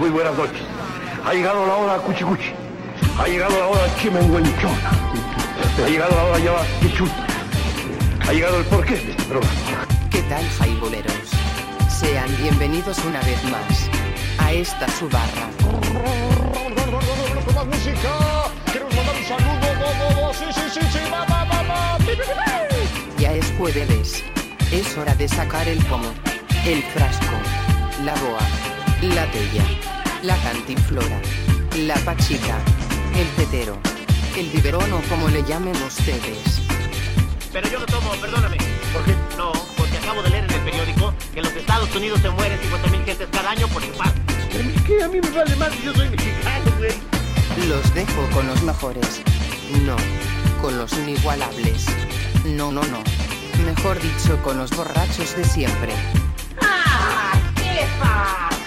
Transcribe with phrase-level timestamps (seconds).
[0.00, 0.62] muy buenas noches.
[1.26, 2.52] Ha llegado la hora cuchicuchi.
[3.18, 4.72] Ha llegado la hora chimenguenchón.
[5.84, 6.52] Ha llegado la hora ya.
[8.26, 9.52] Ha llegado el porqué de este programa.
[10.10, 11.12] ¿Qué tal, jaiboleros?
[11.90, 13.90] Sean bienvenidos una vez más
[14.38, 15.50] a esta su barra.
[23.18, 24.24] Ya es jueves.
[24.72, 26.10] Es hora de sacar el pomo,
[26.64, 27.34] el frasco,
[28.04, 28.40] la boa,
[29.02, 29.64] la tella,
[30.22, 31.20] la cantinflora,
[31.76, 32.58] la pachica,
[33.16, 33.78] el tetero,
[34.36, 36.60] el biberón o como le llamen ustedes.
[37.52, 38.58] Pero yo no tomo, perdóname.
[38.92, 39.14] ¿Por qué?
[39.36, 42.58] No, porque acabo de leer en el periódico que en los Estados Unidos se mueren
[42.60, 44.12] 50.000 gentes cada año por chupar.
[44.52, 46.92] Pero que a mí me vale más si yo soy mexicano, güey.
[47.68, 49.22] Los dejo con los mejores.
[49.84, 49.96] No,
[50.60, 51.86] con los inigualables.
[52.44, 53.02] No, no, no.
[53.64, 55.92] Mejor dicho, con los borrachos de siempre.
[57.56, 58.59] ¿Qué pasa?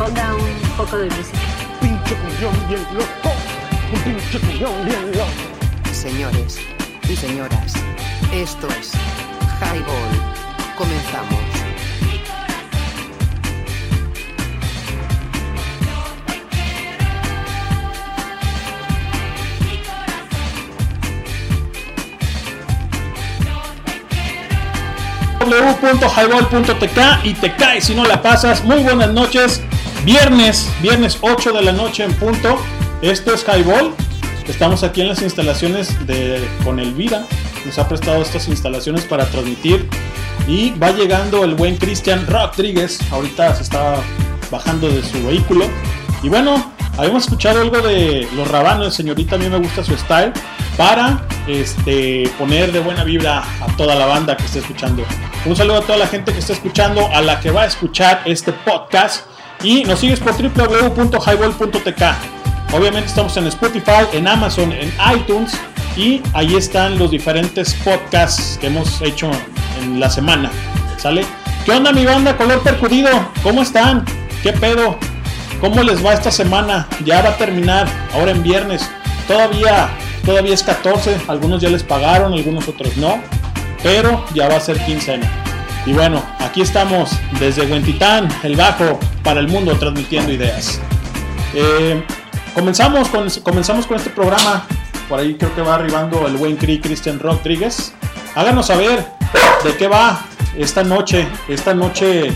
[0.00, 1.38] Ponga un poco de música.
[1.78, 3.36] Pinche cuñón bien loco.
[3.92, 5.92] Un pinche cuñón bien loco.
[5.92, 6.58] Señores
[7.06, 7.74] y señoras,
[8.32, 8.92] esto es
[9.60, 10.10] Highball.
[10.78, 11.38] Comenzamos.
[25.40, 28.64] www.highball.tk y te cae si no la pasas.
[28.64, 29.60] Muy buenas noches.
[30.04, 32.56] Viernes, viernes 8 de la noche en punto.
[33.02, 33.94] Esto es Highball.
[34.48, 37.26] Estamos aquí en las instalaciones de con Elvira.
[37.66, 39.86] Nos ha prestado estas instalaciones para transmitir.
[40.48, 42.98] Y va llegando el buen Cristian Rodríguez.
[43.12, 43.96] Ahorita se está
[44.50, 45.66] bajando de su vehículo.
[46.22, 49.34] Y bueno, habíamos escuchado algo de los rabanos, señorita.
[49.34, 50.32] A mí me gusta su style.
[50.78, 55.04] Para este, poner de buena vibra a toda la banda que esté escuchando.
[55.44, 58.22] Un saludo a toda la gente que está escuchando, a la que va a escuchar
[58.24, 59.29] este podcast.
[59.62, 62.02] Y nos sigues por www.highball.tk.
[62.72, 65.52] Obviamente estamos en Spotify, en Amazon, en iTunes.
[65.96, 69.30] Y ahí están los diferentes podcasts que hemos hecho
[69.82, 70.50] en la semana.
[70.96, 71.26] ¿Sale?
[71.64, 73.10] ¿Qué onda mi banda color percudido?
[73.42, 74.04] ¿Cómo están?
[74.42, 74.96] ¿Qué pedo?
[75.60, 76.88] ¿Cómo les va esta semana?
[77.04, 78.88] Ya va a terminar, ahora en viernes.
[79.28, 79.90] Todavía,
[80.24, 83.20] todavía es 14, algunos ya les pagaron, algunos otros no.
[83.82, 85.30] Pero ya va a ser quincena.
[85.86, 90.78] Y bueno, aquí estamos desde Huentitán, el Bajo, para el mundo, transmitiendo ideas.
[91.54, 92.04] Eh,
[92.54, 94.66] comenzamos, con, comenzamos con este programa.
[95.08, 97.94] Por ahí creo que va arribando el buen Cri Cristian Rodríguez.
[98.34, 99.06] Háganos saber
[99.64, 100.22] de qué va
[100.56, 102.30] esta noche, esta noche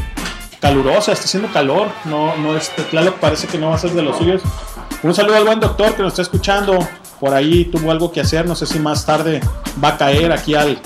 [0.61, 1.89] calurosa, está haciendo calor.
[2.07, 4.41] No, no es claro, parece que no va a ser de los suyos.
[5.03, 6.79] Un saludo al buen doctor que nos está escuchando.
[7.21, 9.41] Por ahí tuvo algo que hacer, no sé si más tarde
[9.83, 10.79] va a caer aquí al,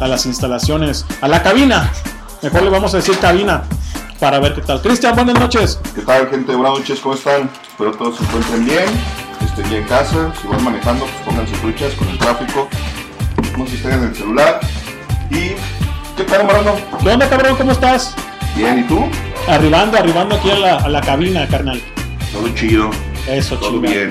[0.00, 1.90] a las instalaciones, a la cabina.
[2.42, 3.62] Mejor le vamos a decir cabina
[4.20, 4.80] para ver qué tal.
[4.82, 5.80] Cristian, buenas noches.
[5.94, 6.54] ¿Qué tal, gente?
[6.54, 7.50] Buenas noches, ¿cómo están?
[7.68, 8.84] Espero todos se encuentren bien,
[9.44, 10.32] estén bien en casa.
[10.40, 12.68] Si van manejando, pues pónganse truchas con el tráfico.
[13.56, 14.60] No se estén en el celular.
[15.30, 15.54] ¿Y
[16.16, 16.74] qué tal, Marano?
[17.02, 17.56] ¿Qué onda, cabrón?
[17.56, 18.14] ¿Cómo estás?
[18.56, 19.04] Bien, ¿y tú?
[19.48, 21.82] Arribando, arribando aquí a la, a la cabina, carnal.
[22.32, 22.90] Todo chido,
[23.26, 23.94] Eso, todo chingada.
[23.94, 24.10] bien.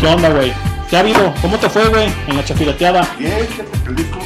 [0.00, 0.52] ¿Qué onda, güey?
[0.88, 1.32] ¿Qué ha habido?
[1.40, 2.08] ¿Cómo te fue, güey?
[2.28, 3.06] En la chapireteada.
[3.18, 3.46] Bien,
[3.86, 4.18] el disco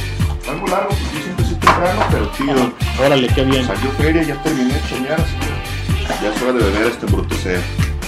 [0.49, 2.73] algo largo, porque yo siempre soy temprano, pero chido.
[3.05, 3.65] Órale, qué bien.
[3.65, 7.61] Salió feria, ya terminé de choñar, así que ya es hora de beber este embrutecer.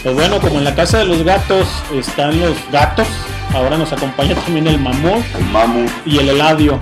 [0.04, 3.08] Pues bueno, como en la casa de los gatos están los gatos,
[3.54, 6.80] ahora nos acompaña también el mamut El mamu, y el heladio.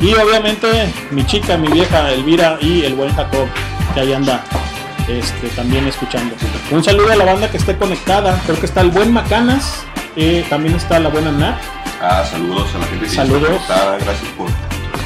[0.00, 3.46] Y obviamente mi chica, mi vieja Elvira y el buen Jacob,
[3.94, 4.44] que ahí anda
[5.08, 6.34] este, también escuchando.
[6.70, 8.38] Un saludo a la banda que esté conectada.
[8.44, 9.82] Creo que está el buen Macanas,
[10.14, 11.58] eh, también está la buena Nat.
[12.02, 13.42] ah, saludos a la gente que Saludos.
[13.42, 14.46] está conectada, gracias por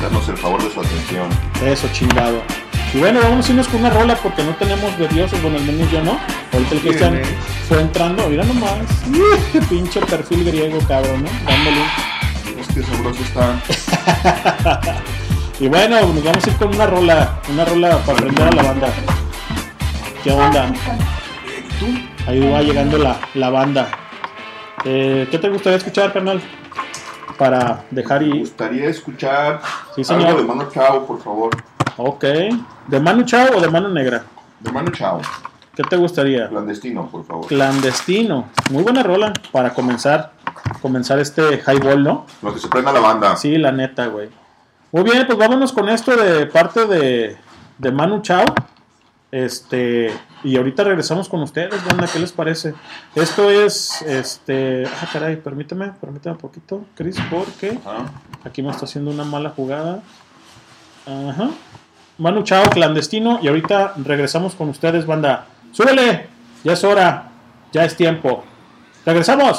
[0.03, 1.29] darnos el favor de su atención.
[1.65, 2.43] Eso, chingado.
[2.93, 5.91] Y bueno, vamos a irnos con una rola porque no tenemos nerviosos, bueno, al menos
[5.91, 6.19] yo no.
[6.53, 7.23] Ahorita el Cristian
[7.69, 8.81] fue entrando, mira nomás.
[9.71, 11.31] Pinche perfil griego, cabrón, ¿no?
[11.51, 11.85] Dándole.
[12.61, 14.93] Es que sabroso está.
[15.61, 18.63] Y bueno, nos vamos a ir con una rola, una rola para aprender a la
[18.65, 18.89] banda.
[20.25, 20.73] ¿Qué onda?
[22.27, 23.89] Ahí va llegando la, la banda.
[24.85, 26.43] Eh, ¿Qué te gustaría escuchar, carnal?
[27.39, 28.39] Para dejar Me ir.
[28.41, 29.61] gustaría escuchar
[29.95, 30.27] Sí, señor.
[30.29, 31.51] algo de Mano Chao, por favor.
[31.97, 32.25] Ok.
[32.89, 34.25] ¿De Manu Chao o de Mano Negra?
[34.61, 35.21] De Mano Chao.
[35.75, 36.49] ¿Qué te gustaría?
[36.49, 37.47] Clandestino, por favor.
[37.47, 38.49] Clandestino.
[38.71, 40.33] Muy buena rola para comenzar,
[40.83, 42.27] comenzar este highball, ¿no?
[42.43, 43.37] Lo que se prenda la banda.
[43.37, 44.29] Sí, la neta, güey.
[44.93, 47.37] Muy bien, pues vámonos con esto de parte de,
[47.79, 48.45] de Manu Chao.
[49.33, 50.13] Este,
[50.45, 52.75] y ahorita regresamos con ustedes, banda, ¿qué les parece?
[53.15, 58.13] Esto es, este, ah, caray, permíteme, permíteme un poquito, Chris, porque Ajá.
[58.45, 60.03] aquí me está haciendo una mala jugada.
[61.07, 61.49] Ajá.
[62.19, 63.41] Manu Chao, clandestino.
[63.43, 65.47] Y ahorita regresamos con ustedes, banda.
[65.73, 66.27] ¡Súbele!
[66.63, 67.31] Ya es hora.
[67.73, 68.45] Ya es tiempo.
[69.05, 69.59] ¡Regresamos!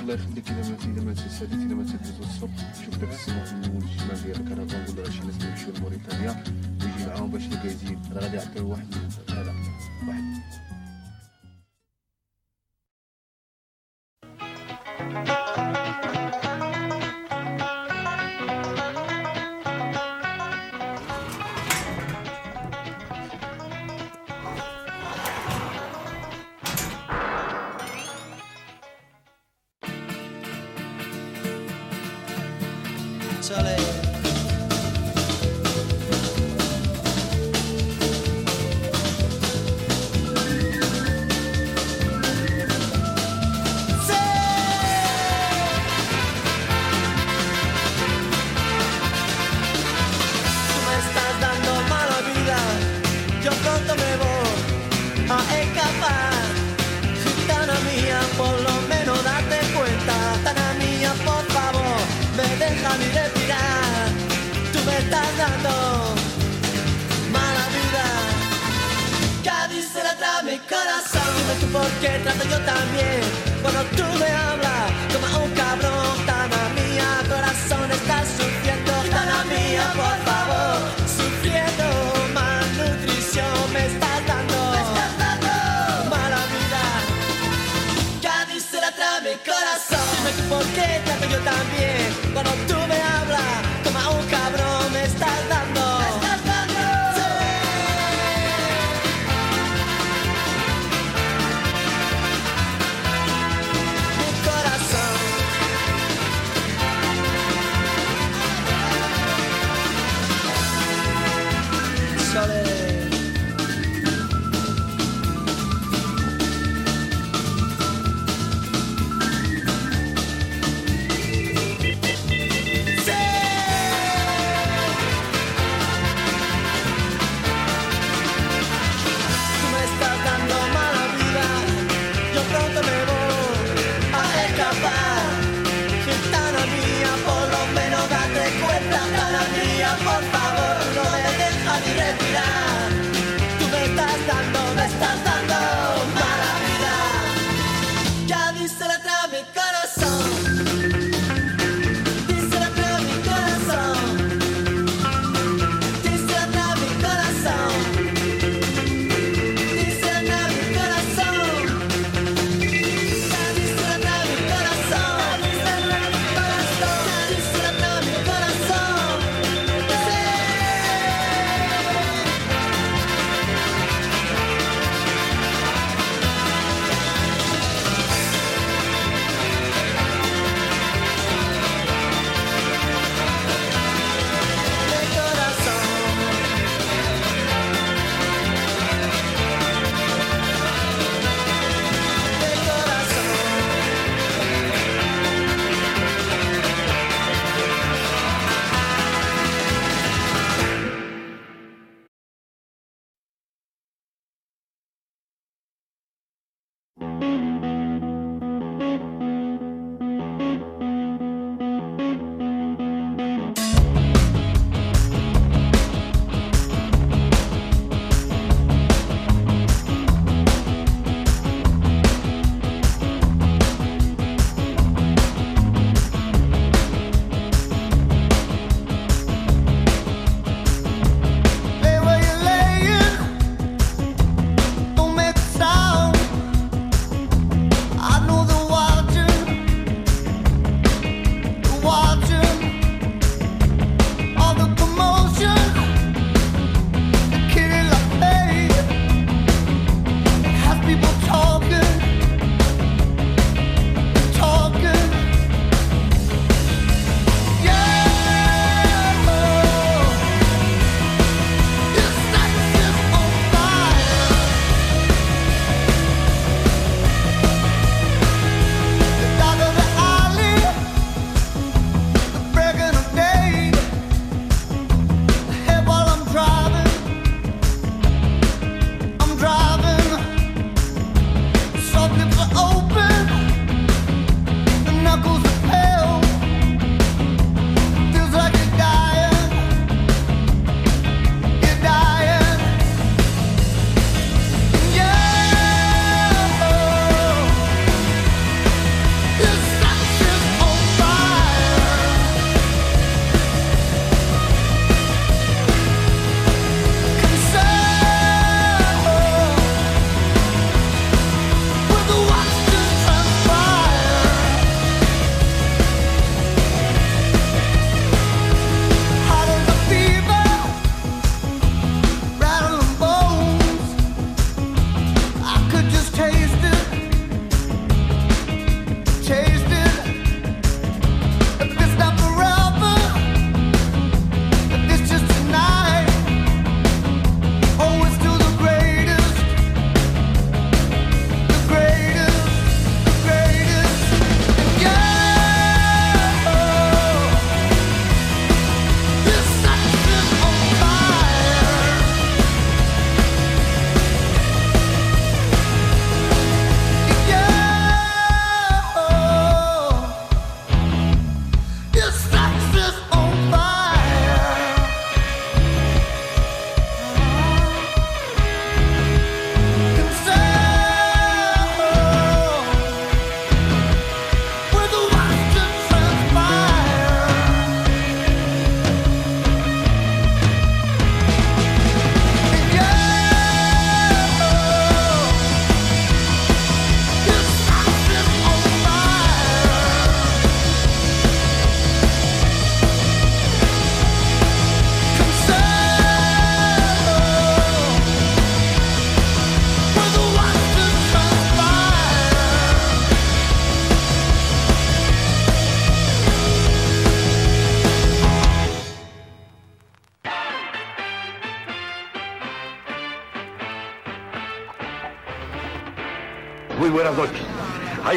[0.00, 2.50] الله يخليك الا ما الا ما تساليت الا ما تدوز السوق
[2.84, 6.44] شوف داك السمو والجمال ديالك أنا غنقول لها شي ناس اللي يمشيو لموريتانيا
[6.82, 8.94] ويجي معاهم باش الكازين راه غادي يعطيو واحد
[9.30, 9.54] هذا
[10.08, 10.40] واحد
[15.12, 15.79] Thank you.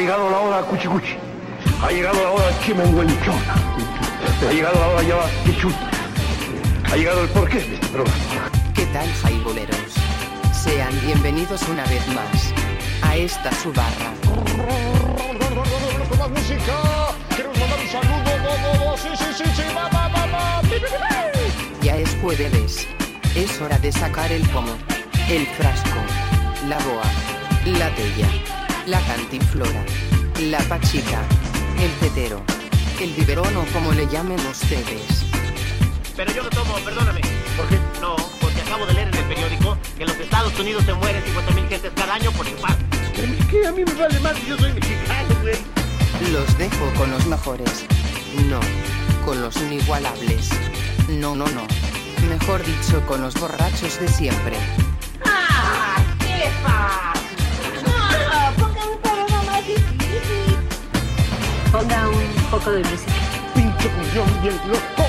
[0.04, 1.16] Llegado la hora cuchicuchi.
[1.82, 3.54] Ha llegado la hora chimenguenchona.
[4.46, 5.74] Ha llegado la hora ya quichut.
[6.92, 8.50] Ha llegado el porqué de este programa.
[8.74, 9.94] ¿Qué tal, jaiboleros?
[10.52, 12.52] Sean bienvenidos una vez más
[13.00, 14.12] a esta su barra.
[16.10, 16.74] Con más música.
[17.34, 18.96] Queremos mandar un saludo.
[18.98, 19.62] Sí, sí, sí, sí.
[19.74, 20.60] Va, va, va, va.
[20.64, 20.98] Pi, pi, pi,
[21.32, 21.86] pi.
[21.86, 22.86] Ya es jueves.
[23.34, 24.76] Es hora de sacar el pomo,
[25.30, 25.98] el frasco,
[26.68, 27.02] la boa,
[27.78, 28.28] la tella,
[28.86, 29.84] la cantinflora,
[30.40, 31.22] la pachica,
[31.80, 32.42] el tetero,
[33.00, 35.24] el biberón o como le llamen ustedes.
[36.16, 37.20] Pero yo no tomo, perdóname.
[37.56, 37.78] ¿Por qué?
[38.00, 41.22] No, porque acabo de leer en el periódico que en los Estados Unidos se mueren
[41.24, 42.46] 50.000 gentes cada año por.
[42.46, 44.46] Es que a mí me vale más.
[44.46, 45.56] Yo soy mexicano, güey.
[46.32, 47.86] Los dejo con los mejores.
[48.48, 48.60] No,
[49.24, 50.50] con los inigualables.
[51.08, 51.66] No, no, no.
[52.28, 54.56] Mejor dicho, con los borrachos de siempre.
[62.58, 63.12] Poco de música.
[63.52, 65.04] Pinche cuñón bien loco.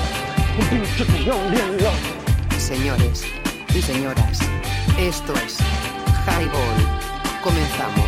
[0.58, 2.58] Un pinche cuñón bien loco.
[2.58, 3.24] Señores
[3.72, 4.40] y señoras,
[4.98, 5.58] esto es
[6.26, 6.78] Highball.
[7.44, 8.04] Comenzamos.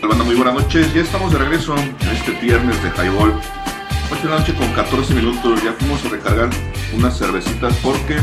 [0.00, 0.94] Banda, muy buenas noches.
[0.94, 3.34] Ya estamos de regreso en este viernes de Highball.
[4.12, 5.60] 8 de la noche con 14 minutos.
[5.64, 6.50] Ya fuimos a recargar
[6.94, 8.16] unas cervecitas porque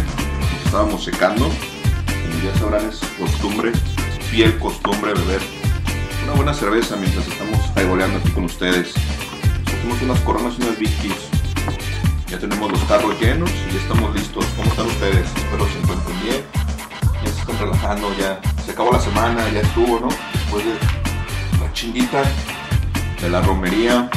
[0.67, 1.45] estábamos secando.
[1.45, 3.71] Como ya sabrán, es costumbre,
[4.29, 5.41] fiel costumbre beber
[6.25, 8.93] una buena cerveza mientras estamos highballeando aquí con ustedes.
[9.63, 11.15] Nos hicimos unas coronas y unas whiskeys.
[12.29, 14.45] Ya tenemos los carros llenos y ya estamos listos.
[14.57, 15.25] ¿Cómo están ustedes?
[15.37, 16.43] Espero se encuentren bien.
[17.23, 20.09] Ya se están relajando, ya se acabó la semana, ya estuvo, ¿no?
[20.33, 20.73] Después de
[21.63, 22.23] la chinguita
[23.21, 24.09] de la romería,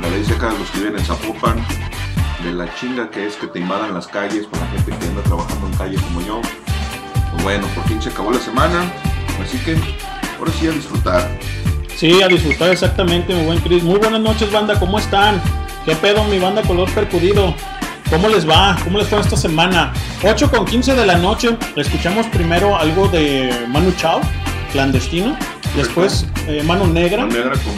[0.00, 1.64] la ley seca de los que viven en Zapopan,
[2.44, 5.22] de la chinga que es que te invadan las calles con la gente que anda
[5.22, 6.40] trabajando en calle como yo.
[7.32, 8.82] Pues bueno, por fin se acabó la semana,
[9.42, 9.76] así que
[10.38, 11.38] ahora sí a disfrutar.
[11.96, 13.82] Sí, a disfrutar exactamente, mi buen Chris.
[13.82, 15.40] Muy buenas noches, banda, ¿cómo están?
[15.84, 17.54] ¿Qué pedo, mi banda color percudido?
[18.10, 18.76] ¿Cómo les va?
[18.84, 19.92] ¿Cómo les fue esta semana?
[20.22, 21.56] 8 con 15 de la noche.
[21.76, 24.20] Escuchamos primero algo de Manu Chao,
[24.72, 25.36] clandestino.
[25.76, 27.72] Después eh, Mano Negra, Mano negra con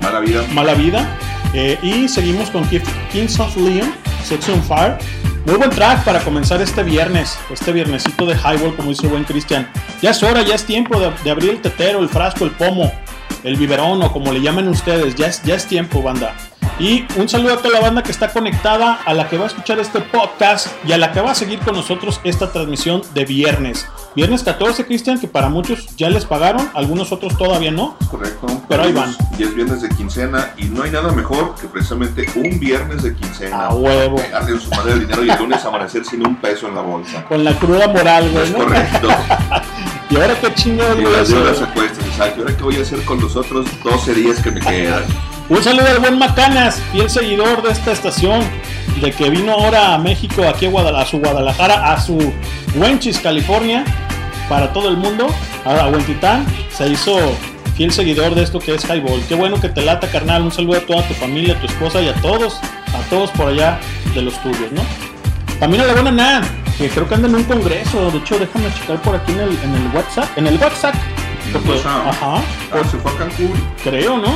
[0.00, 0.44] mala vida.
[0.52, 1.18] Mala Vida.
[1.54, 2.82] Eh, y seguimos con Kif-
[3.14, 3.94] Kings of Leon,
[4.24, 4.98] Sex on Fire.
[5.46, 9.22] Muy buen track para comenzar este viernes, este viernesito de Highball, como dice el buen
[9.22, 9.70] Cristian.
[10.02, 12.92] Ya es hora, ya es tiempo de, de abrir el tetero, el frasco, el pomo,
[13.44, 15.14] el biberón o como le llamen ustedes.
[15.14, 16.34] Ya es, ya es tiempo, banda.
[16.78, 19.46] Y un saludo a toda la banda que está conectada, a la que va a
[19.46, 23.24] escuchar este podcast y a la que va a seguir con nosotros esta transmisión de
[23.24, 23.86] viernes.
[24.16, 27.96] Viernes 14, Cristian, que para muchos ya les pagaron, algunos otros todavía no.
[28.10, 28.46] Correcto.
[28.68, 29.14] Pero ahí van.
[29.38, 33.14] Y es viernes de quincena y no hay nada mejor que precisamente un viernes de
[33.14, 33.66] quincena.
[33.66, 34.16] A huevo.
[34.16, 36.80] Pegarle en su madre el dinero y el lunes amanecer sin un peso en la
[36.80, 37.24] bolsa.
[37.26, 38.58] Con la cruda moral, güey, ¿no?
[38.58, 39.08] correcto.
[40.10, 41.38] Y ahora qué chingados Y voy a hacer.
[41.38, 42.42] exacto.
[42.42, 45.02] ¿Ahora qué voy a hacer con los otros 12 días que me quedan?
[45.48, 48.40] Un saludo al buen Macanas, fiel seguidor de esta estación,
[49.00, 52.32] de que vino ahora a México, aquí a, Guadala- a su Guadalajara, a su
[52.76, 53.84] Wenchis, California,
[54.48, 55.26] para todo el mundo,
[55.64, 57.16] a Huentitán, se hizo
[57.76, 59.22] fiel seguidor de esto que es Highball.
[59.28, 60.42] Qué bueno que te lata, carnal.
[60.42, 62.54] Un saludo a toda tu familia, a tu esposa y a todos,
[62.94, 63.78] a todos por allá
[64.14, 64.82] de los tuyos, ¿no?
[65.60, 66.44] También a la buena Nan,
[66.78, 68.10] que creo que anda en un congreso.
[68.10, 70.38] De hecho, déjame checar por aquí en el, en el WhatsApp.
[70.38, 70.94] En el WhatsApp.
[71.52, 72.06] porque- WhatsApp.
[72.08, 72.36] Ajá.
[72.72, 73.52] Ah, se fue a Cancún.
[73.82, 74.32] Creo, ¿no?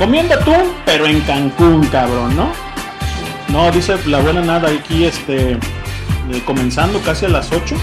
[0.00, 2.50] Comiendo atún, pero en Cancún, cabrón, ¿no?
[3.48, 7.76] No, dice la buena nada aquí, este, eh, comenzando casi a las 8.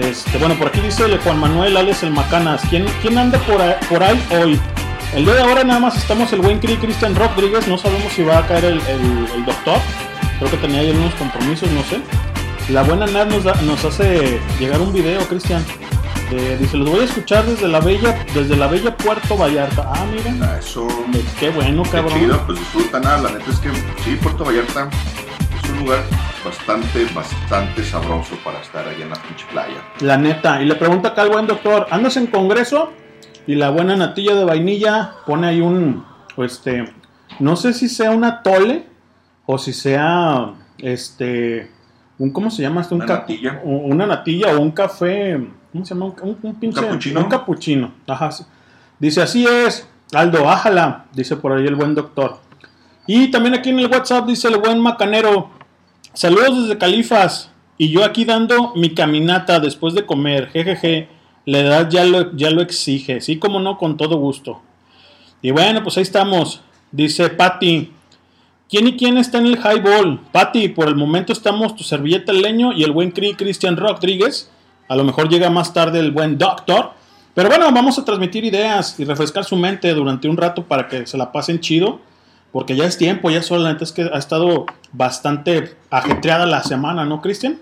[0.00, 2.60] Este, bueno, por aquí dice Juan Manuel Alex el Macanas.
[2.68, 4.60] ¿Quién, quién anda por ahí, por ahí hoy?
[5.14, 7.66] El día de ahora nada más estamos el buen Cri Cristian Rodríguez.
[7.66, 9.78] No sabemos si va a caer el, el- el doctor.
[10.38, 12.00] Creo que tenía ahí algunos compromisos, no sé.
[12.70, 15.64] La buena Nat nos, da- nos hace llegar un video, Cristian.
[16.32, 19.84] Eh, dice, los voy a escuchar desde la bella, desde la bella Puerto Vallarta.
[19.94, 20.34] Ah, mira.
[20.52, 20.86] Ah, Eso.
[21.12, 22.18] Pues qué bueno, Qué cabrón.
[22.18, 23.02] chido, pues disfrutan.
[23.02, 23.22] nada.
[23.22, 23.70] La neta es que
[24.02, 24.88] sí, Puerto Vallarta
[25.62, 26.00] es un lugar
[26.44, 29.76] bastante, bastante sabroso para estar allá en la pinche playa.
[30.00, 30.60] La neta.
[30.60, 32.92] Y le pregunta acá al buen doctor, ¿andas en congreso?
[33.46, 36.04] Y la buena natilla de vainilla pone ahí un,
[36.38, 36.92] este,
[37.38, 38.84] no sé si sea una tole
[39.46, 41.70] o si sea, este,
[42.18, 42.84] un, ¿cómo se llama?
[42.90, 43.60] Un Una natilla.
[43.62, 45.40] Una natilla o un café,
[45.76, 46.06] ¿cómo se llama?
[46.06, 47.20] Un, un- un capuchino?
[47.20, 47.92] Un capuchino.
[48.06, 48.30] Ajá.
[48.32, 48.44] sí.
[48.98, 52.38] Dice, así es, Aldo, ájala, dice por ahí el buen doctor.
[53.06, 55.50] Y también aquí en el WhatsApp dice el buen macanero,
[56.12, 57.50] saludos desde Califas.
[57.78, 61.08] Y yo aquí dando mi caminata después de comer, jejeje,
[61.44, 64.62] la edad ya lo, ya lo exige, sí como no, con todo gusto.
[65.42, 67.92] Y bueno, pues ahí estamos, dice Patty,
[68.68, 70.18] ¿Quién y quién está en el highball?
[70.32, 74.50] Pati, por el momento estamos tu servilleta el leño y el buen Cri Cristian Rodríguez.
[74.88, 76.90] A lo mejor llega más tarde el buen Doctor.
[77.34, 81.06] Pero bueno, vamos a transmitir ideas y refrescar su mente durante un rato para que
[81.06, 82.00] se la pasen chido.
[82.52, 87.20] Porque ya es tiempo, ya solamente es que ha estado bastante ajetreada la semana, ¿no,
[87.20, 87.58] Cristian?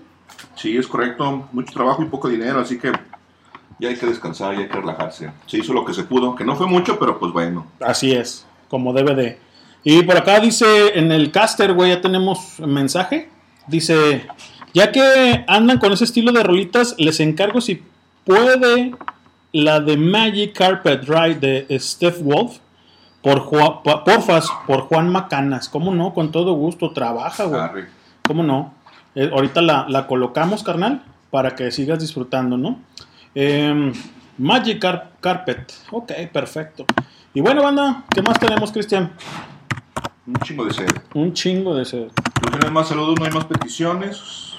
[0.55, 1.49] Sí, es correcto.
[1.51, 2.93] Mucho trabajo y poco dinero, así que
[3.79, 5.31] ya hay que descansar y hay que relajarse.
[5.47, 7.67] Se hizo lo que se pudo, que no fue mucho, pero pues bueno.
[7.81, 9.39] Así es, como debe de.
[9.83, 13.29] Y por acá dice en el caster, güey, ya tenemos mensaje.
[13.67, 14.25] Dice,
[14.75, 17.81] ya que andan con ese estilo de rolitas, les encargo si
[18.25, 18.91] puede
[19.53, 22.57] la de Magic Carpet Ride de Steph Wolf.
[23.23, 25.67] Por Ju- pa- porfas, por Juan Macanas.
[25.67, 26.13] ¿Cómo no?
[26.13, 26.91] Con todo gusto.
[26.91, 27.85] Trabaja, güey.
[28.21, 28.73] ¿Cómo no?
[29.15, 32.77] Eh, ahorita la, la colocamos, carnal, para que sigas disfrutando, ¿no?
[33.33, 33.93] Em,
[34.37, 35.73] Magic Car- Carpet.
[35.89, 36.85] Ok, perfecto.
[37.33, 39.11] Y bueno, banda, ¿qué más tenemos, Cristian?
[40.27, 40.89] Un chingo de sed.
[41.15, 42.07] Un chingo de sed.
[42.43, 44.54] No tienes más saludos, no hay más peticiones.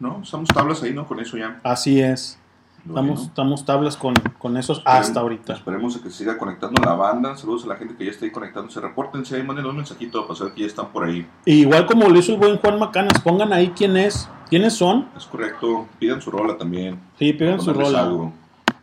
[0.00, 0.20] ¿No?
[0.22, 1.06] Estamos tablas ahí, ¿no?
[1.06, 1.60] Con eso ya.
[1.62, 2.38] Así es.
[2.84, 3.00] Bueno.
[3.00, 5.54] Estamos, estamos tablas con, con esos hasta ahorita.
[5.54, 7.36] Esperemos a que se siga conectando la banda.
[7.36, 8.80] Saludos a la gente que ya está ahí conectándose.
[8.80, 11.26] Repórtense ahí, manden un mensajito para saber que ya están por ahí.
[11.44, 15.08] Y igual como lo hizo el buen Juan Macanas, pongan ahí quién es, quiénes son.
[15.16, 15.86] Es correcto.
[15.98, 17.00] Pidan su rola también.
[17.18, 18.02] Sí, piden su rola.
[18.02, 18.32] algo.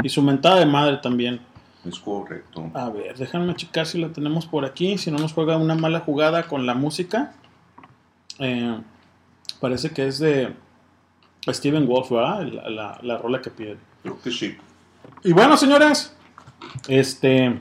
[0.03, 1.39] Y su mentada de madre también.
[1.85, 2.69] Es correcto.
[2.73, 4.97] A ver, déjame checar si la tenemos por aquí.
[4.97, 7.33] Si no nos juega una mala jugada con la música.
[8.39, 8.77] Eh,
[9.61, 10.53] parece que es de
[11.53, 12.43] Steven Wolf, ¿verdad?
[12.43, 13.77] La, la- la rola que pide.
[14.01, 14.57] Creo que sí.
[15.23, 16.15] Y bueno, señores,
[16.87, 17.59] este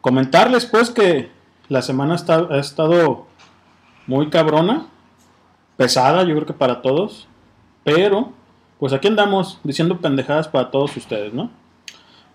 [0.00, 1.30] comentarles pues que
[1.68, 3.26] la semana está- ha estado
[4.06, 4.86] muy cabrona,
[5.76, 7.26] pesada, yo creo que para todos,
[7.84, 8.32] pero
[8.78, 11.50] pues aquí andamos diciendo pendejadas para todos ustedes, ¿no?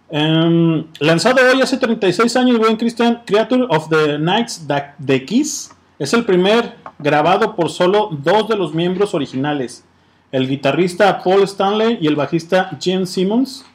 [0.09, 4.65] Em, lanzado hoy hace 36 años, buen Christian, Creature of the Knights
[4.97, 9.85] de Kiss es el primer grabado por solo dos de los miembros originales,
[10.31, 13.65] el guitarrista Paul Stanley y el bajista Gene Simmons.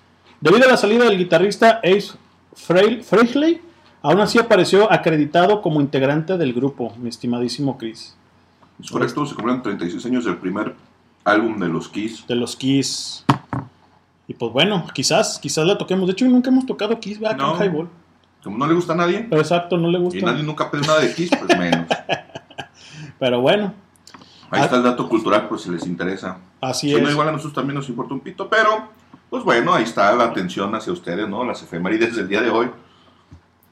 [0.40, 2.12] Debido a la salida del guitarrista Ace
[2.54, 3.60] Frehl- Frehley,
[4.02, 8.16] aún así apareció acreditado como integrante del grupo, mi estimadísimo Chris.
[8.82, 9.24] Es correcto.
[9.26, 10.74] Se cumplen 36 años del primer
[11.24, 12.26] álbum de los Kiss.
[12.26, 13.24] De los Kiss.
[14.26, 16.06] Y pues bueno, quizás, quizás la toquemos.
[16.06, 17.36] De hecho, nunca hemos tocado Kiss, ¿verdad?
[17.36, 17.52] No.
[17.56, 17.88] Con Highball.
[18.42, 19.26] Como no le gusta a nadie.
[19.30, 20.26] Pero exacto, no le Y gusta.
[20.26, 21.86] nadie nunca pide nada de Kiss, pues menos.
[23.18, 23.72] Pero bueno,
[24.54, 26.38] Ahí está el dato cultural por si les interesa.
[26.60, 27.12] así Si no, es.
[27.12, 28.88] igual a nosotros también nos importa un pito, pero
[29.30, 31.44] pues bueno, ahí está la atención hacia ustedes, ¿no?
[31.44, 32.70] Las efemérides del día de hoy.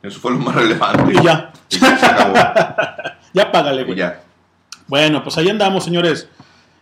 [0.03, 1.13] Eso fue lo más relevante.
[1.13, 1.53] Y ya.
[1.71, 2.35] Y ya se acabó.
[3.35, 3.97] Ya págale, güey.
[3.97, 4.21] ya.
[4.89, 6.29] Bueno, pues ahí andamos, señores.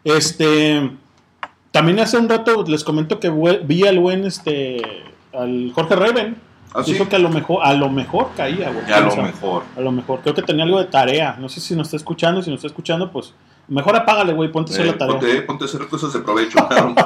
[0.02, 0.90] Este.
[1.70, 3.30] También hace un rato les comento que
[3.64, 4.82] vi al buen este.
[5.32, 6.36] al Jorge Raven.
[6.74, 6.92] ¿Ah, sí?
[6.94, 8.90] Dijo que a lo mejor, a lo mejor caía, güey.
[8.90, 9.62] A lo mejor.
[9.76, 10.20] A lo mejor.
[10.22, 11.36] Creo que tenía algo de tarea.
[11.38, 12.42] No sé si nos está escuchando.
[12.42, 13.32] Si nos está escuchando, pues.
[13.70, 14.52] Mejor apágale, güey.
[14.52, 15.14] Ponte a hacer Eh, la tarea.
[15.18, 16.58] ponte, ponte a hacer cosas de provecho.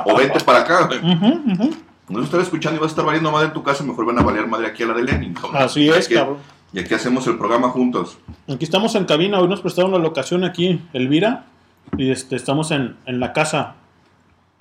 [0.07, 0.87] o vente para acá.
[0.87, 0.99] güey.
[0.99, 1.71] Ujú.
[2.09, 4.23] No estar escuchando y vas a estar valiendo madre en tu casa, mejor van a
[4.23, 5.33] valer madre aquí a la de Lenin.
[5.35, 5.57] cabrón.
[5.63, 6.39] Así es, aquí- cabrón.
[6.73, 8.19] Y aquí hacemos el programa juntos.
[8.53, 11.45] Aquí estamos en cabina, hoy nos prestaron la locación aquí, Elvira,
[11.97, 13.77] y este, estamos en, en la casa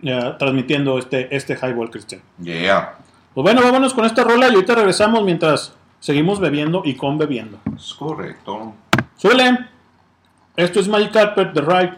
[0.03, 2.21] eh, transmitiendo este, este Highball Cristian.
[2.39, 2.97] Yeah.
[3.33, 7.57] Pues bueno, vámonos con esta rola y ahorita regresamos mientras seguimos bebiendo y con bebiendo.
[7.75, 8.73] Es correcto.
[9.17, 9.57] Suele,
[10.55, 11.93] esto es Magic Carpet The Ride,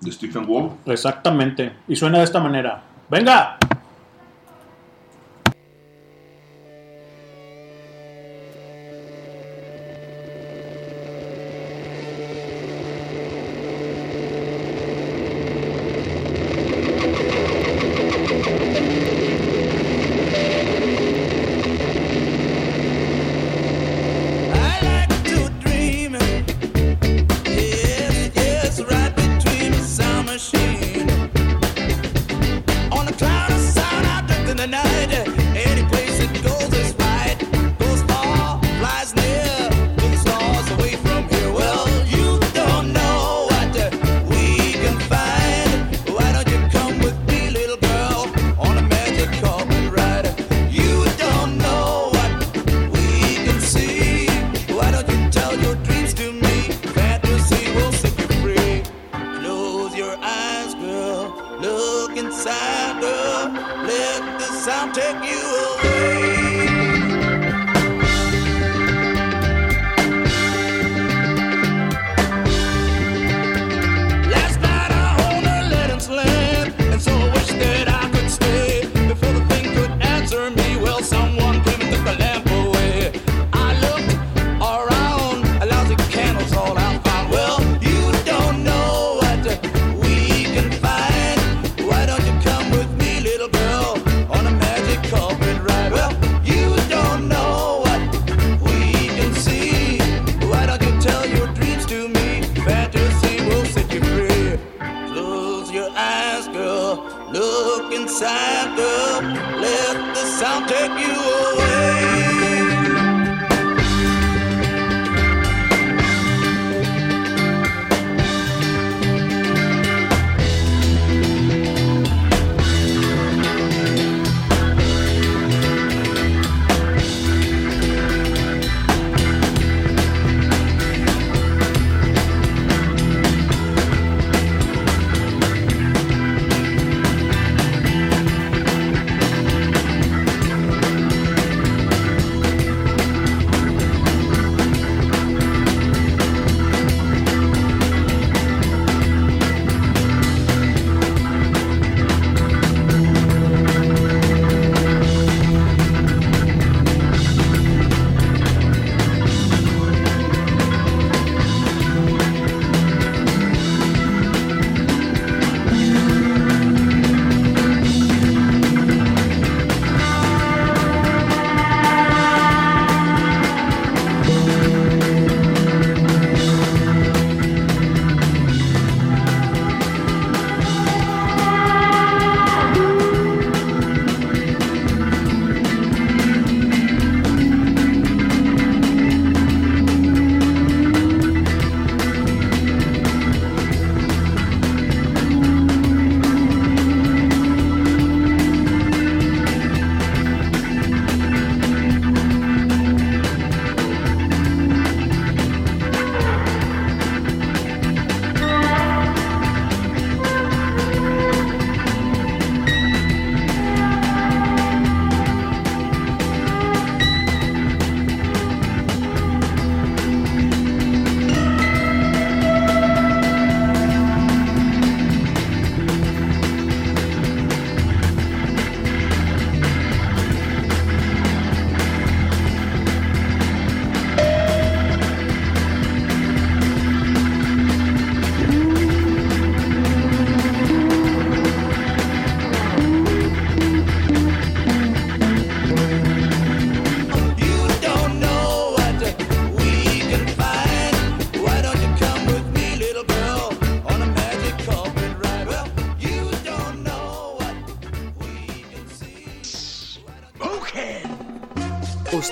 [0.00, 0.72] De Stephen Wolf.
[0.86, 2.82] exactamente, y suena de esta manera.
[3.08, 3.56] ¡Venga!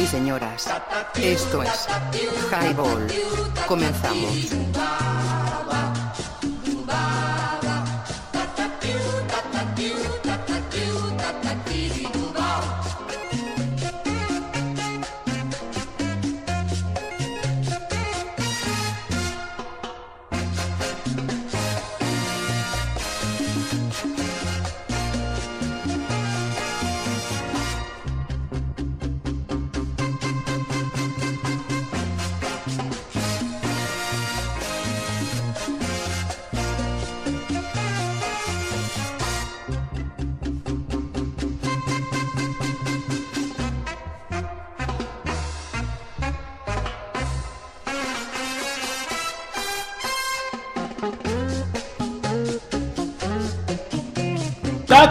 [0.00, 0.68] Y señoras,
[1.16, 1.86] esto es
[2.50, 3.06] Highball.
[3.66, 5.13] Comenzamos.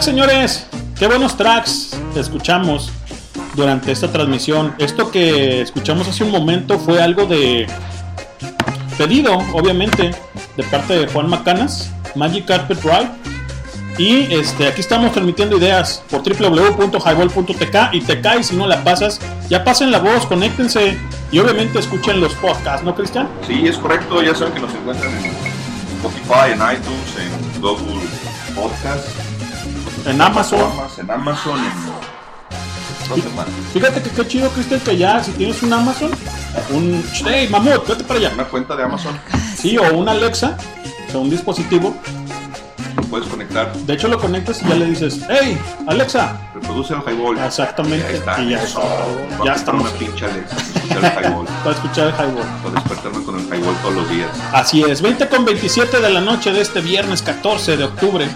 [0.04, 0.66] Señores.
[0.98, 2.92] Qué buenos tracks escuchamos
[3.54, 4.74] durante esta transmisión.
[4.76, 7.66] Esto que escuchamos hace un momento fue algo de
[8.98, 10.14] pedido, obviamente,
[10.58, 13.08] de parte de Juan Macanas, Magic Carpet Ride.
[13.96, 19.22] Y este, aquí estamos transmitiendo ideas por www.highball.tk y te cae si no la pasas.
[19.48, 20.98] Ya pasen la voz, conéctense
[21.32, 23.26] y obviamente escuchen los podcasts, ¿no, Cristian?
[23.46, 24.22] Sí, es correcto.
[24.22, 25.32] Ya saben que nos encuentran en
[25.96, 28.02] Spotify, en iTunes, en Google
[28.54, 29.23] Podcast,
[30.06, 30.60] En Amazon.
[30.98, 32.14] en Amazon, en...
[33.72, 36.10] Fíjate que qué chido, Cristian, que ya si tienes un Amazon,
[36.70, 37.04] un...
[37.26, 38.30] ¡Hey, mamut, vete para allá!
[38.34, 39.18] Una cuenta de Amazon,
[39.56, 40.56] Sí, o un Alexa,
[41.08, 41.94] o sea, un dispositivo.
[42.96, 46.38] lo puedes conectar, De hecho, lo conectas y ya le dices, ¡Hey, Alexa!
[46.54, 47.38] reproduce el highball.
[47.38, 48.06] Exactamente.
[48.06, 48.40] Ahí está.
[48.42, 48.82] Y ya, Eso.
[49.44, 49.82] ya estamos.
[49.82, 50.64] una pinche Alexa para
[50.96, 51.46] escuchar el highball.
[51.64, 52.46] Para escuchar el highball.
[52.62, 54.28] Para despertarme con el highball todos los días.
[54.52, 58.28] Así es, 20 con 27 de la noche de este viernes 14 de octubre,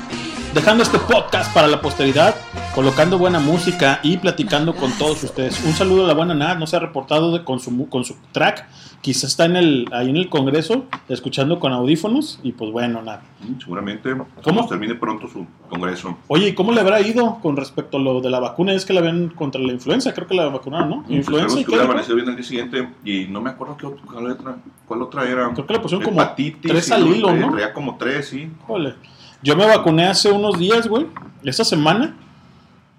[0.55, 2.35] dejando este podcast para la posteridad.
[2.75, 5.65] colocando buena música y platicando con todos ustedes.
[5.65, 8.15] Un saludo a la buena Nat, no se ha reportado de- con, su, con su
[8.31, 8.69] track,
[9.01, 13.21] quizá está en el, ahí en el Congreso, escuchando con audífonos, y pues bueno, Nat.
[13.59, 14.69] Seguramente ¿Cómo?
[14.69, 16.19] termine pronto su congreso.
[16.29, 18.73] Oye, ¿y cómo le habrá ido con respecto a lo de la vacuna?
[18.75, 20.97] Es que la ven contra la influenza, creo que la vacunaron, ¿no?
[21.03, 24.03] Pues, Influenza esperemos y que bien el día siguiente y no me acuerdo qué otra,
[24.07, 24.57] cuál, otra,
[24.87, 25.51] cuál otra era.
[25.53, 26.23] Creo que le pusieron como
[26.63, 27.51] tres al hilo, ¿no?
[27.51, 28.49] Traía como tres, sí.
[28.63, 28.95] Híjole.
[29.43, 31.07] Yo me vacuné hace unos días, güey,
[31.45, 32.17] esta semana,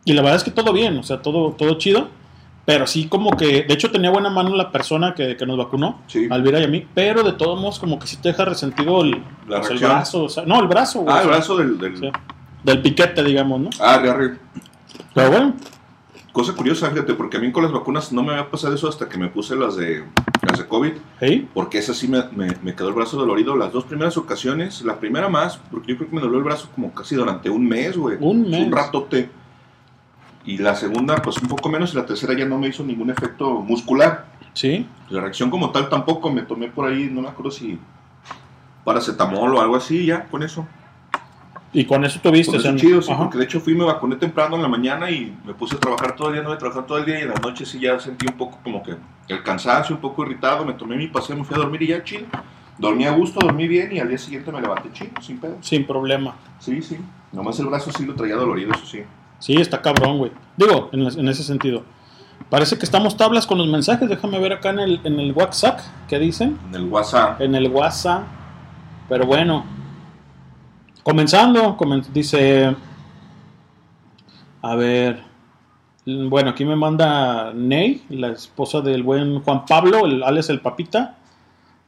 [0.05, 2.07] y la verdad es que todo bien, o sea, todo, todo chido,
[2.65, 6.01] pero sí como que, de hecho tenía buena mano la persona que, que nos vacunó,
[6.29, 9.23] Alvira y a mí, pero de todos modos como que sí te deja resentido el,
[9.47, 11.13] La pues, el brazo, o sea, no, el brazo, güey.
[11.13, 11.77] Ah, el sea, brazo del.
[11.77, 11.97] del...
[11.97, 12.11] sí,
[12.63, 13.69] del piquete, digamos, ¿no?
[13.79, 14.37] Ah, agarre.
[15.13, 15.53] Pero bueno.
[16.31, 19.09] Cosa curiosa, fíjate, porque a mí con las vacunas no me había pasado eso hasta
[19.09, 20.03] que me puse las de,
[20.47, 20.91] las de COVID.
[21.53, 24.83] Porque esa sí me, me- me quedó el brazo dolorido las dos primeras ocasiones.
[24.83, 27.67] La primera más, porque yo creo que me dolió el brazo como casi durante un
[27.67, 28.17] mes, güey.
[28.21, 28.65] Un mes.
[28.65, 29.29] Un ratote.
[30.45, 31.93] Y la segunda, pues un poco menos.
[31.93, 34.27] Y la tercera ya no me hizo ningún efecto muscular.
[34.53, 34.87] Sí.
[35.09, 36.31] La reacción como tal tampoco.
[36.31, 37.79] Me tomé por ahí, no me acuerdo si
[38.83, 40.67] paracetamol o algo así, ya, con eso.
[41.71, 43.85] Y con eso tuviste, Con o sea, eso chido, sí, porque de hecho fui, me
[43.85, 46.55] vacuné temprano en la mañana y me puse a trabajar todo el día, no voy
[46.55, 48.81] a trabajar todo el día y en la noche sí ya sentí un poco como
[48.81, 48.95] que
[49.27, 52.03] el cansancio, un poco irritado, me tomé mi paseo, me fui a dormir y ya
[52.03, 52.25] chill.
[52.79, 55.57] Dormí a gusto, dormí bien y al día siguiente me levanté chill, sin pedo.
[55.61, 56.35] Sin problema.
[56.59, 56.97] Sí, sí.
[57.31, 59.03] Nomás el brazo sí lo traía dolorido, eso sí.
[59.37, 60.31] Sí, está cabrón, güey.
[60.57, 61.83] Digo, en, en ese sentido.
[62.49, 64.09] Parece que estamos tablas con los mensajes.
[64.09, 65.81] Déjame ver acá en el, en el WhatsApp.
[66.07, 66.57] ¿Qué dicen?
[66.69, 67.41] En el WhatsApp.
[67.41, 68.23] En el WhatsApp.
[69.07, 69.65] Pero bueno.
[71.09, 71.75] Comenzando.
[71.75, 72.75] comen- dice.
[74.61, 75.23] A ver.
[76.05, 81.17] Bueno, aquí me manda Ney, la esposa del buen Juan Pablo, el alias el Papita.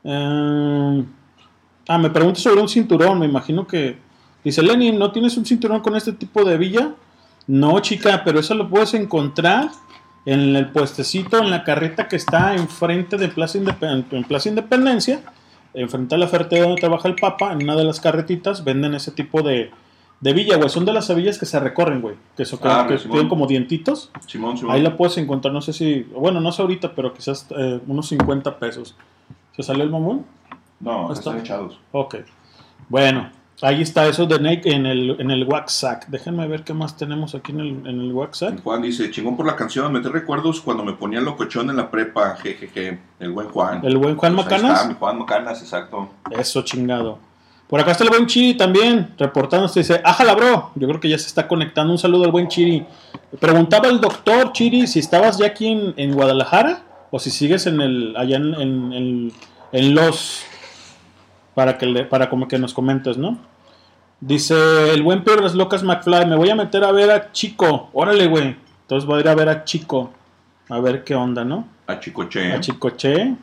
[0.04, 1.04] Eh,
[1.88, 3.20] ah, me pregunta sobre un cinturón.
[3.20, 3.98] Me imagino que.
[4.44, 6.94] Dice Lenin, ¿no tienes un cinturón con este tipo de villa?
[7.46, 9.70] No, chica, pero eso lo puedes encontrar
[10.26, 15.22] en el puestecito, en la carreta que está enfrente de en Plaza Independencia,
[15.74, 19.12] enfrente a la ferretería donde trabaja el Papa, en una de las carretitas venden ese
[19.12, 19.72] tipo de,
[20.20, 20.70] de villa, güey.
[20.70, 22.16] Son de las hebillas que se recorren, güey.
[22.38, 23.12] Que, Ah, que Simón.
[23.14, 24.12] tienen como dientitos.
[24.28, 24.76] Simón, Simón.
[24.76, 28.08] Ahí la puedes encontrar, no sé si, bueno, no sé ahorita, pero quizás eh, unos
[28.08, 28.96] 50 pesos.
[29.56, 30.26] ¿Se salió el mamón?
[30.80, 31.80] No, Está- están echados.
[31.92, 32.16] Ok.
[32.90, 33.30] Bueno,
[33.62, 36.04] ahí está eso de Nike en el, en el WhatsApp.
[36.08, 38.60] Déjenme ver qué más tenemos aquí en el, en el WhatsApp.
[38.64, 42.36] Juan dice, chingón por la canción, me recuerdos cuando me ponía locochón en la prepa,
[42.38, 43.82] jejeje, el buen Juan.
[43.86, 44.74] El buen Juan Pues Macanas.
[44.78, 46.10] está, mi Juan Macanas, exacto.
[46.32, 47.20] Eso chingado.
[47.68, 51.18] Por acá está el buen Chiri también, reportándose, dice, ájala bro, yo creo que ya
[51.18, 52.86] se está conectando, un saludo al buen Chiri.
[53.40, 57.80] Preguntaba el doctor Chiri si estabas ya aquí en, en Guadalajara o si sigues en
[57.80, 59.32] el, allá en, en- en-
[59.72, 60.44] en los,
[61.56, 63.38] para que, le- para como que nos comentes, ¿no?
[64.22, 67.90] Dice el buen Pedro Las Locas McFly, me voy a meter a ver a Chico,
[67.92, 70.12] órale güey, entonces voy a ir a ver a Chico,
[70.70, 71.68] a ver qué onda, ¿no?
[71.88, 72.54] A Chicoche.
[72.54, 73.36] A Chicoche.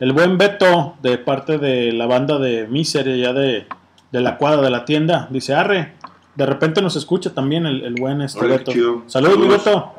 [0.00, 3.66] El buen Beto, de parte de la banda de Misery, ya de,
[4.10, 5.92] de la cuadra de la tienda, dice Arre.
[6.34, 8.72] De repente nos escucha también el, el buen este Órale, Beto.
[8.72, 9.02] chido.
[9.06, 9.64] Saludos, mi Saludos.
[9.66, 9.92] Beto.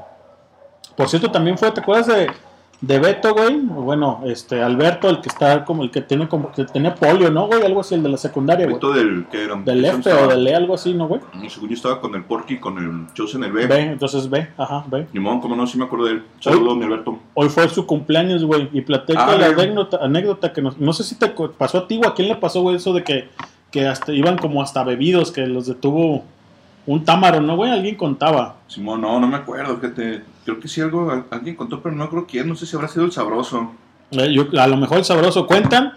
[0.97, 2.27] Por cierto, también fue, ¿te acuerdas de,
[2.85, 3.59] de Beto, güey?
[3.61, 7.47] Bueno, este, Alberto, el que está como, el que tiene como, que tenía polio, ¿no,
[7.47, 7.63] güey?
[7.63, 8.75] Algo así, el de la secundaria, güey.
[8.75, 11.21] Beto del que era Del F o del E, algo así, ¿no, güey?
[11.41, 13.65] Y según yo estaba con el Porky, con el Chosen el B.
[13.65, 15.07] Ve, entonces ve, ajá, ve.
[15.13, 16.23] Nimón, como no, sí me acuerdo de él.
[16.39, 17.17] Saludos, mi Alberto.
[17.33, 21.03] Hoy fue su cumpleaños, güey, y platica Ah, la anécdota, anécdota que nos, no sé
[21.03, 23.29] si te pasó a ti o a quién le pasó, güey, eso de que,
[23.71, 26.23] que hasta iban como hasta bebidos, que los detuvo
[26.85, 27.71] un támaro, ¿no, güey?
[27.71, 28.57] Alguien contaba.
[28.67, 30.34] Simón, no, no me acuerdo, fíjate.
[30.45, 32.47] Creo que sí algo, al- alguien contó, pero no creo quién.
[32.47, 33.71] No sé si habrá sido el sabroso.
[34.11, 35.93] Eh, yo- a lo mejor el sabroso cuentan.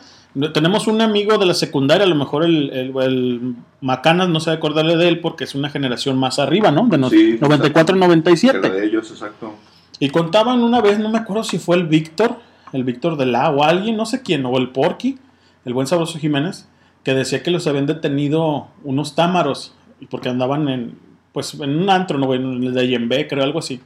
[0.53, 4.51] Tenemos un amigo de la secundaria, a lo mejor el, el, el Macanas no se
[4.51, 6.87] a acordarle de él porque es una generación más arriba, ¿no?
[6.87, 8.61] De no- Sí, 94, Que 97.
[8.61, 9.55] la de ellos, exacto.
[9.99, 12.37] Y contaban una vez, no me acuerdo si fue el Víctor,
[12.73, 15.19] el Víctor de la o alguien, no sé quién, o el Porky,
[15.65, 16.69] el buen Sabroso Jiménez,
[17.03, 19.75] que decía que los habían detenido unos támaros,
[20.11, 20.99] porque andaban en,
[21.33, 22.33] pues, en un antro, ¿no?
[22.35, 23.81] En el de Yembe, creo, algo así.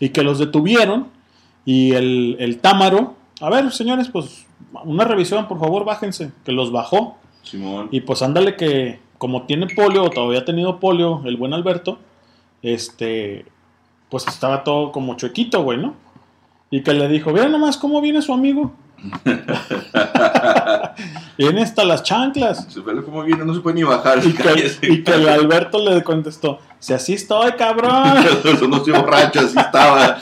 [0.00, 1.08] Y que los detuvieron,
[1.64, 4.46] y el, el támaro, a ver, señores, pues,
[4.84, 7.18] una revisión, por favor, bájense, que los bajó.
[7.42, 7.88] Simón.
[7.90, 11.98] Y pues ándale que, como tiene polio, o todavía ha tenido polio, el buen Alberto,
[12.62, 13.46] este,
[14.10, 15.94] pues estaba todo como chuequito, güey, ¿no?
[16.70, 18.72] Y que le dijo, vean nomás cómo viene su amigo.
[21.38, 22.66] viene hasta las chanclas.
[22.68, 24.18] Se ve como viene, no se puede ni bajar.
[24.24, 28.18] Y que, y que el Alberto le contestó, si así estoy, cabrón.
[28.44, 30.18] Eso no estoy borracho, así estaba.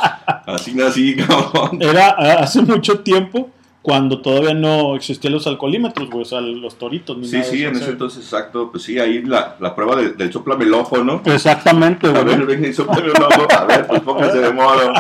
[0.47, 1.79] Así nací, cabrón.
[1.81, 2.11] Era
[2.41, 3.51] hace mucho tiempo
[3.83, 7.19] cuando todavía no existían los alcoholímetros, güey, o sea, los toritos.
[7.19, 8.71] Ni Sí, nada de sí, en ese entonces, exacto.
[8.71, 11.21] Pues sí, ahí la, la prueba de- del soplame el ojo, ¿no?
[11.27, 12.25] Exactamente, A güey.
[12.25, 13.47] ver, venga y soplame un ojo.
[13.59, 14.93] A ver, pues póngase de modo.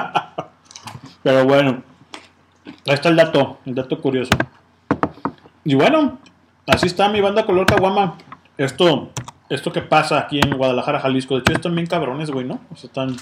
[1.22, 1.83] Pero bueno,
[2.67, 4.35] ahí está el dato, el dato curioso.
[5.65, 6.19] Y bueno,
[6.67, 8.17] así está mi banda color caguama.
[8.57, 9.11] Esto,
[9.49, 11.35] esto que pasa aquí en Guadalajara, Jalisco.
[11.35, 12.61] De hecho, están bien cabrones, güey, ¿no?
[12.71, 13.17] O sea, están.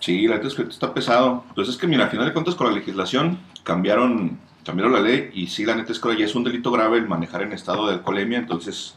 [0.00, 1.44] Sí, la neta es que está pesado.
[1.48, 5.30] Entonces es que, mira, al final de cuentas con la legislación cambiaron, cambiaron la ley
[5.34, 7.86] y sí, la neta es que ya es un delito grave el manejar en estado
[7.86, 8.38] de alcoholemia.
[8.38, 8.94] Entonces,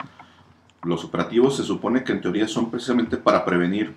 [0.83, 3.95] los operativos se supone que en teoría son precisamente para prevenir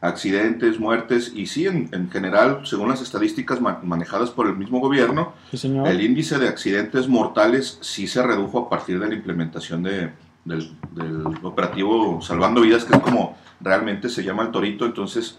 [0.00, 4.78] accidentes, muertes y sí, en, en general, según las estadísticas ma- manejadas por el mismo
[4.80, 9.82] gobierno, Sí, el índice de accidentes mortales sí se redujo a partir de la implementación
[9.82, 10.10] de,
[10.44, 14.86] del, del operativo Salvando Vidas, que es como realmente se llama el torito.
[14.86, 15.38] Entonces,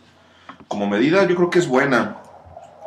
[0.67, 2.17] como medida yo creo que es buena.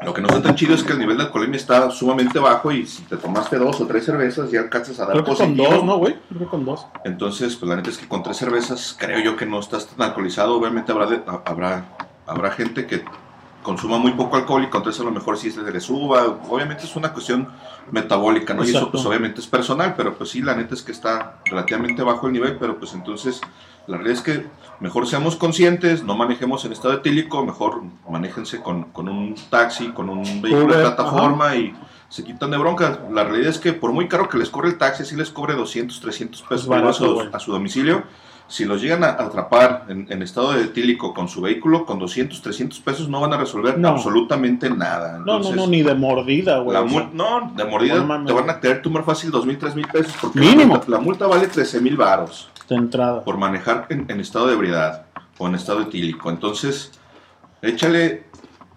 [0.04, 2.72] Lo que no está tan chido es que el nivel de alcoholemia está sumamente bajo
[2.72, 5.56] y si te tomaste dos o tres cervezas ya alcanzas a dar Creo que con
[5.56, 6.16] dos, ¿no, güey?
[6.28, 6.86] Creo que con dos.
[7.04, 10.08] Entonces, pues la neta es que con tres cervezas creo yo que no estás tan
[10.08, 10.54] alcoholizado.
[10.56, 11.84] Obviamente habrá, de- ha- habrá,
[12.26, 13.04] habrá gente que
[13.62, 16.38] consuma muy poco alcohol y con tres a lo mejor sí se le suba.
[16.48, 17.48] Obviamente es una cuestión
[17.92, 18.62] metabólica, ¿no?
[18.64, 18.92] Y eso Exacto.
[18.92, 22.32] pues obviamente es personal, pero pues sí, la neta es que está relativamente bajo el
[22.32, 23.40] nivel, pero pues entonces
[23.86, 24.46] la realidad es que
[24.80, 30.08] mejor seamos conscientes, no manejemos en estado etílico, mejor manéjense con, con un taxi, con
[30.08, 31.74] un vehículo de plataforma y
[32.08, 32.98] se quitan de broncas.
[33.10, 35.54] La realidad es que por muy caro que les cobre el taxi, si les cobre
[35.54, 37.28] 200, 300 pesos barato, a, su, güey.
[37.32, 38.04] a su domicilio,
[38.48, 42.42] si los llegan a atrapar en, en estado de etílico con su vehículo, con 200,
[42.42, 43.88] 300 pesos no van a resolver No.
[43.88, 45.18] absolutamente nada.
[45.24, 46.74] No, no, no, ni de mordida, güey.
[46.74, 49.74] la o sea, no, de mordida te van a tener tumor fácil 2 mil, 3
[49.74, 50.12] mil pesos.
[50.20, 50.74] Porque Mínimo.
[50.74, 53.22] La multa, la multa vale 13 mil varos de entrada.
[53.24, 55.06] por manejar en, en estado de ebriedad
[55.38, 56.30] o en estado etílico.
[56.30, 56.92] Entonces,
[57.62, 58.24] échale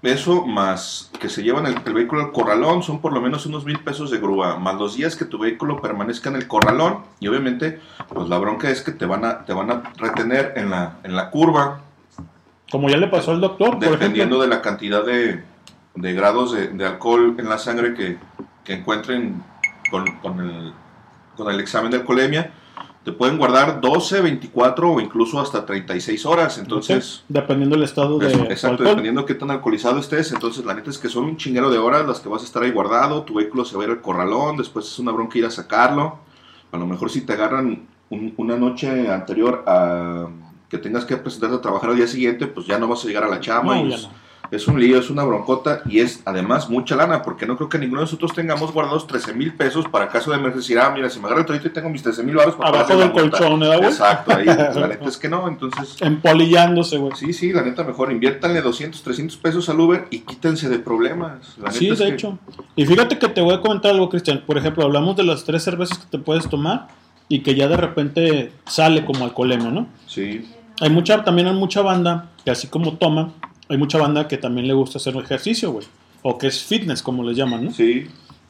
[0.04, 3.66] eso más que se llevan el, el vehículo al corralón, son por lo menos unos
[3.66, 7.00] mil pesos de grúa, más los días que tu vehículo permanezca en el corralón.
[7.20, 7.80] Y obviamente,
[8.10, 11.16] pues la bronca es que te van a, te van a retener en la, en
[11.16, 11.82] la curva,
[12.72, 15.43] Como ya le pasó al doctor, dependiendo de la cantidad de,
[15.96, 18.18] de grados de, de alcohol en la sangre que,
[18.64, 19.41] que encuentren
[19.89, 20.74] con, con el,
[21.36, 22.52] con el examen de alcoholemia.
[23.06, 26.58] Te pueden guardar 12, 24 o incluso hasta 36 horas.
[26.58, 28.88] Entonces, Dependiendo del estado de exacto, alcohol.
[28.88, 30.32] dependiendo de qué tan alcoholizado estés.
[30.32, 32.64] Entonces, la neta es que son un chinguero de horas las que vas a estar
[32.64, 33.22] ahí guardado.
[33.22, 34.58] Tu vehículo se va a ir al corralón.
[34.58, 36.18] Después es una bronca ir a sacarlo.
[36.72, 40.28] A lo mejor si te agarran un- una noche anterior a
[40.68, 43.24] que tengas que presentarte a trabajar al día siguiente, pues ya no vas a llegar
[43.24, 43.76] a la chama.
[43.76, 43.93] No, y
[44.52, 47.78] es, un lío, es una broncota y es además mucha lana, porque no creo que
[47.80, 50.86] ninguno de nosotros tengamos guardados 13 mil pesos para caso de emergencia.
[50.86, 52.98] Ah, mira, si me agarro el torito y tengo mis 13 mil baros para Abajo
[52.98, 53.89] del colchón, ¿verdad, güey?
[53.89, 54.46] Exacto, ahí.
[54.76, 55.98] La neta es que no, entonces.
[56.02, 57.14] Empolillándose, güey.
[57.16, 61.58] Sí, sí, la neta mejor inviértanle 200, 300 pesos al Uber y quítense de problemas.
[61.62, 62.38] La Sí, neta es de que- hecho.
[62.76, 64.43] Y fíjate que te voy a comentar algo, Cristian.
[64.46, 66.88] Por ejemplo, hablamos de las tres cervezas que te puedes tomar
[67.28, 69.88] y que ya de repente sale como alcoholemia, ¿no?
[70.08, 73.32] Sí, Hay mucha, también hay mucha banda que así como toma,
[73.70, 75.86] hay mucha banda que también le gusta hacer ejercicio, güey.
[76.22, 77.72] O que es fitness, como les llaman, ¿no?
[77.72, 78.07] sí.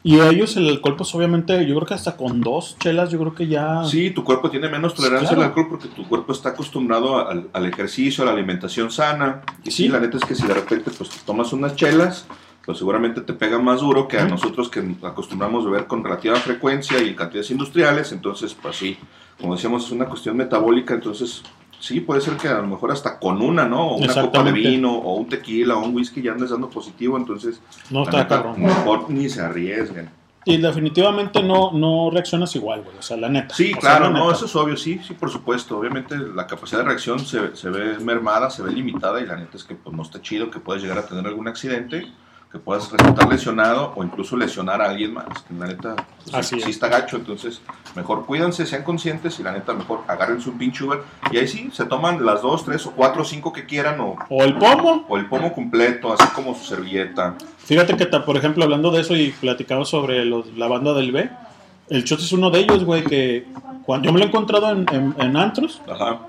[0.07, 3.17] Y a ellos el alcohol, pues obviamente, yo creo que hasta con dos chelas, yo
[3.17, 3.83] creo que ya...
[3.85, 5.41] Sí, tu cuerpo tiene menos tolerancia Claro.
[5.41, 9.41] al alcohol porque tu cuerpo está acostumbrado al, al ejercicio, a la alimentación sana.
[9.63, 9.85] Y sí.
[9.85, 9.87] Sí.
[9.89, 12.27] la neta es que si de repente pues te tomas unas chelas,
[12.63, 17.01] pues seguramente te pega más duro que a nosotros que acostumbramos beber con relativa frecuencia
[17.01, 18.11] y en cantidades industriales.
[18.11, 18.97] Entonces, pues sí,
[19.41, 20.93] como decíamos, es una cuestión metabólica.
[20.93, 21.41] Entonces,
[21.79, 23.89] sí, puede ser que a lo mejor hasta con una, ¿no?
[23.89, 27.17] O una copa de vino, o un tequila, o un whisky ya andes dando positivo.
[27.17, 28.61] Entonces, No está neta, cabrón.
[28.61, 30.09] mejor ni se arriesguen.
[30.47, 32.95] Y definitivamente no, no reaccionas igual, güey.
[32.97, 33.55] O sea, la neta.
[33.55, 34.35] Sí, O claro, la no, neta.
[34.35, 35.77] eso es obvio, sí, sí, por supuesto.
[35.79, 39.57] Obviamente la capacidad de reacción se, se ve mermada, se ve limitada y la neta
[39.57, 42.05] es que pues, no está chido que puedas llegar a tener algún accidente,
[42.55, 45.25] que puedas resultar lesionado o incluso lesionar a alguien más.
[45.45, 46.63] Que la neta pues, Así sí, es.
[46.63, 47.61] sí está gacho, entonces
[47.95, 51.01] mejor cuídense, sean conscientes y la neta mejor agárrense un pinche Uber
[51.31, 54.15] y ahí sí, se toman las dos, tres o cuatro o cinco que quieran o,
[54.29, 55.05] O el pomo.
[55.09, 57.35] o el pomo completo, así como su servilleta.
[57.57, 61.29] Fíjate que, por ejemplo, hablando de eso y platicamos sobre los- la banda del B,
[61.89, 63.45] el Shot es uno de ellos, güey, que
[63.85, 66.19] cuando yo me lo he encontrado en, en- en antros, Ajá.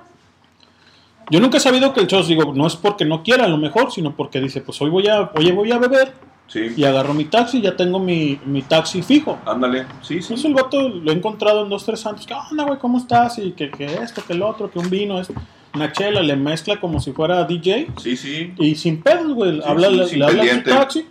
[1.30, 3.56] Yo nunca he sabido que el Shot, digo, no es porque no quiera a lo
[3.58, 6.12] mejor, sino porque dice, pues hoy voy a, oye, voy a beber
[6.48, 9.36] Sí, y agarro mi taxi, ya tengo mi, mi taxi fijo.
[9.44, 10.34] ándale, sí, sí.
[10.34, 12.78] Entonces el vato lo he encontrado en dos, tres antros, ¿qué onda, güey?
[12.78, 13.38] ¿Cómo estás?
[13.38, 15.34] Y que, que esto, que el otro, que un vino, esto.
[15.74, 18.54] una chela, le mezcla como si fuera DJ Sí, sí.
[18.58, 21.06] y sin pedos, güey, Sí, habla, sí, le, le habla a su taxi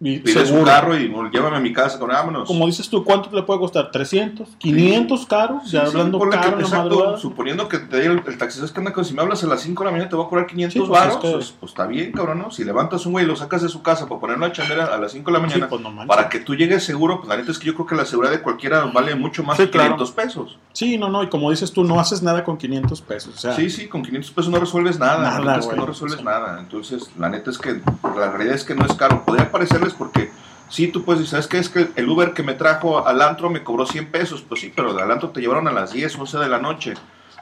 [0.00, 0.64] Y Pide su seguro.
[0.64, 2.46] carro y llévame a mi casa, con vámonos.
[2.48, 3.90] Como dices tú, ¿cuánto le puede costar?
[3.92, 4.56] ¿300?
[4.58, 5.60] ¿500 caro?
[5.64, 8.72] Sí, ya sí, hablando que- caro exacto, suponiendo que te diga el, el taxista es
[8.72, 10.28] que anda con- si me hablas a las 5 de la mañana te va a
[10.28, 12.50] cobrar 500 Sí, pues, varos, es que- pues, pues, está bien, cabrón, ¿no?
[12.50, 14.98] Si levantas un güey y lo sacas de su casa para ponerlo a chambear a
[14.98, 17.52] las 5 de la mañana, pues, no para que tú llegues seguro, pues la neta
[17.52, 19.96] es que yo creo que la seguridad de cualquiera vale mucho más que claro.
[19.96, 20.58] 500 pesos.
[20.72, 23.36] Sí, no, no, y como dices tú, no haces nada con 500 pesos.
[23.36, 25.18] O sea, Sí, sí, con 500 pesos no resuelves nada.
[25.22, 25.78] Nada, la neta es que güey.
[25.80, 26.58] no resuelves nada.
[26.60, 27.80] Entonces, la neta es que
[28.16, 29.24] la realidad es que no es caro.
[29.24, 29.50] Podría
[29.92, 30.30] porque
[30.68, 31.58] sí, tú puedes decir, ¿sabes qué?
[31.58, 34.42] Es que el Uber que me trajo al antro me cobró 100 pesos.
[34.48, 36.94] Pues sí, pero al antro te llevaron a las 10, 11 de la noche.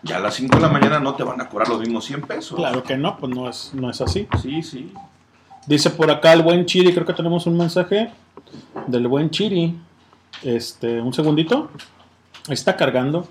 [0.02, 2.22] Ya a las 5 de la mañana no te van a cobrar los mismos 100
[2.22, 2.56] pesos.
[2.56, 4.26] claro que no, pues no es, no es así.
[4.42, 4.92] Sí, sí.
[5.66, 8.10] Dice por acá el buen Chiri, creo que tenemos un mensaje
[8.88, 9.78] del buen Chiri.
[10.42, 11.70] Este, un segundito.
[12.48, 13.28] Está cargando.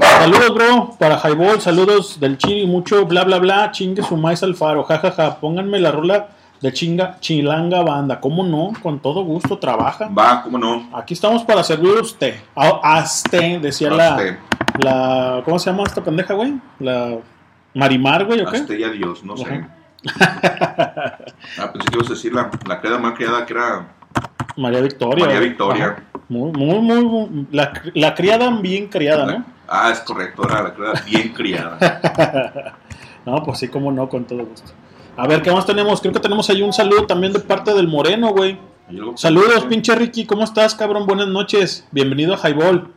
[0.00, 4.54] Saludos, bro, para Highball, saludos del Chiri, mucho bla bla bla, chingue su maíz al
[4.54, 6.28] faro, jajaja, pónganme la rola
[6.60, 8.72] de chinga, chilanga banda, ¿cómo no?
[8.82, 10.08] Con todo gusto, trabaja.
[10.08, 10.88] Va, cómo no.
[10.92, 12.34] Aquí estamos para servir a usted.
[12.54, 14.38] A, a usted, decía la, Hazte,
[14.82, 15.42] la.
[15.44, 16.54] ¿Cómo se llama esta pendeja, güey?
[16.78, 17.16] La.
[17.72, 18.56] Marimar, güey, ¿o qué?
[18.58, 19.66] hazte y adiós, no sé.
[21.58, 23.86] Ah, pensé que ibas a decir la, la criada mal criada que era
[24.56, 25.24] María Victoria.
[25.24, 25.40] María.
[25.40, 25.84] Victoria.
[25.84, 26.02] Ajá.
[26.28, 29.44] Muy, muy, muy, muy- la, la criada bien criada, ¿no?
[29.68, 32.74] Ah, es correcto, era la criada bien criada.
[33.26, 34.72] No, pues sí, cómo no, con todo gusto.
[35.20, 36.00] A ver, ¿qué más tenemos?
[36.00, 38.58] Creo que tenemos ahí un saludo también de parte del Moreno, güey.
[39.16, 41.04] Saludos, pinche Ricky, ¿cómo estás, cabrón?
[41.04, 41.86] Buenas noches.
[41.90, 42.90] Bienvenido a Highball.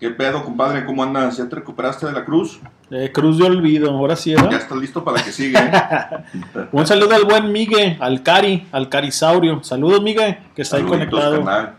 [0.00, 0.84] ¿Qué pedo, compadre?
[0.84, 1.36] ¿Cómo andas?
[1.36, 2.58] ¿Ya te recuperaste de la cruz?
[2.90, 4.50] Eh, Cruz de Olvido, ahora sí, ¿verdad?
[4.50, 5.56] Ya estás listo para que sigue.
[5.56, 5.70] ¿eh?
[6.72, 9.62] Un saludo al buen Migue, al Cari, al Carisaurio.
[9.62, 11.36] Saludos, Migue, que está ahí conectado.
[11.36, 11.76] carnal.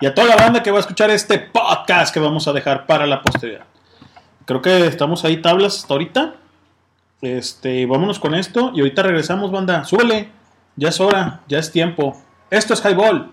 [0.00, 2.86] Y a toda la banda que va a escuchar este podcast que vamos a dejar
[2.86, 3.66] para la posteridad.
[4.46, 6.34] Creo que estamos ahí tablas hasta ahorita.
[7.22, 9.84] Este, vámonos con esto y ahorita regresamos, banda.
[9.84, 10.28] Súbele.
[10.76, 12.20] Ya es hora, ya es tiempo.
[12.50, 13.30] Esto es Highball.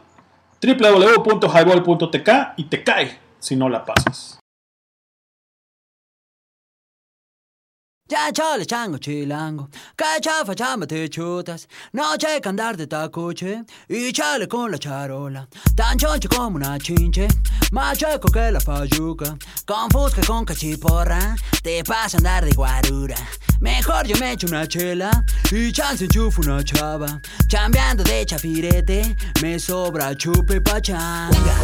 [0.62, 4.39] www.highball.tk y te cae si no la pasas.
[8.10, 13.64] Ya chale chango chilango, que chafa chamba te chutas, noche que andar de tacuche.
[13.88, 17.28] Y chale con la charola, tan choncho como una chinche,
[17.72, 23.16] más chueco que la payuca, con fusca con cachiporra, te pasa andar de guarura.
[23.60, 25.12] Mejor yo me echo una chela.
[25.52, 31.56] Y chance enchufo una chava, chambeando de chafirete, me sobra chupe pachanga.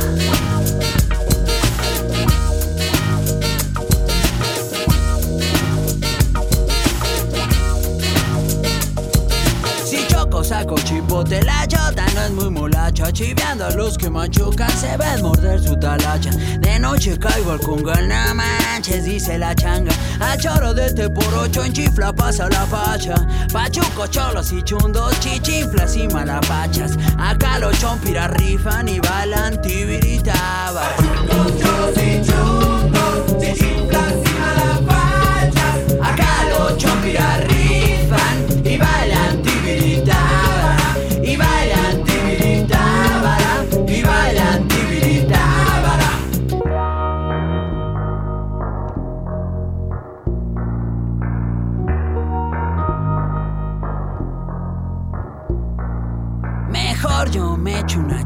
[10.46, 15.22] Saco chipote, la chota no es muy molacha Chiveando a los que machucan, se ven
[15.22, 16.30] morder su talacha.
[16.60, 19.92] De noche caigo al congal, no manches, dice la changa.
[20.20, 23.16] A choro de este por ocho en chifla pasa la facha.
[23.52, 26.98] Pachuco, cholos y chundos, chichinflas y malapachas.
[27.18, 30.94] Acá los chompiras rifan y bailan tibiritabas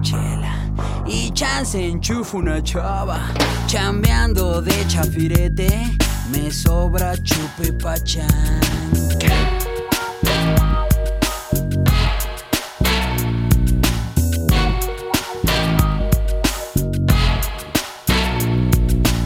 [0.02, 0.54] chela
[1.06, 3.20] y chance enchufo una chava.
[3.68, 5.70] Chambeando de chafirete,
[6.32, 8.28] me sobra chupe pachán.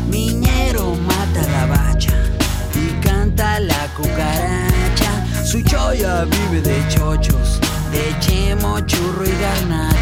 [0.10, 2.14] Miñero mata la bacha
[2.76, 5.44] y canta la cucaracha.
[5.46, 7.60] Su choya vive de chochos,
[7.92, 9.93] de chemo, churro y garnachas.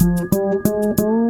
[0.00, 1.21] うん。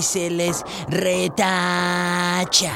[0.00, 2.72] Y se les retacha.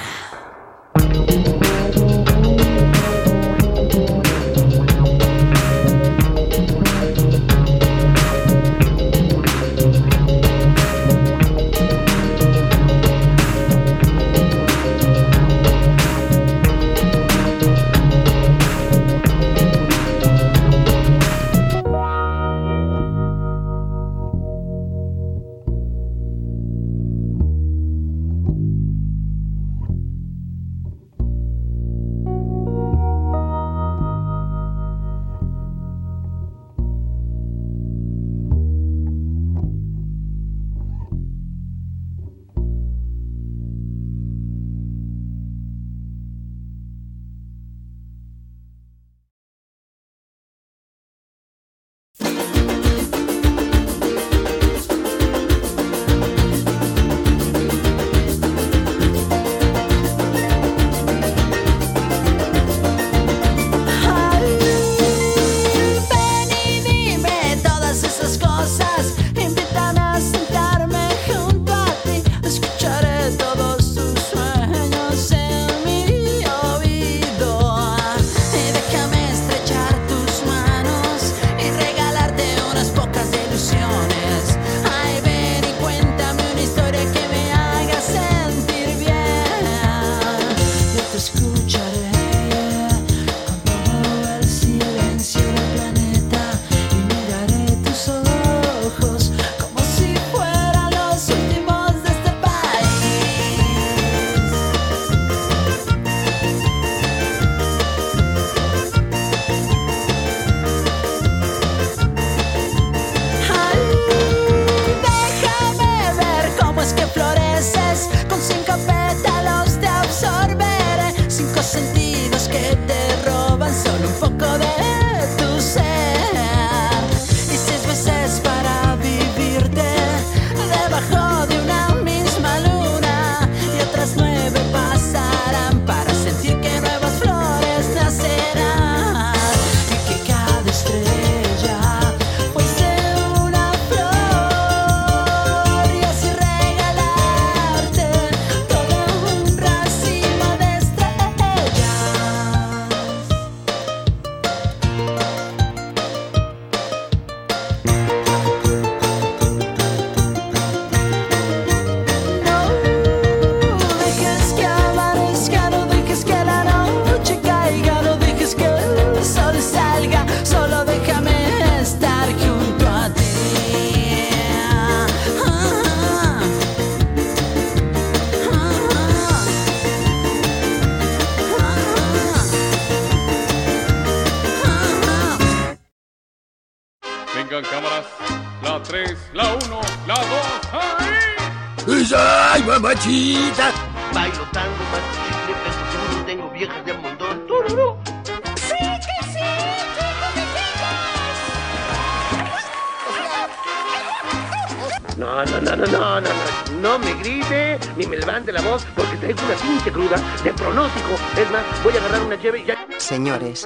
[213.14, 213.62] Señores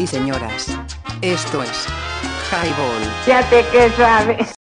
[0.00, 0.76] y señoras,
[1.22, 1.86] esto es
[2.50, 3.00] Highball.
[3.28, 4.54] Ya te que sabes.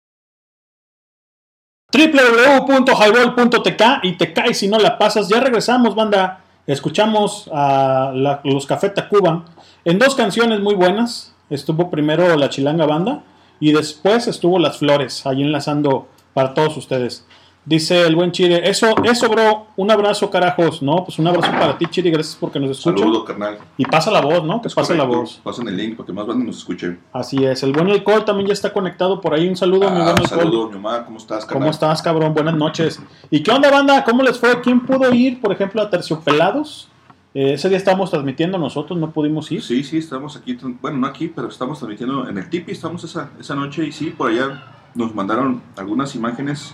[1.93, 5.29] www.highball.tk y te caes si no la pasas.
[5.29, 6.41] Ya regresamos, banda.
[6.67, 9.45] Escuchamos a la- los Café Tacuba
[9.85, 11.33] en dos canciones muy buenas.
[11.49, 13.23] Estuvo primero la Chilanga Banda
[13.61, 17.25] y después estuvo Las Flores, ahí enlazando para todos ustedes.
[17.67, 20.83] Dice el buen Chile, eso, eso, bro, un abrazo, carajos.
[20.83, 23.01] No, pues un abrazo para ti, Chile, gracias porque nos escuchas.
[23.01, 23.57] Saludo, carnal.
[23.79, 24.61] Y pasa la voz, ¿no?
[24.61, 25.41] Que Es pase la voz.
[25.43, 27.01] Pasen el link para que más bandas nos escuchen.
[27.15, 27.63] Así es.
[27.63, 29.49] El buen alcohol también ya está conectado por ahí.
[29.49, 30.29] Un saludo, mi Ah, buen alcohol.
[30.29, 31.61] saludo, mi Omar, ¿cómo estás, carnal?
[31.63, 32.35] ¿Cómo estás, cabrón?
[32.35, 33.01] Buenas noches.
[33.31, 34.05] ¿Y qué onda, banda?
[34.05, 34.61] ¿Cómo les fue?
[34.61, 36.89] ¿Quién pudo ir, por ejemplo, a Terciopelados?
[37.33, 39.63] Eh, ese día estábamos transmitiendo nosotros, no pudimos ir.
[39.63, 43.31] Sí, sí, estamos aquí, bueno, no aquí, pero estamos transmitiendo en el Tipi, estamos esa,
[43.41, 44.63] esa noche y sí, por allá
[44.95, 46.73] nos mandaron algunas imágenes.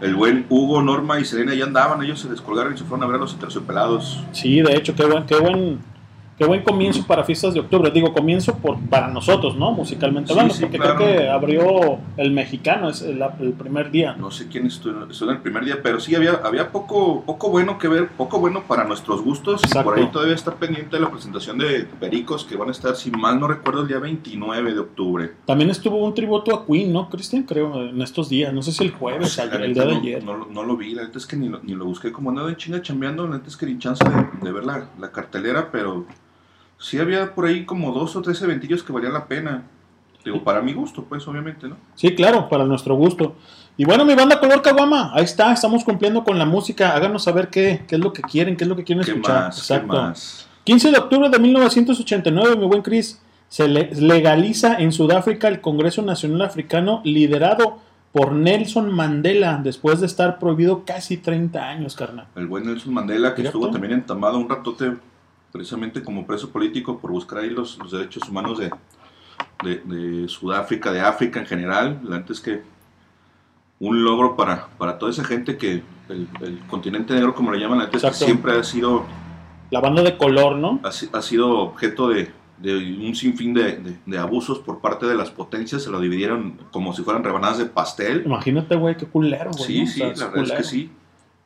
[0.00, 3.06] El buen Hugo, Norma y Selena ya andaban, ellos se descolgaron y se fueron a
[3.06, 4.22] ver a los terciopelados.
[4.32, 5.78] Sí, de hecho, qué buen, qué buen,
[6.38, 7.90] qué buen comienzo para fiestas de octubre.
[7.90, 9.72] Digo, comienzo por, para nosotros, ¿no?
[9.72, 10.96] Musicalmente Sí, hablando, sí, porque claro.
[10.96, 14.14] creo que abrió el mexicano, es el, el primer día.
[14.18, 17.48] No sé quién estuvo, estuvo en el primer día, pero sí había, había poco, poco
[17.50, 19.62] bueno que ver, poco bueno para nuestros gustos.
[19.64, 19.90] Exacto.
[19.90, 23.40] Por ahí todavía está pendiente la presentación de Pericos, que van a estar, si mal
[23.40, 25.32] no recuerdo, el día 29 de octubre.
[25.46, 27.44] También estuvo un tributo a Queen, ¿no, Cristian?
[27.44, 28.52] Creo, en estos días.
[28.52, 30.24] No sé si el jueves, La ayer, el día de no, ayer.
[30.24, 32.30] No, lo- no lo vi, la neta es que ni lo, ni lo busqué como
[32.30, 35.10] andaba de chinga chambeando, la neta es que ni chance de, de ver la, la
[35.12, 36.04] cartelera, pero
[36.78, 39.64] sí había por ahí como dos o tres eventillos que valían la pena.
[40.24, 41.76] Digo, para mi gusto, pues, obviamente, ¿no?
[41.94, 43.36] Sí, claro, para nuestro gusto.
[43.76, 46.90] Y bueno, mi banda Color Caguama, ahí está, estamos cumpliendo con la música.
[46.96, 49.44] Háganos saber qué, qué es lo que quieren, qué es lo que quieren ¿Qué escuchar.
[49.44, 49.68] más?
[49.68, 50.48] ¿Qué más?
[50.64, 56.02] 15 de octubre de 1989, mi buen Chris, se le- legaliza en Sudáfrica el Congreso
[56.02, 57.78] Nacional Africano liderado
[58.10, 62.26] por Nelson Mandela después de estar prohibido casi 30 años, carnal.
[62.34, 64.96] El buen Nelson Mandela, que estuvo también entamado un ratote
[65.56, 68.70] precisamente como preso político por buscar ahí los, los derechos humanos de,
[69.64, 72.00] de, de Sudáfrica, de África en general.
[72.04, 72.62] La neta es que
[73.80, 77.78] un logro para, para toda esa gente que el, el continente negro, como le llaman,
[77.78, 79.04] la neta es que siempre ha sido,
[79.70, 80.80] La banda de color, ¿no?
[80.84, 80.88] ha,
[81.18, 85.30] ha sido objeto de, de un sinfín de, de- de abusos por parte de las
[85.30, 85.82] potencias.
[85.82, 88.22] Se lo dividieron como si fueran rebanadas de pastel.
[88.26, 89.64] Imagínate, güey, qué culero, güey.
[89.64, 89.84] Sí, ¿no?
[89.84, 90.90] O sí, sea, la verdad es que sí.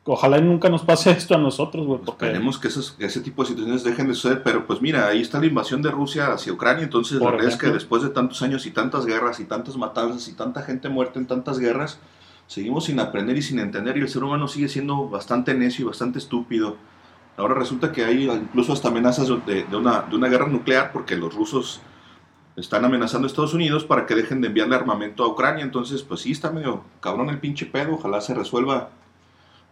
[0.03, 3.43] Ojalá y nunca nos pase esto a nosotros, güey, porque Esperemos que esos- ese tipo
[3.43, 6.51] de situaciones dejen de suceder, pero pues mira, ahí está la invasión de Rusia hacia
[6.51, 9.45] Ucrania, entonces Por la verdad es que después de tantos años y tantas guerras y
[9.45, 11.99] tantas matanzas y tanta gente muerta en tantas guerras,
[12.47, 15.87] seguimos sin aprender y sin entender y el ser humano sigue siendo bastante necio y
[15.87, 16.77] bastante estúpido.
[17.37, 21.15] Ahora resulta que hay incluso hasta amenazas de, de una, de una guerra nuclear porque
[21.15, 21.79] los rusos
[22.55, 26.21] están amenazando a Estados Unidos para que dejen de enviarle armamento a Ucrania, entonces pues
[26.21, 28.89] sí está medio cabrón el pinche pedo, ojalá se resuelva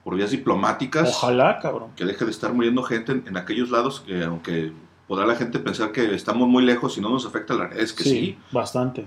[0.04, 1.89] por vías diplomáticas ojalá, cabrón.
[1.95, 4.72] que deje de estar muriendo gente en, en aquellos lados que aunque
[5.08, 7.93] podrá la gente pensar que estamos muy lejos y no nos afecta la realidad es
[7.93, 9.06] que sí, bastante.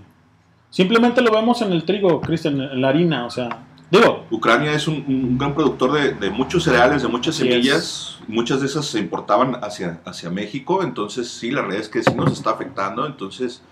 [0.70, 4.88] Simplemente lo vemos en el trigo, Cristian, en la harina, o sea, digo, Ucrania es
[4.88, 8.98] un, un gran productor de, de muchos cereales, de muchas semillas, muchas de esas se
[8.98, 13.62] importaban hacia, hacia México, entonces sí, la realidad es que sí nos está afectando, entonces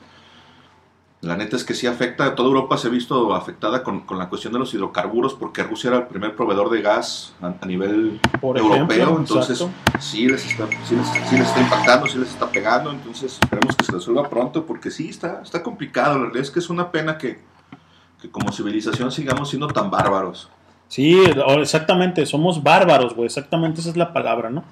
[1.22, 4.30] La neta es que sí afecta, toda Europa se ha visto afectada con, con la
[4.30, 8.18] cuestión de los hidrocarburos porque Rusia era el primer proveedor de gas a, a nivel
[8.40, 9.62] Por europeo, ejemplo, entonces
[9.98, 13.76] sí les, está, sí, les, sí les está impactando, sí les está pegando, entonces esperemos
[13.76, 16.90] que se resuelva pronto porque sí está, está complicado, la realidad es que es una
[16.90, 17.38] pena que,
[18.22, 20.48] que como civilización sigamos siendo tan bárbaros.
[20.88, 21.22] Sí,
[21.58, 24.64] exactamente, somos bárbaros, güey, exactamente esa es la palabra, ¿no?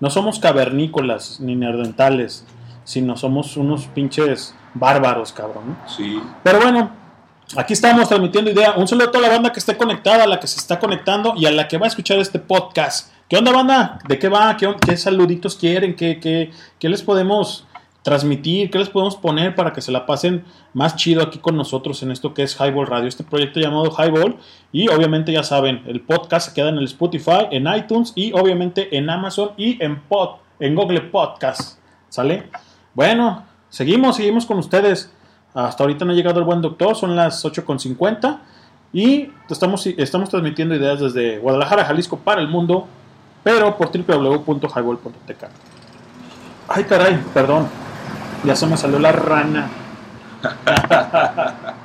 [0.00, 2.44] No somos cavernícolas ni neandertales,
[2.84, 5.88] sino somos unos pinches bárbaros, cabrón, ¿no?
[5.88, 6.20] Sí.
[6.42, 6.90] Pero bueno,
[7.56, 8.74] aquí estamos transmitiendo idea.
[8.76, 11.34] Un saludo a toda la banda que esté conectada, a la que se está conectando
[11.36, 13.12] y a la que va a escuchar este podcast.
[13.28, 13.98] ¿Qué onda, banda?
[14.06, 14.56] ¿De qué va?
[14.56, 15.96] ¿Qué, qué saluditos quieren?
[15.96, 17.66] ¿Qué, qué, qué les podemos
[18.02, 18.70] transmitir?
[18.70, 22.10] ¿Qué les podemos poner para que se la pasen más chido aquí con nosotros en
[22.10, 23.08] esto que es Highball Radio?
[23.08, 24.36] Este proyecto llamado Highball.
[24.72, 28.94] Y obviamente ya saben, el podcast se queda en el Spotify, en iTunes y obviamente
[28.96, 31.78] en Amazon y en, pod, en Google Podcast.
[32.10, 32.50] ¿Sale?
[32.94, 35.10] Bueno, seguimos, seguimos con ustedes.
[35.52, 38.38] Hasta ahorita no ha llegado el buen doctor, son las 8.50
[38.92, 42.88] y estamos, estamos transmitiendo ideas desde Guadalajara, Jalisco para el mundo,
[43.44, 45.44] pero por www.highball.tk.
[46.68, 47.68] Ay, caray, perdón,
[48.44, 49.70] ya se me salió la rana.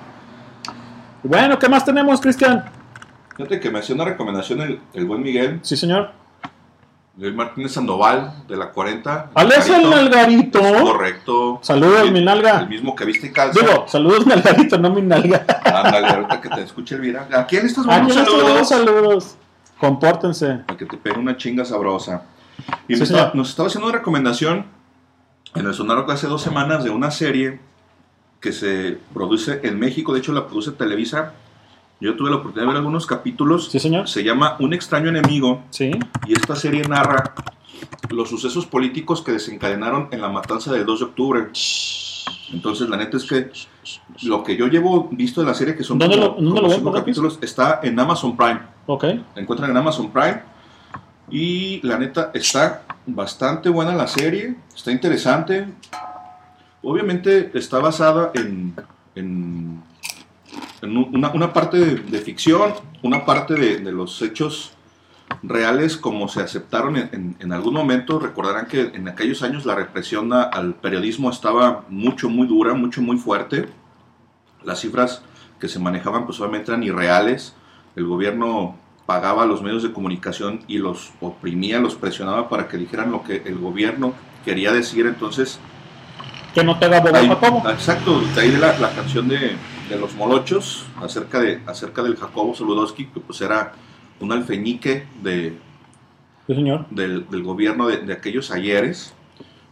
[1.22, 2.64] Bueno, ¿qué más tenemos, Cristian?
[3.36, 5.60] Fíjate que me hacía una recomendación el, el buen Miguel.
[5.64, 6.12] Sí, señor.
[7.20, 9.32] Luis Martínez Sandoval, de la 40.
[9.36, 10.62] ¿Ales el nalgarito?
[10.62, 11.60] Correcto.
[11.62, 12.62] Saludos, El- mi nalga.
[12.62, 13.60] El mismo que viste y calza.
[13.60, 15.46] Digo, saludos, nalgarito, no mi nalga.
[15.66, 17.28] Ándale, ahorita que te escuche Elvira.
[17.34, 18.70] ¿A quién estás mandando saludos, saludos?
[18.70, 19.36] saludos.
[19.80, 20.48] Compórtense.
[20.66, 22.24] Para que te pegue una chinga sabrosa.
[22.88, 24.66] Y Sí, nos estaba haciendo una recomendación
[25.56, 27.60] en el Sonaro hace dos semanas de una serie
[28.40, 30.14] que se produce en México.
[30.14, 31.34] De hecho, la produce Televisa.
[32.02, 33.70] Yo tuve la oportunidad de ver algunos capítulos.
[33.70, 34.08] Sí, señor.
[34.08, 35.64] Se llama Un extraño enemigo.
[35.70, 35.92] Sí.
[36.28, 37.34] Y esta serie narra
[38.10, 41.48] los sucesos políticos que desencadenaron en la matanza del 2 de octubre.
[42.54, 43.52] Entonces, la neta es que
[44.24, 46.62] lo que yo llevo visto de la serie, que son ¿Dónde como- lo- dónde como
[46.62, 48.60] lo ven, cinco capítulos, está en Amazon Prime.
[48.88, 49.04] Ok.
[49.36, 50.42] La encuentran en Amazon Prime.
[51.30, 55.68] Y la neta está bastante buena la serie, está interesante.
[56.82, 58.74] Obviamente está basada en,
[59.16, 59.82] en,
[60.82, 62.74] una, una parte de, de ficción,
[63.04, 64.74] una parte de, de los hechos
[65.44, 68.20] reales como se aceptaron en, en- en algún momento.
[68.20, 73.02] Recordarán que en aquellos años la represión a- al periodismo estaba mucho, muy dura, mucho,
[73.02, 73.70] muy fuerte.
[74.64, 75.22] Las cifras
[75.60, 77.54] que se manejaban pues obviamente eran irreales.
[77.96, 78.76] El gobierno
[79.06, 83.24] pagaba a los medios de comunicación y los oprimía, los presionaba para que dijeran lo
[83.24, 84.14] que el gobierno
[84.46, 85.06] quería decir.
[85.06, 85.60] Entonces,
[86.54, 87.02] Que no te haga
[87.52, 87.70] bobo.
[87.70, 89.56] Exacto, de ahí la, la canción de,
[89.90, 93.74] de los molochos acerca, de, acerca del Jacobo Soludowski, que pues era
[94.20, 95.58] un alfeñique de,
[96.48, 96.86] Sí, señor.
[96.90, 99.14] del, del gobierno de, de aquellos ayeres.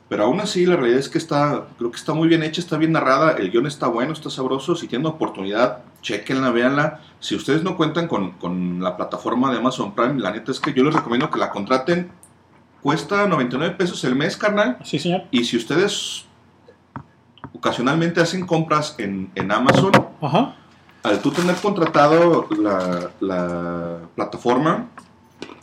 [0.10, 2.78] Pero aún así, la realidad es que está, creo que está muy bien hecha, está
[2.78, 4.74] bien narrada, el guion está bueno, está sabroso.
[4.76, 7.02] Si tienen oportunidad, chequenla, véanla.
[7.20, 10.72] Si ustedes no cuentan con, con la plataforma de Amazon Prime, la neta es que
[10.74, 12.10] yo les recomiendo que la contraten.
[12.82, 14.78] Cuesta 99 pesos el mes, carnal.
[14.86, 15.24] Sí, señor.
[15.32, 16.24] Y si ustedes
[17.58, 19.92] ocasionalmente hacen compras en, en Amazon,
[20.22, 20.56] Ajá.
[21.04, 24.88] al tú tener contratado la, la plataforma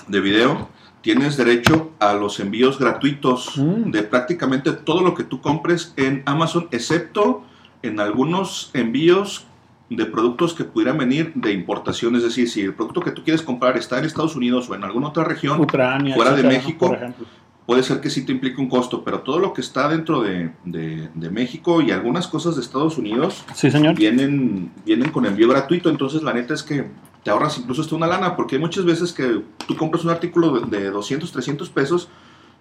[0.09, 0.69] de video,
[1.01, 3.91] tienes derecho a los envíos gratuitos Mm.
[3.91, 7.45] de prácticamente todo lo que tú compres en Amazon, excepto
[7.83, 9.47] en algunos envíos
[9.91, 12.17] de productos que pudieran venir de importación.
[12.17, 14.83] Es decir, si el producto que tú quieres comprar está en Estados Unidos o en
[14.83, 16.15] alguna otra región, Ucrania.
[16.15, 17.27] fuera de México, Por ejemplo.
[17.67, 20.53] Puede ser que sí te implique un costo, pero todo lo que está dentro de,
[20.65, 23.95] de- de México y algunas cosas de Estados Unidos Sí, señor.
[23.95, 25.89] vienen, vienen con envío gratuito.
[25.89, 26.91] Entonces, la neta es que
[27.23, 30.61] te ahorras incluso hasta una lana, porque hay muchas veces que tú compras un artículo
[30.61, 32.09] de, de 200, 300 pesos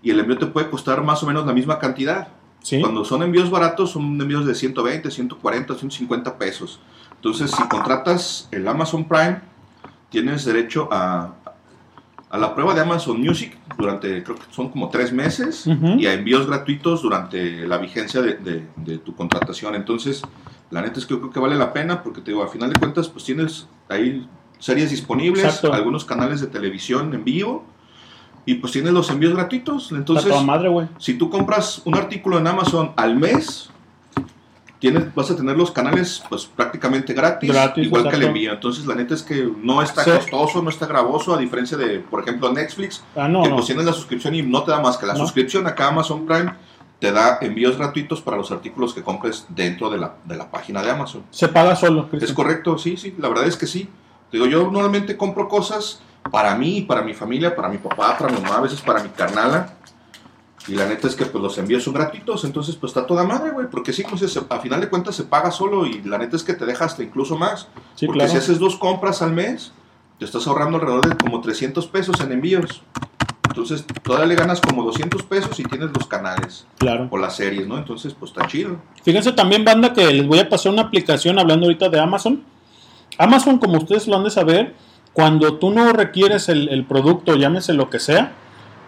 [0.01, 2.29] y el envío te puede costar más o menos la misma cantidad.
[2.61, 2.79] Sí.
[2.79, 6.79] Cuando son envíos baratos, son envíos de 120, 140, 150 pesos.
[7.15, 9.41] Entonces, si contratas el Amazon Prime,
[10.09, 11.33] tienes derecho a,
[12.33, 15.99] a la prueba de Amazon Music durante, creo que son como tres meses, Ujú.
[15.99, 19.75] y a envíos gratuitos durante la vigencia de, de- de tu contratación.
[19.75, 20.23] Entonces,
[20.71, 22.73] la neta es que yo creo que vale la pena, porque te digo, a final
[22.73, 24.27] de cuentas, pues tienes ahí
[24.57, 25.73] series disponibles, Exacto.
[25.73, 27.65] algunos canales de televisión en vivo,
[28.47, 29.91] y pues tienes los envíos gratuitos.
[29.91, 33.69] Entonces, madre, si tú compras un artículo en Amazon al mes,
[34.83, 38.51] tienes, vas a tener los canales pues prácticamente gratis, Gratis, igual que el envío.
[38.51, 40.11] Entonces la neta es que no está Sí.
[40.11, 43.55] costoso, no está gravoso, a diferencia de, por ejemplo, Netflix, Ah, no, que no.
[43.55, 45.19] pues tienes la suscripción y no te da más que la No.
[45.19, 46.53] suscripción acá Amazon Prime.
[46.99, 50.81] Te da envíos gratuitos para los artículos que compres dentro de la, de la página
[50.83, 51.23] de Amazon.
[51.31, 52.29] Se paga solo, Cristian.
[52.29, 53.89] Es correcto, sí, sí, la verdad es que sí.
[54.33, 58.41] Digo, yo normalmente compro cosas para mí, para mi familia, para mi papá, para mi
[58.41, 59.75] mamá, a veces para mi carnala.
[60.67, 63.51] Y la neta es que pues los envíos son gratuitos, entonces pues está toda madre,
[63.51, 63.67] güey.
[63.69, 66.43] Porque sí, pues se- a final de cuentas se paga solo y la neta es
[66.43, 67.67] que te deja hasta incluso más.
[67.95, 68.31] Sí, porque claro.
[68.31, 69.73] si haces dos compras al mes,
[70.19, 72.81] te estás ahorrando alrededor de como 300 pesos en envíos.
[73.49, 77.07] Entonces todavía le ganas como 200 pesos y tienes los canales Claro.
[77.11, 77.77] o las series, ¿no?
[77.77, 78.77] Entonces pues está chido.
[79.03, 82.41] Fíjense también, banda, que les voy a pasar una aplicación hablando ahorita de Amazon.
[83.17, 84.73] Amazon, como ustedes lo han de saber,
[85.11, 88.31] cuando tú no requieres el, el producto, llámese lo que sea,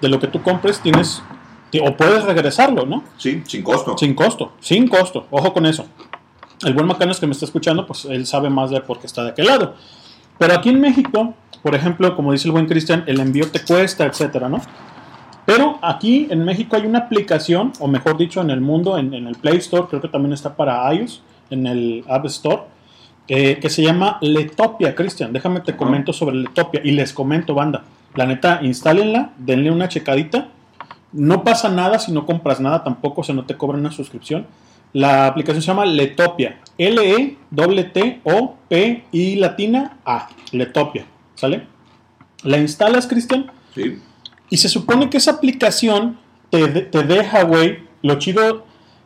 [0.02, 1.45] de lo que tú compres, tienes ti-
[1.80, 3.04] o puedes regresarlo, ¿no?
[3.18, 3.98] Sí, sin costo.
[3.98, 5.28] Sin costo, sin costo.
[5.32, 5.86] Ojo con eso.
[6.64, 9.24] El buen Macanos que me está escuchando, pues él sabe más de por qué está
[9.24, 9.76] de aquel lado.
[10.38, 14.06] Pero aquí en México, por ejemplo, como dice el buen Cristian, el envío te cuesta,
[14.06, 14.62] etcétera, ¿no?
[15.46, 19.28] Pero aquí en México hay una aplicación, o mejor dicho, en el mundo, en, en
[19.28, 22.64] el Play Store, creo que también está para iOS, en el App Store,
[23.28, 25.34] eh, que se llama Letopia, Cristian.
[25.34, 27.84] Déjame te comento sobre Letopia y les comento, banda.
[28.16, 30.50] La neta, instálenla, denle una checadita.
[31.16, 34.46] No pasa nada si no compras nada tampoco, o sea, no te cobran una suscripción.
[34.92, 36.60] La aplicación se llama Letopia.
[36.78, 37.44] L-E-T-T-O-P
[39.12, 40.28] y latina A.
[40.52, 41.06] Letopia.
[41.36, 41.68] ¿Sale?
[42.44, 43.50] La instalas, Cristian.
[43.74, 44.02] Sí.
[44.50, 47.80] Y se supone que esa aplicación te, te deja, güey.
[48.02, 48.66] Lo chido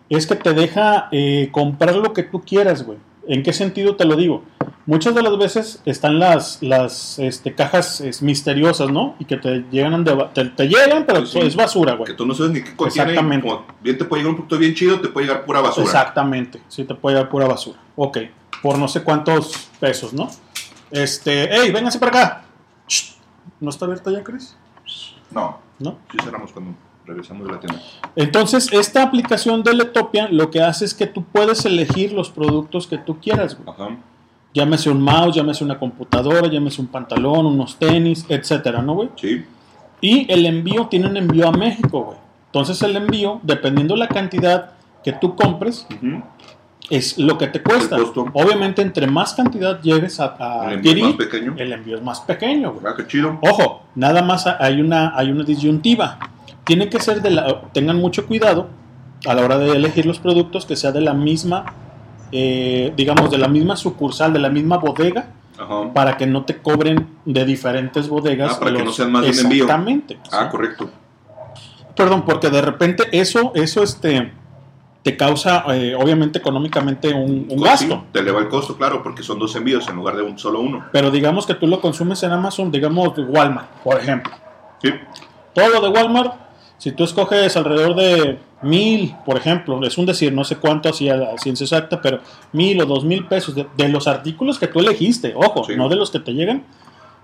[0.10, 2.98] es que te deja eh, comprar lo que tú quieras, güey.
[3.30, 4.44] ¿En qué sentido te lo digo?
[4.88, 9.16] Muchas de las veces están las, las este, cajas es, misteriosas, ¿no?
[9.20, 11.38] Y que te llegan, de, te, te llegan, pero Sí.
[11.38, 12.08] es basura, güey.
[12.08, 13.12] Que tú no sabes ni qué contiene.
[13.12, 13.48] y Exactamente.
[13.48, 15.86] como bien te puede llegar un producto bien chido, te puede llegar pura basura.
[15.86, 17.78] Exactamente, sí te puede dar pura basura.
[17.96, 18.18] Ok,
[18.64, 20.28] por no sé cuántos pesos, ¿no?
[20.90, 22.42] Este, hey, vénganse para acá.
[23.60, 24.56] ¿No está abierta ya, Chris?
[25.30, 25.60] No.
[25.78, 26.00] ¿No?
[26.12, 26.74] Sí cerramos cuando
[27.10, 27.82] regresamos de la tienda.
[28.16, 32.88] Entonces, esta aplicación de Letopia lo que hace es que tú puedes elegir los productos
[32.88, 33.70] que tú quieras, güey.
[33.76, 33.98] Ajá.
[34.54, 39.10] Llámese un mouse, llámese una computadora, llámese un pantalón, unos tenis, etcétera, ¿no, güey?
[39.16, 39.46] Sí.
[40.02, 42.18] Y el envío tiene un envío a México, güey.
[42.48, 44.72] Entonces, el envío, dependiendo la cantidad
[45.04, 46.24] que tú compres, Ujú.
[46.90, 47.98] es lo que te cuesta.
[48.34, 51.54] Obviamente, entre más cantidad llegues a, a El envío adquirir, más pequeño.
[51.58, 52.86] el envío es más pequeño, güey.
[52.92, 53.38] Ah, qué chido.
[53.42, 56.18] Ojo, nada más hay una, hay una disyuntiva.
[56.70, 57.62] Tiene que ser de la.
[57.74, 58.68] Tengan mucho cuidado
[59.26, 61.66] a la hora de elegir los productos que sea de la misma,
[62.32, 65.92] eh, digamos, de la misma sucursal, de la misma bodega, Ajá.
[65.94, 68.54] para que no te cobren de diferentes bodegas.
[68.56, 69.64] Ah, para que no sean más de un envío.
[69.64, 70.20] Exactamente.
[70.32, 70.90] Ah, correcto.
[71.96, 74.32] Perdón, porque de repente eso, eso este,
[75.02, 78.04] te causa, eh, obviamente, económicamente un, un Sí, gasto.
[78.14, 80.86] te eleva el costo, claro, porque son dos envíos en lugar de un solo uno.
[80.94, 84.32] Pero digamos que tú lo consumes en Amazon, digamos Walmart, por ejemplo.
[84.84, 84.92] Sí.
[85.54, 86.34] Todo lo de Walmart,
[86.80, 91.08] si tú escoges alrededor de mil, por ejemplo, es un decir, no sé cuánto así
[91.10, 92.20] a la ciencia exacta, pero
[92.54, 95.76] mil o dos mil pesos de, de los artículos que tú elegiste, ojo, Sí.
[95.76, 96.64] no de los que te llegan,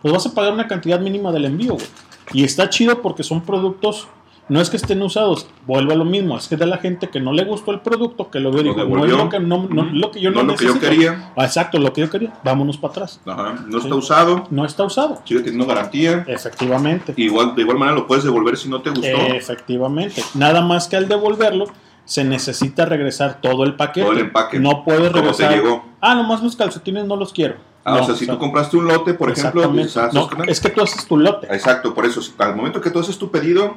[0.02, 1.86] pues vas a pagar una cantidad mínima del envío, güey.
[2.34, 4.08] Y está chido porque son productos,
[4.48, 7.20] no es que estén usados, vuelvo a lo mismo, es que de la gente que
[7.20, 9.40] no le gustó el producto, que lo veo y Lo digo, no es lo que,
[9.40, 10.92] no, no- lo que yo No no, lo que yo necesito".
[10.92, 11.34] quería.
[11.38, 13.20] Exacto, lo que yo quería, vámonos para atrás.
[13.26, 13.56] Ajá.
[13.68, 13.86] No Sí.
[13.86, 15.22] está usado, No está usado.
[15.26, 16.24] sigue teniendo garantía.
[16.28, 17.14] Efectivamente.
[17.18, 19.08] Igual, de igual manera lo puedes devolver si no te gustó.
[19.34, 20.24] Efectivamente.
[20.36, 21.66] Nada más que al devolverlo,
[22.06, 24.02] se necesita regresar todo el paquete.
[24.04, 24.60] Todo el empaque.
[24.60, 25.52] No puedes ¿Cómo te regresar.
[25.54, 25.86] llegó?
[26.02, 27.56] Ah, nomás los calcetines no los quiero.
[27.84, 30.82] Ah, No, o sea, si tú compraste un lote, por ejemplo, No, es que tú
[30.82, 31.48] haces tu lote.
[31.54, 33.76] Exacto, por eso, al momento que tú haces tu pedido,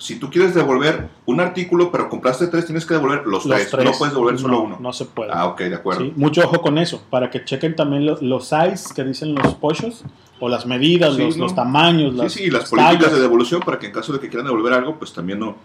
[0.00, 3.70] si tú quieres devolver un artículo, pero compraste tres, tienes que devolver los, Los tres.
[3.70, 3.84] tres.
[3.84, 4.76] No puedes devolver solo No, uno.
[4.80, 5.30] No se puede.
[5.32, 6.00] Ah, ok, de acuerdo.
[6.00, 9.54] Sí, Mucho ojo con eso, para que chequen también lo- los size que dicen los
[9.54, 10.02] pollos,
[10.40, 11.44] o las medidas, Sí, los, ¿no?
[11.44, 13.12] los tamaños, Sí, las, sí, las las políticas tallas.
[13.14, 15.56] de devolución para que en caso de que quieran devolver algo, pues también no,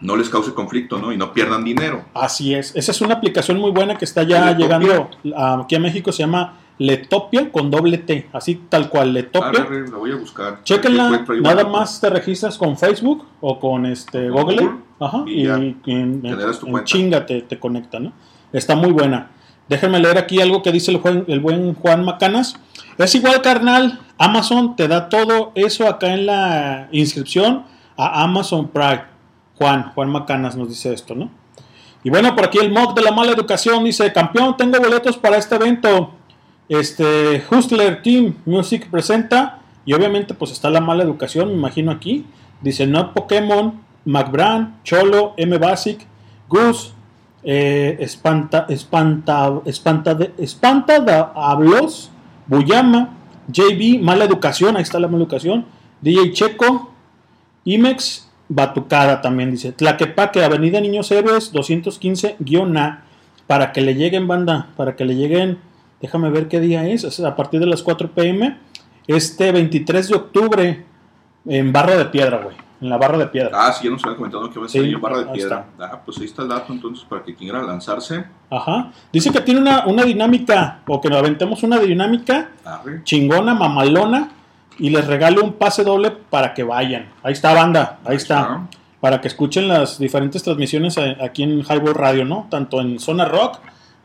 [0.00, 1.12] no les cause conflicto, ¿no?
[1.12, 2.04] Y no pierdan dinero.
[2.12, 2.74] Así es.
[2.74, 5.08] Esa es una aplicación muy buena que está ya llegando
[5.58, 6.10] aquí a México.
[6.12, 8.28] Se llama Letopia con doble T.
[8.32, 9.64] Así tal cual, Ah, Letopia.
[9.64, 10.62] re, la voy a buscar.
[10.62, 15.80] Chequenla, nada más te registras con Facebook o con este Google, Google, Ajá, y en,
[15.86, 18.12] en- chinga te, te conecta, ¿no?
[18.52, 19.30] Está muy buena.
[19.68, 22.56] Déjenme leer aquí algo que dice el, buen- el buen Juan Macanas.
[22.98, 24.00] Es igual, carnal.
[24.18, 27.64] Amazon te da todo eso acá en la inscripción
[27.96, 29.02] a Amazon Prime.
[29.56, 31.30] Juan, Juan Macanas nos dice esto, ¿no?
[32.04, 35.36] Y bueno, por aquí el mock de la mala educación dice, campeón, tengo boletos para
[35.38, 36.12] este evento.
[36.68, 42.26] Este, Hustler Team Music presenta, y obviamente pues está la mala educación, me imagino aquí.
[42.60, 46.00] Dice, no Pokémon, McBran, Cholo, M Basic,
[46.48, 46.92] Goose,
[47.44, 52.10] eh, Espanta, Espanta, Espanta, Espanta Hablos,
[52.46, 53.16] Buyama,
[53.48, 55.66] JB, mala educación, ahí está la mala educación,
[56.00, 56.90] DJ Checo,
[57.64, 59.72] Imex, Batucada también dice.
[59.72, 63.02] Tlaquepaque, Avenida Niños Héroes, 215-A.
[63.46, 65.58] Para que le lleguen, banda, para que le lleguen.
[66.06, 67.02] Déjame ver qué día es.
[67.02, 68.56] Es a partir de las 4 pm.
[69.08, 70.84] Este 23 de octubre
[71.46, 72.54] en Barra de Piedra, güey.
[72.80, 73.50] en la barra de piedra.
[73.54, 75.64] Ah, sí, ya nos habían comentado que va a Sí, ser en barra de piedra.
[75.80, 78.24] Ah, pues ahí está el dato entonces para que quiera lanzarse.
[78.50, 78.92] Ajá.
[79.12, 83.02] Dice que tiene una, una dinámica, o que nos aventemos una dinámica Arre.
[83.02, 84.28] chingona, mamalona,
[84.78, 87.08] y les regalo un pase doble para que vayan.
[87.24, 88.68] Ahí está, banda, ahí, está.
[89.00, 92.46] Para que escuchen las diferentes transmisiones aquí en Highball Radio, ¿no?
[92.50, 93.58] Tanto en Zona Rock,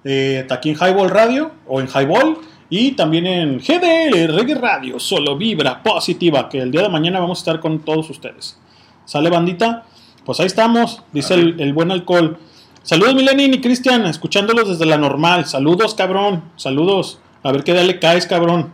[0.04, 2.38] eh, aquí en Highball Radio, o en Highball,
[2.70, 7.40] y también en GDL, Reggae Radio, solo vibra positiva, que el día de mañana vamos
[7.40, 8.58] a estar con todos ustedes.
[9.06, 9.84] ¿Sale, bandita?
[10.26, 12.38] Pues ahí estamos, dice el, el buen alcohol.
[12.84, 15.46] Saludos, Milenin y Cristian, escuchándolos desde la normal.
[15.46, 16.44] Saludos, cabrón.
[16.56, 17.20] Saludos.
[17.44, 18.72] A ver qué día le caes, cabrón.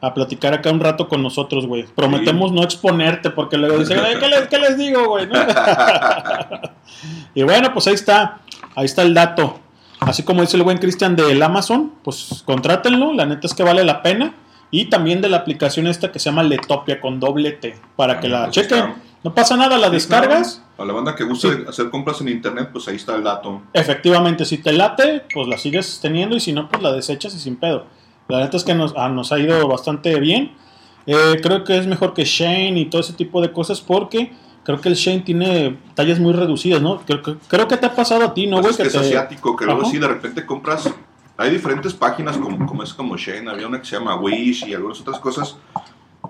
[0.00, 1.84] A platicar acá un rato con nosotros, güey.
[1.84, 5.26] Prometemos no exponerte porque luego dicen, "Ay, ¿qué les, qué les digo, güey?
[5.26, 5.34] ¿No?
[7.34, 8.40] y bueno, pues ahí está.
[8.74, 9.58] Ahí está el dato.
[10.00, 13.12] Así como dice el buen Cristian del Amazon, pues contrátenlo.
[13.12, 14.34] La neta es que vale la pena.
[14.70, 17.74] Y también de la aplicación esta que se llama Letopia con doble T.
[17.96, 18.78] Para que la pues chequen.
[18.78, 18.96] está.
[19.24, 20.62] No pasa nada, la descargas.
[20.76, 23.62] A la banda que guste hacer compras en internet, pues ahí está el dato.
[23.72, 27.40] Efectivamente, si te late, pues la sigues teniendo y si no, pues la desechas y
[27.40, 27.86] sin pedo.
[28.28, 30.52] La neta es que nos, ah, nos ha ido bastante bien.
[31.06, 34.32] Eh, creo que es mejor que Shane y todo ese tipo de cosas porque
[34.68, 36.98] creo que el Shane tiene tallas muy reducidas, ¿no?
[37.00, 38.64] Creo, que- creo que te ha pasado a ti, ¿no, güey?
[38.64, 40.92] Pues es que es te- asiático, que luego sí de repente compras.
[41.38, 44.74] Hay diferentes páginas como, como es como Shane, había una que se llama Wish y
[44.74, 45.56] algunas otras cosas.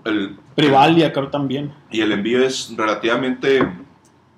[0.05, 1.72] El, Privalia, creo también.
[1.91, 3.59] y el envío es relativamente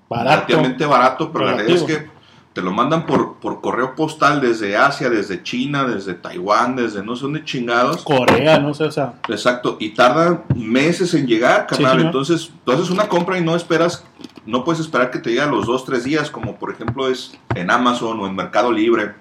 [0.09, 0.31] Barato.
[0.47, 2.07] relativamente barato, pero la realidad es que
[2.53, 7.15] te lo mandan por, por correo postal desde Asia, desde China, desde Taiwán, desde no
[7.15, 8.03] sé dónde chingados.
[8.03, 9.15] Corea, no sé, o sea.
[9.29, 11.93] Exacto, y tarda meses en llegar, Sí, carnal.
[11.93, 12.07] señor.
[12.07, 14.05] Entonces, tú haces una compra y no esperas,
[14.47, 17.39] no puedes esperar que te llegue a los dos, tres días, como por ejemplo es
[17.55, 19.15] en Amazon o en Mercado Libre,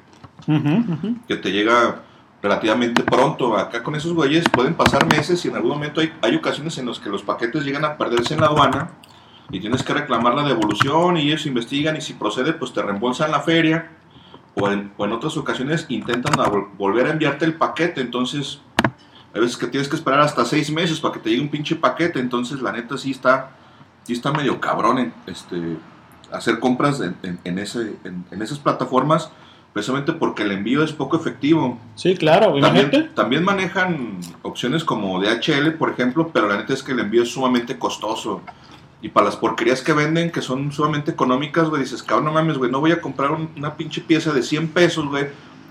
[1.27, 2.01] que te llega
[2.41, 3.55] relativamente pronto.
[3.57, 6.87] Acá con esos güeyes pueden pasar meses y en algún momento hay, hay ocasiones en
[6.87, 8.89] las que los paquetes llegan a perderse en la aduana
[9.51, 13.31] y tienes que reclamar la devolución y ellos investigan y si procede, pues te reembolsan
[13.31, 13.91] la feria.
[14.55, 18.59] O en, o en otras ocasiones intentan a vol- volver a enviarte el paquete, entonces
[19.33, 21.75] hay veces que tienes que esperar hasta seis meses para que te llegue un pinche
[21.75, 23.51] paquete, entonces la neta sí está,
[24.03, 25.77] sí está medio cabrón en, este,
[26.33, 29.31] hacer compras en, en- en ese, en, en esas plataformas,
[29.71, 31.79] precisamente porque el envío es poco efectivo.
[31.95, 32.89] Sí, claro, imagínate.
[32.89, 37.21] También, también manejan opciones como DHL, por ejemplo, pero la neta es que el envío
[37.23, 38.41] es sumamente costoso.
[39.01, 42.57] Y para las porquerías que venden, que son sumamente económicas, güey, dices, cabrón, no mames,
[42.57, 45.27] güey, no voy a comprar un- una pinche pieza de 100 pesos, güey,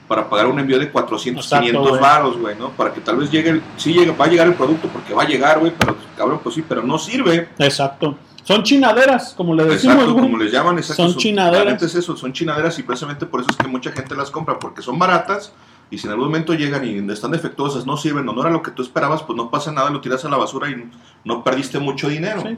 [0.08, 2.00] para pagar un envío de 400, Exacto, 500 güey.
[2.00, 2.70] varos, güey, ¿no?
[2.70, 5.24] Para que tal vez llegue, el, sí llega, va a llegar el producto porque va
[5.24, 7.48] a llegar, güey, pero cabrón, pues sí, pero no sirve.
[7.58, 8.16] Exacto.
[8.44, 10.24] Son chinaderas, como le decimos, Exacto, güey.
[10.24, 11.02] como les llaman, exacto.
[11.02, 11.66] Son chinaderas.
[11.66, 14.30] la neta es eso, son chinaderas y precisamente por eso es que mucha gente las
[14.30, 15.52] compra, porque son baratas
[15.90, 18.62] y si en algún momento llegan y están defectuosas, no sirven o no era lo
[18.62, 20.90] que tú esperabas, pues no pasa nada, lo tiras a la basura y
[21.24, 22.40] no perdiste mucho dinero.
[22.40, 22.56] Sí.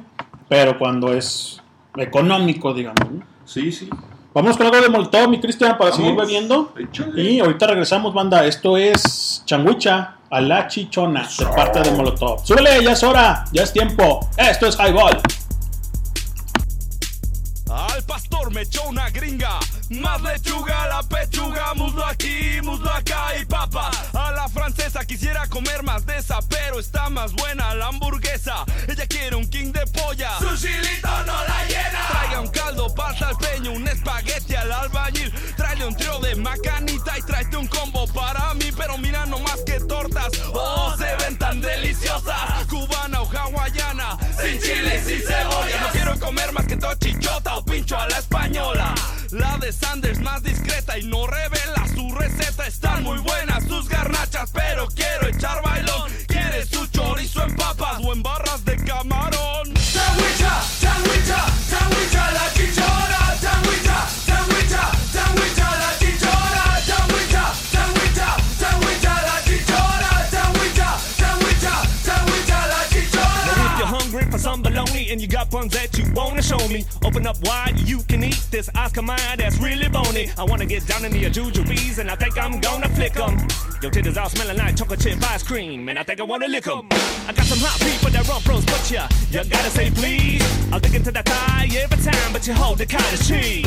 [0.50, 1.62] Pero cuando es
[1.96, 3.08] económico, digamos.
[3.08, 3.22] ¿no?
[3.44, 3.88] Sí, sí.
[4.34, 6.74] Vamos con algo de Molotov, mi Cristian, para seguir bebiendo.
[6.76, 7.22] Échale.
[7.22, 8.44] Y ahorita regresamos, banda.
[8.44, 12.44] Esto es Changuicha a la chichona de parte de Molotov.
[12.44, 14.28] Súbele, ya es hora, ya es tiempo.
[14.36, 15.20] Esto es Highball.
[17.70, 19.60] Al pastor me echó una gringa.
[19.90, 23.90] Más lechuga, la pechuga, muslo aquí, muslo acá y papa.
[24.12, 28.64] A la francesa quisiera comer más de esa, pero está más buena la hamburguesa.
[28.86, 30.38] Ella quiere un king de polla.
[30.38, 32.06] Su chilito no la llena.
[32.08, 35.32] Traiga un caldo, pasta al peño, un espagueti al albañil.
[35.56, 38.70] Tráele un trío de macanita y tráete un combo para mí.
[38.76, 42.64] Pero mira nomás que tortas, oh, se ven tan deliciosas.
[42.68, 45.80] Cubana o hawaiana, sin chile y sin cebolla.
[45.80, 48.94] No quiero comer más que tochichota o pincho a la española.
[49.32, 52.66] La de Sanders más discreta y no revela su receta.
[52.66, 56.10] Están muy buenas sus garnachas, pero quiero echar bailón.
[56.26, 59.76] Quiere su chorizo en papas o en barras de camarón.
[59.76, 63.36] Sandwicha, sandwicha, sandwicha la chichona.
[63.40, 66.80] Sandwicha, sandwicha, sandwicha la chichona.
[66.86, 70.10] Sandwicha, sandwicha, sandwicha la chichona.
[70.30, 73.44] Sandwicha, sandwicha, sandwicha la chichona.
[74.80, 78.02] Some bologna and you got buns that you wanna show me, open up wide, you
[78.08, 80.30] can eat this Oscar mine that's really bony.
[80.38, 83.36] I wanna get down into your jujubes and I think I'm gonna flick 'em.
[83.82, 86.66] Your titties all smelling like chocolate chip ice cream and I think I wanna lick
[86.66, 86.88] 'em.
[87.28, 90.42] I got some hot people that run pros, but ya, you gotta say please.
[90.72, 93.66] I'll dig into that thigh every time, but you hold the cottage cheese.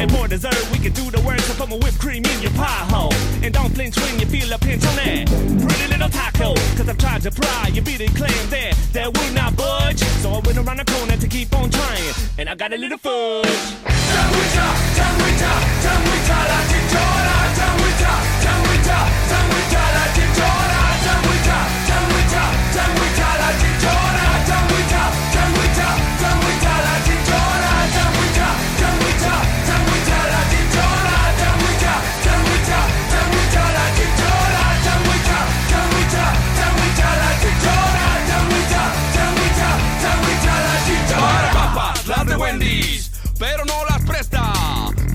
[0.00, 2.52] And more dessert, we can do the work, so put my whipped cream in your
[2.52, 3.14] pie hole.
[3.42, 5.26] And don't flinch when you feel a pinch on that
[5.64, 6.54] pretty little taco.
[6.76, 10.00] Cause I've tried to pry, you beat it claim that, that will not budge.
[10.22, 12.98] So I went around the corner to keep on trying, and I got a little
[12.98, 13.46] fudge.
[14.10, 15.52] Sandwicha, sandwicha,
[15.84, 17.34] sandwicha la chichona.
[17.58, 18.98] Sandwicha, sandwicha,
[19.30, 20.80] sandwicha la chichona.
[21.04, 21.79] Sandwicha,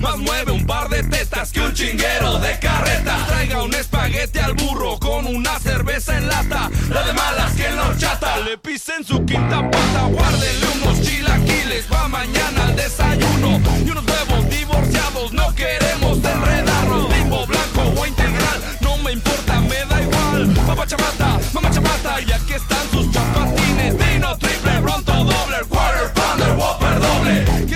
[0.00, 3.16] Más mueve un par de tetas que un chinguero de carreta.
[3.26, 6.70] Traiga un espaguete al burro con una cerveza en lata.
[6.90, 10.02] La de malas que en la horchata le pisen su quinta pata.
[10.10, 13.60] Guárdenle unos chilaquiles va mañana al desayuno.
[13.84, 17.08] Y unos huevos divorciados, no queremos enredarnos.
[17.16, 20.54] Limbo blanco o integral, no me importa, me da igual.
[20.66, 23.96] Papá chamata, mamá chamata, y aquí están sus chapatines.
[23.98, 27.66] Dino triple, bronto doble, quarter pounder, whopper doble.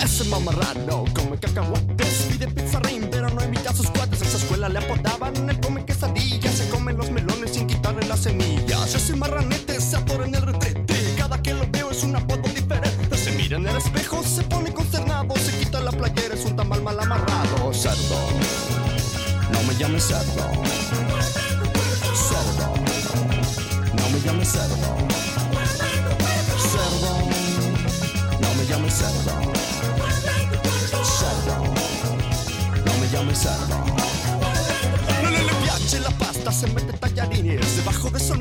[0.00, 4.22] Ese mamarrano come cacahuates Pide pizarrín pero no invita a sus cuates.
[4.22, 8.20] En su escuela le apodaban el come quesadilla Se come los melones sin quitarle las
[8.20, 8.94] semillas.
[8.94, 13.16] Ese marranete se atora en el retrete Cada que lo veo es un apodo diferente.
[13.16, 14.72] Se mira en el espejo, se pone
[15.18, 18.16] Se quita la playera, es un tamal mal amarrado Cerdo,
[19.50, 20.52] no me llames cerdo
[22.14, 22.72] Cerdo,
[23.96, 24.96] no me llames cerdo
[26.56, 27.18] Cerdo,
[28.40, 29.32] no me llames cerdo
[31.18, 31.64] Cerdo,
[32.84, 33.84] no me llames cerdo.
[35.22, 37.76] No le, piace la pasta, se mete tallarines.
[37.76, 38.34] Debajo de su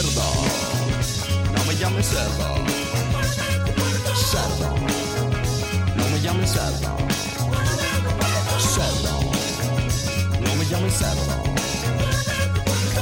[0.00, 0.22] Cerdo,
[1.54, 2.54] no me llames cerdo.
[4.30, 4.74] Cerdo,
[5.94, 6.96] no me llames cerdo.
[8.58, 9.20] Cerdo,
[10.40, 11.34] no me llames cerdo.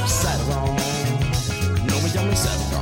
[0.07, 0.75] Cerdo,
[1.85, 2.79] no me llames cerdo.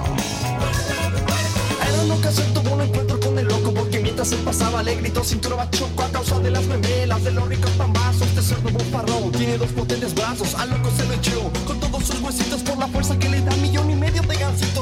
[1.87, 5.23] Era una ocasión tuvo un encuentro con el loco porque mientras él pasaba le gritó
[5.23, 8.27] cintura bachoco a causa de las memelas de los ricos pambazos.
[8.29, 12.19] Este cerdo bufarrón tiene dos potentes brazos, al loco se lo echó con todos sus
[12.19, 13.96] huesitos por la fuerza que le da millón y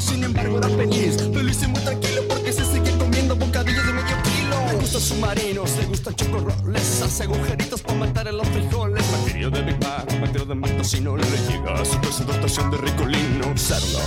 [0.01, 4.15] Sin embargo era feliz, feliz y muy tranquilo porque se sigue comiendo bocadillos de medio
[4.23, 4.67] kilo.
[4.67, 9.03] Le gustan submarinos, le gustan chocorroles, hace agujeritos para matar a los frijoles.
[9.11, 12.77] Materia de Big Bang, materia de Marta si no le llega a su presentación de
[12.77, 13.57] ricolino.
[13.57, 13.99] Cerdo,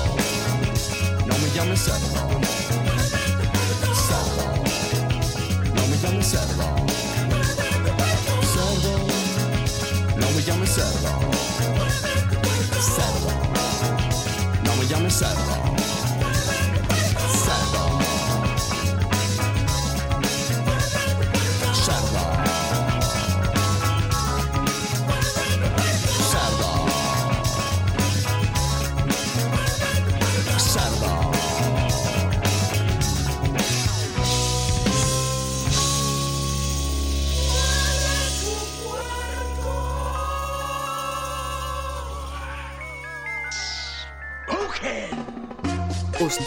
[1.26, 2.40] no me llames cerdo.
[4.08, 4.44] Cerdo,
[5.74, 6.64] no me llames cerdo.
[8.52, 8.92] Cerdo,
[10.20, 11.20] no me llames cerdo.
[12.80, 13.30] Cerdo,
[14.64, 15.14] no me llames.
[15.14, 15.57] Cerdo.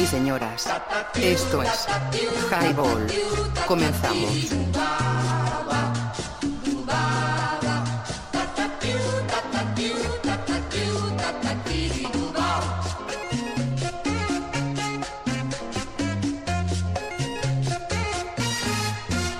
[0.00, 0.68] y señoras,
[1.14, 1.86] esto es
[2.50, 3.06] Highball.
[3.66, 4.50] Comenzamos.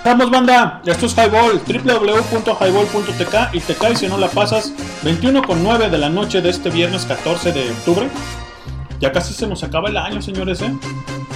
[0.03, 4.71] Vamos banda, esto es Highball, www.highball.tk y te cae si no la pasas
[5.03, 8.09] 21 con 9 de la noche de este viernes 14 de octubre.
[8.99, 10.73] Ya casi se nos acaba el año, señores, ¿eh?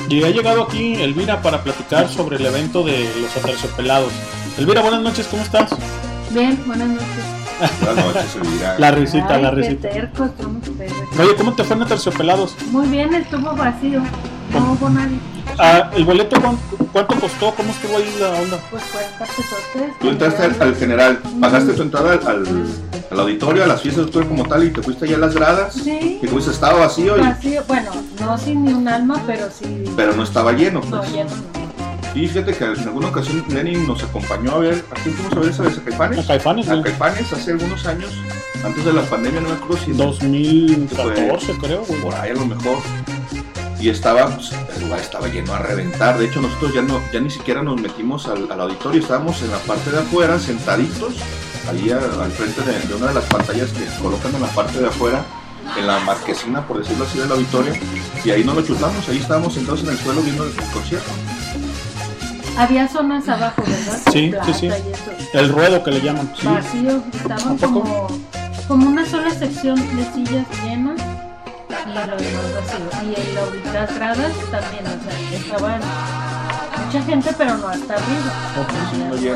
[0.09, 4.11] Y ha llegado aquí Elvira para platicar sobre el evento de los aterciopelados.
[4.57, 5.71] Elvira, buenas noches, ¿cómo estás?
[6.31, 7.07] Bien, buenas noches.
[7.81, 8.79] Buenas noches, Elvira.
[8.79, 9.89] La risita, Ay, la qué risita.
[9.89, 11.19] tercos, somos tercos.
[11.19, 12.55] Oye, ¿cómo te fue en aterciopelados?
[12.71, 14.01] Muy bien, estuvo vacío.
[14.53, 15.17] No hubo nadie.
[15.59, 17.53] Ah, ¿El boleto cuánto, costó?
[17.55, 18.57] ¿Cómo estuvo ahí la onda?
[18.71, 19.99] Pues 40 pesotes.
[19.99, 22.47] Tú entraste al, al general, pagaste tu entrada al, al,
[23.11, 25.35] al auditorio, a las fiestas de octubre como tal, y te fuiste allá a las
[25.35, 25.73] gradas.
[25.73, 26.19] Sí.
[26.23, 27.91] Y fuiste, estaba vacío, y- Vacío, bueno,
[28.21, 29.83] no sin ni un alma, pero sí.
[29.95, 30.81] pero no estaba lleno.
[30.89, 31.11] No, Pues.
[31.11, 31.59] lleno no.
[32.15, 35.39] Y fíjate que en alguna ocasión Lenin nos acompañó a ver, ¿a quién fuimos a
[35.41, 35.77] ver esa vez?
[35.77, 36.19] ¿A Caifanes?
[36.19, 36.81] A Caifanes, A.
[36.81, 38.09] Caifanes hace algunos años,
[38.65, 39.91] antes de la pandemia, no me acuerdo si...
[39.91, 42.01] 2014 creo, güey.
[42.01, 42.77] Por ahí a lo mejor.
[43.79, 46.17] Y estaba, pues, el lugar estaba lleno a reventar.
[46.17, 49.51] De hecho, nosotros ya no, ya ni siquiera nos metimos al, al auditorio, estábamos en
[49.51, 51.13] la parte de afuera, sentaditos,
[51.69, 54.79] ahí a- al frente de, de una de las pantallas que colocan en la parte
[54.81, 55.23] de afuera,
[55.77, 57.73] en la marquesina, por decirlo así, del auditorio.
[58.25, 61.09] Y ahí no lo chutamos, ahí estábamos sentados en el suelo viendo el concierto.
[62.57, 63.99] Había zonas abajo, ¿verdad?
[64.11, 64.69] Sí, Plata sí, sí.
[65.33, 66.29] El ruedo que le llaman.
[66.37, 66.45] Sí.
[66.47, 68.07] Vacío, estaban como,
[68.67, 70.99] como una sola sección de sillas llenas
[71.85, 72.89] y lo demás vacío.
[73.03, 75.81] Y en la- las gradas también, o sea, estaban
[76.85, 78.31] mucha gente, pero no hasta arriba.
[78.91, 79.27] Sí, no sí,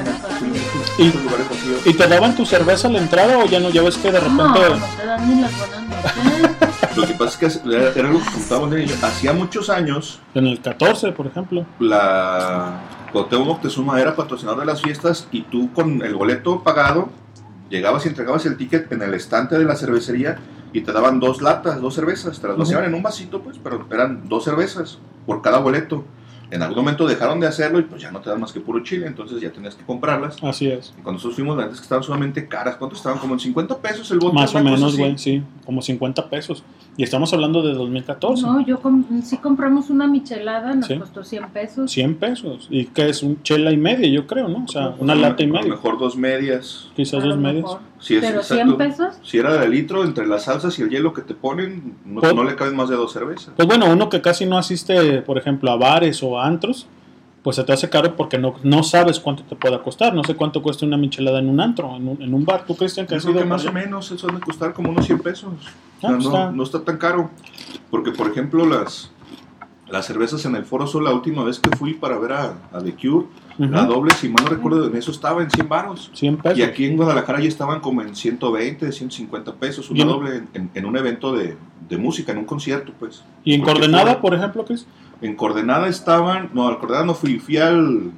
[0.98, 1.82] ¿Y, esos lugares vacíos.
[1.88, 3.70] ¿Y te daban tu cerveza a la entrada o ya no?
[3.70, 4.40] Ya ves que de repente...
[4.40, 6.96] No, no te dan ni las buenas noches.
[6.96, 8.96] Lo que pasa es que era, era algo que contábamos de ello.
[9.02, 11.66] Hacía muchos años, En el 14, por ejemplo.
[11.80, 12.80] la
[13.12, 17.10] Cuauhtémoc Moctezuma era patrocinador de las fiestas y tú con el boleto pagado
[17.70, 20.38] llegabas y entregabas el ticket en el estante de la cervecería
[20.74, 23.86] y te daban dos latas, dos cervezas, te las vaciaban en un vasito pues, pero
[23.92, 26.04] eran dos cervezas por cada boleto.
[26.52, 28.84] En algún momento dejaron de hacerlo y pues ya no te dan más que puro
[28.84, 30.38] chile, entonces ya tenías que comprarlas.
[30.44, 30.90] Así es.
[30.90, 32.76] Y cuando nosotros fuimos, la neta es que estaban sumamente caras.
[32.76, 33.18] ¿Cuánto estaban?
[33.18, 34.36] Como en 50 pesos el bote.
[34.36, 35.42] Más o menos, güey, sí.
[35.66, 36.64] Como 50 pesos.
[36.96, 38.44] Y estamos hablando de 2014.
[38.44, 40.96] No, yo com- sí compramos una michelada, nos Sí.
[41.00, 41.92] costó 100 pesos.
[41.92, 42.68] 100 pesos.
[42.70, 43.24] ¿Y que es?
[43.24, 44.64] Un chela y media, yo creo, ¿no?
[44.66, 45.70] O sea, una lata y a lo media.
[45.72, 46.92] mejor dos medias.
[46.96, 47.66] Quizás dos medias.
[48.00, 48.64] Si es Pero exacto.
[48.64, 49.16] 100 pesos.
[49.24, 52.36] Si era de litro, entre las salsas y el hielo que te ponen, no, Pues-
[52.36, 53.52] no le caben más de dos cervezas.
[53.56, 56.86] Pues bueno, uno que casi no asiste, por ejemplo, a bares o a antros,
[57.44, 60.16] pues se te hace caro porque no, no sabes cuánto te pueda costar.
[60.16, 62.66] No sé cuánto cuesta una michelada en un antro, en un, en un bar.
[62.66, 64.74] ¿Tú, Cristian, que Yo has creo ido que más o menos eso han de costar
[64.74, 65.52] como unos 100 pesos.
[65.54, 65.62] O
[66.02, 66.52] sea, Ah, no, está.
[66.52, 67.30] no está tan caro.
[67.92, 69.12] Porque, por ejemplo, las,
[69.90, 72.82] las cervezas en el Foro Sol, la última vez que fui para ver a, a
[72.82, 76.12] The Cure, la doble, si mal no recuerdo, en eso estaba en 100 baros.
[76.14, 76.60] 100 pesos.
[76.60, 80.98] Y aquí en Guadalajara ya estaban como en 120, 150 pesos, una doble en, un
[80.98, 81.56] evento de,
[81.88, 83.24] de música, en un concierto, pues.
[83.44, 84.88] ¿Y en coordenada, por ejemplo, Chris?
[85.22, 88.12] En Coordenada estaban, no, al Coordenada no fui, fui al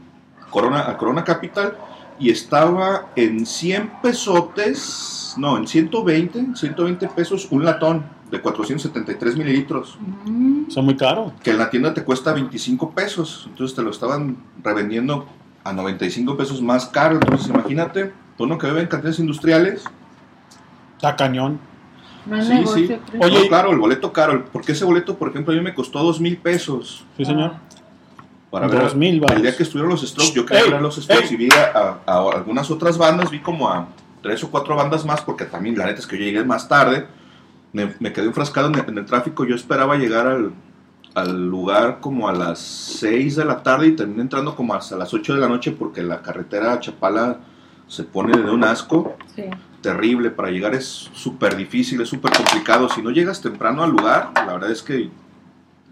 [0.49, 1.75] Corona, a Corona Capital
[2.17, 9.97] y estaba en 100 pesotes, no, en 120, 120 pesos un latón de 473 mililitros,
[10.25, 11.31] Mm, Son muy caro.
[11.43, 15.27] que en la tienda te cuesta 25 pesos, entonces te lo estaban revendiendo
[15.63, 19.83] a 95 pesos más caro, entonces imagínate, uno que bebe en cantinas industriales,
[20.95, 21.59] Está cañón.
[22.25, 23.17] No es sí, negocio, sí.
[23.21, 26.01] Oye, No, claro, el boleto caro, porque ese boleto, por ejemplo, a mí me costó
[26.03, 27.05] 2 mil pesos.
[27.17, 27.53] Sí, señor.
[28.51, 29.41] Para ver, 2000 el varos.
[29.41, 31.33] día que estuvieron los Strokes, yo quería ver a los Strokes ey.
[31.33, 33.87] y vi a, a- a algunas otras bandas, vi como a
[34.21, 37.05] tres o cuatro bandas más, porque también la neta es que yo llegué más tarde,
[37.73, 40.51] me, me quedé enfrascado en el, en el tráfico, yo esperaba llegar al,
[41.15, 45.13] al lugar como a las 6 de la tarde y terminé entrando como hasta las
[45.13, 47.39] 8 de la noche porque la carretera a Chapala
[47.87, 49.43] se pone de un asco Sí.
[49.85, 52.89] Terrible, para llegar es súper difícil, es súper complicado.
[52.89, 55.11] Si no llegas temprano al lugar, la verdad es que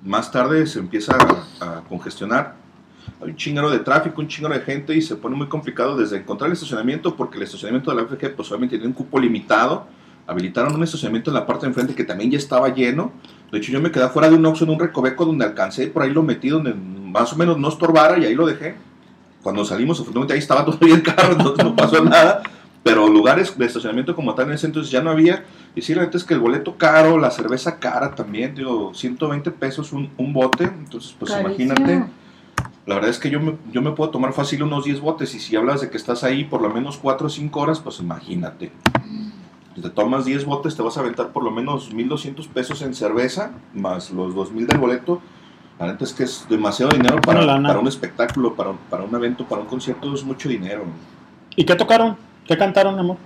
[0.04, 2.56] más tarde se empieza a, a congestionar.
[3.22, 6.18] Hay un chingero de tráfico, un chingero de gente y se pone muy complicado desde
[6.18, 9.86] encontrar el estacionamiento, porque el estacionamiento de la FG pues obviamente tiene un cupo limitado.
[10.26, 13.12] Habilitaron un estacionamiento en la parte de enfrente que también ya estaba lleno.
[13.52, 16.02] De hecho, yo me quedé fuera de un Oxxo en un recoveco donde alcancé, por
[16.02, 18.76] ahí lo metí donde más o menos no estorbara y ahí lo dejé.
[19.44, 22.42] Cuando salimos, afortunadamente ahí estaba todavía el carro, no pasó nada
[22.84, 25.46] pero lugares de estacionamiento como tal en ese entonces ya no había.
[25.74, 29.52] Y sí, la neta es que el boleto caro, la cerveza cara también, digo, 120
[29.52, 30.66] pesos un, un bote.
[30.66, 31.56] Entonces, pues Carísimo.
[31.56, 32.06] imagínate.
[32.86, 35.34] La verdad es que yo me, yo me puedo tomar fácil unos 10 botes.
[35.34, 38.00] Y si hablas de que estás ahí por lo menos 4 o 5 horas, pues
[38.02, 38.72] imagínate.
[39.76, 42.94] Si te tomas 10 botes, te vas a aventar por lo menos 1200 pesos en
[42.94, 45.22] cerveza, más los 2000 del boleto.
[45.80, 49.46] La neta es que es demasiado dinero para, para un espectáculo, para, para un evento,
[49.46, 50.84] para un concierto, es mucho dinero.
[51.56, 52.18] ¿Y qué tocaron?
[52.48, 53.18] ¿Qué cantaron, amor?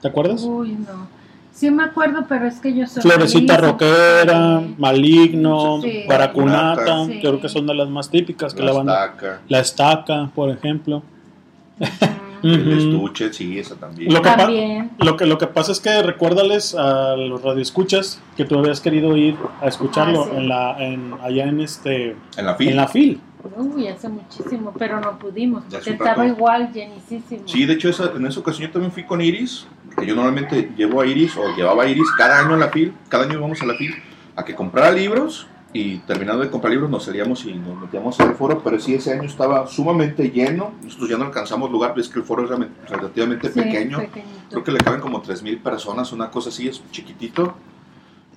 [0.00, 0.42] ¿Te acuerdas?
[0.42, 1.08] Uy, no.
[1.52, 3.72] Sí me acuerdo, pero es que yo soy Florecita malísima.
[3.72, 6.04] Rockera, Maligno, Sí.
[6.08, 7.18] Baracunata, Sí.
[7.20, 9.04] creo que son de las más típicas que La la banda.
[9.06, 9.40] estaca.
[9.48, 11.02] La Estaca, por ejemplo.
[12.42, 12.70] El Ujú.
[12.96, 14.10] estuche, sí, esa también.
[14.14, 14.90] Lo que, También.
[14.98, 19.14] lo, que, lo que pasa es que recuérdales a los radioescuchas que tú habías querido
[19.18, 20.36] ir a escucharlo Ah, sí.
[20.38, 22.70] en la, en, allá en este En la fila.
[22.70, 23.20] en la fil.
[23.56, 25.64] Uy, hace muchísimo, pero no pudimos.
[25.70, 27.46] Porque estaba igual, llenísimo.
[27.46, 29.66] Sí, de hecho, esa- en esa ocasión yo también fui con Iris,
[29.98, 32.94] que yo normalmente llevo a Iris o llevaba a Iris cada año a la FIL,
[33.08, 33.94] cada año íbamos a la FIL
[34.36, 38.28] a que comprara libros y terminando de comprar libros nos salíamos y nos metíamos en
[38.30, 42.08] el foro, pero sí ese año estaba sumamente lleno, nosotros ya no alcanzamos lugar, es
[42.08, 42.50] que el foro es
[42.90, 44.30] relativamente Sí, pequeño, pequeñito.
[44.50, 47.54] creo que le caben como 3.000 personas, una cosa así, es chiquitito.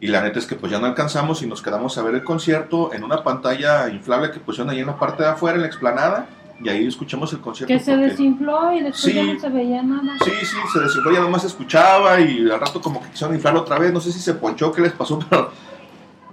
[0.04, 2.26] Y la neta es que pues ya no alcanzamos y nos quedamos a ver el
[2.26, 5.68] concierto en una pantalla inflable que pusieron ahí en la parte de afuera, en la
[5.68, 6.28] explanada,
[6.62, 7.74] y ahí escuchamos el concierto.
[7.74, 9.14] Que se porque- desinfló y después Sí.
[9.14, 10.12] ya no se veía nada.
[10.26, 13.62] Sí, sí, se desinfló, ya nomás se escuchaba y al rato como que quisieron inflarlo
[13.62, 15.52] otra vez, no sé si se ponchó, qué les pasó, pero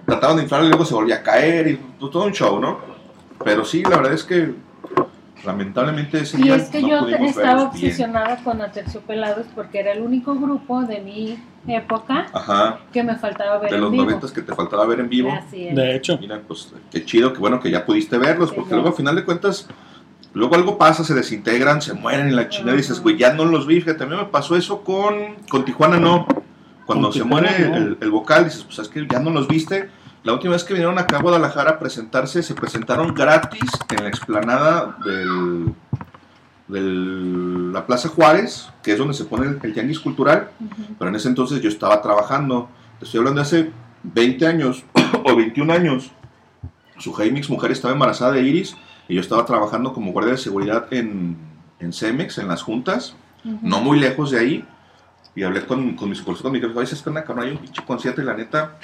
[0.05, 2.81] trataban de inflarlo y luego se volvía a caer y todo un show, ¿no?
[3.45, 4.53] Pero sí, la verdad es que
[5.45, 7.85] lamentablemente ese Y día es que no yo estaba verlos bien.
[7.91, 13.59] obsesionada con Aterciopelados porque era el único grupo de mi época Ajá, que me faltaba
[13.59, 14.05] ver de en los vivo.
[14.05, 15.31] noventas que te faltaba ver en vivo.
[15.33, 15.75] Así es.
[15.77, 18.95] De hecho, Mira, pues qué chido, que bueno que ya pudiste verlos, porque luego al
[18.95, 19.69] final de cuentas,
[20.33, 23.45] luego algo pasa, se desintegran, se mueren en la chingada y dices, güey, ya no
[23.45, 23.81] los vi.
[23.81, 26.27] Fíjate, a mí me pasó eso con, con Tijuana, no.
[26.87, 27.77] Cuando Con se Tijuana, muere no.
[27.77, 29.91] el, el vocal, dices, pues es que ya no los viste.
[30.23, 34.09] La última vez que vinieron acá a Guadalajara a presentarse, se presentaron gratis en la
[34.09, 35.75] explanada del,
[36.69, 40.51] del la Plaza Juárez, que es donde se pone el, el tianguis cultural.
[40.99, 42.69] Pero en ese entonces yo estaba trabajando.
[42.99, 43.73] Te estoy hablando de hace
[44.03, 44.85] 20 años
[45.25, 46.11] o 21 años.
[46.99, 48.77] Su hija y mi ex mujer estaba embarazada de Iris
[49.09, 51.37] y yo estaba trabajando como guardia de seguridad en,
[51.79, 54.65] en Cemex, en las juntas, no muy lejos de ahí.
[55.35, 57.59] Y hablé con, con mi supervisor, con mi jefe, oye, es que cabrón, hay un
[57.59, 58.79] pinche concierto y la neta,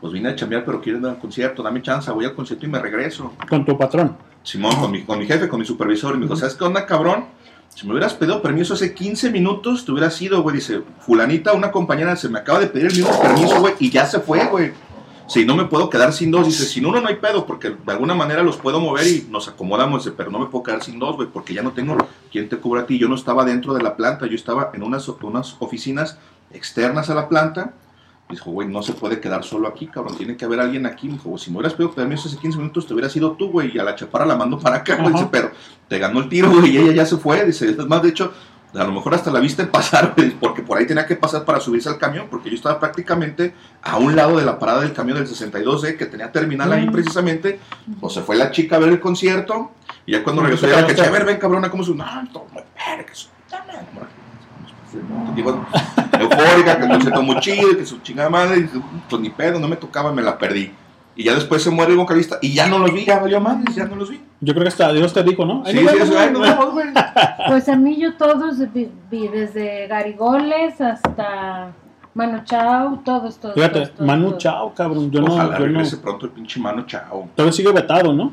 [0.00, 2.68] pues vine a chambear, pero quiero ir al concierto, dame chance, voy al concierto y
[2.68, 3.32] me regreso.
[3.48, 4.16] con tu patrón.
[4.42, 6.86] Simón, con mi, con mi jefe, con mi supervisor, y me dijo, ¿sabes qué onda,
[6.86, 7.26] cabrón?
[7.74, 10.56] Si me hubieras pedido permiso hace 15 minutos, te hubieras ido, güey.
[10.56, 14.06] Dice, fulanita, una compañera, se me acaba de pedir el mismo permiso, güey, y ya
[14.06, 14.72] se fue, güey.
[15.28, 17.92] Si no me puedo quedar sin dos, dice, sin uno no hay pedo, porque de
[17.92, 20.98] alguna manera los puedo mover y nos acomodamos, dice, pero no me puedo quedar sin
[20.98, 21.96] dos, güey, porque ya no tengo
[22.32, 22.98] quien te cubra a ti.
[22.98, 26.18] Yo no estaba dentro de la planta, yo estaba en unas, unas oficinas
[26.50, 27.74] externas a la planta.
[28.30, 31.06] Dijo, güey, no se puede quedar solo aquí, cabrón, tiene que haber alguien aquí.
[31.06, 33.50] Me dijo, "Güey, si me hubieras pedido permiso hace 15 minutos, te hubieras ido tú,
[33.50, 35.12] güey, y a la chaparra la mando para acá, güey.
[35.14, 35.50] Dice, pero
[35.88, 37.42] te ganó el tiro, güey, y ella ya se fue.
[37.46, 38.32] Dice, es más, de hecho,
[38.74, 41.58] a lo mejor hasta la viste pasar, güey, porque por ahí tenía que pasar para
[41.58, 45.16] subirse al camión, porque yo estaba prácticamente a un lado de la parada del camión
[45.16, 46.92] del 62D, que tenía terminal ahí Mm.
[46.92, 47.58] precisamente.
[47.98, 49.70] Pues se fue la chica a ver el concierto,
[50.04, 51.08] y ya cuando ¿Y regresó, ya la que quedaste?
[51.08, 53.12] a ver, ven, cabrona, ¿cómo se No, todo, verga,
[54.94, 58.70] eufórica, que el concierto muy chido, que su chingada madre, y
[59.08, 60.72] pues ni pedo, no me tocaba, me la perdí.
[61.16, 63.74] Y ya después se muere el vocalista, y ya no los vi, ya valió madres,
[63.74, 64.20] ya no los vi.
[64.40, 65.64] Yo creo que hasta Dios te dijo, ¿no?
[65.66, 66.26] Ahí Sí, nos sí, vemos, sí, güey.
[66.26, 66.86] ahí nos vemos, güey.
[67.48, 71.72] Pues a mí yo todos vi, vi desde Garigoles hasta
[72.14, 73.54] Mano Chao, todos, todos.
[73.54, 74.38] Fíjate, todos, todos, Manu todos.
[74.42, 75.10] Chao, cabrón.
[75.10, 75.64] Yo Ojalá no, yo no.
[75.66, 77.28] regrese pronto el pinche mano, chao.
[77.34, 78.32] Todavía sigue vetado, ¿no?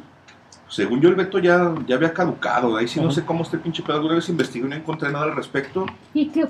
[0.76, 2.76] Según yo, el veto ya, ya había caducado.
[2.76, 3.96] Ahí sí no sé cómo está el pinche pedo.
[3.96, 5.86] Alguna vez investigué y no encontré nada al respecto.
[6.14, 6.50] ¿Y qué?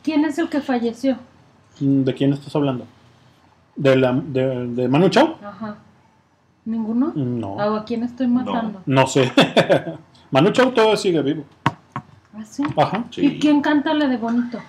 [0.00, 1.16] ¿Quién es el que falleció?
[1.80, 2.86] ¿De quién estás hablando?
[3.74, 5.36] ¿De, la, de, de Manu Chao?
[5.44, 5.78] Ajá.
[6.64, 7.10] ¿Ninguno?
[7.16, 7.54] No.
[7.54, 8.80] ¿O a quién estoy matando?
[8.86, 9.32] No sé.
[10.30, 11.44] Manu Chao todavía sigue vivo.
[12.32, 12.62] ¿Ah, sí?
[12.76, 13.06] Ajá.
[13.16, 14.60] ¿Y quién canta la de Bonito?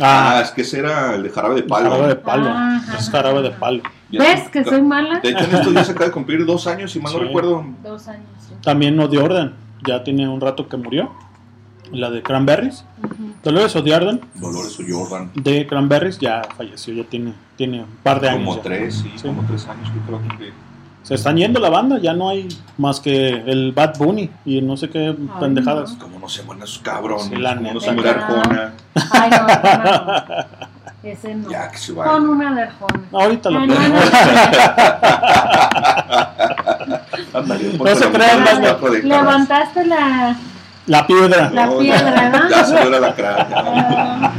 [0.00, 1.90] Ah, es que ese era el de jarabe de palo.
[1.90, 2.46] Jarabe de palo.
[2.48, 3.82] Ah, es jarabe de palo.
[4.10, 5.20] ¿Ves que soy mala?
[5.20, 7.64] De hecho, en estos días acaba de cumplir dos años, si mal no recuerdo.
[7.82, 8.26] Dos años.
[8.40, 8.54] sí.
[8.62, 9.52] También No de Orden.
[9.86, 11.12] Ya tiene un rato que murió.
[11.92, 12.84] La de Cranberries.
[13.42, 15.30] Dolores O'Riordan Dolores O'Riordan.
[15.34, 16.94] de Cranberries ya falleció.
[16.94, 18.44] Ya tiene, tiene un par de años.
[18.44, 18.62] Como ya.
[18.62, 20.52] tres, sí, como tres años que creo que.
[21.04, 21.98] Se están yendo la banda.
[22.00, 22.48] Ya no hay
[22.78, 25.92] más que el Bad Bunny y no sé qué pendejadas.
[26.00, 27.26] Como no se mueren esos cabrones.
[27.26, 28.72] Sí, la como no se muere Arjona.
[29.12, 30.24] Ay, no, no.
[31.04, 31.50] Ese no.
[31.50, 32.18] Ya que se Con vaya.
[32.18, 33.00] una de Arjona.
[33.12, 34.00] Ahorita lo Ay, ponemos.
[37.34, 39.04] no, No se crean, más-.
[39.04, 40.36] Levantaste la.
[40.86, 41.50] La piedra.
[41.50, 42.48] La No, piedra, ya, ¿no?
[42.50, 44.32] Ya salió la cránea.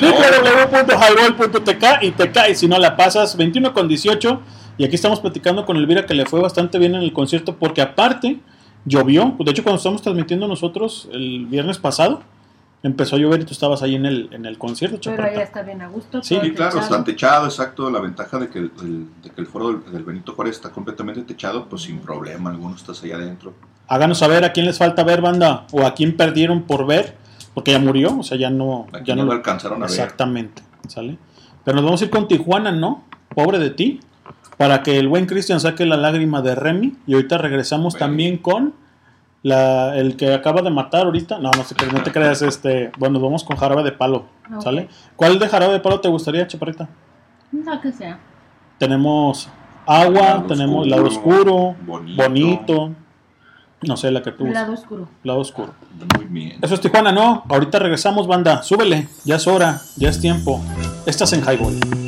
[0.00, 4.40] www.highball.tk y te cae si no la pasas 21 con 18
[4.78, 7.80] y aquí estamos platicando con Elvira que le fue bastante bien en el concierto porque
[7.82, 8.38] aparte
[8.84, 12.22] llovió de hecho cuando estamos transmitiendo nosotros el viernes pasado
[12.82, 15.80] empezó a llover y tú estabas ahí en el, en el concierto Pero está bien
[15.82, 16.22] a gusto.
[16.22, 17.90] Sí, claro, está techado, exacto.
[17.90, 20.70] La ventaja de que el, el- de que el foro del, del Benito Juárez está
[20.70, 23.54] completamente techado, pues sin problema alguno estás allá adentro.
[23.88, 27.16] háganos saber a quién les falta ver banda o a quién perdieron por ver
[27.54, 29.90] porque ya murió o sea ya no ya no no lo alcanzaron a ver.
[29.90, 31.18] Exactamente, ¿sale?
[31.64, 33.02] Pero nos vamos a ir con Tijuana, ¿no?
[33.34, 33.98] Pobre de ti.
[34.56, 36.96] Para que el buen Cristian saque la lágrima de Remy.
[37.06, 38.74] Y ahorita regresamos también con
[39.42, 41.38] La, el que acaba de matar ahorita.
[41.38, 42.42] No, no, sé, no te creas.
[42.42, 44.26] Este, bueno, vamos con jarabe de palo.
[44.60, 44.88] ¿Sale?
[45.16, 46.88] ¿Cuál de jarabe de palo te gustaría, chaparrita?
[47.52, 48.18] No, que sea.
[48.78, 49.48] Tenemos
[49.86, 52.22] agua, Lado tenemos oscuro, lado oscuro, bonito.
[52.22, 52.94] bonito.
[53.82, 55.08] No sé, la que tú lado oscuro.
[55.22, 55.74] Lado oscuro.
[56.16, 56.58] Muy bien.
[56.62, 57.44] Eso es Tijuana, ¿no?
[57.48, 58.62] Ahorita regresamos, banda.
[58.62, 59.08] Súbele.
[59.24, 59.80] Ya es hora.
[59.96, 60.60] Ya es tiempo.
[61.06, 62.05] Estás en Highball.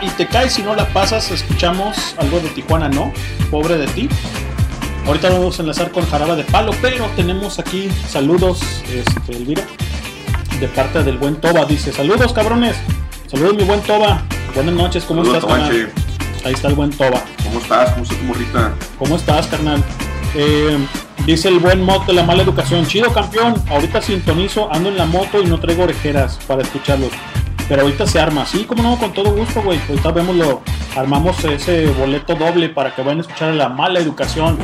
[0.00, 3.12] Y te caes si no la pasas, escuchamos algo de Tijuana, ¿no?
[3.50, 4.08] Pobre de ti.
[5.06, 8.60] Ahorita vamos a enlazar con Jaraba de Palo, pero tenemos aquí saludos,
[8.92, 9.64] este, Elvira,
[10.60, 11.64] de parte del buen Toba.
[11.64, 12.76] Dice, saludos cabrones,
[13.26, 14.22] saludos mi buen Toba,
[14.54, 15.58] buenas noches, ¿cómo Saludos, estás?
[15.58, 15.70] carnal?
[15.90, 16.46] Tobache.
[16.46, 17.20] Ahí está el buen Toba.
[17.42, 17.90] ¿Cómo estás?
[17.90, 18.72] ¿Cómo está tu morrita?
[18.98, 19.82] ¿Cómo estás, carnal?
[20.36, 20.78] Eh,
[21.26, 22.86] dice el buen mod de la mala educación.
[22.86, 23.54] Chido, campeón.
[23.68, 27.10] Ahorita sintonizo, ando en la moto y no traigo orejeras para escucharlos.
[27.72, 28.44] Pero ahorita se arma.
[28.44, 29.80] Sí, como no, con todo gusto, güey.
[29.88, 30.60] Ahorita vemos lo,
[30.94, 34.58] armamos ese boleto doble para que vayan a escuchar a la mala educación.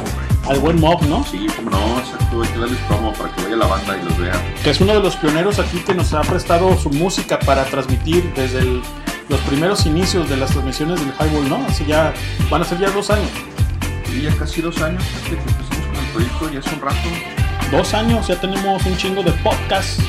[0.47, 1.25] Al buen mob, ¿no?
[1.25, 2.43] Sí, como no, exacto.
[2.43, 4.35] Hay que darles promo para que vaya la banda y los vea.
[4.63, 8.31] Que es uno de los pioneros aquí que nos ha prestado su música para transmitir
[8.37, 8.83] desde el-
[9.31, 11.57] los primeros inicios de las transmisiones del Highball, ¿no?
[11.67, 12.13] Así ya
[12.51, 13.31] van a ser ya dos años.
[14.15, 17.09] Y ya casi dos años desde que empezamos con el proyecto, ya es un rato.
[17.71, 20.03] dos años ya tenemos un chingo de podcasts,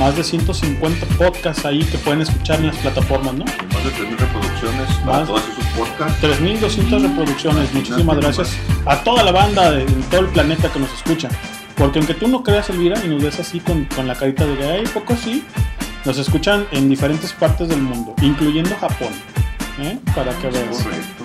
[0.00, 3.44] más de 150 podcasts ahí que pueden escuchar en las plataformas, ¿no?
[3.44, 5.26] Y más de 3.000 reproducciones para Más.
[5.28, 6.22] todos esos podcasts.
[6.22, 8.56] 3.200 reproducciones, muchísimas gracias
[8.86, 11.28] a toda la banda de, en todo el planeta que nos escucha.
[11.76, 14.56] Porque aunque tú no creas, Elvira, y nos ves así con, con la carita de
[14.56, 15.44] que hay poco sí,
[16.06, 19.12] nos escuchan en diferentes partes del mundo, incluyendo Japón.
[19.80, 19.98] ¿eh?
[20.14, 20.82] Para que veas.
[20.82, 21.24] Correcto.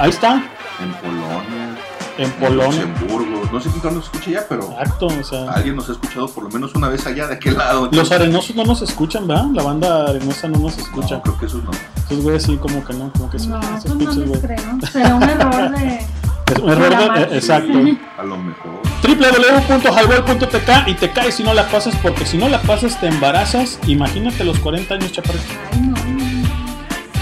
[0.00, 0.42] Ahí está,
[0.80, 1.76] En Polonia.
[2.18, 2.82] en Polonia.
[2.86, 3.29] Luxemburgo.
[3.52, 5.50] No sé quién nos escucha ya, pero Exacto, o sea.
[5.52, 7.88] alguien nos ha escuchado por lo menos una vez allá de aquel lado.
[7.90, 9.46] Los arenosos no nos escuchan, ¿verdad?
[9.52, 11.16] La banda arenosa no nos escucha.
[11.16, 11.70] No, creo que esos no.
[12.06, 13.48] Esos güeyes sí, como que no, como que sí.
[13.48, 14.58] No, esos pues no les creo.
[14.92, 16.00] Será un error de.
[16.50, 17.78] Es un error de- eh, exacto.
[18.18, 18.80] A lo mejor.
[19.04, 23.78] www.highball.tk y te caes si no la pasas, porque si no la pasas te embarazas.
[23.86, 25.44] Imagínate los 40 años, chaparrito.
[25.72, 25.94] Ay, no,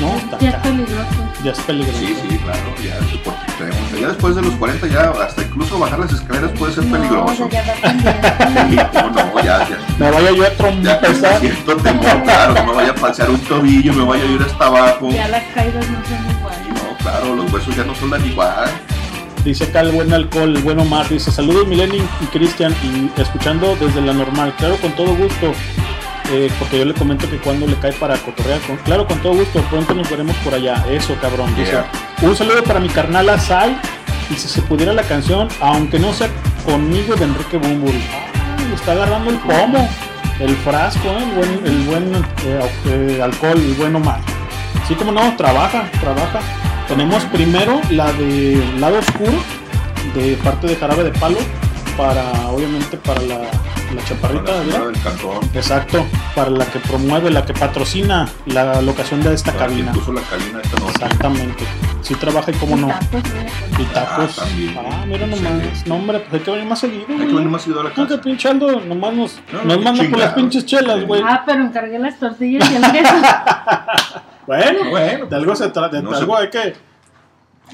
[0.01, 0.17] no.
[0.17, 1.05] Está Ya es peligroso.
[1.45, 1.99] Ya es peligroso.
[1.99, 2.61] Sí, sí, claro.
[2.83, 3.21] Ya, sí,
[3.99, 7.45] porque ya después de los 40, ya hasta incluso bajar las escaleras puede ser peligroso.
[7.45, 8.33] No, ya va pendiente.
[8.71, 9.79] Sí, no, no, ya, ya.
[9.99, 11.41] Me vaya yo a trompezar.
[11.41, 14.67] siento temor, claro, no me vaya a falsear un tobillo, me vaya a ir hasta
[14.67, 15.11] abajo.
[15.11, 16.69] Ya las caídas no son Y iguales.
[16.69, 18.71] no, claro, los huesos ya no son tan igual.
[19.45, 21.09] Dice acá el buen alcohol, el buen Omar.
[21.09, 24.55] Dice saludos Mileni y Cristian y escuchando desde la normal.
[24.59, 25.53] Claro, con todo gusto.
[26.31, 28.61] Eh, porque yo le comento que cuando le cae para cotorrear.
[28.61, 29.63] Con, claro, con todo gusto.
[29.71, 30.85] Pronto nos veremos por allá.
[30.91, 31.55] Eso, cabrón.
[31.57, 31.79] Dice,
[32.21, 33.79] un saludo para mi carnal Asai.
[34.31, 36.29] Y si se pudiera la canción, aunque no sea
[36.65, 37.97] conmigo de Enrique Bumburi.
[37.97, 39.89] Ay, está agarrando el pomo.
[40.41, 42.15] El frasco, eh, el buen, el buen
[42.45, 44.21] eh, eh, alcohol, el buen Omar.
[44.87, 46.39] Sí, como no, trabaja, trabaja.
[46.87, 49.33] Tenemos primero la de Lado Oscuro,
[50.15, 51.39] de parte de Jarabe de Palo,
[51.97, 54.95] para, obviamente, para la, la chaparrita, Para la del.
[55.55, 56.07] Exacto,
[56.37, 59.93] para la que promueve, la que patrocina la locación de esta Para cabina.
[59.93, 60.93] puso la cabina esta noche.
[60.93, 61.65] Exactamente.
[62.09, 62.89] Sí trabaja y cómo no.
[62.89, 63.23] Tacos.
[63.79, 64.39] Y tacos.
[64.39, 64.75] Ah, también.
[64.79, 65.41] Ah, mira nomás.
[65.43, 65.89] Excelente.
[65.91, 67.05] No, hombre, pues hay que venir más seguido.
[67.07, 68.21] Hay que venir más seguido a la casa.
[68.23, 71.21] pinche Aldo nomás nos, No, nos qué manda por las pinches chelas, güey.
[71.23, 73.15] Ah, pero encargué las tortillas y el queso.
[74.47, 76.75] Bueno, Bueno, de algo se trata, de no se- algo hay que.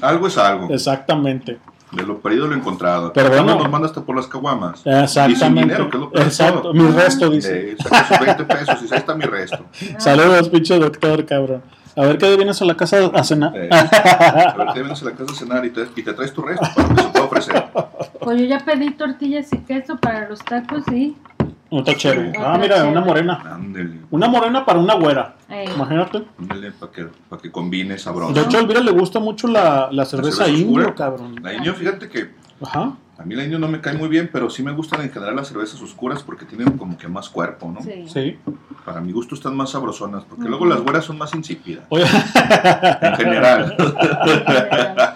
[0.01, 0.67] Algo es algo.
[0.69, 1.57] Exactamente.
[1.93, 3.13] De lo perdido lo encontrado.
[3.13, 3.43] Pero bueno.
[3.43, 4.81] uno nos manda hasta por las caguamas.
[4.85, 5.31] Exactamente.
[5.31, 6.61] Y sin dinero, que es lo peor Exacto.
[6.63, 6.73] todo.
[6.73, 7.71] Mi resto, dice.
[7.71, 9.65] Eh, saca sus 20 pesos y ahí está mi resto.
[9.97, 11.63] Saludos, pinche doctor, cabrón.
[11.97, 13.53] A ver qué vienes a la casa a cenar.
[13.55, 16.33] Eh, a ver, te vienes a la casa a cenar y te, y te traes
[16.33, 17.63] tu resto para lo que se puede ofrecer.
[18.19, 21.15] Pues yo ya pedí tortillas y queso para los tacos y.
[21.71, 22.29] No está chévere.
[22.29, 23.41] Otra Ah, mira, una morena.
[23.53, 25.35] Ándele, Una morena para una güera.
[25.49, 26.23] Eh, Imagínate.
[26.39, 28.33] ándele para que, pa' que combine sabroso.
[28.33, 31.35] De hecho, a Elvira le gusta mucho la, la cerveza cerveza indio, cabrón.
[31.41, 32.29] La indio, fíjate que
[32.61, 32.93] Ajá.
[33.17, 35.37] A mí la indio no me cae muy bien, pero sí me gustan en general
[35.37, 37.81] las cervezas oscuras porque tienen como que más cuerpo, ¿no?
[37.81, 38.03] Sí.
[38.07, 38.37] Sí.
[38.83, 41.85] Para mi gusto están más sabrosonas, porque luego las güeras son más insípidas.
[41.89, 43.75] Oye, En general.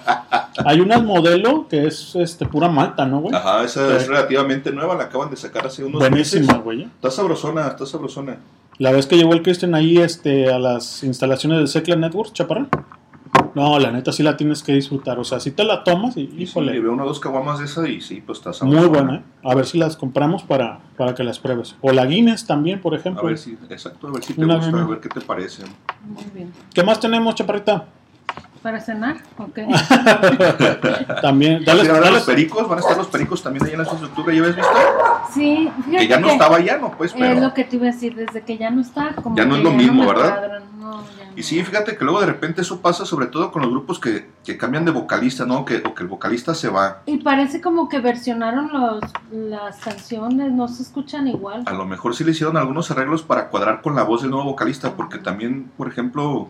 [0.65, 3.35] hay unas modelo que es este pura malta, ¿no, güey?
[3.35, 6.63] Ajá, esa es relativamente nueva, la acaban de sacar hace unos Buenísima, meses.
[6.63, 6.83] güey.
[6.83, 8.37] Está sabrosona, está sabrosona.
[8.77, 12.69] La vez que llegó el Christian ahí este, a las instalaciones de Secla Network, chaparrón.
[13.55, 15.19] No, la neta sí la tienes que disfrutar.
[15.19, 17.65] O sea, si te la tomas y, Y híjole, veo una o dos caguamas de
[17.65, 18.81] esa y sí, pues está sabrosona.
[18.87, 19.15] muy buena.
[19.17, 19.21] ¿eh?
[19.43, 21.75] A ver si las compramos para, para que las pruebes.
[21.81, 23.23] O la Guinness también, por A ejemplo.
[23.25, 25.63] ver si, exacto, a ver si te Una gusta, a ver qué te parece.
[26.07, 26.51] Muy bien.
[26.73, 27.85] ¿Qué más tenemos, chaparrita?
[28.61, 29.17] ¿Para cenar?
[29.37, 29.59] Ok.
[31.21, 32.67] También, ¿Van a dale, ir a ver a dale- los pericos?
[32.67, 34.33] ¿Van a estar los pericos también ahí en la infraestructura?
[34.33, 34.71] ¿Ya habías visto?
[35.33, 37.39] Sí, fíjate Que ya no que estaba ya, no, pues, Es pero...
[37.39, 39.63] lo que te iba a decir, desde que ya no está, como Ya no es
[39.63, 40.61] lo mismo, me ¿verdad?
[40.77, 43.71] no, ya Y sí, fíjate que luego de repente eso pasa sobre todo con los
[43.71, 45.63] grupos que, que cambian de vocalista, ¿no?
[45.63, 47.01] Que, o que el vocalista se va.
[47.05, 51.63] Y parece como que versionaron los, las canciones, no se escuchan igual.
[51.65, 54.45] A lo mejor sí le hicieron algunos arreglos para cuadrar con la voz del nuevo
[54.45, 56.49] vocalista, porque también, por ejemplo,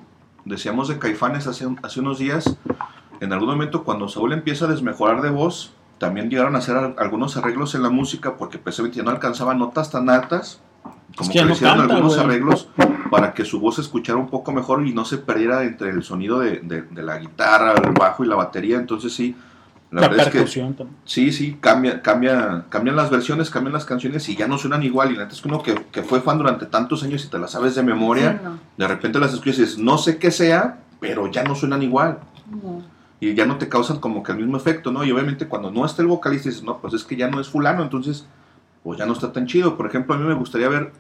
[0.50, 2.58] decíamos de Caifanes hace, hace unos días,
[3.22, 6.96] en algún momento cuando Saúl empieza a desmejorar de voz, también llegaron a hacer al-
[6.98, 10.60] algunos arreglos en la música, porque precisamente ya no alcanzaba notas tan altas,
[11.18, 12.70] como que que, le no hicieron canta, algunos arreglos
[13.12, 16.04] para que su voz se escuchara un poco mejor y no se perdiera entre el
[16.04, 19.36] sonido de, de- de la guitarra, el bajo y la batería, entonces sí.
[19.92, 20.98] La, la verdad es que también.
[21.06, 25.12] Sí, sí, cambia, cambia, cambian las versiones, cambian las canciones y ya no suenan igual.
[25.12, 27.40] Y la neta es que uno que, que fue fan durante tantos años y te
[27.40, 30.30] las sabes de memoria, Sí, no, de repente las escuchas y dices, no sé qué
[30.32, 32.20] sea, pero ya no suenan igual.
[32.52, 32.84] no.
[33.22, 35.04] Y ya no te causan como que el mismo efecto, ¿no?
[35.04, 37.50] Y obviamente cuando no está el vocalista dices, no, pues es que ya no es
[37.50, 38.26] fulano, entonces,
[38.82, 39.76] pues ya no está tan chido.
[39.76, 40.94] Por ejemplo, a mí me gustaría ver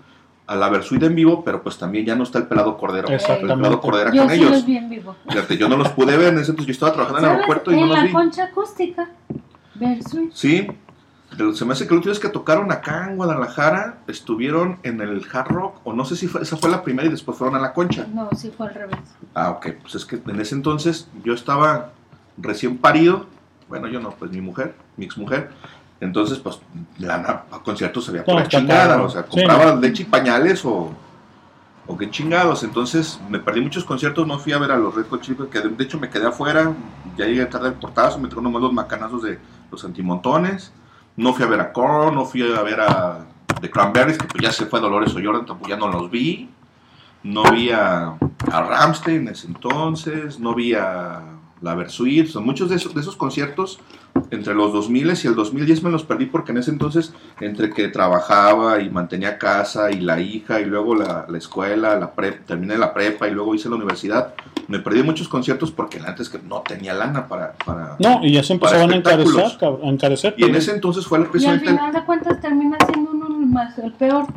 [0.49, 3.07] a la Versuit en vivo, pero pues también ya no está el pelado cordero.
[3.07, 3.55] El Exactamente.
[3.55, 4.51] pelado cordero Yo con sí ellos.
[4.51, 5.15] los vi en vivo.
[5.29, 7.71] Fíjate, yo no los pude ver en ese entonces, yo estaba trabajando en el aeropuerto
[7.71, 8.11] y no En los la vi.
[8.11, 9.09] concha acústica.
[9.75, 10.33] Versus.
[10.33, 10.67] Sí,
[11.37, 15.23] pero se me hace que los últimos que tocaron acá en Guadalajara estuvieron en el
[15.31, 17.59] Hard Rock, o no sé si fue, esa fue la primera y después fueron a
[17.59, 18.07] la concha.
[18.13, 18.97] No, sí fue al revés.
[19.35, 21.91] Ah, ok, pues es que en ese entonces yo estaba
[22.37, 23.27] recién parido,
[23.69, 25.51] bueno, yo no, pues mi mujer, mi ex mujer,
[26.01, 26.59] entonces pues
[26.97, 29.81] lana para conciertos se veía por No, chingada, o sea, Sí, compraba no.
[29.81, 30.91] leche y pañales o,
[31.87, 35.07] o qué chingados, entonces me perdí muchos conciertos, no fui a ver a los Red
[35.09, 36.73] Hot Chili que de hecho me quedé afuera,
[37.17, 39.39] ya llegué tarde al portazo, me trajeron nomás los macanazos de
[39.71, 40.71] los antimontones,
[41.17, 43.25] no fui a ver a Korn, no fui a ver a
[43.59, 46.49] The Cranberries, que pues ya se fue Dolores O'Riordan, tampoco ya no los vi,
[47.23, 48.13] no vi a,
[48.51, 51.21] a Ramstein en ese entonces, no vi a
[51.61, 53.79] la Versuit, son muchos de esos, de esos conciertos
[54.31, 57.87] entre los 2000 y el 2010 me los perdí porque en ese entonces entre que
[57.87, 62.77] trabajaba y mantenía casa y la hija y luego la, la escuela, la prep, terminé
[62.77, 64.33] la prepa y luego hice la universidad,
[64.67, 67.53] me perdí muchos conciertos porque antes que no tenía lana para...
[67.53, 70.35] para No, y ya se empezaban a encarecer, a encarecer.
[70.37, 73.77] Y en ese entonces fue Y al final de cuentas termina siendo uno el más,
[73.79, 74.27] el peor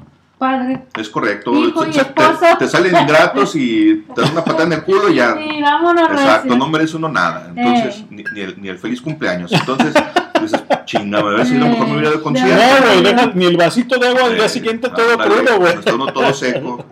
[0.43, 0.81] padre.
[0.99, 1.53] Es correcto.
[1.55, 2.47] Hijo y te, esposo.
[2.59, 5.37] te salen ingratos y te dan una patada en el culo y ya.
[5.41, 7.53] Y vámonos Exacto, no merece uno nada.
[7.55, 8.07] Entonces, Eh.
[8.11, 9.53] ni, ni el, ni el feliz cumpleaños.
[9.53, 9.95] Entonces,
[10.41, 12.87] dices, chinga, me si a lo mejor me hubiera ido al No, concierto.
[12.87, 15.75] güey, deja ni el vasito de agua al día siguiente todo crudo, güey.
[15.75, 16.85] Está uno todo seco.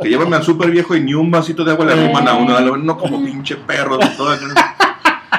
[0.00, 2.76] Que llévame al súper viejo y ni un vasito de agua le arriman a uno.
[2.78, 3.98] No como pinche perro.
[4.16, 4.34] Todo,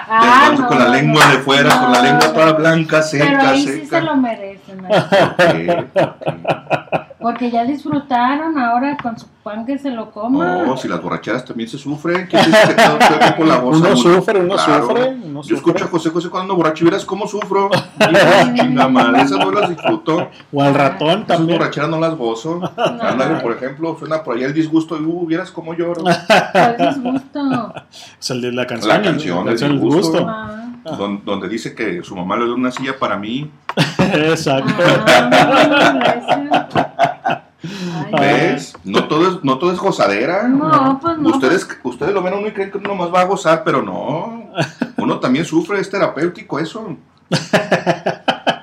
[0.08, 1.32] Ah, no, con la no, lengua no.
[1.32, 2.04] de fuera, con la No.
[2.04, 4.02] lengua toda blanca, Pero seca, ahí sí se seca.
[4.02, 4.78] lo merecen.
[4.78, 4.88] ¿no?
[7.20, 10.66] Porque ya disfrutaron ahora con su pan que se lo coman.
[10.66, 12.28] No, si las borracheras también se sufren.
[12.28, 15.86] ¿Quién dice que todo el tiempo la goza Uno sufre, uno sufre, uno Yo escucho
[15.86, 17.70] a José José cuando ando borracho y verás cómo sufro.
[18.56, 20.30] Chinga madre, esas no las disfruto.
[20.52, 21.57] O al ratón Esas también.
[21.57, 22.62] borracheras no las gozo.
[23.02, 26.03] Ándale, por ejemplo, suena por ahí el disgusto y uh, vieras cómo lloro.
[26.03, 27.74] ¿Cuál disgusto?
[28.20, 28.90] Es el de la canción.
[28.90, 29.03] La ¿no?
[29.03, 30.12] canción canción del disgusto.
[30.12, 30.28] gusto.
[30.30, 30.65] Ah.
[30.98, 33.49] Don- donde dice que su mamá le dio una silla para mí.
[34.14, 34.74] Exacto.
[38.20, 38.76] ¿Ves?
[38.84, 40.48] No todo es, no todo es gozadera.
[40.48, 41.30] No, pues no.
[41.30, 43.82] Ustedes, ustedes lo ven a uno y creen que uno nomás va a gozar, pero
[43.82, 44.52] no.
[44.98, 46.95] Uno también sufre, es terapéutico eso.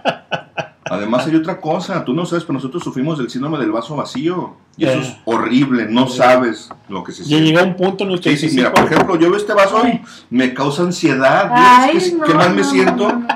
[1.02, 4.54] Además hay otra cosa, tú no sabes, pero nosotros sufrimos del síndrome del vaso vacío.
[4.76, 5.02] Y eso Eh.
[5.02, 7.46] es horrible, no sabes lo que se Ya siente.
[7.46, 9.86] llega un punto en el que Sí, sí, mira, por ejemplo, yo veo este vaso
[9.86, 10.00] y
[10.30, 11.50] me causa ansiedad.
[11.52, 13.08] Ay, ¿Qué, no, qué mal me no, siento?
[13.12, 13.26] no, no.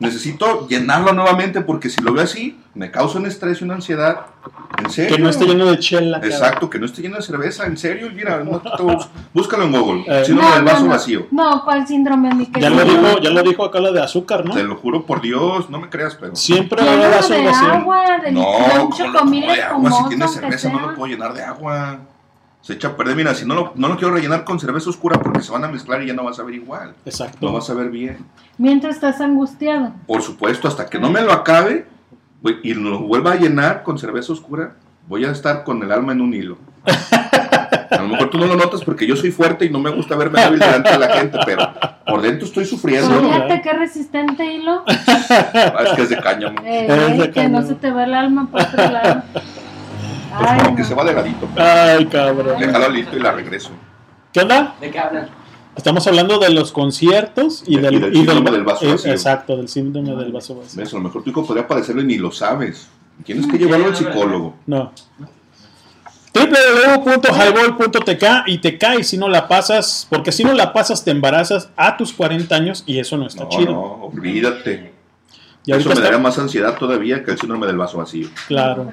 [0.00, 4.20] Necesito llenarlo nuevamente porque si lo veo así, me causa un estrés y una ansiedad.
[4.82, 5.16] ¿En serio?
[5.16, 6.20] que no esté lleno de chela.
[6.24, 8.62] Exacto, que no esté lleno de cerveza, en serio, mira, no
[9.34, 10.24] búscalo en Google, Eh.
[10.24, 10.90] síndrome No, del no, vaso no.
[10.90, 11.26] vacío.
[11.30, 12.30] No, ¿cuál síndrome?
[12.58, 14.54] Ya lo dijo, ya lo dijo acá la de azúcar, ¿no?
[14.54, 16.34] Te lo juro por Dios, no me creas, pero...
[16.34, 17.72] Siempre Lleno habrá vaso de vacío.
[17.72, 19.92] agua, de, No, de un ¿cómo lo chocomil pongo de agua?
[19.92, 21.98] Si tiene cerveza no lo puedo llenar de agua.
[22.70, 23.16] Se echa a perder.
[23.16, 25.68] Mira, si no lo, no lo quiero rellenar con cerveza oscura porque se van a
[25.68, 26.94] mezclar y ya no vas a ver igual.
[27.04, 27.38] Exacto.
[27.44, 28.18] No vas a ver bien.
[28.58, 29.92] Mientras estás angustiado.
[30.06, 31.86] Por supuesto, hasta que no me lo acabe
[32.40, 34.74] voy- y lo vuelva a llenar con cerveza oscura,
[35.08, 36.58] voy a estar con el alma en un hilo.
[37.90, 40.14] A lo mejor tú no lo notas porque yo soy fuerte y no me gusta
[40.14, 41.72] verme débil delante de la gente, pero
[42.06, 43.20] por dentro estoy sufriendo.
[43.20, 44.84] Fíjate qué resistente hilo.
[44.86, 46.60] Ah, es que es de cáñamo.
[46.64, 49.22] Eh, que no se te va el alma por otro lado.
[50.38, 51.48] Pues como que se va delgadito.
[51.56, 52.60] Ay, cabrón.
[52.60, 53.70] Le jalo listo y la regreso.
[54.32, 54.74] ¿Qué onda?
[54.80, 55.28] ¿De qué hablan?
[55.76, 59.12] Estamos hablando de los conciertos y del, Y del síndrome del vaso eh, vacío.
[59.12, 60.80] Exacto, del síndrome del vaso vacío.
[60.80, 60.92] ¿Ves?
[60.92, 62.88] A lo mejor tu hijo podría padecerlo y ni lo sabes.
[63.24, 64.56] Tienes que llevarlo al psicólogo.
[64.66, 64.92] No.
[66.34, 71.70] www.highball.tk y te caes si no la pasas, porque si no la pasas te embarazas
[71.76, 73.72] a tus 40 años y eso no está No, chido.
[73.72, 74.92] no, olvídate.
[75.66, 78.28] Y Eso me está- daría más ansiedad todavía que el síndrome del vaso vacío.
[78.48, 78.90] Claro.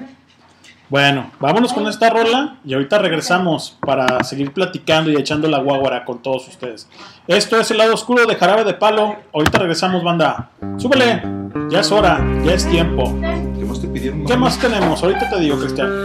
[0.90, 6.06] Bueno, vámonos con esta rola y ahorita regresamos para seguir platicando y echando la guaguara
[6.06, 6.88] con todos ustedes.
[7.26, 9.16] Esto es el lado oscuro de Jarabe de Palo.
[9.34, 10.48] Ahorita regresamos, banda.
[10.78, 11.22] Súbele.
[11.68, 13.04] Ya es hora, ya es tiempo.
[13.58, 14.24] ¿Qué más te pidieron?
[14.24, 15.02] ¿Qué más tenemos?
[15.02, 16.04] Ahorita te digo, Cristian.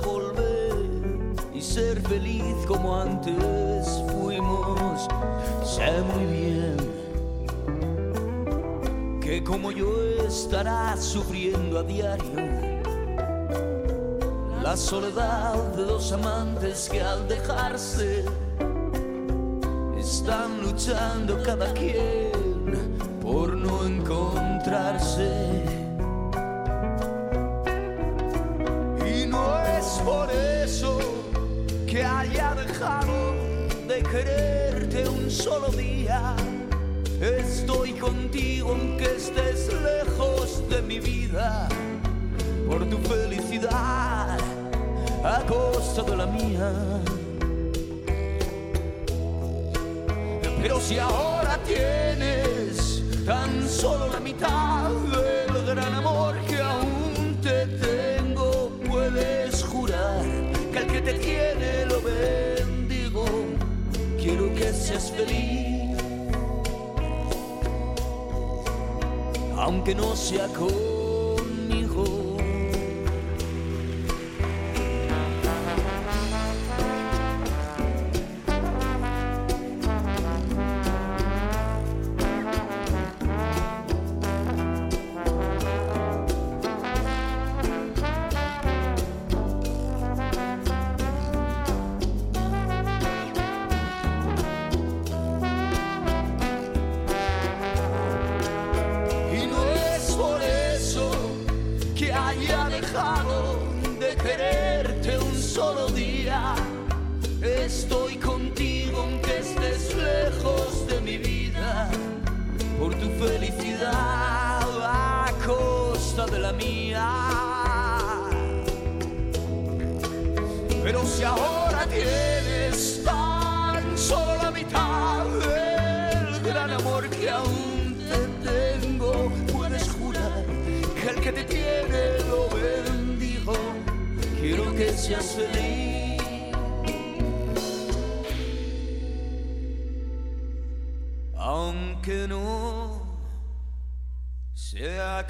[0.00, 0.74] Volver
[1.52, 5.08] y ser feliz como antes fuimos.
[5.64, 6.76] Sé muy bien
[9.20, 9.88] que como yo
[10.26, 12.74] estarás sufriendo a diario
[14.62, 18.23] la soledad de dos amantes que al dejarse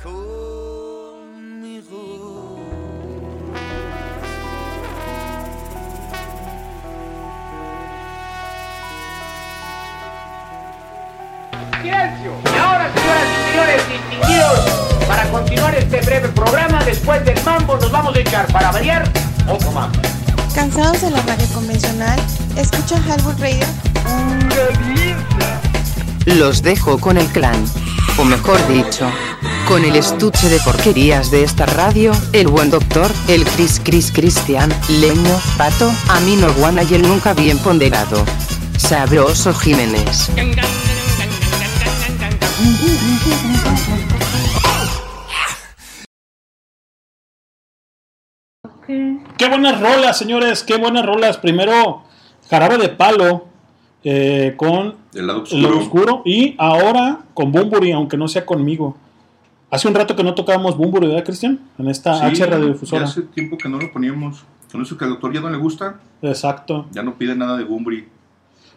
[0.02, 1.90] conmigo.
[11.80, 12.32] Silencio.
[12.44, 14.58] Y ahora, señoras y señores distinguidos,
[15.06, 19.04] para continuar este breve programa, después del mambo nos vamos a echar para variar
[19.48, 19.98] otro mambo.
[20.54, 22.18] ¿Cansados de la radio convencional?
[22.56, 23.66] ¿Escuchan Halwood Radio?
[26.26, 27.64] Los dejo con el clan.
[28.16, 29.10] O mejor dicho,
[29.68, 34.70] con el estuche de porquerías de esta radio, el buen doctor, el Chris Chris Cristian,
[35.00, 38.24] Leño, Pato, Amino Guana y el nunca bien ponderado.
[38.76, 40.30] Sabroso Jiménez.
[49.38, 51.38] Qué buenas rolas, señores, qué buenas rolas.
[51.38, 52.02] Primero,
[52.50, 53.46] Jarabe de Palo
[54.02, 56.04] eh, con El lado El lado oscuro.
[56.08, 58.96] oscuro y ahora con Bumburi, aunque no sea conmigo.
[59.74, 61.58] Hace un rato que no tocábamos Bumburi, ¿verdad, Cristian?
[61.78, 63.04] En esta Sí, H radiodifusora.
[63.06, 64.44] hace tiempo que no lo poníamos.
[64.70, 66.86] Con eso que al doctor ya no le gusta, Exacto.
[66.92, 68.06] ya no pide nada de Bumbri.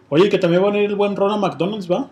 [0.09, 2.07] Oye, que también va a venir el buen Ronald McDonald's, ¿va?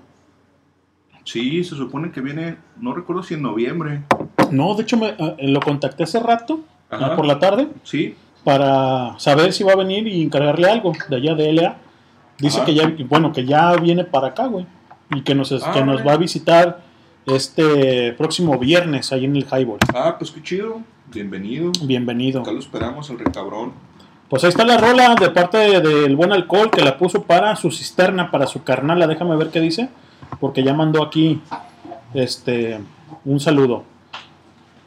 [1.23, 4.03] Sí, se supone que viene, no recuerdo si en noviembre.
[4.51, 6.59] No, de hecho me, eh, lo contacté hace rato,
[6.91, 7.07] Ajá.
[7.07, 8.13] ah, por la tarde, Sí,
[8.43, 11.77] para saber si va a venir y encargarle algo de allá de LA.
[12.37, 12.65] Dice Ajá.
[12.67, 14.67] que ya, bueno, que ya viene para acá, güey,
[15.09, 16.03] y que nos, Ah, que nos órale.
[16.03, 16.81] va a visitar
[17.25, 19.79] este próximo viernes ahí en el Highball.
[19.93, 20.81] Ah, pues qué chido.
[21.11, 21.71] Bienvenido.
[21.81, 22.41] Bienvenido.
[22.41, 23.73] Acá lo esperamos, el recabrón.
[24.29, 27.71] Pues ahí está la rola de parte del buen alcohol que la puso para su
[27.71, 29.07] cisterna, para su carnala.
[29.07, 29.89] Déjame ver qué dice,
[30.39, 31.41] porque ya mandó aquí
[32.13, 32.79] este
[33.23, 33.83] un saludo.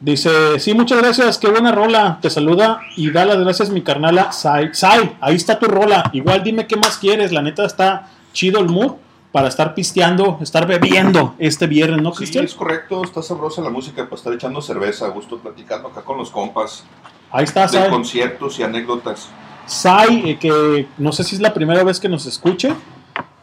[0.01, 2.19] Dice, sí, muchas gracias, qué buena rola.
[2.21, 4.69] Te saluda y da las gracias mi carnala Sai.
[4.73, 6.09] Sai, ahí está tu rola.
[6.13, 7.31] Igual dime qué más quieres.
[7.31, 8.93] La neta está chido el mood
[9.31, 12.45] para estar pisteando, estar bebiendo este viernes, ¿no, Sí, Cristian?
[12.45, 16.17] es correcto, está sabrosa la música para estar echando cerveza, a gusto platicando acá con
[16.17, 16.83] los compas.
[17.31, 17.89] Ahí está, De Sai.
[17.89, 19.29] conciertos y anécdotas.
[19.67, 22.73] Sai, eh, que no sé si es la primera vez que nos escuche,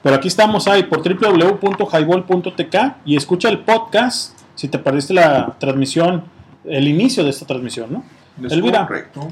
[0.02, 6.24] pero aquí estamos, Sai, por www.highball.tk y escucha el podcast si te perdiste la transmisión,
[6.64, 8.02] el inicio de esta transmisión, ¿no?
[8.44, 9.28] Es Elvira, correcto.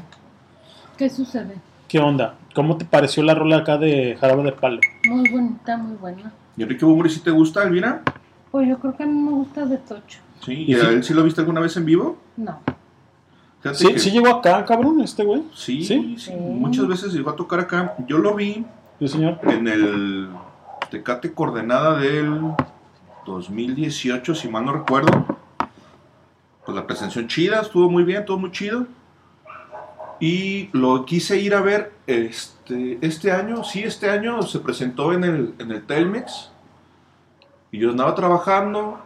[0.96, 1.56] ¿Qué sucede?
[1.88, 2.36] ¿qué onda?
[2.54, 4.80] ¿Cómo te pareció la rola acá de Jarabe de Palo?
[5.08, 6.32] Muy bonita, muy buena.
[6.56, 8.02] ¿Y Enrique Bumburi sí te gusta, Elvira?
[8.50, 10.20] Pues yo creo que a mí me gusta de Tocho.
[10.44, 10.64] Sí.
[10.68, 12.16] ¿Y a él sí lo viste alguna vez en vivo?
[12.36, 12.60] No.
[13.60, 15.42] Fíjate ¿Sí, que- sí llegó acá, cabrón, este güey?
[15.54, 16.16] Sí, ¿Sí?
[16.18, 17.94] sí, muchas veces llegó a tocar acá.
[18.06, 18.64] Yo lo vi
[18.98, 19.38] Sí, señor.
[19.42, 20.28] en el
[20.90, 22.52] Tecate Coordenada del
[23.26, 25.10] 2018, si mal no recuerdo.
[26.64, 28.86] Pues la presentación chida, estuvo muy bien, todo muy chido.
[30.20, 35.24] Y lo quise ir a ver este, este año, sí, este año se presentó en
[35.24, 36.50] el, en el Telmex.
[37.72, 38.98] Y yo andaba trabajando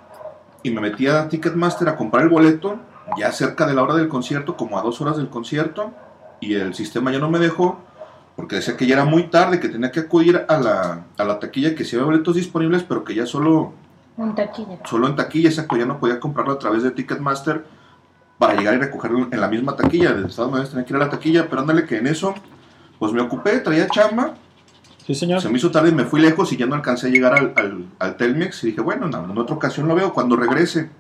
[0.63, 2.79] y me metí a Ticketmaster a comprar el boleto,
[3.17, 5.93] ya cerca de la hora del concierto, como a dos horas del concierto.
[6.41, 7.81] Y el sistema ya no me dejó
[8.37, 11.41] porque decía que ya era muy tarde, que tenía que acudir a la, a la
[11.41, 13.73] taquilla, que sí había boletos disponibles, pero que ya solo,
[14.17, 14.79] En taquilla.
[14.85, 17.65] solo en taquilla, exacto, ya no podía comprarlo a través de Ticketmaster
[18.39, 20.13] para llegar y recogerlo en la misma taquilla.
[20.13, 22.35] De Estados Unidos tenía que ir a la taquilla, pero ándale que en eso,
[22.99, 24.35] pues me ocupé, traía chamba.
[25.07, 25.41] Sí, señor.
[25.41, 27.53] Se me hizo tarde y me fui lejos y ya no alcancé a llegar al,
[27.57, 28.63] al, al Telmex.
[28.65, 30.91] Y dije, bueno, en, en otra ocasión lo veo cuando regrese.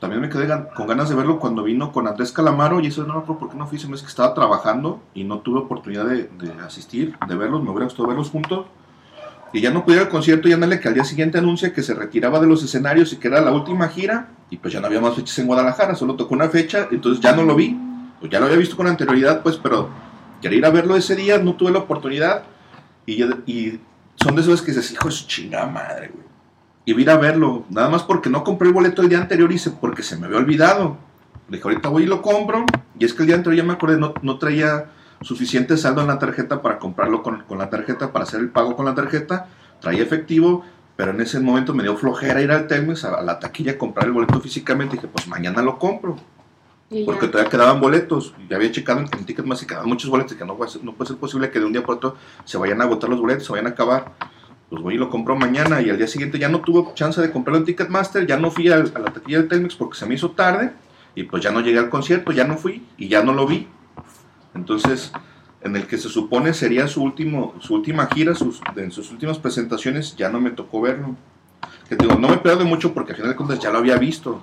[0.00, 3.04] También me quedé gan- con ganas de verlo cuando vino con Andrés Calamaro y eso
[3.04, 5.60] no me acuerdo por qué no fui, se me que estaba trabajando y no tuve
[5.60, 8.66] oportunidad de, de asistir, de verlos, me hubiera gustado verlos juntos.
[9.54, 11.82] Y ya no pude ir al concierto y ándale que al día siguiente anuncia que
[11.82, 14.88] se retiraba de los escenarios y que era la última gira y pues ya no
[14.88, 17.78] había más fechas en Guadalajara, solo tocó una fecha, entonces ya no lo vi,
[18.18, 19.88] pues ya lo había visto con anterioridad pues, pero
[20.42, 22.42] quería ir a verlo ese día, no tuve la oportunidad
[23.06, 23.80] y, y
[24.16, 26.24] son de esos que dices, hijo de su chingada madre, güey.
[26.86, 29.58] Y ir a verlo, nada más porque no compré el boleto el día anterior y
[29.58, 30.98] se, porque se me había olvidado.
[31.48, 32.66] Le dije, ahorita voy y lo compro.
[32.98, 34.90] Y es que el día anterior ya me acordé, no, no traía
[35.24, 38.76] suficiente saldo en la tarjeta para comprarlo con, con la tarjeta, para hacer el pago
[38.76, 39.46] con la tarjeta.
[39.80, 40.64] Traía efectivo,
[40.96, 44.06] pero en ese momento me dio flojera ir al Telmex, a, la taquilla, a comprar
[44.06, 44.96] el boleto físicamente.
[44.96, 46.16] Y dije, pues mañana lo compro.
[46.90, 47.32] Y Porque ya.
[47.32, 48.34] todavía quedaban boletos.
[48.48, 50.36] Ya había checado en, en Ticketmaster y quedaban muchos boletos.
[50.36, 52.56] Que no puede, ser, no puede ser posible que de un día por otro se
[52.58, 54.12] vayan a agotar los boletos, se vayan a acabar.
[54.70, 55.80] Pues voy y lo compro mañana.
[55.82, 58.26] Y al día siguiente ya no tuve chance de comprarlo en Ticketmaster.
[58.26, 60.72] Ya no fui al- a, la taquilla del Telmex porque se me hizo tarde.
[61.14, 63.66] Y pues ya no llegué al concierto, ya no fui y ya no lo vi.
[64.54, 65.12] Entonces,
[65.62, 69.38] en el que se supone sería su, último, su última gira, sus, en sus últimas
[69.38, 71.16] presentaciones, ya no me tocó verlo.
[71.88, 74.42] Que digo, no me pierdo mucho porque al final de cuentas ya lo había visto.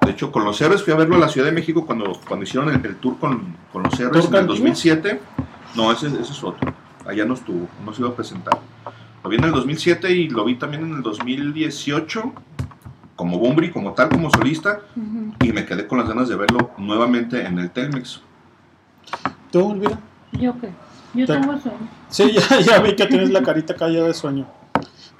[0.00, 2.44] De hecho, con los héroes fui a verlo a la Ciudad de México cuando, cuando
[2.44, 4.54] hicieron el, el tour con, con los héroes en el Cantino?
[4.54, 5.20] 2007.
[5.76, 6.72] No, ese, ese es otro.
[7.06, 8.58] Allá no estuvo, no se iba a presentar.
[9.22, 12.32] Lo vi en el 2007 y lo vi también en el 2018
[13.16, 14.80] como Bumbri, como tal, como solista.
[15.40, 18.20] Y me quedé con las ganas de verlo nuevamente en el Telmex.
[19.52, 20.00] ¿Tú, Elvira?
[20.32, 20.70] ¿Yo qué?
[21.14, 21.88] Yo Te- tengo sueño.
[22.08, 24.46] Sí, ya, ya vi que tienes la carita callada de sueño.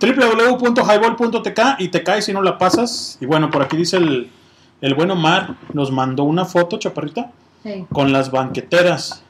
[0.01, 3.19] www.highball.tk y te caes si no la pasas.
[3.21, 4.31] Y bueno, por aquí dice el,
[4.81, 7.31] el buen Omar, nos mandó una foto, chaparrita,
[7.63, 7.87] Sí.
[7.93, 9.23] con las banqueteras.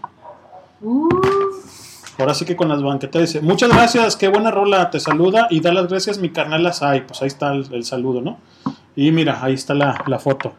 [0.81, 1.09] Uh,
[2.19, 3.33] Ahora sí que con las banqueteras.
[3.33, 7.07] Dice, muchas gracias, qué buena rola, te saluda y da las gracias mi carnal Asai.
[7.07, 8.39] Pues ahí está el, el saludo, ¿no?
[8.97, 10.53] Y mira, ahí está la, la foto.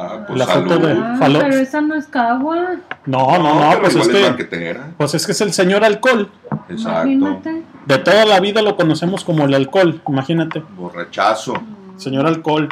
[0.00, 2.76] Ah, La foto de ah, pero esa no es cagua.
[3.06, 4.90] No, no, no, pero pues es que, banquetera.
[4.96, 6.30] pues es que es el señor alcohol.
[6.68, 7.08] Exacto.
[7.08, 7.62] Imagínate.
[7.86, 10.62] De toda la vida lo conocemos como el alcohol, imagínate.
[10.76, 11.54] Borrachazo.
[11.96, 12.68] Señor Alcohol,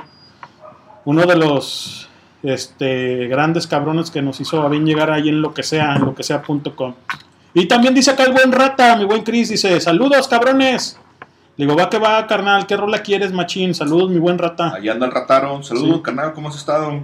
[1.04, 2.08] uno de los
[2.44, 6.04] este, grandes cabrones que nos hizo a bien llegar ahí en lo que sea, en
[6.04, 6.94] lo que sea.com.
[7.54, 10.96] Y también dice acá el buen rata, mi buen Chris, dice, saludos cabrones.
[11.56, 13.74] Le digo, va que va, carnal, ¿qué rola quieres, machín?
[13.74, 14.74] Saludos, mi buen rata.
[14.74, 15.62] Ahí anda el rataro.
[15.62, 16.02] Saludos, Sí.
[16.02, 17.00] carnal, ¿cómo has estado?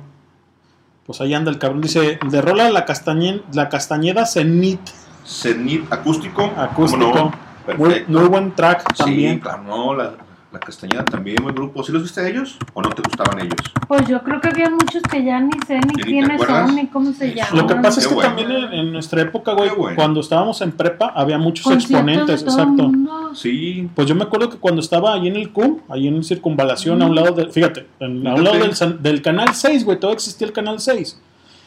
[1.07, 4.81] Pues ahí anda el cabrón, dice, de rola la, castañe, la castañeda Cenit,
[5.27, 6.45] Cenit acústico.
[6.57, 7.11] acústico.
[7.13, 7.33] ¿Cómo
[7.77, 7.77] no?
[8.09, 9.39] Muy, buen track Sí, también.
[9.41, 10.13] claro, no, la,
[10.53, 11.83] la Castañeda también, buen grupo.
[11.83, 13.57] ¿Sí los viste a ellos o no te gustaban ellos?
[13.89, 16.43] Pues yo creo que había muchos que ya ni sé ni ¿Y ni te quiénes
[16.43, 17.57] son ni cómo se llaman.
[17.57, 18.29] Lo que pasa es que bueno.
[18.35, 19.97] también en, en nuestra época, güey, bueno.
[19.97, 22.83] cuando estábamos en prepa, había muchos Conciertos exponentes, de todo el exacto.
[22.85, 23.35] mundo.
[23.35, 27.01] Sí, Pues yo me acuerdo que cuando estaba ahí en el CUM, ahí en Circunvalación,
[27.01, 30.17] a un lado de, fíjate, en- a un lado del, del canal 6, güey, todavía
[30.17, 31.19] existía el canal 6.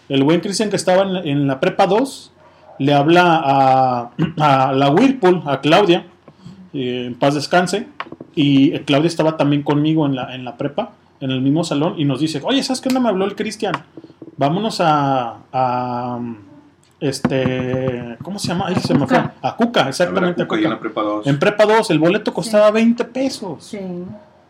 [0.09, 2.31] El buen Cristian que estaba en, en la prepa 2,
[2.77, 4.11] le habla a,
[4.67, 6.05] a la Whirlpool, a Claudia,
[6.73, 7.87] eh, en paz descanse,
[8.35, 10.91] y Claudia estaba también conmigo en la, en la prepa,
[11.21, 13.73] en el mismo salón, y nos dice, oye, ¿sabes qué onda me habló el Cristian?
[14.37, 16.19] Vámonos a, a,
[16.99, 18.65] este, ¿cómo se llama?
[18.67, 19.17] Ay, se me fue.
[19.17, 20.41] A Cuca, a ver, exactamente.
[20.41, 21.27] a Cuca a y en la prepa 2.
[21.27, 23.63] En prepa 2 el boleto costaba 20 pesos.
[23.63, 23.79] Sí.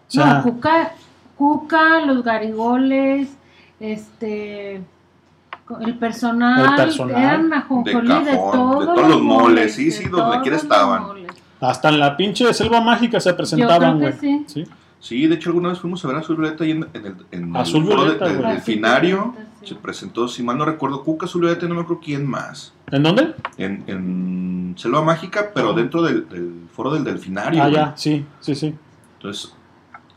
[0.07, 0.91] sea- no, Cuca,
[1.37, 3.29] Cuca, los garigoles,
[3.79, 4.81] este,
[5.81, 7.21] el personal, El personal.
[7.21, 11.03] eran De ajonjolí cajón, de, de todos, todos los moles, sí, sí, donde quiera estaban.
[11.03, 11.27] moles.
[11.61, 14.17] Hasta en la pinche selva mágica se presentaban, güey.
[14.17, 14.65] que Sí.
[14.99, 17.15] Sí, de hecho alguna vez fuimos a ver a Azul Violeta ahí en, en el,
[17.31, 18.51] en Azul el foro de- Violeta, del güey.
[18.53, 19.35] delfinario.
[19.61, 19.67] Sí.
[19.69, 22.73] Se presentó, si mal no recuerdo, Cuca Zuluyete, no me acuerdo quién más.
[22.91, 23.33] ¿En dónde?
[23.57, 27.63] En, en Selva Mágica, pero dentro del, del foro del Delfinario.
[27.63, 28.75] Ah, ya, sí, sí, sí.
[29.17, 29.53] Entonces,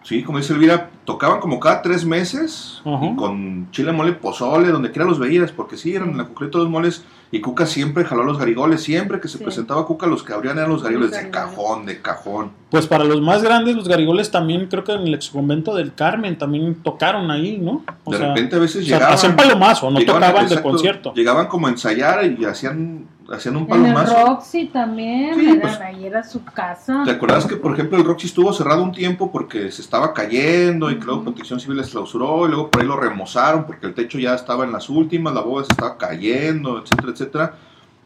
[0.02, 4.90] sí, como dice Elvira, tocaban como cada tres meses y con chile, mole, pozole, donde
[4.90, 7.04] quiera los veías, porque sí, eran en la concreta los moles.
[7.30, 10.56] Y Cuca siempre jaló a los garigoles, siempre que se presentaba Cuca, los que abrían
[10.56, 12.52] eran los garigoles de cajón, de cajón.
[12.70, 16.38] Pues para los más grandes, los garigoles también, creo que en el exconvento del Carmen
[16.38, 17.84] también tocaron ahí, ¿no?
[18.04, 19.14] O de sea, repente a veces o sea, llegaban.
[19.14, 21.12] hacían palomazo, no llegaban, tocaban de concierto.
[21.12, 24.26] Llegaban como a ensayar y hacían, hacían un En el palomazo.
[24.26, 27.02] Roxy también, Sí, eran, pues- ahí era su casa.
[27.05, 30.90] ¿Te acuerdas que, por ejemplo, el Roxy estuvo cerrado un tiempo porque se estaba cayendo
[30.90, 33.94] y que luego Protección Civil les clausuró y luego por ahí lo remozaron porque el
[33.94, 37.55] techo ya estaba en las últimas, la bóveda se estaba cayendo, etcétera, etcétera.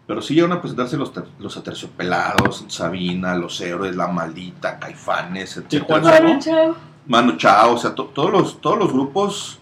[0.07, 6.01] Pero sí llegaron a presentarse los, los aterciopelados, Sabina, Los Héroes, La Maldita, Caifanes, etcétera.
[6.01, 6.75] Bueno, chao.
[7.07, 9.59] Mano Chao, o sea, to- todos, los, todos los grupos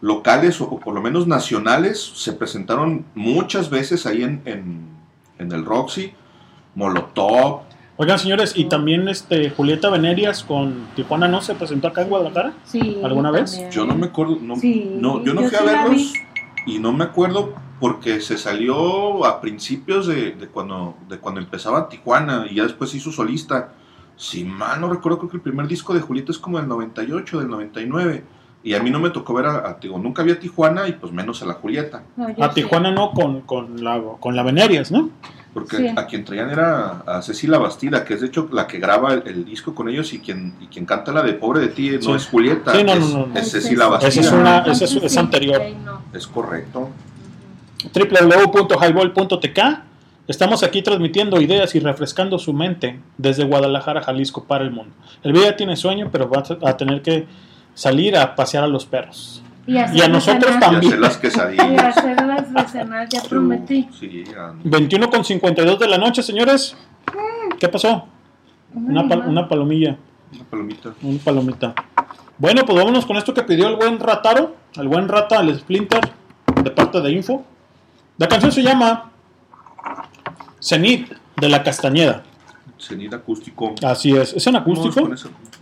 [0.00, 4.91] locales o, o por lo menos nacionales se presentaron muchas veces ahí en, en,
[5.38, 6.12] en el Roxy,
[6.74, 7.62] Molotov,
[7.98, 12.54] Oigan, señores, y también este Julieta Venerias con Tijuana no se presentó acá en Guadalajara.
[12.64, 12.98] Sí.
[13.04, 13.52] ¿Alguna vez?
[13.52, 13.70] también.
[13.70, 16.14] Yo no me acuerdo, no, Sí, no, yo no yo fui a verlos
[16.66, 21.88] y no me acuerdo porque se salió a principios de, de cuando, de cuando empezaba
[21.88, 23.74] Tijuana y ya después hizo solista.
[24.16, 27.40] Si mal no recuerdo, creo que el primer disco de Julieta es como del 98,
[27.40, 28.24] del 99.
[28.64, 30.92] Y a mí no me tocó ver a, a- digo, nunca vi a Tijuana y
[30.92, 32.02] pues menos a la Julieta.
[32.16, 32.54] No, A sí.
[32.62, 35.10] Tijuana no con, con la con la Venerias, ¿no?
[35.52, 35.88] Porque Sí.
[35.94, 39.22] a quien traían era a Cecilia Bastida, que es de hecho la que graba el,
[39.26, 42.08] el disco con ellos y quien, y quien canta la de Pobre de ti Sí.
[42.08, 43.38] no es Julieta, Sí, no, es, no, no, no.
[43.38, 44.08] es Cecilia Bastida.
[44.08, 45.60] Esa es una- esa es, anterior.
[46.14, 46.88] Es correcto.
[47.92, 49.58] www.highball.tk
[50.28, 54.94] Estamos aquí transmitiendo ideas y refrescando su mente desde Guadalajara, Jalisco, para el mundo.
[55.24, 57.26] El video tiene sueño, pero va a tener que
[57.74, 59.42] salir a pasear a los perros.
[59.66, 60.56] Y, hacer Y a nosotros cenar.
[60.56, 60.92] Y también.
[60.92, 61.96] hacer las Y quesadillas.
[61.98, 63.88] hacerlas de cenar, ya prometí.
[63.98, 66.76] Sí, eran- 21 con 52 de la noche, señores.
[67.58, 68.06] ¿Qué pasó?
[68.74, 69.96] Una, pal- una palomilla,
[70.34, 70.94] una palomita.
[71.02, 71.74] una palomita.
[72.38, 76.00] Bueno, pues vámonos con esto que pidió el buen Rataro, el buen Rata, el Splinter,
[76.62, 77.44] de parte de Info.
[78.18, 79.10] La canción se llama
[80.60, 82.22] Cenit de la Castañeda.
[82.82, 83.74] Cenit acústico.
[83.82, 84.32] Así es.
[84.34, 85.08] ¿Es en acústico?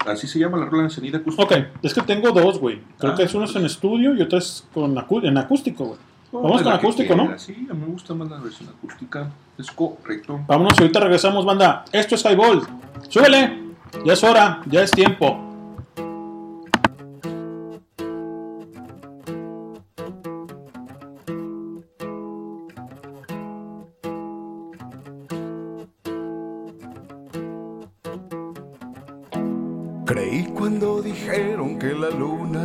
[0.06, 1.42] Así se llama la rola en Cenit acústico.
[1.44, 1.52] Ok,
[1.82, 2.80] es que tengo dos, güey.
[2.98, 5.84] Creo Ah, que es uno es en estudio y otro es con acu- en acústico,
[5.84, 5.98] güey.
[6.32, 7.38] Vamos de con acústico, ¿no?
[7.38, 9.30] Sí, a mí me gusta más la versión acústica.
[9.58, 10.40] Es correcto.
[10.46, 11.84] Vámonos y ahorita regresamos, banda.
[11.92, 12.62] Esto es Highball.
[13.08, 13.58] Súbele.
[14.04, 15.49] Ya es hora, ya es tiempo.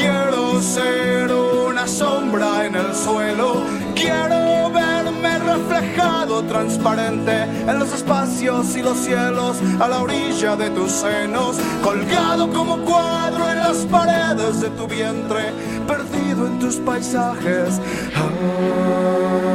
[0.00, 3.62] quiero ser una sombra en el suelo.
[3.94, 10.90] Quiero verme reflejado transparente en los espacios y los cielos a la orilla de tus
[10.90, 15.52] senos, colgado como cuadro en las paredes de tu vientre,
[15.86, 17.80] perdido en tus paisajes.
[18.14, 19.49] Creí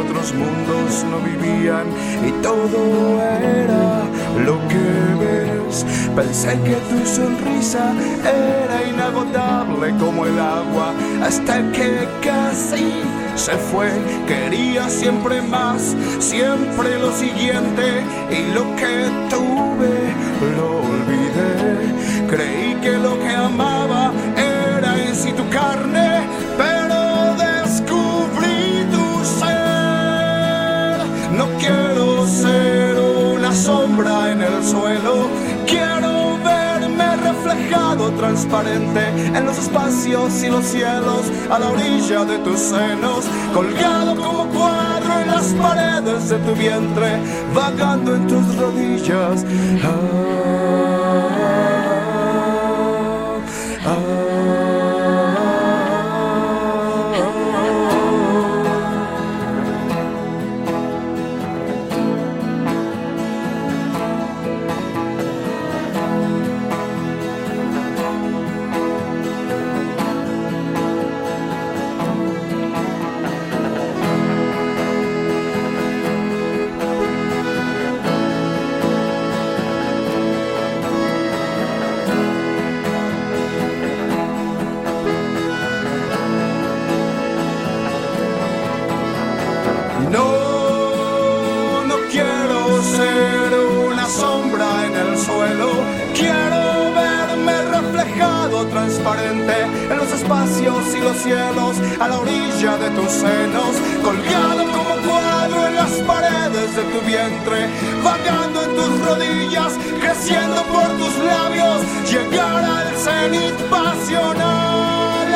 [0.00, 1.86] otros mundos no vivían
[2.26, 4.02] y todo era
[4.44, 4.84] lo que
[5.20, 5.84] ves.
[6.16, 13.02] Pensé que tu sonrisa era inagotable como el agua hasta que casi
[13.34, 13.90] se fue.
[14.26, 18.94] Quería siempre más, siempre lo siguiente y lo que
[19.28, 19.94] tuve
[20.56, 22.26] lo olvidé.
[22.28, 26.22] Creí que lo que amaba era en sí tu carne,
[26.56, 26.79] pero
[34.06, 35.28] en el suelo,
[35.66, 42.58] quiero verme reflejado transparente en los espacios y los cielos a la orilla de tus
[42.58, 47.18] senos, colgado como cuadro en las paredes de tu vientre,
[47.54, 49.44] vagando en tus rodillas.
[49.84, 50.59] Ah,
[101.00, 103.72] los cielos, a la orilla de tus senos,
[104.02, 107.68] colgado como cuadro en las paredes de tu vientre,
[108.04, 115.28] vagando en tus rodillas, creciendo por tus labios, llegar al cenit pasional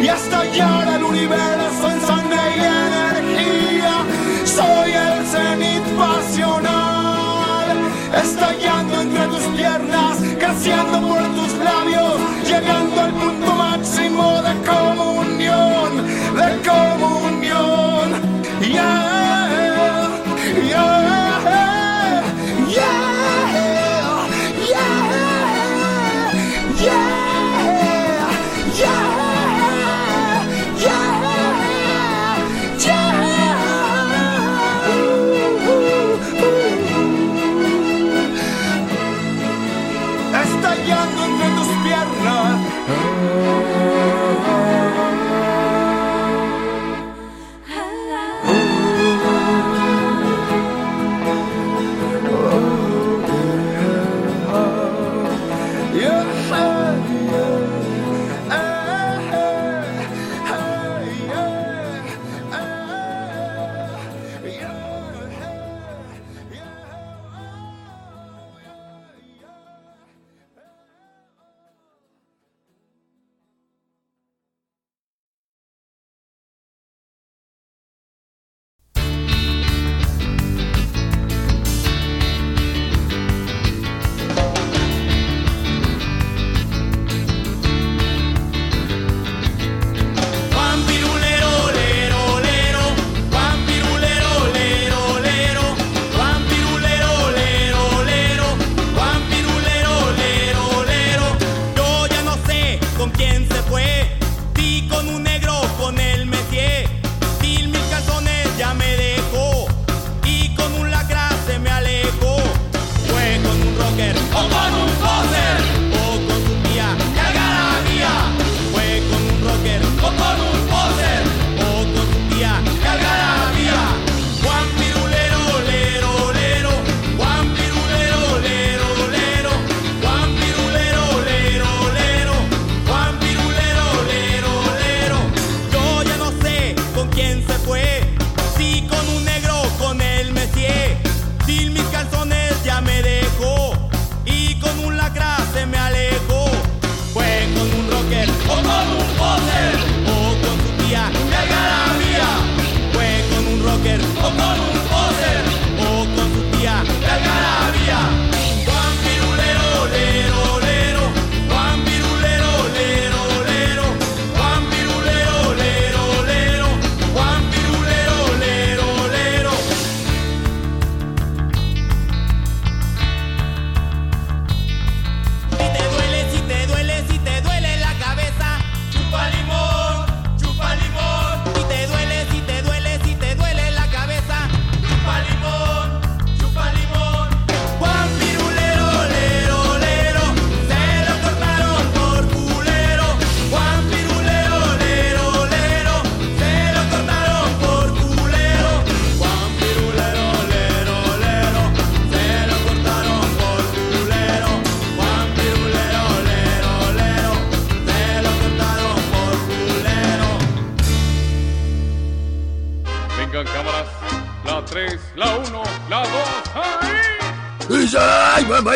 [0.00, 3.94] y estallar al universo en sangre y energía.
[4.44, 6.81] Soy el cenit pasional,
[8.14, 16.06] estallando entre tus piernas, creciendo por tus labios, llegando al punto máximo de comunión,
[16.36, 17.12] de comunión.
[18.60, 20.10] Yeah,
[20.68, 21.11] yeah,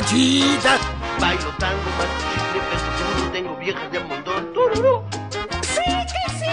[0.09, 0.79] ¡Ay, mamachita!
[1.21, 4.53] Bailo tango, más chicle, peso seguro, tengo viejas de montón.
[4.53, 5.03] ¡Tururú!
[5.63, 6.47] ¡Sí, que sí!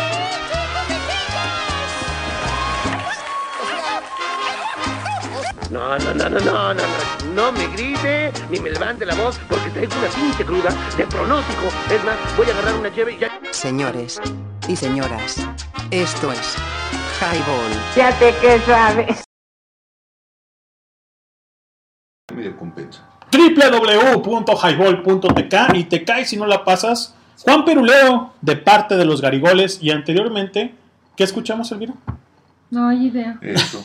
[5.70, 9.40] No, no, no, no, no, no, no, no me grite ni me levante la voz
[9.50, 11.68] porque traigo una pinche cruda de pronóstico.
[11.92, 13.40] Es más, voy a agarrar una cheve y ya.
[13.52, 14.22] Señores
[14.68, 15.38] y señoras,
[15.92, 16.56] esto es
[17.20, 17.72] Highball.
[17.94, 19.24] Fíjate que sabes.
[22.34, 23.14] Medio compensa.
[24.56, 27.16] www.highball.tk y te cae si no la pasas.
[27.44, 29.80] Juan Peruleo, de parte de los Garigoles.
[29.82, 30.74] Y anteriormente,
[31.16, 31.94] ¿qué escuchamos, Elvira?
[32.70, 33.38] No hay idea.
[33.42, 33.84] Eso.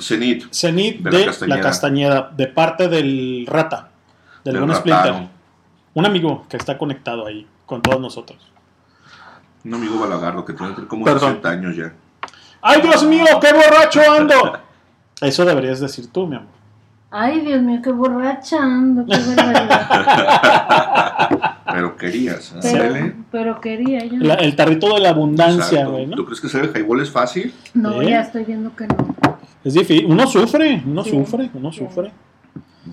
[0.00, 0.52] Cenit.
[0.52, 2.30] Cenit De de, la la, Castañeda.
[2.36, 3.90] De parte del Rata,
[4.44, 4.76] del, Del buen.
[4.76, 5.28] Splinter.
[5.94, 8.38] Un amigo que está conectado ahí con todos nosotros.
[9.64, 11.40] Un amigo balagardo que tiene como Perdón.
[11.42, 11.92] 60 años ya.
[12.60, 14.58] ¡Ay, Dios mío, qué borracho ando!
[15.20, 16.48] Eso deberías decir tú, mi amor.
[17.16, 21.58] Ay, Dios mío, qué borracha ando, qué barbaridad.
[21.72, 22.54] Pero querías.
[22.64, 23.14] ¿eh?
[23.30, 24.16] Pero, quería yo.
[24.18, 26.16] La- el tarrito de la abundancia, güey, ¿no?
[26.16, 27.54] ¿Tú crees que ser highball es fácil?
[27.72, 28.10] No, ¿Eh?
[28.10, 29.14] ya estoy viendo que no.
[29.62, 30.06] Es difícil.
[30.06, 31.10] Uno sufre, uno Sí.
[31.10, 32.10] sufre, uno sufre.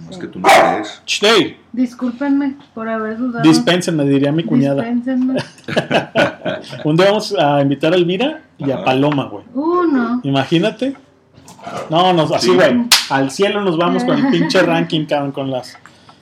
[0.09, 1.01] Es que tú no crees.
[1.21, 3.43] Hey, Discúlpenme por haber dudado.
[3.47, 4.83] dispénsenme, diría mi cuñada.
[4.83, 5.35] Dispénsenme.
[6.85, 9.43] Un día vamos a invitar a Elvira y a Paloma, güey.
[9.53, 10.21] Uh, no.
[10.23, 10.95] Imagínate.
[11.89, 12.53] No, nos, así, Sí.
[12.55, 12.85] güey.
[13.09, 15.77] Al cielo nos vamos con el pinche ranking, cabrón, con las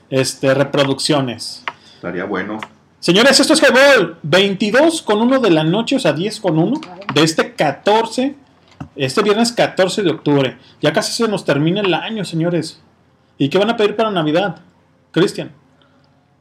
[0.09, 1.63] este, reproducciones.
[1.95, 2.59] Estaría bueno.
[2.99, 4.17] Señores, esto es Highball.
[4.23, 6.81] 22 con 1 de la noche, o sea, 10 con 1
[7.13, 8.35] de este 14,
[8.95, 10.57] este viernes 14 de octubre.
[10.81, 12.81] Ya casi se nos termina el año, señores.
[13.37, 14.57] ¿Y qué van a pedir para Navidad?
[15.11, 15.51] Cristian.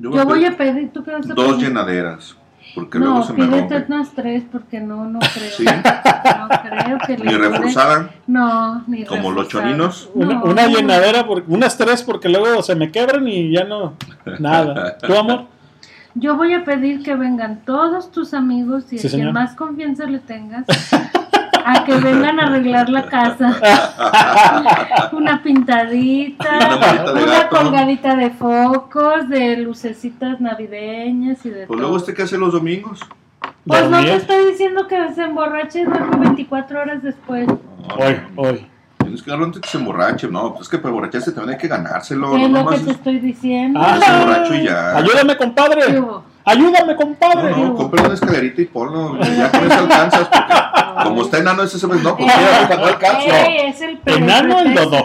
[0.00, 1.68] Yo, Yo voy pedir a pedir, ¿tú qué vas a dos pedir?
[1.68, 2.36] llenaderas.
[2.74, 3.92] Porque luego No, se me pídete rompe.
[3.94, 5.50] unas tres porque no, no creo.
[5.56, 5.64] ¿Sí?
[5.64, 8.10] No creo que Ni reforzada.
[8.26, 9.64] No, ni Como los reforzada.
[9.64, 10.10] choninos.
[10.14, 10.44] Una, No.
[10.44, 13.94] una llenadera, por- unas tres porque luego se me quebran y ya no.
[14.38, 14.98] Nada.
[14.98, 15.46] ¿Tu amor?
[16.14, 19.32] Yo voy a pedir que vengan todos tus amigos y Sí, a quien señor.
[19.34, 20.64] más confianza le tengas
[21.64, 23.56] a que vengan a arreglar la casa.
[25.12, 26.58] una pintadita,
[27.12, 31.78] Una de colgadita de focos, de lucecitas navideñas y de Pues todo.
[31.78, 33.00] luego usted qué hace los domingos.
[33.66, 37.46] Pues no te estoy diciendo que se emborrache y duerme 24 horas después.
[37.98, 38.66] Hoy, hoy.
[38.98, 40.28] Tienes que darlo antes que se emborrache.
[40.28, 42.36] No, pues es que para emborracharse también hay que ganárselo.
[42.36, 43.80] es No lo que te estoy diciendo.
[43.82, 44.96] Ah, se emborracho y ya.
[44.96, 45.82] Ayúdame, compadre.
[45.86, 46.24] ¿Qué hubo?
[46.44, 47.50] Ayúdame, compadre.
[47.50, 49.18] No, no, compra una escalerita y ponlo.
[49.20, 50.28] Ya con eso alcanzas.
[50.28, 50.52] Porque
[51.04, 52.32] como está enano ese, se me- no, pues
[52.68, 53.28] mira, no alcanzo.
[53.28, 54.74] Ey, es el Enano el.
[54.74, 55.02] Dodó.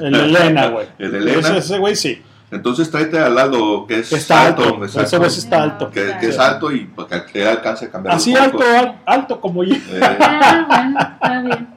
[0.00, 0.86] El Elena, güey.
[0.98, 1.40] El Elena.
[1.40, 2.22] Ese, ese güey sí.
[2.50, 4.62] Entonces tráete al lado que es Está alto.
[4.82, 5.90] exacto, Ese güey sí está alto.
[5.90, 8.60] Que, que es alto y para que alcance a cambiar Así alto,
[9.04, 9.74] alto como yo.
[9.74, 11.68] Eh, Ah, bueno, está bien.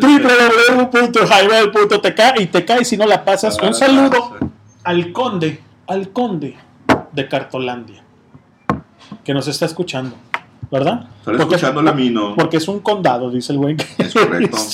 [0.00, 3.56] www.highball.tk y te cae si no la pasas.
[3.62, 4.36] Un saludo
[4.84, 6.56] al conde, al conde
[7.12, 8.02] de Cartolandia,
[9.24, 10.16] que nos está escuchando,
[10.70, 11.08] ¿verdad?
[11.18, 12.34] Estará escuchando la mino.
[12.36, 13.76] Porque es un condado, dice el güey.
[13.98, 14.56] Es correcto.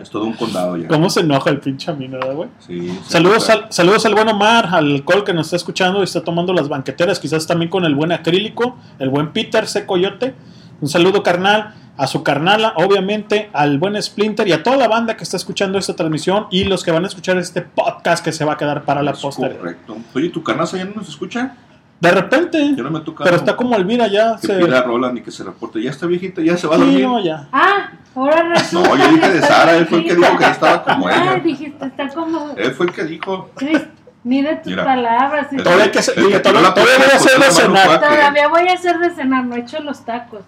[0.00, 0.88] Es todo un condado ya.
[0.88, 2.48] ¿Cómo se enoja el pinche ¿verdad, güey?
[2.58, 6.22] Sí, Saludos al, saludos al buen Omar, al Col que nos está escuchando y está
[6.22, 9.84] tomando las banqueteras, quizás también con el buen acrílico, el buen Peter C.
[9.84, 10.34] Coyote.
[10.80, 15.16] Un saludo carnal, a su carnala, obviamente, al buen Splinter y a toda la banda
[15.16, 18.44] que está escuchando esta transmisión y los que van a escuchar este podcast que se
[18.44, 19.58] va a quedar para la Es posteridad.
[19.58, 19.96] Correcto.
[20.14, 21.56] Oye, ¿tu carnaza ya no nos escucha?
[22.04, 23.24] De repente, Ya no me toca.
[23.24, 24.54] pero está como Elvira ya Que se...
[24.54, 25.82] pida rola ni que se reporte.
[25.82, 27.02] Ya está viejita, ya se va a Sí, dormir.
[27.06, 27.48] no, ya.
[27.52, 28.88] Ah, ahora resulta.
[28.88, 31.34] No, yo dije de Sara, él fue el que dijo que estaba como Ay, ella.
[31.36, 32.50] dijiste, está como.
[32.56, 33.50] Él fue el que dijo.
[33.56, 33.82] Chris,
[34.22, 34.84] mide tus Mira.
[34.84, 35.48] palabras.
[35.52, 38.00] y- Todavía que el todavía- voy a hacer de cenar.
[38.00, 40.42] Todavía voy a hacer de cenar, no he hecho los tacos.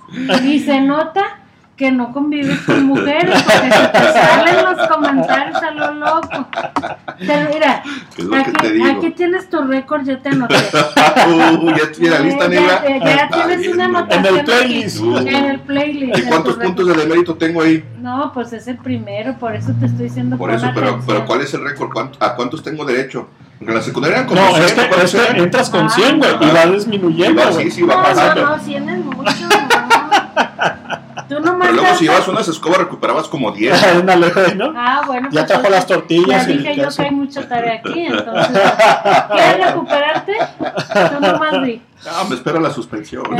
[0.44, 1.40] Y se nota
[1.76, 6.48] que no convives con mujeres porque se te salen los comentarios a lo loco.
[7.18, 7.82] Te- mira,
[8.16, 10.54] lo aquí, aquí tienes tu récord, yo te anoté.
[11.26, 12.82] Uh, ya tiene la lista negra.
[12.86, 13.98] ya, ya tienes bien, una ¿no?
[13.98, 15.00] anotación En el playlist.
[15.26, 16.18] En el playlist.
[16.18, 17.84] ¿Y cuántos puntos de demérito tengo ahí?
[17.98, 21.06] No, pues es el primero, por eso te estoy diciendo Por eso, pero, atención.
[21.06, 21.90] pero ¿cuál es el récord?
[21.92, 23.28] ¿Cuánto- ¿A cuántos tengo derecho?
[23.58, 25.42] Porque en la secundaria como No, 100, es que, ¿cuántos es que eran?
[25.42, 28.42] entras con Ah, 100, güey, y va disminuyendo, Y va así, sí, va No, pasando.
[28.44, 29.32] no, no, 100 es mucho.
[31.28, 33.82] Tú nomás Pero luego si ibas unas escobas recuperabas como 10.
[33.84, 34.72] Ándale, güey, ¿no?
[34.76, 35.28] Ah, bueno.
[35.30, 38.60] Ya pues, trajo las tortillas Ya dije yo que hay mucha tarea aquí, entonces.
[39.32, 40.32] ¿Quieres recuperarte?
[40.58, 41.82] Tú nomás di.
[42.08, 43.24] Ah, me espera la suspensión.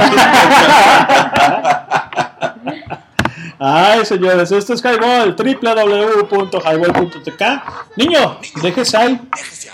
[3.59, 7.43] Ay, señores, esto es Highball, www.highball.tk.
[7.97, 9.19] Niño, déjese ahí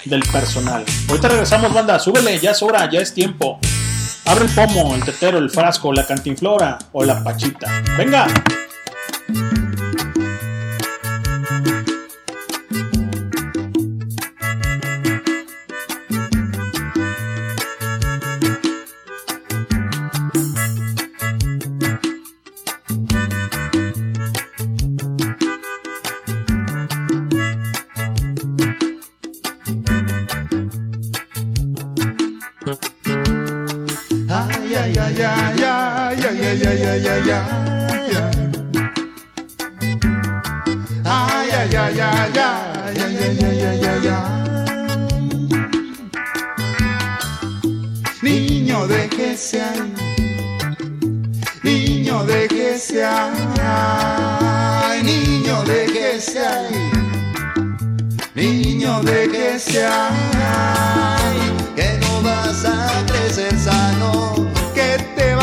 [0.04, 0.84] del personal.
[1.08, 1.98] Ahorita regresamos, banda.
[1.98, 3.58] Súbele, ya es hora, ya es tiempo.
[4.24, 7.82] Abre el pomo, el tetero, el frasco, la cantinflora o la pachita.
[7.96, 8.26] Venga.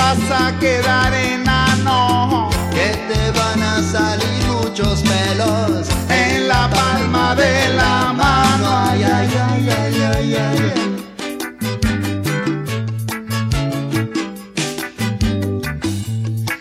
[0.10, 2.50] Vas a quedar enano.
[2.72, 8.68] que te van a salir muchos pelos en la palma de la mano.
[8.88, 10.58] Ay, ay, ay, ay, ay, ay.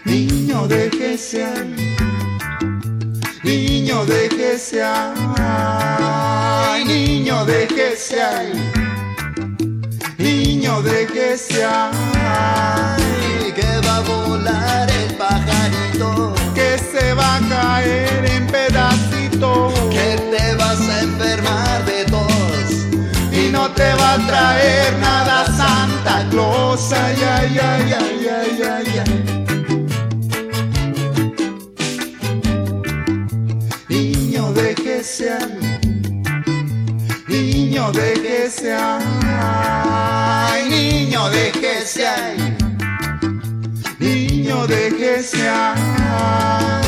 [0.05, 1.95] Niño, déjese ahí.
[3.45, 6.85] Niño, déjese ahí.
[6.85, 8.23] Niño, déjese
[10.69, 10.75] ahí.
[10.75, 13.53] Niño, déjese ahí.
[13.53, 19.73] que va a volar el pajarito, Que se va a caer en pedacitos.
[19.91, 22.87] que te vas a enfermar de tos.
[23.33, 26.93] Y no te va a traer nada Santa Claus.
[26.93, 29.25] Ay, ay, ay, ay, ay, ay, ay.
[33.89, 35.78] Niño, déjese ahí.
[37.69, 39.05] Niño, déjese ahí.
[40.71, 42.57] Niño, déjese ahí.
[43.99, 46.81] Niño, déjese ahí.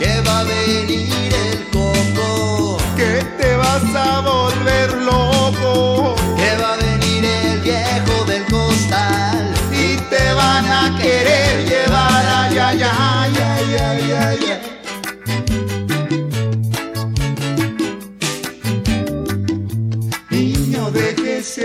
[0.00, 6.16] Que va a venir el coco, Que te vas a volver loco.
[6.36, 9.54] que va a venir el viejo del costal.
[9.70, 12.26] Y te van a querer llevar.
[12.26, 12.82] Ay, ay,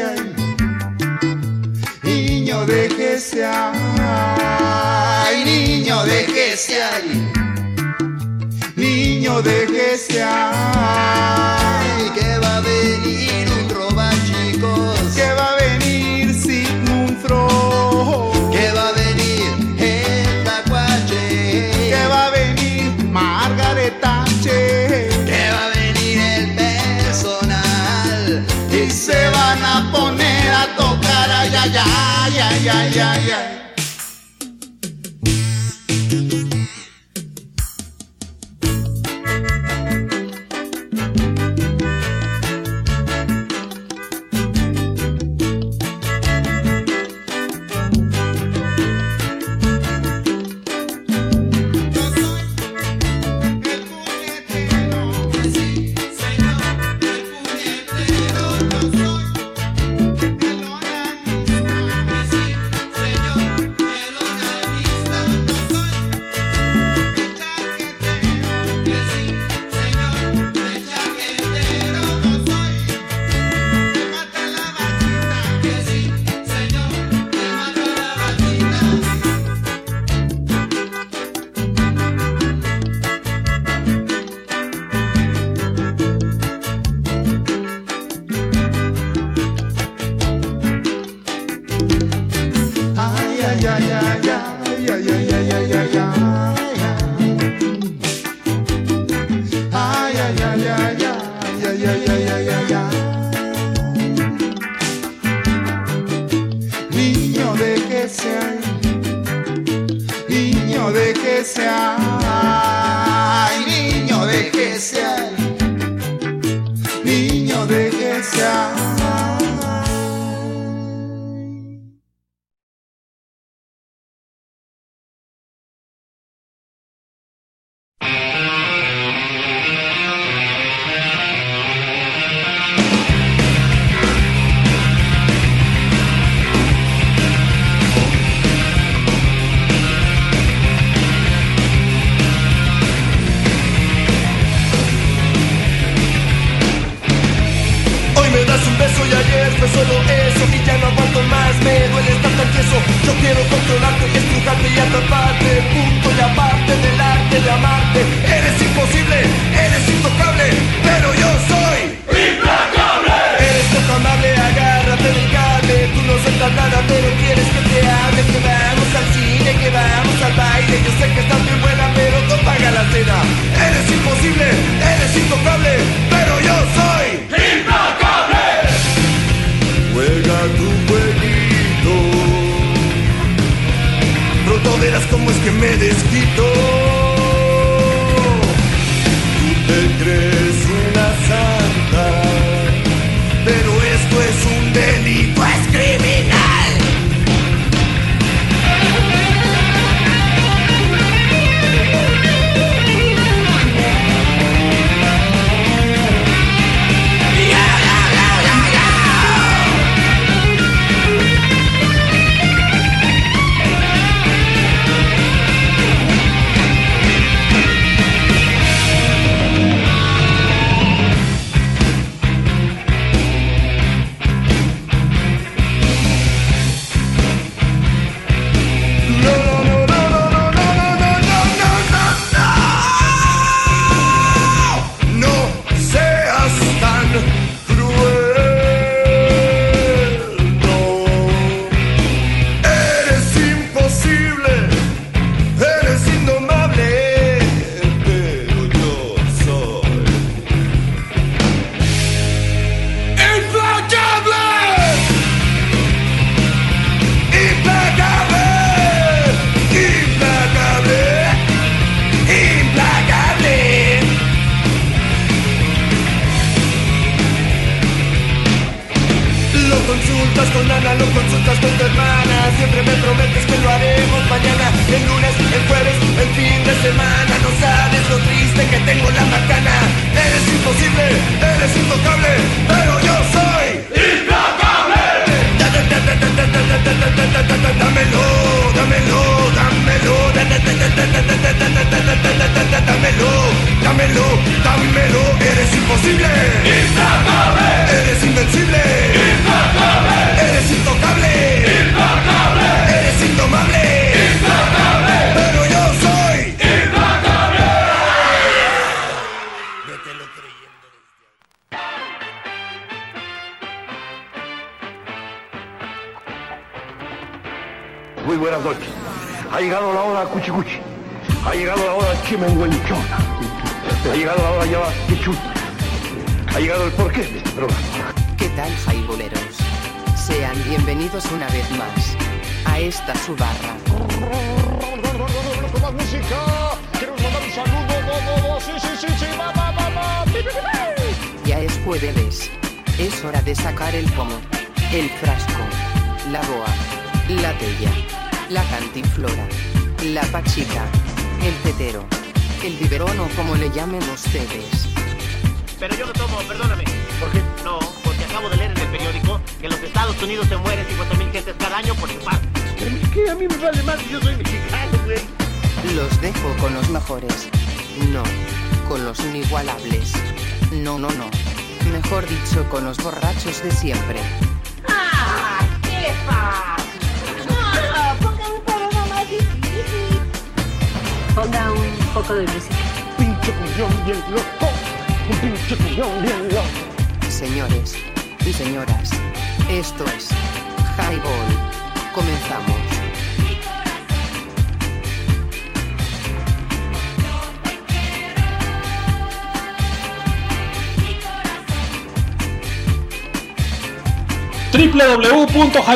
[0.03, 0.33] ahí.
[2.03, 5.43] Niño, déjese ahí.
[5.45, 7.31] Niño, déjese ahí.
[8.75, 12.09] Niño, déjese ahí.
[12.15, 13.30] Que va a venir
[32.63, 33.50] yeah, yeah, yeah.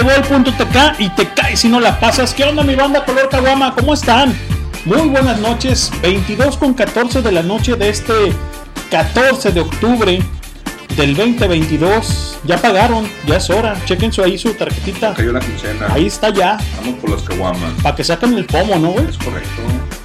[0.05, 2.33] www.highball.tk y te caes si no la pasas.
[2.33, 3.73] ¿Qué onda mi banda color caguama?
[3.73, 4.33] ¿Cómo están?
[4.85, 8.13] Muy buenas noches, 22 con 14 de la noche de este
[8.91, 10.21] 14 de octubre
[10.95, 12.37] del 2022.
[12.43, 13.75] Ya pagaron, ya es hora.
[13.85, 15.15] Chequen su, ahí su tarjetita.
[15.15, 15.87] Cayó la quincena.
[15.91, 17.71] Ahí está ya, Vamos por las caguamas.
[17.81, 19.07] para que saquen el pomo, ¿no, güey?
[19.07, 19.49] Es correcto.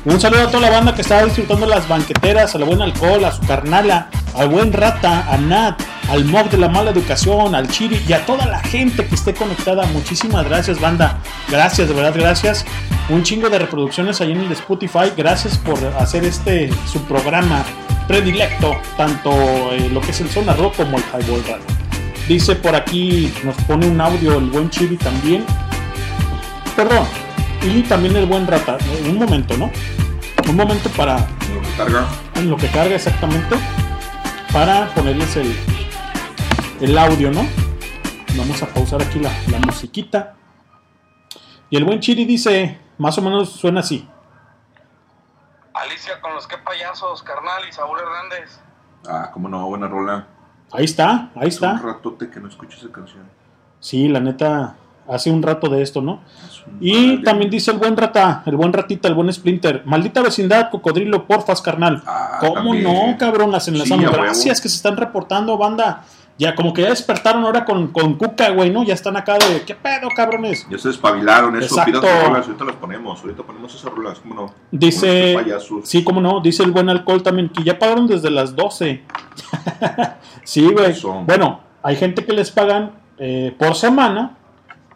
[0.06, 3.22] Un saludo a toda la banda que está disfrutando las banqueteras, a la buena alcohol,
[3.22, 5.78] a su carnala, al buen rata, a Nat,
[6.10, 9.32] al Mob de la mala educación, al Chiri y a toda la gente que esté
[9.32, 9.86] conectada.
[9.86, 11.18] Muchísimas gracias, banda.
[11.48, 12.64] Gracias, de verdad, gracias.
[13.08, 15.12] Un chingo de reproducciones ahí en el de Spotify.
[15.16, 17.64] Gracias por hacer este su programa
[18.08, 19.30] predilecto, tanto
[19.72, 21.64] eh, lo que es el Zona Rock como el Highball Radio.
[22.26, 25.44] Dice por aquí, nos pone un audio el buen Chiri también.
[26.74, 27.06] Perdón,
[27.62, 28.78] y también el buen Rata.
[29.08, 29.70] Un momento, ¿no?
[30.48, 32.08] Un momento para Lo que carga.
[32.34, 33.54] en lo que carga exactamente
[34.52, 35.54] para ponerles el,
[36.80, 37.46] el audio, ¿no?
[38.36, 40.34] Vamos a pausar aquí la, la musiquita.
[41.68, 44.06] Y el buen Chiri dice, más o menos suena así.
[45.74, 48.60] Alicia con los que payasos, carnal y Saúl Hernández.
[49.08, 50.26] Ah, cómo no, buena rola.
[50.72, 51.78] Ahí está, ahí Hace un está.
[51.78, 53.22] ratote que no escucho esa canción.
[53.78, 54.76] Sí, la neta,
[55.08, 56.20] hace un rato de esto, ¿no?
[56.80, 59.82] Y también dice el buen rata, el buen ratita, el buen Splinter.
[59.86, 62.02] Maldita vecindad, cocodrilo, porfas, carnal.
[62.40, 62.84] ¿Cómo Ah, también.
[62.84, 63.50] no, cabrón?
[63.52, 64.00] Las enlazamos.
[64.00, 64.22] Sí, a huevo.
[64.24, 66.04] Gracias que se están reportando, banda.
[66.40, 68.82] Ya, como que ya despertaron ahora con, con Cuca, güey, ¿no?
[68.82, 70.66] Ya están acá de, ¿qué pedo, cabrones?
[70.70, 72.00] Ya se despabilaron, eso, Exacto.
[72.00, 74.54] pidan rolas, ahorita las ponemos, ahorita ponemos esas rolas, cómo no.
[74.70, 75.36] Dice,
[75.82, 79.02] sí, cómo no, dice el buen alcohol también, que ya pagaron desde las 12.
[80.44, 80.94] sí, güey.
[81.26, 84.38] Bueno, hay gente que les pagan eh, por semana,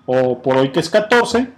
[0.06, 1.50] o por hoy que es 14.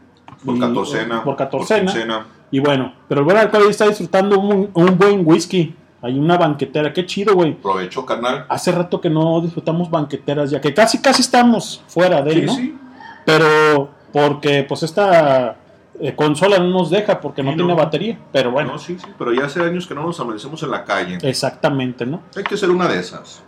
[0.45, 1.93] Por y- catorcena, Por por catorcena.
[1.93, 2.27] quincena.
[2.51, 5.77] y bueno, pero el buen alcohol está disfrutando un, un buen whisky.
[6.03, 7.55] Hay una banquetera, qué chido, güey.
[7.55, 8.47] Provecho, carnal.
[8.49, 12.55] Hace rato que no disfrutamos banqueteras, ya que casi casi estamos fuera de, Sí, ¿no?
[12.55, 12.79] sí.
[13.25, 15.57] Pero porque pues esta
[16.01, 18.19] eh, consola no nos deja porque no tiene batería.
[18.33, 20.85] Pero bueno, No, sí, sí, pero ya hace años que no nos amanecemos en la
[20.85, 21.19] calle.
[21.23, 22.23] exactamente, ¿no?
[22.37, 23.43] Hay que ser una de esas.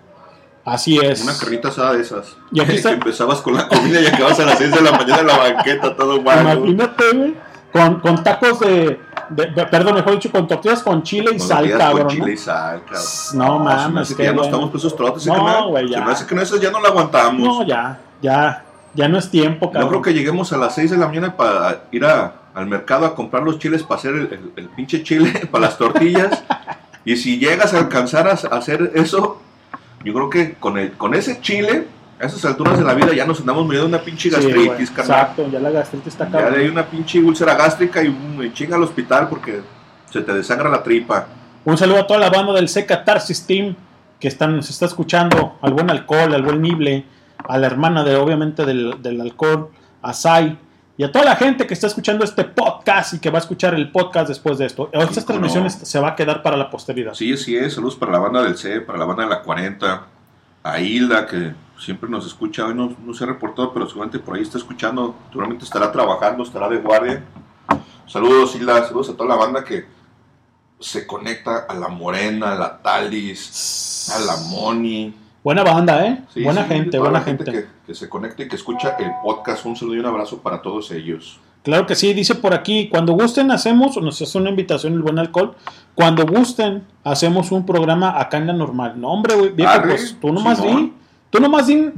[0.65, 1.23] Así es.
[1.23, 2.37] Una carnita asada de esas.
[2.53, 4.93] Y aquí está- que empezabas con la comida y acabas a las 6 de la
[4.93, 6.41] mañana en la banqueta, todo guapo.
[6.41, 7.35] Imagínate, güey,
[7.73, 8.99] con, con tacos de,
[9.31, 11.99] de- de- perdón, mejor dicho, con tortillas con chile y Con sal, cabrón.
[12.03, 12.33] con chile ¿no?
[12.33, 13.03] y sal, cabrón.
[13.35, 16.05] No, se me mames, que ya no estamos por esos trotes, No, güey, Se ya.
[16.05, 17.41] me hace que no, esas ya no la aguantamos.
[17.41, 19.89] No, ya, ya, ya no es tiempo, No cabrón.
[19.91, 23.15] creo que lleguemos a las 6 de la mañana para ir a- al mercado a
[23.15, 26.43] comprar los chiles para hacer el, el- el pinche chile para las tortillas.
[27.05, 29.41] y si llegas a alcanzar a, a hacer eso,
[30.05, 31.87] yo creo que con, el, con ese chile
[32.21, 34.91] A esas alturas de la vida ya nos andamos muriendo de una pinche Sí, gastritis,
[34.91, 35.21] carnal.
[35.21, 36.53] Exacto, ya la gastritis está Ya cabrón.
[36.55, 39.61] de ahí una pinche úlcera gástrica y un chinga al hospital porque
[40.11, 41.27] se te desangra la tripa.
[41.65, 43.77] Un saludo a toda la banda del C Catarsis Team
[44.19, 47.05] que están, nos está escuchando, al buen alcohol, al buen Nible,
[47.47, 49.69] a la hermana de obviamente del, del alcohol,
[50.03, 50.59] a Sai,
[50.97, 53.75] y a toda la gente que está escuchando este podcast y que va a escuchar
[53.75, 54.91] el podcast después de esto.
[54.93, 57.15] Estas transmisiones se va a quedar para la posteridad.
[57.15, 57.75] Sí, sí es.
[57.75, 60.07] Saludos para la banda del C, para la banda de la 40,
[60.65, 62.67] a Hilda que siempre nos escucha.
[62.67, 65.15] Hoy no, no se ha reportado, pero seguramente por ahí está escuchando.
[65.31, 67.25] Seguramente estará trabajando, estará de guardia.
[68.07, 68.85] Saludos, Hilda.
[68.85, 69.87] Saludos a toda la banda que
[70.81, 75.15] se conecta a la Morena, a la Talis, a la Moni.
[75.43, 76.25] Buena banda, ¿eh?
[76.33, 77.45] Sí, buena sí, gente, buena la gente.
[77.45, 79.65] Que, que se conecta y que escucha el podcast.
[79.65, 81.41] Un saludo y un abrazo para todos ellos.
[81.63, 85.03] Claro que sí, dice por aquí, cuando gusten hacemos, o nos hace una invitación el
[85.03, 85.55] buen alcohol,
[85.95, 89.01] cuando gusten hacemos un programa acá en la normal.
[89.01, 90.93] No, hombre, güey, viejo, pues tú nomás di,
[91.31, 91.91] tú nomás di,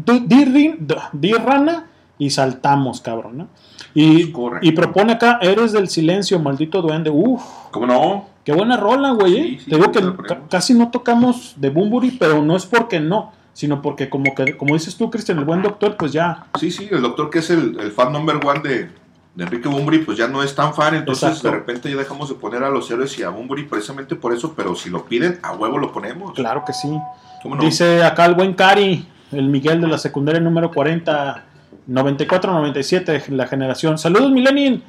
[1.13, 1.87] di, rana
[2.19, 3.49] y saltamos, cabrón, ¿no?
[3.95, 7.43] Y, y propone acá, eres del silencio, maldito duende, uff.
[7.71, 8.27] ¿Cómo no?
[8.45, 9.59] Qué buena rola, güey, ¿eh?
[9.69, 13.81] Te digo que ca- casi no tocamos de Bumburi, pero no es porque no, sino
[13.83, 17.03] porque como que, como dices tú, Cristian, el buen doctor, pues ya, Sí, sí, el
[17.03, 18.91] doctor que es el, el fan number one de,
[19.35, 21.49] de Enrique Bumburi, pues ya no es tan fan, entonces Exacto.
[21.49, 24.55] de repente ya dejamos de poner a los héroes y a Bumburi precisamente por eso,
[24.57, 26.33] pero si lo piden, a huevo lo ponemos.
[26.35, 26.89] Claro que sí.
[27.43, 27.63] ¿Cómo no?
[27.63, 31.45] Dice acá el buen Cari, el Miguel de la secundaria número 40,
[31.89, 33.99] 94-97, la generación.
[33.99, 34.83] Saludos, Milenin.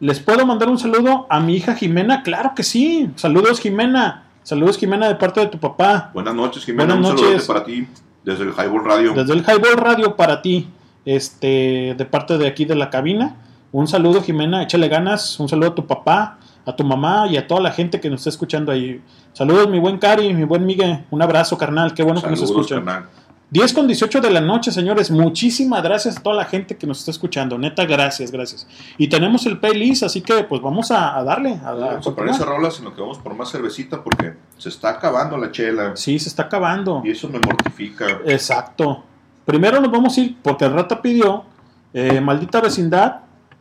[0.00, 2.22] ¿Les puedo mandar un saludo a mi hija Jimena?
[2.22, 3.10] Claro que sí.
[3.16, 4.24] Saludos, Jimena.
[4.42, 6.10] Saludos, Jimena, de parte de tu papá.
[6.12, 7.46] Buenas noches, Jimena, Buenas un saludo noches.
[7.46, 7.86] para ti
[8.24, 9.12] desde el Highball Radio.
[9.14, 10.68] Desde el Highball Radio para ti,
[11.04, 13.36] este, de parte de aquí de la cabina.
[13.72, 15.38] Un saludo, Jimena, échale ganas.
[15.40, 18.20] Un saludo a tu papá, a tu mamá y a toda la gente que nos
[18.20, 19.00] está escuchando ahí.
[19.32, 21.04] Saludos, mi buen Cari, mi buen Miguel.
[21.10, 21.94] Un abrazo, carnal.
[21.94, 22.84] Qué bueno que nos escuchan.
[22.84, 23.08] carnal.
[23.54, 25.12] 10 con 18 de la noche, señores.
[25.12, 27.56] Muchísimas gracias a toda la gente que nos está escuchando.
[27.56, 28.66] Neta, gracias, gracias.
[28.98, 31.50] Y tenemos el playlist, así que pues vamos a, a darle.
[31.62, 32.34] A, a Vamos a poner continuar.
[32.34, 35.92] esa rola, sino que vamos por más cervecita porque se está acabando la chela.
[35.94, 37.00] Sí, se está acabando.
[37.04, 38.06] Y eso me mortifica.
[38.26, 39.04] Exacto.
[39.44, 41.44] Primero nos vamos a ir, porque el rata pidió
[41.92, 43.18] eh, Maldita Vecindad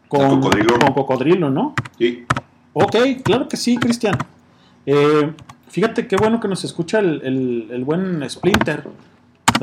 [0.08, 0.80] con Cocodrilo.
[0.80, 1.76] con Cocodrilo, ¿no?
[2.00, 2.26] Sí.
[2.74, 4.18] Ok, claro que sí, Cristian.
[4.88, 5.32] Eh,
[5.70, 8.88] fíjate qué bueno que nos escucha el, el- el buen Splinter.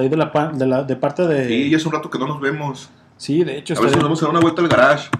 [0.00, 1.46] De ahí de, la, de, la- de parte de.
[1.46, 2.88] Sí, ya hace un rato que no nos vemos.
[3.18, 3.74] Sí, de hecho.
[3.76, 5.10] A ver si nos vamos a dar una vuelta al garage.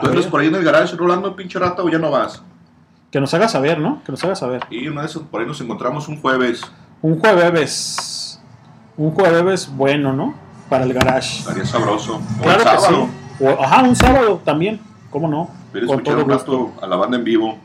[0.00, 2.40] ¿Tú andas por ahí en el garage rolando pinche rata o ya no vas?
[3.10, 4.00] Que nos haga saber, ¿no?
[4.04, 4.62] Que nos haga saber.
[4.70, 6.60] Y una vez por ahí nos encontramos un jueves.
[7.02, 8.40] Un jueves.
[8.96, 10.34] Un jueves bueno, ¿no?
[10.68, 11.38] Para el garage.
[11.40, 12.16] Estaría sabroso.
[12.38, 13.08] O Claro el que sábado.
[13.38, 13.44] sí.
[13.44, 14.80] O- ajá, un sábado también.
[15.10, 15.48] ¿Cómo no?
[15.72, 16.52] Pero escuchar todo un gusto.
[16.74, 17.58] rato a la banda en vivo.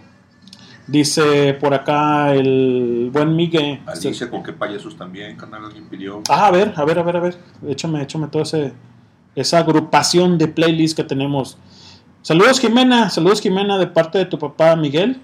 [0.85, 3.79] Dice por acá el buen Miguel.
[3.85, 6.21] Alicia con qué payasos también, canal alguien pidió.
[6.29, 7.37] Ah, a ver, a ver, a ver, a ver.
[7.67, 8.43] Échame, échame toda
[9.35, 11.57] esa agrupación de playlists que tenemos.
[12.21, 15.21] Saludos Jimena, saludos Jimena de parte de tu papá Miguel.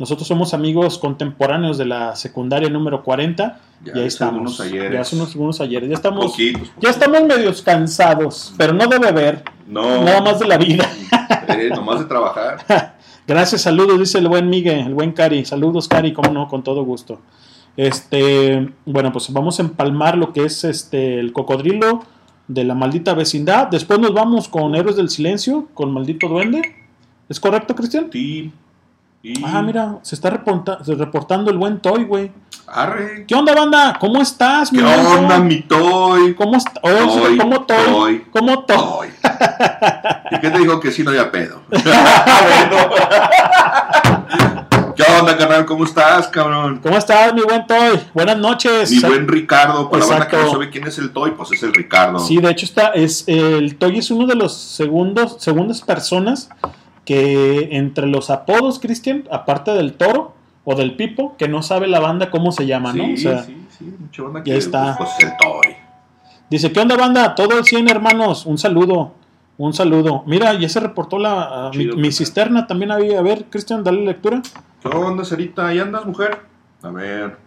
[0.00, 4.60] Nosotros somos amigos contemporáneos de la secundaria número 40 Ya y ahí estamos.
[4.60, 4.92] ayeres.
[4.92, 5.88] Ya hace unos, unos ayeres.
[5.88, 10.04] Ya estamos, Poquitos, ya estamos medios cansados, pero no de beber, No.
[10.04, 10.88] nada más de la vida.
[11.48, 12.58] Eh, nomás de trabajar.
[13.28, 15.44] Gracias, saludos, dice el buen Miguel, el buen Cari.
[15.44, 17.20] Saludos, Cari, cómo no, con todo gusto.
[17.76, 22.00] Este, bueno, pues vamos a empalmar lo que es este el cocodrilo
[22.46, 23.68] de la maldita vecindad.
[23.68, 26.62] Después nos vamos con Héroes del Silencio, con Maldito Duende.
[27.28, 28.08] ¿Es correcto, Cristian?
[28.10, 28.50] Sí.
[29.44, 32.30] Ah, mira, se está reporta- reportando el buen Toy, güey.
[32.68, 33.24] Arre.
[33.26, 33.96] ¿Qué onda, banda?
[33.98, 36.34] ¿Cómo estás, ¿Qué buen onda, mi Toy?
[36.34, 36.72] ¿Cómo está?
[36.82, 36.88] Oh,
[37.20, 37.76] Toy, ¿Cómo Toy?
[37.90, 38.24] Toy.
[38.30, 39.08] ¿Cómo Toy?
[40.30, 41.62] ¿Y qué te dijo que sí no había pedo?
[44.94, 45.64] ¿Qué onda, carnal?
[45.66, 46.80] ¿Cómo estás, cabrón?
[46.82, 48.00] ¿Cómo estás, mi buen Toy?
[48.14, 48.90] Buenas noches.
[48.90, 51.62] Mi buen Ricardo, para la banda que no sabe quién es el Toy, pues es
[51.62, 52.18] el Ricardo.
[52.18, 56.48] Sí, de hecho está, es, el Toy es uno de los segundos, segundas personas
[57.08, 62.00] que entre los apodos, Cristian, aparte del toro o del pipo, que no sabe la
[62.00, 63.14] banda cómo se llama, ¿no?
[63.14, 64.94] O sea, sí, sí, mucha banda que, está.
[64.98, 65.74] Pues, el Toy.
[66.50, 67.34] Dice, ¿qué onda, banda?
[67.34, 68.44] Todo el 100, hermanos.
[68.44, 69.14] Un saludo,
[69.56, 70.22] un saludo.
[70.26, 73.20] Mira, ya se reportó la, mi, mi cisterna también había.
[73.20, 74.42] A ver, Cristian, dale lectura.
[74.82, 75.68] ¿Qué onda, Sarita?
[75.68, 76.40] ¿Ahí andas, mujer?
[76.82, 77.38] A ver.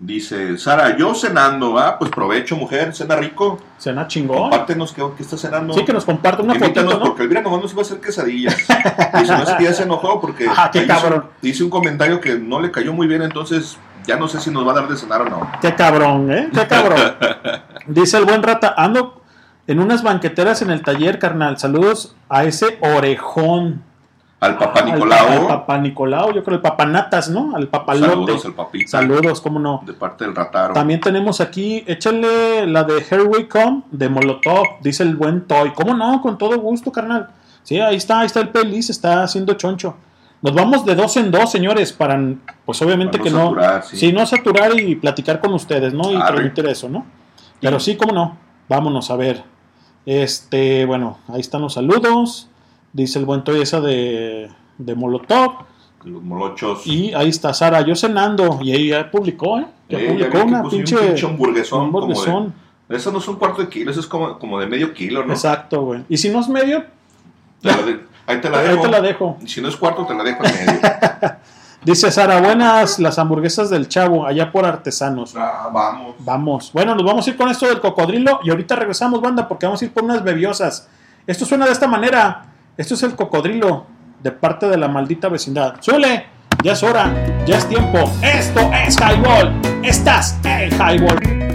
[0.00, 1.76] Dice Sara, yo cenando.
[1.76, 2.94] Ah, pues provecho, mujer.
[2.94, 3.58] Cena rico.
[3.78, 4.38] Cena chingón.
[4.38, 5.74] Compártenos qué, qué estás cenando.
[5.74, 7.10] Sí, que nos comparte una Invítanos fotito, ¿no?
[7.10, 8.56] porque Elvira nomás nos iba a hacer quesadillas.
[8.60, 10.86] y se me hace que ya se enojó porque Ah, qué
[11.42, 14.66] hizo- un comentario que no le cayó muy bien, entonces ya no sé si nos
[14.66, 15.50] va a dar de cenar o no.
[15.60, 16.48] Qué cabrón, ¿eh?
[16.54, 17.16] Qué cabrón.
[17.88, 19.22] Dice el buen rata, ando
[19.66, 21.58] en unas banqueteras en el taller, carnal.
[21.58, 23.82] Saludos a ese orejón.
[24.40, 25.48] Al Papá Al Nicolau.
[25.48, 27.56] Papá Nicolau, yo creo el Papanatas, ¿no?
[27.56, 28.08] Al Papalote.
[28.12, 28.90] Saludos al papita.
[28.90, 29.82] Saludos, cómo no.
[29.84, 30.74] De parte del Rataro.
[30.74, 35.72] También tenemos aquí, échale la de Here We Come de Molotov, dice el buen Toy.
[35.74, 36.22] ¿Cómo no?
[36.22, 37.30] Con todo gusto, carnal.
[37.64, 39.96] Sí, ahí está, ahí está el pelis, está haciendo choncho.
[40.40, 42.16] Nos vamos de dos en dos, señores, para,
[42.64, 43.44] pues obviamente Para que no no.
[43.50, 43.96] saturar, sí.
[43.96, 46.12] sí, no saturar y platicar con ustedes, ¿no?
[46.12, 46.26] Y Arre.
[46.26, 47.04] transmitir eso, ¿no?
[47.60, 48.36] Pero sí, cómo no.
[48.68, 49.42] Vámonos a ver.
[50.06, 52.47] Este, bueno, ahí están los saludos.
[52.92, 55.66] Dice el buen Toy esa de, de Molotov.
[56.04, 56.86] Los molochos.
[56.86, 58.58] Y ahí está Sara, yo cenando.
[58.62, 59.66] Y ahí ya publicó, ¿eh?
[59.88, 61.80] Ya Eh, ya publicó que una puso un pinche, pinche hamburguesón.
[61.84, 62.54] un como de- hamburguesón.
[62.88, 65.32] Eso no es un cuarto de kilo, eso es como, como de medio kilo, ¿no?
[65.34, 66.04] Exacto, güey.
[66.08, 66.84] Y si no es medio,
[67.60, 68.82] Te de- ahí te la Ahí dejo.
[68.82, 69.36] te la dejo.
[69.42, 70.80] Y si no es cuarto, te la dejo en medio.
[71.84, 75.34] dice Sara, buenas las hamburguesas del chavo, allá por artesanos.
[75.36, 76.14] Ah, vamos.
[76.20, 76.70] Vamos.
[76.72, 79.82] Bueno, nos vamos a ir con esto del cocodrilo y ahorita regresamos, banda, porque vamos
[79.82, 80.88] a ir por unas bebiosas.
[81.26, 82.44] Esto suena de esta manera.
[82.78, 83.86] Esto es el cocodrilo
[84.22, 85.74] de parte de la maldita vecindad.
[85.80, 86.26] ¡Suele!
[86.62, 87.12] Ya es hora,
[87.44, 87.98] ya es tiempo.
[88.22, 89.52] Esto es Highball.
[89.82, 91.47] Estás en Highball.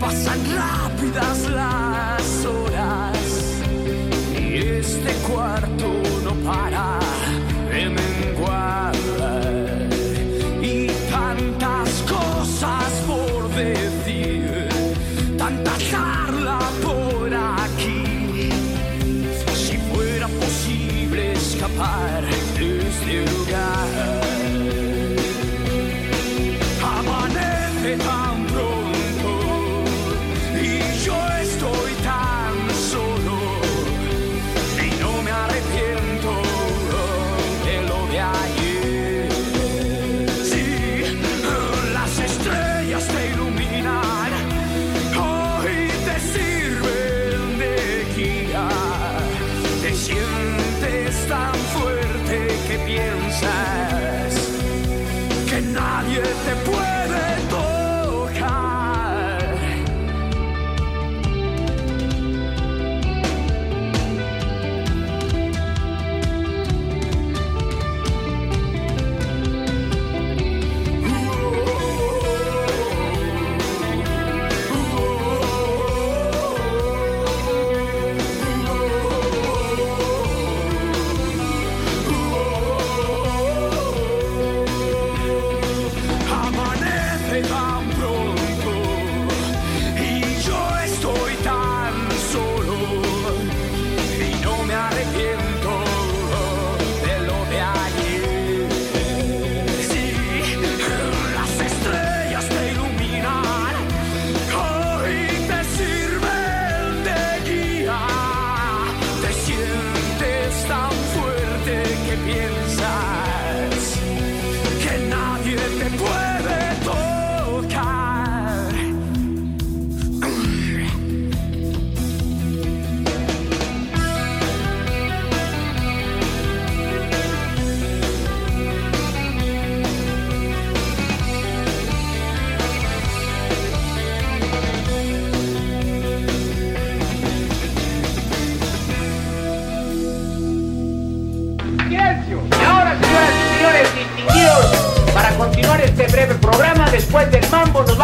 [0.00, 3.18] Pasan rápidas las horas
[4.38, 5.81] y este cuarto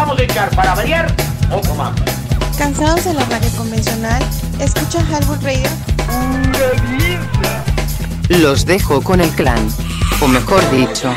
[0.09, 1.15] vamos a echar para variar
[1.51, 2.01] otro mambo.
[2.57, 4.23] ¿Cansados de la radio convencional?
[4.59, 5.69] Escucha Halwood Radio.
[8.29, 9.67] Los dejo con el clan.
[10.21, 11.13] O mejor dicho,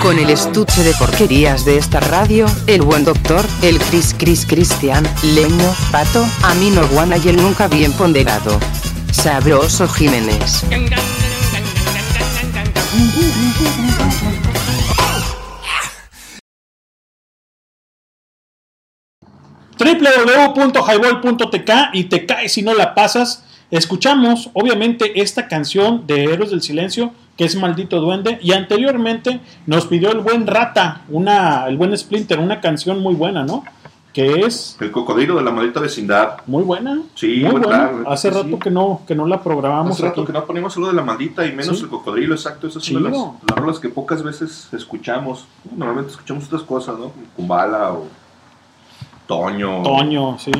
[0.00, 5.06] con el estuche de porquerías de esta radio, el buen doctor, el Chris Chris Cristian,
[5.22, 8.58] Leño, Pato, Amino Guana y el nunca bien ponderado.
[9.12, 10.64] Sabroso Jiménez.
[20.00, 23.44] www.highball.tk y te caes si no la pasas.
[23.70, 29.86] Escuchamos, obviamente, esta canción de Héroes del Silencio, que es Maldito Duende, y anteriormente nos
[29.86, 33.62] pidió el buen Rata, una, el buen Splinter, una canción muy buena, ¿no?
[34.12, 36.38] Que es El cocodrilo de la maldita vecindad.
[36.48, 37.00] muy buena.
[37.14, 37.92] Sí, muy ¿verdad?
[37.92, 38.10] buena.
[38.10, 38.34] Hace Sí.
[38.42, 40.26] rato que no, que no la programamos Hace rato aquí.
[40.26, 41.84] que no ponemos solo de la maldita y menos Sí.
[41.84, 42.66] el cocodrilo, exacto.
[42.66, 45.44] Esas son las, las rolas que pocas veces escuchamos.
[45.76, 47.12] Normalmente escuchamos otras cosas, ¿no?
[47.36, 48.08] Kumbala o
[49.30, 49.82] Toño.
[49.84, 50.50] Toño, sí.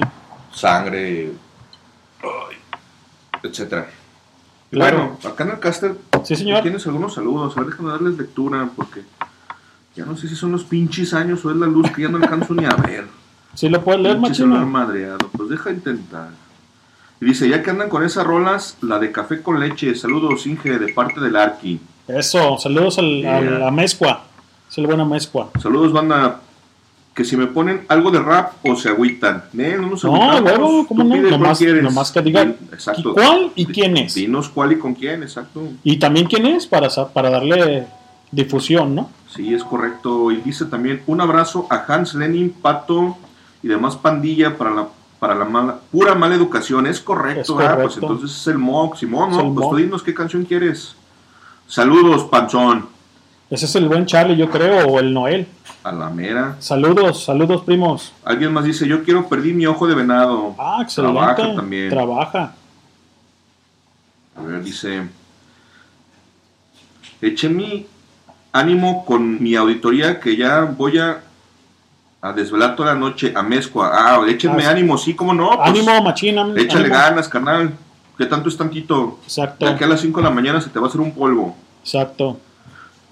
[0.53, 1.33] Sangre.
[3.43, 3.89] etcétera.
[4.71, 4.97] Claro.
[4.99, 6.63] Bueno, acá en el caster Sí, señor.
[6.63, 7.57] tienes algunos saludos.
[7.57, 9.03] A ver, déjame darles lectura porque
[9.97, 12.19] ya no sé si son los pinches años o es la luz que ya no
[12.19, 13.07] alcanzo ni a ver.
[13.53, 14.65] Sí, lo puedes leer, Pinche machino.
[14.67, 15.29] madreado.
[15.37, 16.29] Pues deja intentar.
[17.21, 19.93] Y dice, ya que andan con esas rolas, la de café con leche.
[19.97, 21.81] Saludos, Inge, de parte del Arqui.
[22.07, 23.59] Eso, saludos al, a Yeah.
[23.59, 24.23] la mezcua.
[24.71, 25.51] Es el buena mezcua.
[25.61, 26.41] Saludos, banda.
[27.15, 29.45] Que si me ponen algo de rap o se agüitan.
[29.59, 30.53] Eh, no nos No, agüitamos.
[30.53, 31.17] huevo, ¿cómo no?
[31.17, 33.11] Nomás, nomás que diga Sí, exacto.
[33.11, 34.15] ¿y cuál y quién es.
[34.15, 35.63] Dinos cuál y con quién, exacto.
[35.83, 37.87] Y también quién es para, para darle
[38.31, 39.11] difusión, ¿no?
[39.35, 40.31] Sí, es correcto.
[40.31, 43.17] Y dice también un abrazo a Hans Lenin, Pato
[43.63, 46.87] y demás pandilla para la para la mala, pura mala educación.
[46.87, 47.75] Es correcto, Es ¿verdad?
[47.83, 48.07] Pues correcto.
[48.15, 49.53] entonces es el Mock, Simón, ¿no?
[49.55, 50.95] Pues tú dinos qué canción quieres.
[51.67, 52.87] Saludos, Panzón.
[53.51, 55.47] Ese es el buen Charlie, yo creo, o el Noel.
[55.83, 56.57] A la mera.
[56.61, 58.13] Saludos, saludos, primos.
[58.25, 60.55] Alguien más dice, yo quiero perdí mi ojo de venado.
[60.59, 61.19] Ah, excelente.
[61.19, 61.89] Trabaja también.
[61.91, 62.55] Trabaja.
[64.37, 65.03] A ver, dice.
[67.21, 67.87] Eché mi
[68.53, 71.21] ánimo con mi auditoría que ya voy a,
[72.23, 73.91] a desvelar toda la noche a Mezcua.
[73.93, 75.51] Ah, échenme Ah, ánimo, sí, cómo no.
[75.57, 76.47] Pues, ánimo, machina.
[76.57, 76.95] Échale ánimo.
[76.95, 77.73] ganas, carnal.
[78.17, 79.19] Que tanto es tantito.
[79.25, 79.65] Exacto.
[79.65, 81.57] De aquí a las 5 de la mañana se te va a hacer un polvo.
[81.83, 82.39] Exacto.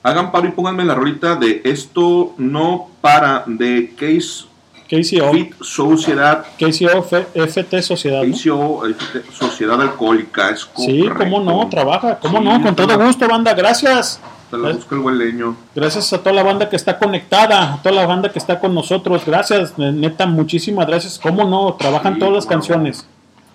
[0.03, 4.47] Hagan paro y pónganme la rolita de esto no para de Case
[4.89, 5.33] KCO.
[5.33, 6.47] Fit Sociedad.
[6.59, 7.05] KCO
[7.35, 8.23] FT Sociedad.
[8.23, 8.35] ¿no?
[8.35, 10.51] KCO FT, Sociedad Alcohólica.
[10.51, 14.21] Es Sí, cómo no, trabaja, cómo Sí, no, con todo la- gusto, banda, gracias.
[14.51, 15.57] Te la busca el buen leño.
[15.75, 18.75] Gracias a toda la banda que está conectada, a toda la banda que está con
[18.75, 19.25] nosotros.
[19.27, 21.19] Gracias, neta, muchísimas gracias.
[21.19, 21.75] ¿Cómo no?
[21.75, 22.61] Trabajan Sí, todas las cómo no.
[22.61, 23.07] canciones.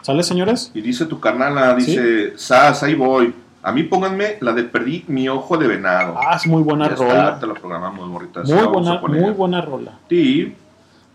[0.03, 0.69] ¿Sale, señores?
[0.75, 3.33] Y dice tu carnala, dice, Sas, ahí voy.
[3.64, 6.16] A mí pónganme la de Perdí mi ojo de venado.
[6.17, 7.40] Ah, es muy buena Ya está, rola.
[7.40, 8.48] te la programamos, morritas.
[8.50, 9.92] Muy buena, muy buena rola.
[10.09, 10.56] Sí,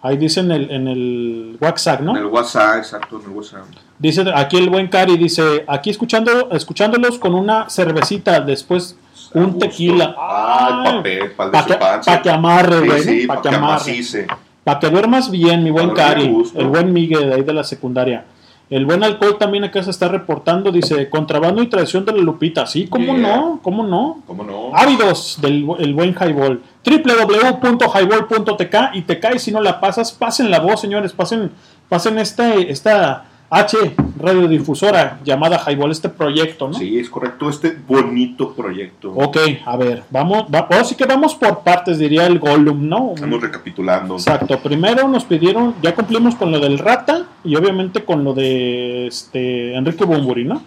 [0.01, 2.13] Ahí dice en el, en el WhatsApp, ¿no?
[2.13, 3.65] en el WhatsApp, exacto, en el WhatsApp.
[3.99, 8.97] Dice aquí el buen Cari, dice, aquí escuchando, escuchándolos con una cervecita, después
[9.35, 10.15] un tequila.
[10.17, 12.13] Ah, el papel, Para que, supancia.
[12.17, 13.03] pa' que amarre, Sí, güey.
[13.03, 14.27] sí, para pa' que que amarre.
[14.63, 16.45] Para que duermas bien, mi buen Pa' Cari.
[16.55, 18.25] El buen Miguel de ahí de la secundaria.
[18.71, 22.67] El buen alcohol también acá se está reportando, dice, contrabando y traición de la Lupita.
[22.67, 23.37] Sí, ¿cómo Yeah.
[23.37, 23.61] no?
[23.63, 24.23] ¿Cómo no?
[24.27, 24.71] ¿Cómo no?
[24.75, 26.61] Ávidos del el buen highball.
[26.85, 30.13] www.highball.tk y te cae si no la pasas.
[30.13, 31.13] Pasen la voz, señores.
[31.13, 31.51] Pasen,
[31.89, 33.77] pasen este, esta H
[34.19, 36.75] radiodifusora llamada Highball, este proyecto, ¿no?
[36.75, 39.13] Sí, es correcto, este bonito proyecto.
[39.13, 43.13] Ok, a ver, vamos, va, ahora sí que vamos por partes, diría el Gollum, ¿no?
[43.15, 44.15] Estamos recapitulando.
[44.17, 49.07] Exacto, primero nos pidieron, ya cumplimos con lo del Rata y obviamente con lo de
[49.07, 50.63] este Enrique Bumburi, ¿no?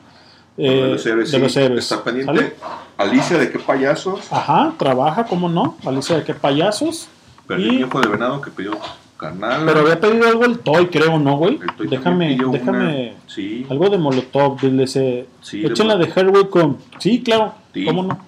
[0.58, 1.84] de Eh, los héroes, de los héroes.
[1.84, 2.34] Está pendiente.
[2.34, 2.54] ¿Sale?
[2.98, 4.32] Alicia, ¿de qué payasos?
[4.32, 5.78] Ajá, trabaja, ¿cómo no?
[5.86, 7.08] Alicia de qué payasos.
[7.48, 8.72] Perdí Y- de venado que pidió
[9.66, 11.60] Pero había pedido algo el Toy, creo, ¿no, güey?
[11.90, 13.10] Déjame, déjame.
[13.12, 13.18] una.
[13.28, 13.66] Sí.
[13.70, 15.28] Algo de Molotov, dile ese.
[15.42, 16.12] Sí, de Échenla de.
[16.14, 16.78] Herway con.
[17.00, 17.54] Sí, claro.
[17.74, 17.86] Sí.
[17.86, 18.20] ¿Cómo no?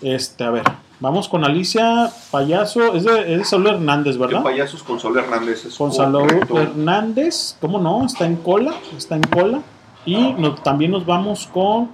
[0.00, 0.64] Este, a ver.
[1.00, 2.94] Vamos con Alicia Payaso.
[2.94, 4.42] Es de, es de Saúl Hernández, ¿Qué ¿verdad?
[4.42, 5.64] payasos con Saúl Hernández?
[5.66, 6.28] Es Con Saúl.
[6.56, 7.56] Hernández.
[7.60, 8.04] ¿Cómo no?
[8.06, 8.74] Está en cola.
[8.96, 9.60] Está en cola.
[10.06, 11.90] Y no- también nos vamos con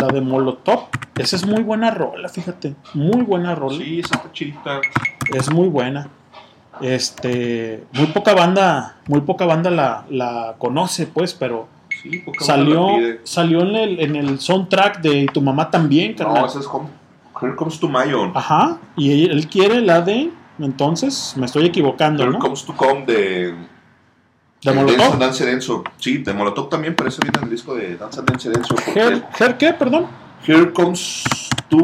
[0.00, 0.84] la de Molotov.
[1.16, 2.74] Esa es muy buena rola, fíjate.
[2.94, 3.76] Muy buena rola.
[3.78, 4.80] Sí, esa está chidita.
[5.34, 6.08] Es muy buena.
[6.82, 11.68] Este, muy poca banda, muy poca banda la, la conoce, pues, pero
[12.02, 13.20] Sí, poca banda salió, la pide.
[13.24, 16.42] salió en el, en el soundtrack de Tu mamá también, carnal.
[16.42, 16.90] No, esa es como
[17.40, 18.32] Here Comes to Mayon.
[18.34, 22.38] Ajá, y él, él quiere la de, entonces me estoy equivocando, Here ¿no?
[22.38, 23.54] Comes to Come de.
[24.60, 24.98] ¿De Molotov?
[24.98, 25.84] Denso, Dance Denso.
[25.98, 28.74] Sí, de Molotov también, pero ese viene en el disco de Danza Dance Denso.
[28.94, 30.06] Her, Her qué, perdón?
[30.46, 31.22] Here Comes
[31.68, 31.78] to.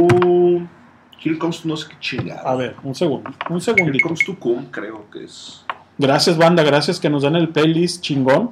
[1.24, 2.42] Here Comes no sé qué chingada.
[2.42, 4.02] A ver, un segundo, un Here segundito.
[4.02, 5.64] Comes to Come, creo que es.
[5.96, 8.50] Gracias, banda, gracias que nos dan el playlist chingón.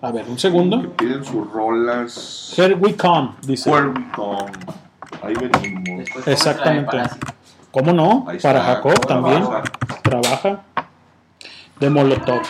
[0.00, 0.80] A ver, un segundo.
[0.80, 2.54] Que piden sus rolas.
[2.56, 3.68] Here we come, dice.
[3.68, 4.52] Where we come.
[5.22, 6.08] Ahí venimos.
[6.26, 6.98] Exactamente.
[7.72, 8.26] ¿Cómo no?
[8.28, 8.52] Ahí está.
[8.52, 9.42] Para Jacob también.
[9.42, 9.72] Trabaja.
[10.02, 10.62] Trabaja.
[11.80, 12.42] De Molotov.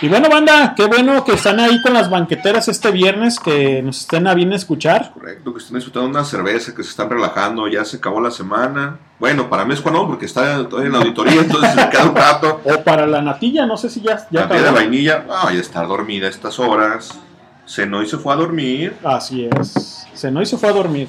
[0.00, 4.00] Y bueno, banda, qué bueno que están ahí con las banqueteras este viernes, que nos
[4.02, 5.10] estén a bien escuchar.
[5.12, 8.96] Correcto, que estén disfrutando una cerveza, que se están relajando, ya se acabó la semana.
[9.18, 12.14] Bueno, para mí es cuando, porque está todavía en la auditoría, entonces me queda un
[12.14, 12.60] rato.
[12.64, 15.60] O para la natilla, no sé si ya, ya La tía de vainilla, ah, ya
[15.60, 17.18] está dormida a estas horas.
[17.66, 18.96] Cenó y se fue a dormir.
[19.02, 20.06] Así es.
[20.14, 21.08] Cenó y se fue a dormir.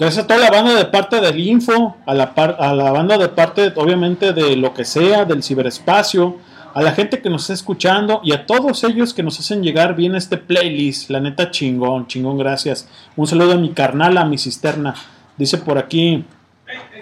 [0.00, 3.16] Gracias a toda la banda de parte del Info, a la, par- a la banda
[3.18, 6.38] de parte, obviamente, de lo que sea, del ciberespacio,
[6.72, 9.96] a la gente que nos está escuchando y a todos ellos que nos hacen llegar
[9.96, 11.10] bien este playlist.
[11.10, 12.88] La neta, chingón, chingón, gracias.
[13.16, 14.94] Un saludo a mi carnal, a mi cisterna.
[15.36, 16.24] Dice por aquí,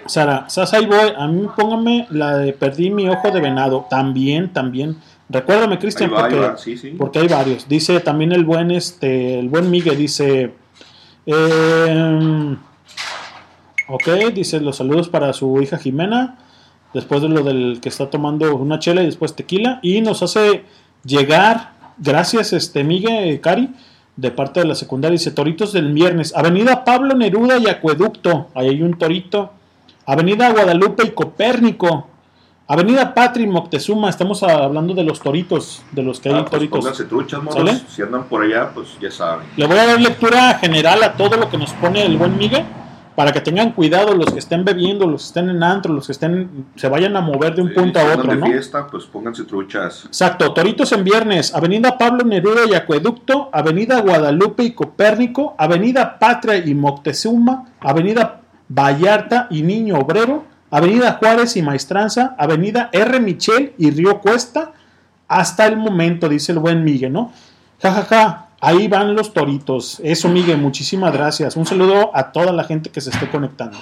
[0.05, 3.85] Sara, Sasa ahí voy, a mí póngame la de Perdí mi ojo de venado.
[3.89, 4.97] También, también.
[5.29, 6.95] Recuérdame, Cristian, porque, va, sí, sí.
[6.97, 7.67] porque hay varios.
[7.67, 10.53] Dice también el buen, este, el buen Miguel, dice...
[11.27, 12.55] eh,
[13.87, 16.37] ok, dice los saludos para su hija Jimena.
[16.93, 19.79] Después de lo del que está tomando una chela y después tequila.
[19.83, 20.63] Y nos hace
[21.05, 23.69] llegar, gracias este Miguel Cari,
[24.15, 25.13] de parte de la secundaria.
[25.17, 26.33] Dice Toritos del Viernes.
[26.35, 28.47] Avenida Pablo Neruda y Acueducto.
[28.55, 29.51] Ahí hay un torito.
[30.05, 32.07] Avenida Guadalupe y Copérnico.
[32.67, 34.09] Avenida Patri Moctezuma.
[34.09, 37.07] Estamos hablando de los toritos, de los que hay Ah, pues toritos.
[37.07, 37.83] truchas, moros.
[37.89, 39.47] Si andan por allá, pues ya saben.
[39.57, 42.65] Le voy a dar lectura general a todo lo que nos pone el buen Miguel
[43.19, 46.13] para que tengan cuidado los que estén bebiendo, los que estén en antro, los que
[46.13, 48.45] estén se vayan a mover de un punto a otro, de ¿no?
[48.45, 50.05] fiesta, pues pónganse truchas.
[50.05, 56.65] Exacto, Toritos en viernes, Avenida Pablo Neruda y Acueducto, Avenida Guadalupe y Copérnico, Avenida Patria
[56.65, 58.39] y Moctezuma, Avenida
[58.69, 63.19] Vallarta y Niño Obrero, Avenida Juárez y Maestranza, Avenida R.
[63.19, 64.71] Michel y Río Cuesta,
[65.27, 67.33] hasta el momento, dice el buen Miguel, ¿no?
[67.81, 69.99] Ja, ja, ja, ahí van los toritos.
[70.03, 71.55] Eso, Miguel, muchísimas gracias.
[71.55, 73.77] Un saludo a toda la gente que se esté conectando.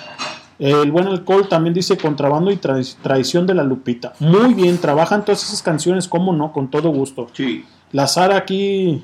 [0.60, 4.14] El buen alcohol también dice contrabando y tra- traición de la Lupita.
[4.20, 7.28] Muy bien, trabajan todas esas canciones, cómo no, con todo gusto.
[7.34, 7.64] Sí.
[7.92, 9.04] La Sara aquí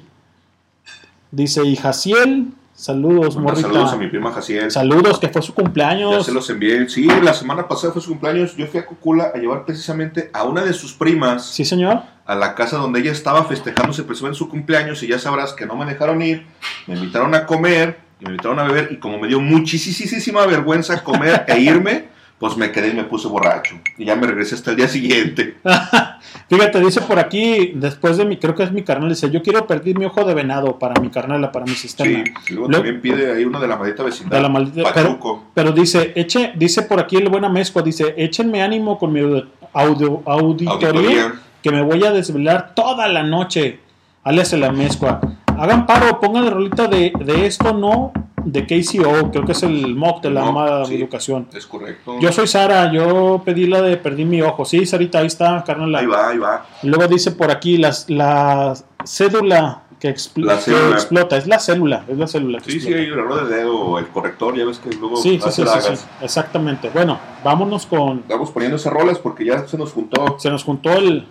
[1.31, 3.67] dice, y Jaciel Saludos, Manda morrita.
[3.69, 4.71] saludos a mi prima Jaciel.
[4.71, 6.25] Saludos, que fue su Ya cumpleaños.
[6.25, 6.89] se los envié.
[6.89, 8.57] Sí, la semana pasada fue su cumpleaños.
[8.57, 11.45] Yo fui a Cocula a llevar precisamente a una de sus primas.
[11.45, 12.01] Sí, señor.
[12.25, 15.03] A la casa donde ella estaba festejándose precisamente su cumpleaños.
[15.03, 16.45] Y ya sabrás que no me dejaron ir.
[16.87, 17.99] Me invitaron a comer.
[18.19, 18.89] Y me invitaron a beber.
[18.91, 22.05] Y como me dio muchísima vergüenza comer e irme,
[22.39, 23.75] pues me quedé y me puse borracho.
[23.97, 25.57] Y ya me regresé hasta el día siguiente.
[26.49, 29.65] Fíjate, dice por aquí, después de mi, creo que es mi carnal, dice, yo quiero
[29.67, 32.09] perder mi ojo de venado para mi carnala, para mi sistema.
[32.23, 34.37] Sí, luego Luego- también pide ahí uno de la maldita vecindad.
[34.37, 38.61] de la maldita, pero, pero dice, eche, dice por aquí el buena mezcua, dice, échenme
[38.61, 41.33] ánimo con mi audio, audio- auditoría, Auditoría.
[41.63, 43.79] Que me voy a desvelar toda la noche.
[44.23, 45.19] Alias la mezcua.
[45.57, 48.11] Hagan paro, pongan la rolita de, de esto, no,
[48.43, 50.95] de KCO, creo que es el mock de la mala sí.
[50.95, 51.47] educación.
[51.53, 52.17] Es correcto.
[52.19, 54.65] Yo soy Sara, yo pedí la de perdí mi ojo.
[54.65, 55.93] Sí, Sarita, ahí está, carnal.
[55.95, 56.65] Ahí va, ahí va.
[56.83, 58.73] Luego dice por aquí las, la
[59.05, 60.95] cédula que, expl- La que célula.
[60.95, 61.37] explota.
[61.37, 62.59] Es la célula, es la célula.
[62.59, 63.01] que Sí, sí, explota.
[63.01, 65.95] hay un error de dedo el corrector, ya ves que luego Sí, sí, sí, sí,
[65.95, 66.89] sí, exactamente.
[66.93, 68.23] Bueno, vámonos con.
[68.27, 70.37] Vamos poniendo esas rolas porque ya se nos juntó.
[70.39, 71.27] Se nos juntó el.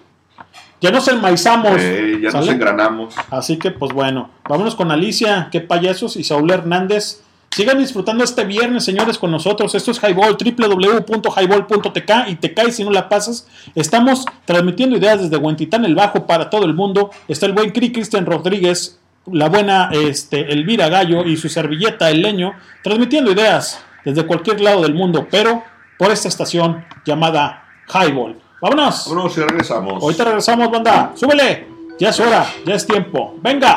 [0.82, 1.76] Ya nos enmaizamos.
[1.78, 3.14] Eh, ya nos engranamos.
[3.30, 7.22] Así que, pues bueno, vámonos con Alicia, qué payasos, y Saúl Hernández.
[7.52, 9.74] Sigan disfrutando este viernes, señores, con nosotros.
[9.74, 13.46] Esto es Highball, www.highball.tk y te caes si no la pasas.
[13.74, 17.10] Estamos transmitiendo ideas desde Huentitán el Bajo para todo el mundo.
[17.28, 18.98] Está el buen Cri Cristian Rodríguez,
[19.30, 24.82] la buena este, Elvira Gallo y su servilleta, el leño, transmitiendo ideas desde cualquier lado
[24.82, 25.62] del mundo, pero
[25.98, 28.41] por esta estación llamada Highball.
[28.62, 29.08] Vámonos.
[29.08, 30.00] Vámonos y regresamos.
[30.00, 31.12] Ahorita regresamos, banda.
[31.16, 31.66] Súbele.
[31.98, 33.34] Ya es hora, ya es tiempo.
[33.42, 33.76] Venga.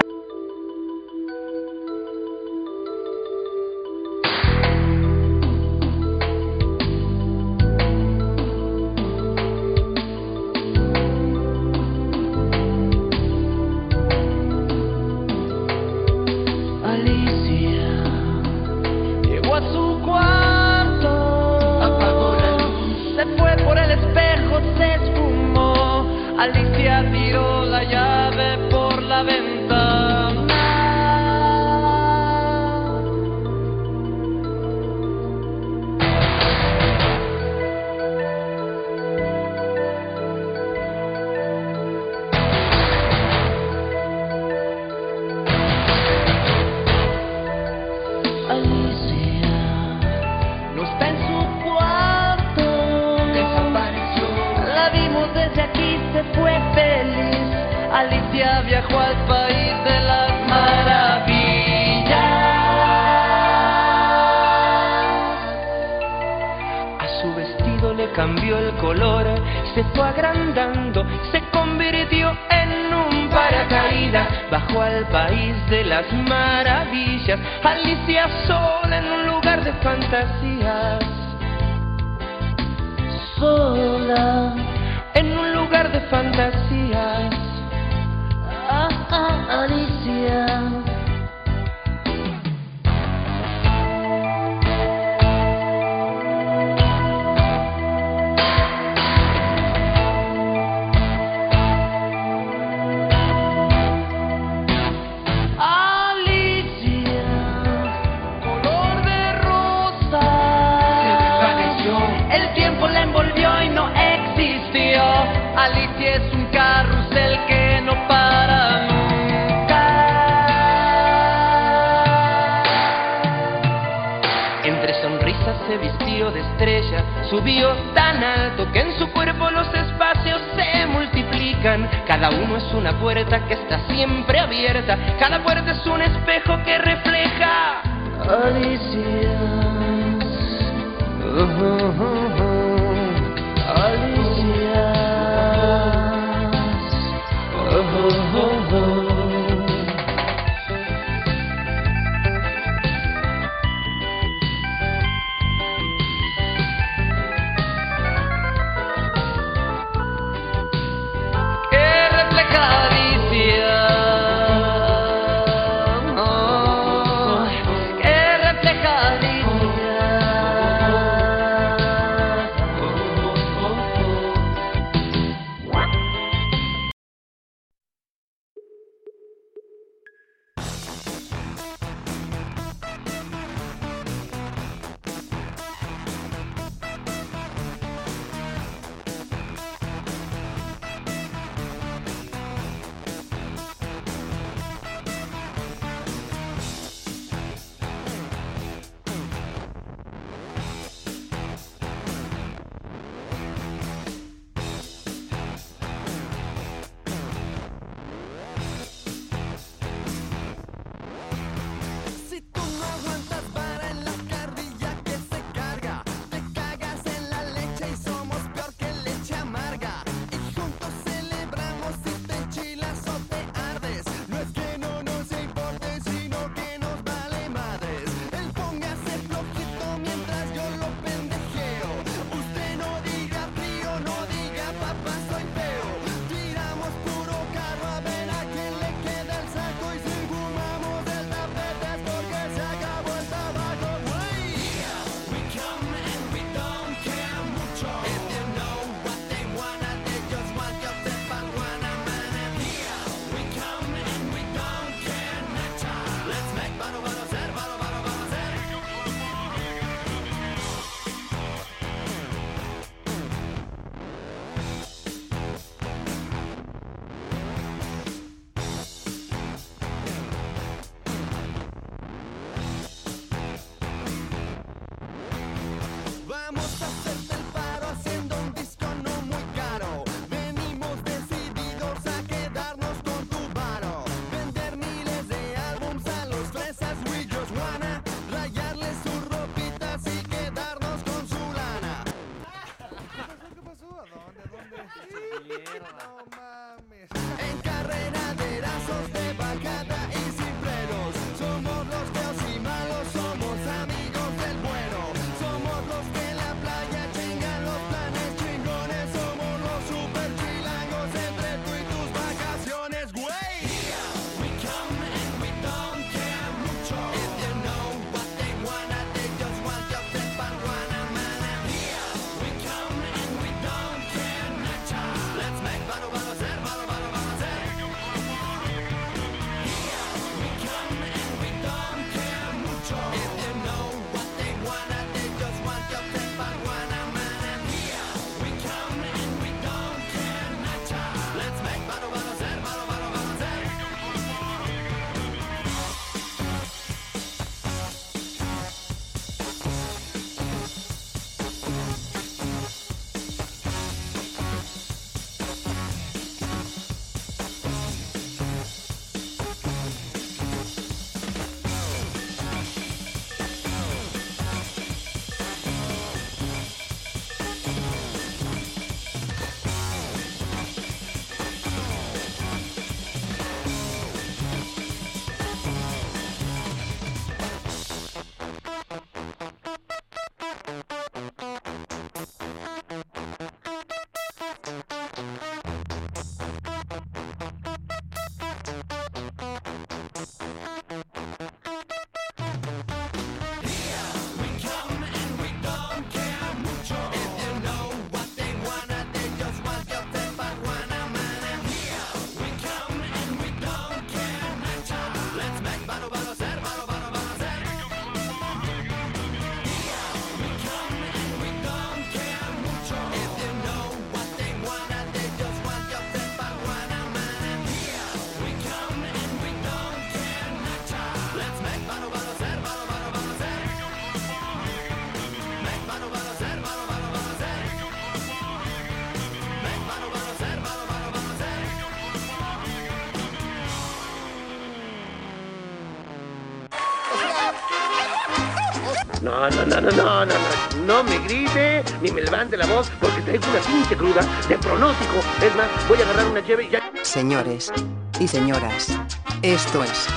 [439.46, 442.90] No, no, no, no, no, no, no, no me grite ni me levante la voz
[443.00, 445.20] porque traigo una pinche cruda de pronóstico.
[445.40, 446.92] Es más, voy a agarrar una llave y ya.
[447.04, 447.72] Señores
[448.20, 448.98] y señoras,
[449.44, 450.08] esto es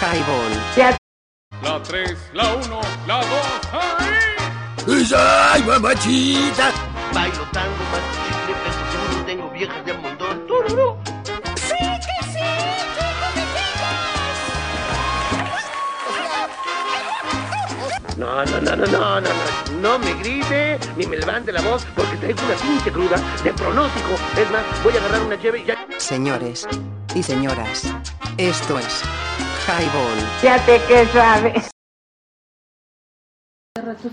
[0.00, 0.98] Highball.
[1.62, 3.26] La 3, la 1, la 2,
[4.88, 5.06] ¡ay!
[5.14, 6.93] ¡Ay, mamachita!
[18.92, 19.28] No, no, no,
[19.80, 24.10] no, me grite ni me levante la voz porque traigo una pinche cruda de pronóstico.
[24.36, 25.86] Es más, voy a agarrar una llave y ya.
[25.96, 26.68] Señores
[27.14, 27.90] y señoras,
[28.36, 29.02] esto es
[29.66, 30.18] Highball.
[30.40, 31.70] Fíjate que sabes.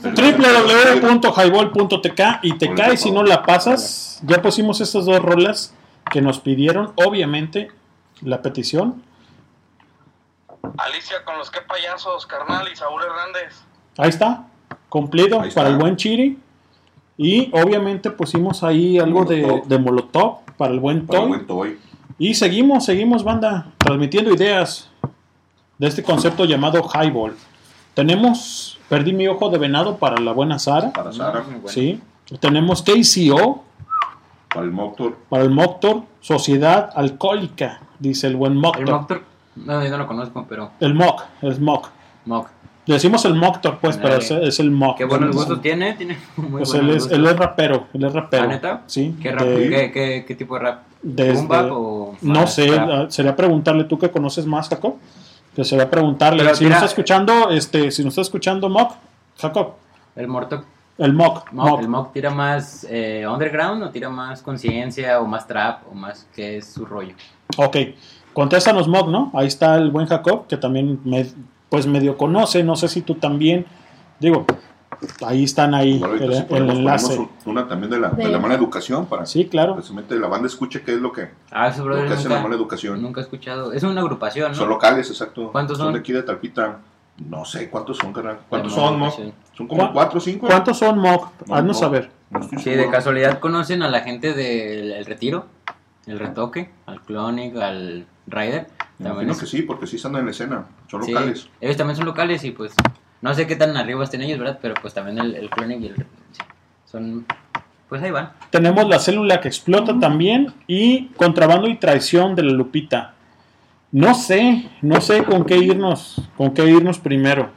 [0.03, 4.22] www.highball.tk y te cae si no la pasas.
[4.24, 5.74] Ya pusimos estas dos rolas
[6.09, 7.72] que nos pidieron, obviamente,
[8.22, 9.03] la petición.
[10.77, 13.66] Alicia con los que payasos, carnal y Saúl Hernández.
[13.98, 14.45] Ahí está,
[14.92, 16.38] cumplido para el buen Chiri.
[17.18, 21.30] Y obviamente pusimos ahí algo de, de Molotov para el buen Para el Toy.
[21.30, 21.80] buen Toy.
[22.20, 24.90] Y seguimos, seguimos, banda, transmitiendo ideas
[25.78, 27.36] de este concepto llamado Highball.
[27.94, 30.92] Tenemos Perdí mi ojo de venado para la buena Sara.
[30.92, 31.45] Para Sara.
[31.68, 32.02] Sí.
[32.42, 33.64] Tenemos KCO
[34.53, 35.16] Para el Moctor.
[35.30, 38.84] para el Moctor, Sociedad Alcohólica, dice el buen Moctor.
[38.84, 39.24] El Moctor,
[39.56, 40.72] no, yo no lo conozco, pero.
[40.82, 41.90] El Moc, el Moc.
[42.26, 42.50] Moc.
[42.88, 44.98] Decimos el Moctor, pues, pero es, es el Moc.
[44.98, 45.35] Qué buenos Sí.
[45.38, 47.11] gustos tiene, tiene muy Pues él es, gustos.
[47.18, 48.43] él es rapero, él es rapero.
[48.43, 48.82] ¿Ah, neta?
[48.88, 49.16] Sí.
[49.22, 50.80] ¿Qué, rap- de- qué, qué- qué tipo de rap?
[51.03, 52.48] desde- ¿Boom bap o no rap?
[52.48, 54.95] sé, ah, sería preguntarle tú que conoces más, Jacob.
[55.56, 56.43] Que sería preguntarle.
[56.43, 58.93] Pero si nos tira- está escuchando, este, si nos está escuchando Moc,
[59.38, 59.74] Jacob.
[60.16, 60.64] El Morto.
[60.98, 61.80] El Moc, Moc, Moc.
[61.82, 66.27] ¿El Moc tira más eh, underground o tira más conciencia o más trap o más
[66.35, 67.14] qué es su rollo?
[67.58, 67.76] Ok,
[68.34, 69.32] contéstanos Moc, ¿no?
[69.34, 71.26] Ahí está el buen Jacob, que también me,
[71.72, 73.66] pues medio conoce, no sé si tú también.
[74.19, 74.45] Digo,
[75.25, 77.27] ahí están ahí Ahorita el, sí el enlace.
[77.45, 79.75] una también de la, de De- la mala educación para Sí, claro.
[79.75, 82.35] precisamente la banda escuche qué es lo que, Ah, eso, brother, lo que hace nunca-
[82.35, 83.01] la mala educación.
[83.01, 83.72] Nunca he escuchado.
[83.72, 84.58] Es una agrupación, ¿no?
[84.58, 85.50] Son locales, exacto.
[85.53, 85.93] ¿Cuántos son?
[85.93, 86.80] de aquí de Talpita.
[87.30, 88.40] No sé cuántos son, carnal.
[88.50, 89.06] ¿Cuántos son, mala Mo?
[89.06, 89.33] educación.
[89.53, 90.48] Son como ¿Cuá- cuatro o cinco.
[90.48, 91.30] ¿Cuántos son Moc?
[91.48, 91.80] No, Haznos no.
[91.80, 92.11] saber.
[92.32, 95.45] No estoy Sí, de casualidad conocen a la gente del el retiro,
[96.06, 98.67] el retoque, al Clonic, al Rider.
[99.02, 100.66] Me También imagino es- que sí, porque sí están en la escena.
[100.88, 101.50] Son sí, locales.
[101.60, 102.74] ellos también son locales y pues
[103.22, 104.60] no sé qué tan arriba estén ellos, ¿verdad?
[104.62, 106.42] Pero pues también el, el Clonic y el sí,
[106.86, 107.26] son
[107.90, 108.32] pues ahí van.
[108.52, 113.16] Tenemos la célula que explota también y contrabando y traición de la Lupita.
[113.92, 117.50] No sé, no sé con qué irnos, con qué irnos primero.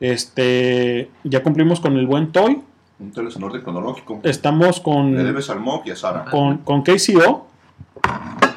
[0.00, 2.62] Este, ya cumplimos con el buen Toy.
[3.00, 4.20] Un en orden cronológico.
[4.24, 6.24] Estamos con Le debes al Mock y a Sara.
[6.24, 7.46] con, con KCO.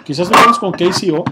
[0.04, 1.24] Quizás vamos con KCO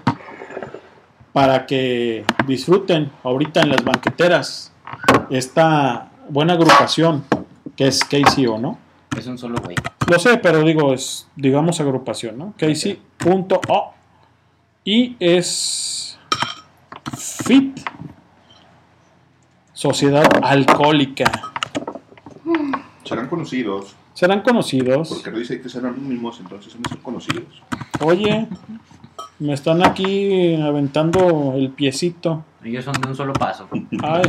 [1.33, 4.72] para que disfruten ahorita en las banqueteras
[5.30, 7.24] esta buena agrupación
[7.75, 8.77] que es KCO, ¿no?
[9.17, 9.75] Es un solo güey.
[10.08, 12.53] Lo sé, pero digo, es, digamos, agrupación, ¿no?
[12.58, 13.93] KC.O.
[14.83, 16.17] Y es
[17.17, 17.80] FIT,
[19.74, 21.32] Sociedad Alcohólica.
[23.03, 23.95] Serán conocidos.
[24.14, 25.09] Serán conocidos.
[25.09, 27.64] Porque no dice que serán anónimos, entonces no son conocidos.
[28.01, 28.48] Oye,
[29.40, 32.43] me están aquí aventando el piecito.
[32.64, 33.68] Ellos son de un solo paso.
[34.03, 34.24] Ay.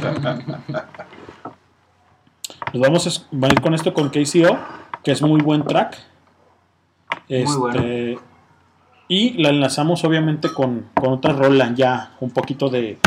[2.72, 4.58] Nos vamos a ir con esto con KCO,
[5.02, 5.98] que es muy buen track.
[7.28, 7.82] Este, bueno.
[9.08, 12.98] Y la enlazamos obviamente con, con otra rola ya, un poquito de,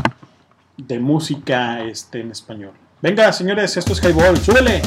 [0.75, 2.73] de música este, en español.
[3.01, 4.81] Venga, señores, esto es Highball, súbele.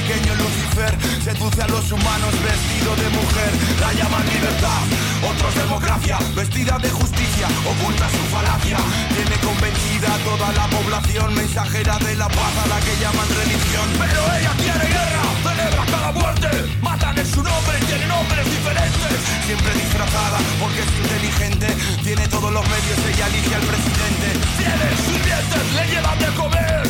[0.00, 3.50] Pequeño Lucifer seduce a los humanos vestido de mujer.
[3.80, 4.82] La llaman libertad,
[5.28, 6.18] otros democracia.
[6.34, 8.78] Vestida de justicia, oculta su falacia.
[9.14, 13.88] Tiene convencida toda la población, mensajera de la paz a la que llaman religión.
[14.00, 16.48] Pero ella quiere guerra, celebra cada muerte.
[16.80, 19.12] Matan en su nombre, tiene nombres diferentes.
[19.46, 21.66] Siempre disfrazada porque es inteligente.
[22.04, 24.28] Tiene todos los medios, ella elige al presidente.
[24.56, 26.89] Fieles sirvientes le llevan de comer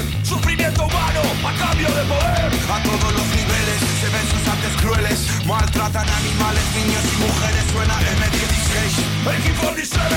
[1.51, 2.51] a cambio de poder.
[2.71, 5.19] A todos los niveles se ven sus actos crueles.
[5.47, 7.65] Maltratan animales, niños y mujeres.
[7.73, 8.91] Suena M16,
[9.27, 10.13] AK-47,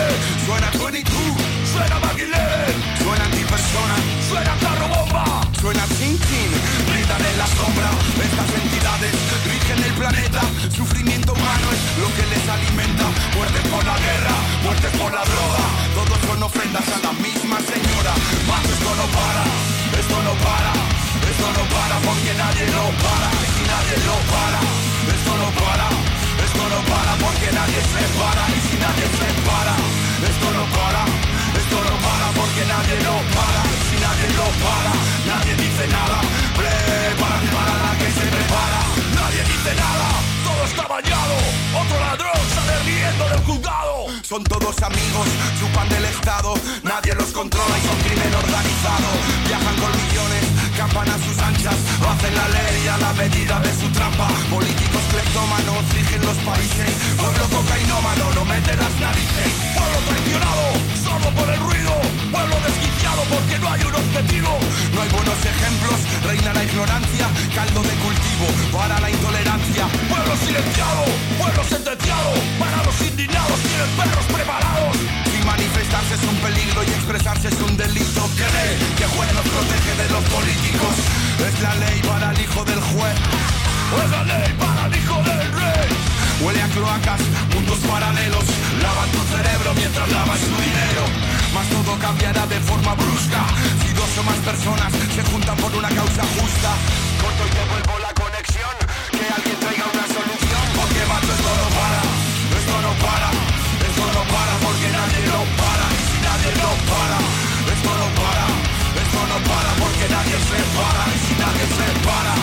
[0.45, 1.11] suena 22,
[1.71, 2.17] suena Mac
[3.03, 3.97] suena antipersona,
[4.29, 5.25] suena carro bomba,
[5.61, 6.51] suena Chin Chin.
[6.89, 7.89] Gritan en la sombra,
[8.27, 9.13] estas entidades
[9.49, 10.41] rigen el planeta.
[10.75, 13.05] Sufrimiento humano es lo que les alimenta.
[13.35, 15.63] Muertes por la guerra, muertes por la droga.
[15.97, 18.13] Todos son ofrendas a la misma señora.
[18.49, 19.43] Más esto no para,
[19.99, 20.92] esto no para
[21.43, 24.59] esto no para porque nadie lo para, y si nadie lo para,
[25.11, 25.87] esto no para,
[26.39, 29.75] esto no para porque nadie se para, y si nadie se para,
[30.23, 31.03] esto no para,
[31.59, 34.93] esto no para porque nadie lo para, y si nadie lo para,
[35.27, 36.17] nadie dice nada,
[36.55, 38.79] prepárate para la que se prepara,
[39.19, 40.07] nadie dice nada,
[40.47, 41.35] todo está bañado,
[41.75, 43.93] otro ladrón sale riendo del juzgado.
[44.23, 45.27] Son todos amigos,
[45.59, 49.09] chupan del Estado, nadie los controla y son crimen organizado.
[49.45, 50.43] Viajan con millones,
[50.83, 51.77] campan a sus anchas,
[52.11, 54.27] hacen la ley a la medida de su trampa.
[54.51, 59.51] Políticos cleptómanos rigen los países, pueblo cocainómano no mete las narices.
[59.77, 60.65] Pueblo traicionado,
[61.05, 61.93] sordo por el ruido,
[62.31, 64.51] pueblo desquiciado porque no hay un objetivo.
[64.93, 69.83] No hay buenos ejemplos, reina la ignorancia, caldo de cultivo para la intolerancia.
[70.11, 71.03] Pueblo silenciado,
[71.39, 75.22] pueblo sentenciado, para los indignados tienen perros preparados.
[75.53, 78.21] Manifestarse es un peligro y expresarse es un delito.
[78.33, 80.95] Cree que juez nos protege de los políticos.
[81.45, 83.15] Es la ley para el hijo del juez.
[84.01, 85.89] Es la ley para el hijo del rey.
[86.41, 87.21] Huele a cloacas,
[87.53, 88.45] mundos paralelos.
[88.81, 91.03] Lavan tu cerebro mientras lavas tu dinero.
[91.53, 93.45] Mas todo cambiará de forma brusca.
[93.85, 96.69] Si dos o más personas se juntan por una causa justa.
[97.21, 98.52] Corto y te vuelvo la conexión.
[105.43, 107.17] Y si nadie lo para.
[107.73, 108.45] Esto no para.
[109.03, 111.03] Esto no para porque nadie se para.
[111.11, 112.33] Y si nadie se para.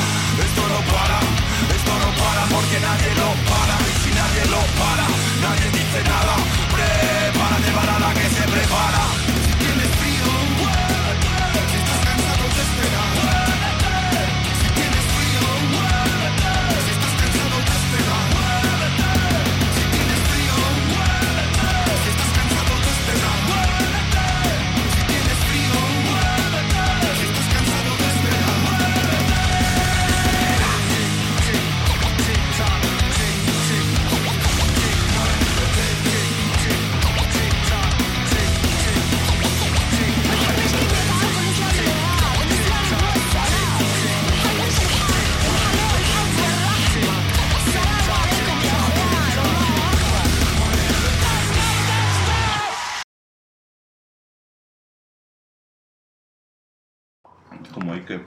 [0.44, 1.18] Esto no para.
[1.76, 3.76] Esto no para porque nadie lo para.
[3.88, 5.06] Y si nadie lo para.
[5.44, 6.34] Nadie dice nada.
[6.74, 9.19] Prepárate para la que se prepara.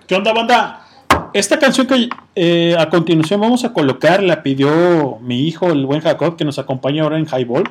[0.08, 0.88] ¿Qué onda, banda?
[1.34, 6.02] Esta canción que eh, a continuación vamos a colocar la pidió mi hijo, el buen
[6.02, 7.70] Jacob, que nos acompaña ahora en Highball.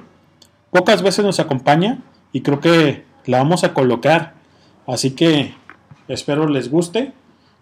[0.70, 1.98] Pocas veces nos acompaña
[2.32, 4.34] y creo que la vamos a colocar.
[4.86, 5.54] Así que
[6.08, 7.12] espero les guste.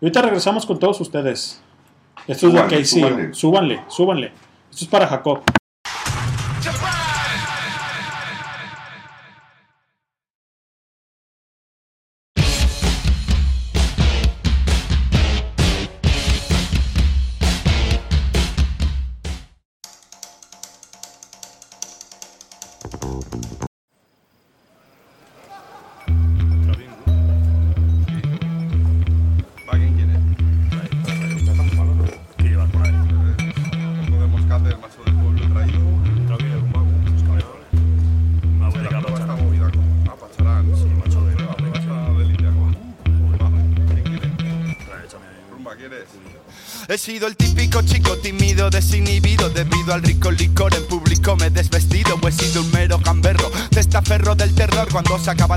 [0.00, 1.62] Y ahorita regresamos con todos ustedes.
[2.26, 3.00] Esto es lo Súbanle, que sí.
[3.00, 3.34] súbanle.
[3.34, 4.32] Súbanle, súbanle.
[4.70, 5.42] Esto es para Jacob.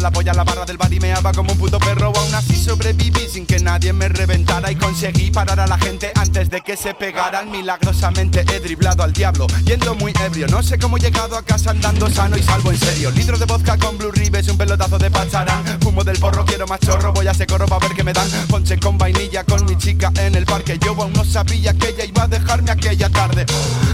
[0.04, 2.12] La polla a la barra del bar y meaba como un puto perro.
[2.14, 6.50] Aún así sobreviví sin que nadie me reventara Y conseguí parar a la gente antes
[6.50, 8.44] de que se pegaran Milagrosamente.
[8.52, 10.48] He driblado al diablo, yendo muy ebrio.
[10.48, 13.12] No sé cómo he llegado a casa andando sano y salvo en serio.
[13.12, 15.64] Litro de vodka con Blue Ribes, un pelotazo de pacharán.
[15.82, 18.28] Fumo del porro, quiero más chorro, voy a ese corro pa' ver qué me dan.
[18.48, 20.80] Ponche con vainilla con mi chica en el parque.
[20.84, 23.46] Yo aún no sabía que ella iba a dejarme aquella tarde.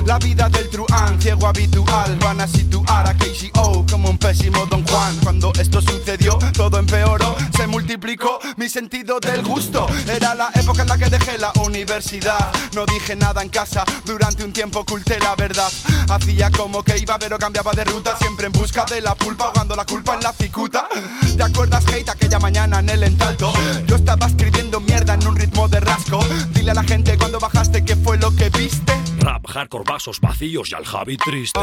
[0.06, 2.16] La vida del truán, ciego habitual.
[2.22, 5.18] Van a situar a KCO como un pésimo Don Juan.
[5.24, 7.36] Cuando esto sucedió, todo empeoró.
[7.58, 9.88] Se multiplicó mi sentido del gusto.
[10.08, 12.29] Era la época en la que dejé la universidad
[12.74, 15.72] No dije nada en casa, durante un tiempo oculté la verdad.
[16.10, 19.76] Hacía como que iba pero cambiaba de ruta Siempre en busca de la pulpa, ahogando
[19.76, 20.88] la culpa en la cicuta.
[21.36, 23.52] ¿Te acuerdas, Kate, aquella mañana en el entalto?
[23.86, 26.20] Yo estaba escribiendo mierda en un ritmo de rasco.
[26.52, 28.94] Dile a la gente cuando bajaste qué fue lo que viste.
[29.20, 31.60] Rap hardcore vasos vacíos y al Javi triste.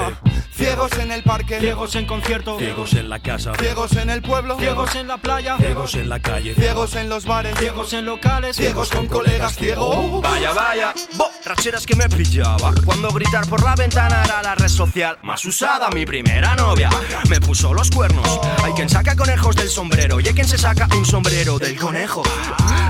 [0.55, 4.59] Ciegos en el parque, Ciegos en concierto, ciegos en la casa, ciegos en el pueblo,
[4.59, 8.57] ciegos en la playa, ciegos en la calle, ciegos en los bares, ciegos en locales,
[8.57, 10.23] ciegos con colegas ciegos.
[10.23, 12.73] Vaya, vaya, borracheras que me pillaba.
[12.85, 15.91] Cuando gritar por la ventana era la red social más usada.
[15.91, 16.89] Mi primera novia
[17.29, 18.41] me puso los cuernos.
[18.65, 22.23] Hay quien saca conejos del sombrero Y hay quien se saca un sombrero del conejo.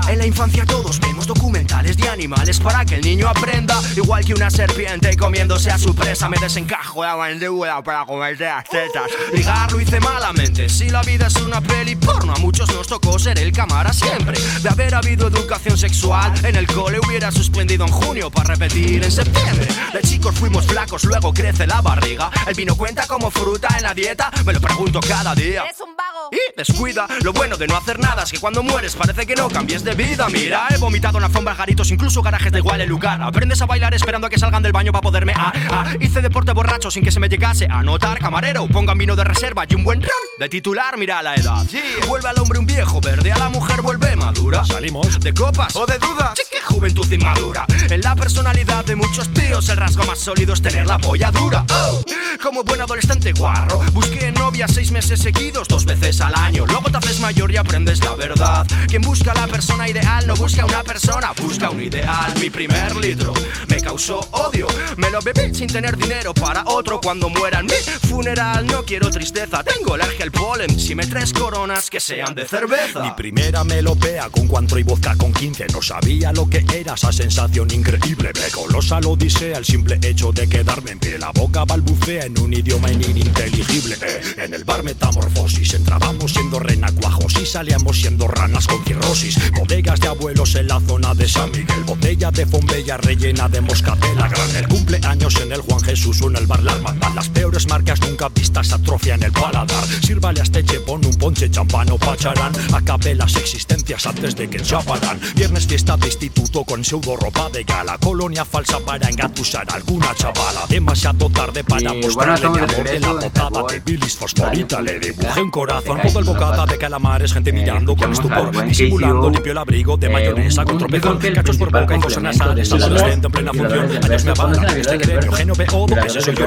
[0.07, 3.79] En la infancia todos vemos documentales de animales Para que el niño aprenda.
[3.95, 6.29] Igual que una serpiente comiéndose a su presa.
[6.29, 9.11] Me desencajo la mandíbula para comerse las tetas.
[9.33, 10.69] Ligar lo hice malamente.
[10.69, 14.39] Si la vida es una peli porno A muchos nos tocó ser el cámara siempre.
[14.61, 19.11] De haber habido educación sexual En el cole hubiera suspendido en junio Para repetir en
[19.11, 23.83] septiembre De chicos fuimos flacos, luego crece la barriga El vino cuenta como fruta en
[23.83, 26.29] la dieta Me lo pregunto cada día Eres un vago.
[26.31, 29.49] y descuida, lo bueno de no hacer nada es que cuando mueres parece que no
[29.49, 30.27] cambies de vida.
[30.29, 33.21] Mira, he vomitado en alfombras, garitos, incluso garajes de igual el lugar.
[33.21, 35.33] Aprendes a bailar esperando a que salgan del baño para poderme.
[35.35, 35.93] Ah, ah.
[35.99, 38.19] Hice deporte borracho sin que se me llegase a notar.
[38.19, 40.09] Camarero, pongan vino de reserva y un buen ron.
[40.39, 41.65] De titular, mira la edad.
[42.07, 44.65] Vuelve al hombre un viejo verde, a la mujer vuelve madura.
[44.65, 46.31] Salimos de copas o de dudas.
[46.35, 47.46] Sí, qué juventud inmadura.
[47.89, 51.65] En la personalidad de muchos tíos, el rasgo más sólido es tener la polla dura.
[51.71, 52.01] Oh,
[52.43, 56.65] como buen adolescente guarro, busqué novia seis meses seguidos, dos veces al año.
[56.65, 58.67] Luego te haces mayor y aprendes la verdad.
[58.87, 62.33] Quien busca la persona ideal no busca una persona, busca un ideal.
[62.41, 63.33] Mi primer litro
[63.67, 64.67] me causó odio.
[64.97, 68.67] Me lo bebí sin tener dinero para otro cuando muera en mi funeral.
[68.67, 70.77] No quiero tristeza, tengo alergia al polen.
[70.77, 73.01] Si me traes coronas que sean de cerveza.
[73.01, 77.11] Mi primera melopea con cuantro y vodka con 15 No sabía lo que era esa
[77.29, 78.31] sensación increíble.
[78.53, 82.53] Colosa la odisea el simple hecho de quedarme en pie La boca balbucea en un
[82.53, 88.83] idioma ininteligible Eh, En el bar metamorfosis entrábamos siendo renacuajos Y salíamos siendo ranas con
[88.85, 89.37] cirrosis.
[89.51, 91.83] Bodegas de abuelos en la zona de San Miguel.
[91.85, 96.37] Botella de fombella rellena de moscatela Gran el cumpleaños en el Juan Jesús o en
[96.37, 96.77] el bar La
[97.13, 99.85] Las peores marcas nunca vistas atrofian el paladar.
[100.01, 102.53] Sírvale a este chepón un ponche champán o pacharán.
[102.73, 107.63] Acabe las existencias antes de que chaparán Viernes fiesta de instituto con pseudo ropa de
[107.63, 107.97] gala.
[107.97, 110.61] Colonia falsa para engatusar a alguna chavala.
[110.69, 114.81] Demasiado tarde para Y mostrarle mi amor regreso la en botada de bilis fosforita.
[114.81, 118.65] Le dibujé un corazón, todo el bocata de calamares Gente mirando con estupor.
[118.65, 122.23] Disimulando limpio el abrigo de eh, mayonesa con tropezón que Cachos por boca y cosas
[122.23, 123.79] nasales Adolescente en plena función.
[123.79, 125.31] Años me Verso, ¿conocen a abandonan este gremio?
[125.31, 126.45] Genio veo Violadores ese soy yo.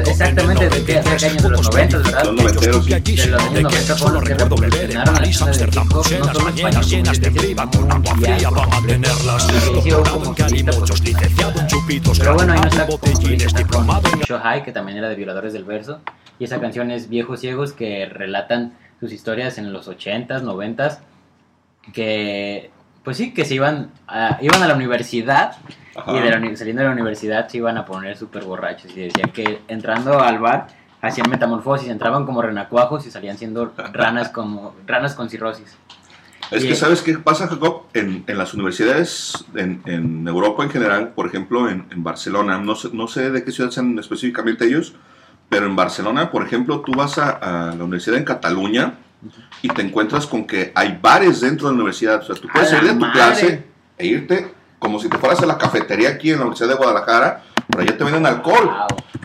[0.00, 2.24] exactamente de qué, de qué año de los 90, ¿verdad?
[2.24, 5.42] Yo estuve allí, De los de años que 90 solo que recuerdo beber en París,
[5.42, 8.76] Amsterdam, Bruselas, mañanas llenas de triba con agua fría para
[9.10, 14.62] Doctorado en licenciado en chupitos, Pero bueno, ahí no está botellines, diplomado en Show High,
[14.62, 16.00] que también era de Violadores del Verso.
[16.38, 20.98] Y esa canción es Viejos Ciegos que relatan sus historias en los 80s, 90s.
[21.92, 22.70] Que,
[23.02, 25.56] pues sí, que se iban a, iban a la universidad.
[25.96, 26.16] Ajá.
[26.16, 28.92] Y de la saliendo de la universidad se iban a poner súper borrachos.
[28.96, 30.68] Y decían que entrando al bar
[31.02, 35.76] hacían metamorfosis, entraban como renacuajos y salían siendo ranas, como, ranas con cirrosis.
[36.50, 37.82] Es que, ¿sabes qué pasa, Jacob?
[37.94, 42.74] En, en las universidades, en, en Europa en general, por ejemplo, en, en Barcelona, no
[42.74, 44.94] sé, no sé de qué ciudad sean específicamente ellos,
[45.48, 48.94] pero en Barcelona, por ejemplo, tú vas a, a la universidad en Cataluña
[49.62, 52.20] y te encuentras con que hay bares dentro de la universidad.
[52.20, 53.12] O sea, tú puedes ¡A la salir de tu madre!
[53.14, 53.64] clase
[53.98, 57.42] e irte como si te fueras a la cafetería aquí en la Universidad de Guadalajara,
[57.68, 58.70] pero allá te venden alcohol.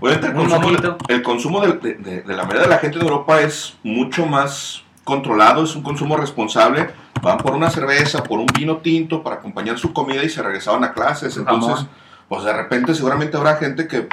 [0.01, 3.03] Obviamente el consumo, el consumo de, de- de- de la mayoría de la gente en
[3.03, 6.89] Europa es mucho más controlado, es un consumo responsable.
[7.25, 10.83] Van por una cerveza, por un vino tinto para acompañar su comida y se regresaban
[10.83, 11.35] a clases.
[11.37, 11.85] Entonces,
[12.29, 14.07] pues de repente seguramente habrá gente que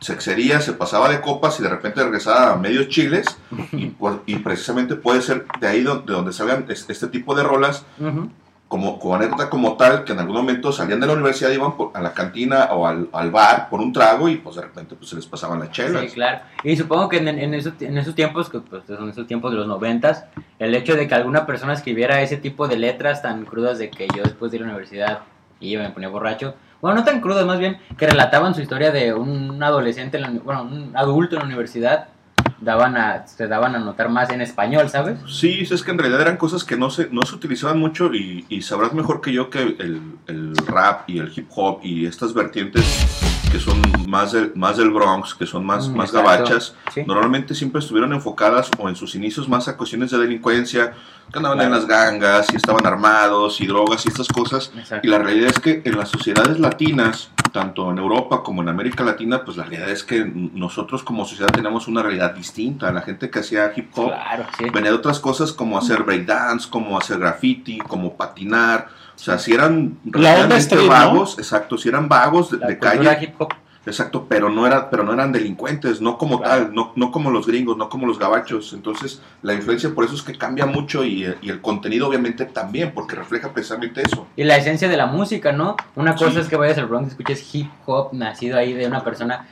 [0.00, 3.26] se excedía, se pasaba de copas y de repente regresaba a medios chiles.
[3.72, 7.34] y, pues, y precisamente puede ser de ahí do- de donde salgan es- este tipo
[7.34, 7.84] de rolas
[8.70, 11.90] como, como anécdota como tal, que en algún momento salían de la universidad, iban por-
[11.92, 15.10] a la cantina o al, al bar por un trago y pues de repente pues
[15.10, 16.02] se les pasaban las chelas.
[16.02, 16.42] Sí, claro.
[16.62, 19.66] Y supongo que en, esos, en esos tiempos, que pues son esos tiempos de los
[19.66, 20.24] noventas,
[20.60, 24.06] el hecho de que alguna persona escribiera ese tipo de letras tan crudas de que
[24.16, 25.18] yo después de ir a la universidad
[25.58, 28.92] iba y me ponía borracho, bueno, no tan crudas, más bien que relataban su historia
[28.92, 32.06] de un adolescente, bueno, un adulto en la universidad,
[32.60, 35.18] daban a, se daban a notar más en español, ¿sabes?
[35.28, 38.44] Sí, es que en realidad eran cosas que no se, no se utilizaban mucho y,
[38.48, 42.34] y sabrás mejor que yo que el, el rap y el hip hop y estas
[42.34, 42.84] vertientes
[43.50, 46.30] que son más del, más del Bronx, que son más, Mm, más exacto.
[46.30, 47.02] gabachas, Sí.
[47.04, 50.92] normalmente siempre estuvieron enfocadas o en sus inicios más a cuestiones de delincuencia,
[51.32, 51.80] que andaban en Claro.
[51.80, 54.70] las gangas y estaban armados y drogas y estas cosas.
[54.76, 55.04] Exacto.
[55.06, 59.04] Y la realidad es que en las sociedades latinas tanto en Europa como en América
[59.04, 62.90] Latina, pues la realidad es que nosotros como sociedad tenemos una realidad distinta.
[62.92, 64.64] La gente que hacía hip hop Claro, sí.
[64.70, 68.88] venía de otras cosas como hacer breakdance, como hacer graffiti, como patinar.
[69.14, 70.88] O sea, si eran La realmente street, ¿no?
[70.88, 73.34] vagos, exacto, si eran vagos de, calle.
[73.86, 77.46] Exacto, pero no era, pero no eran delincuentes, no como tal, no, no como los
[77.46, 78.74] gringos, no como los gabachos.
[78.74, 82.92] Entonces, la influencia por eso es que cambia mucho y, y el contenido obviamente también,
[82.94, 84.26] porque refleja precisamente eso.
[84.36, 85.76] Y la esencia de la música, ¿no?
[85.96, 86.40] Una cosa Sí.
[86.40, 89.46] es que vayas al Bronx y escuches hip hop nacido ahí de una persona.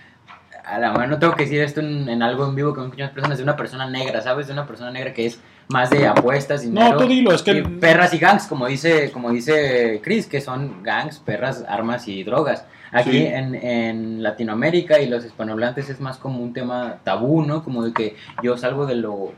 [0.67, 3.11] A la mejor no tengo que decir esto en, en algo en vivo con muchas
[3.13, 4.49] personas, de una persona negra, ¿sabes?
[4.49, 6.99] De una persona negra que es más de apuestas, dinero.
[6.99, 10.83] tú dilo, es que- y perras y gangs, como dice, como dice Chris, que son
[10.83, 12.67] gangs, perras, armas y drogas.
[12.93, 13.27] Aquí Sí.
[13.27, 17.63] en, en Latinoamérica y los hispanohablantes es más como un tema tabú, ¿no?
[17.65, 19.33] Como de que yo salgo de lo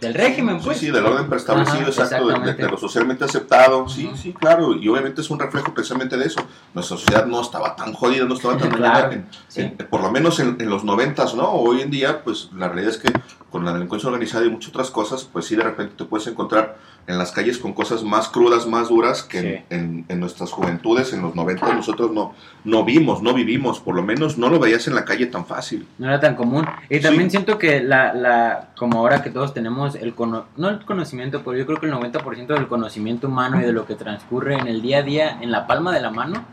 [0.00, 0.76] del régimen, pues.
[0.78, 3.88] Sí, sí, del orden preestablecido, exacto, de- de, lo socialmente aceptado.
[3.88, 6.40] Sí, sí, claro, y obviamente es un reflejo precisamente de eso.
[6.74, 10.38] Nuestra sociedad no estaba tan jodida, no estaba tan Claro, en- en- por lo menos
[10.38, 11.50] en, en los noventas, ¿no?
[11.50, 13.10] Hoy en día, pues la realidad es que
[13.50, 16.76] con la delincuencia organizada y muchas otras cosas, pues sí, de repente te puedes encontrar
[17.06, 21.12] en las calles con cosas más crudas, más duras que en- en, en nuestras juventudes,
[21.12, 24.88] en los noventas, nosotros no, no vimos, no vivimos, por lo menos no lo veías
[24.88, 25.86] en la calle tan fácil.
[25.98, 26.66] No era tan común.
[26.90, 30.84] Y también siento que la, la, como ahora que todos tenemos el cono- no el
[30.84, 34.54] conocimiento, pero yo creo que el 90% del conocimiento humano y de lo que transcurre
[34.56, 36.44] en el día a día, en la palma de la mano,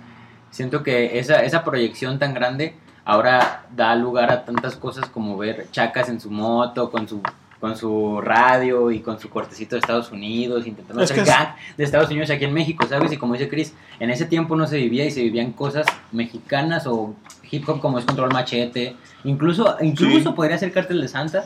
[0.51, 2.75] siento que esa, esa proyección tan grande
[3.05, 7.21] ahora da lugar a tantas cosas como ver chacas en su moto, con su
[7.63, 11.47] con su radio y con su cortecito de Estados Unidos, intentando Es hacer es- gang
[11.77, 13.13] de Estados Unidos aquí en México, ¿sabes?
[13.13, 16.85] Y como dice Chris, en ese tiempo no se vivía y se vivían cosas mexicanas
[16.87, 17.15] o
[17.49, 20.35] hip hop como es Control Machete, incluso incluso Sí.
[20.35, 21.45] podría ser Cártel de Santa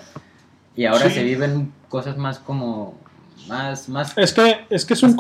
[0.76, 1.12] y ahora Sí.
[1.18, 2.96] se viven cosas más como
[3.48, 5.16] más más Es que es, que es, un,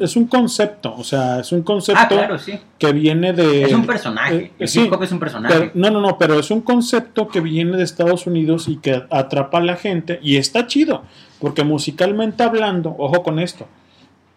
[0.00, 2.58] es, un concepto, o sea, es un concepto Ah, claro, sí.
[2.78, 3.64] que viene de...
[3.64, 5.54] Es un personaje, el sí, hip hop es un personaje.
[5.54, 9.04] pero- no, no, no, pero es un concepto que viene de Estados Unidos y que
[9.10, 11.02] atrapa a la gente y está chido,
[11.40, 13.66] porque musicalmente hablando, ojo con esto,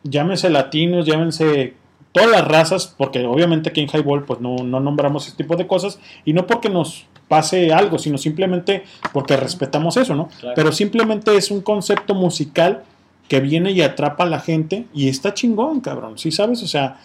[0.04, 1.74] llámense latinos, llámense
[2.12, 5.68] todas las razas, porque obviamente aquí en Highball pues no, no nombramos ese tipo de
[5.68, 8.84] cosas y no porque nos pase algo, sino simplemente
[9.14, 10.30] porque respetamos eso, ¿no?
[10.40, 10.56] Claro.
[10.56, 12.84] Pero simplemente es un concepto musical
[13.30, 16.62] que viene y atrapa a la gente y está chingón, cabrón, ¿sí sabes?
[16.64, 17.00] O sea,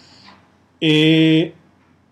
[0.81, 1.55] eh,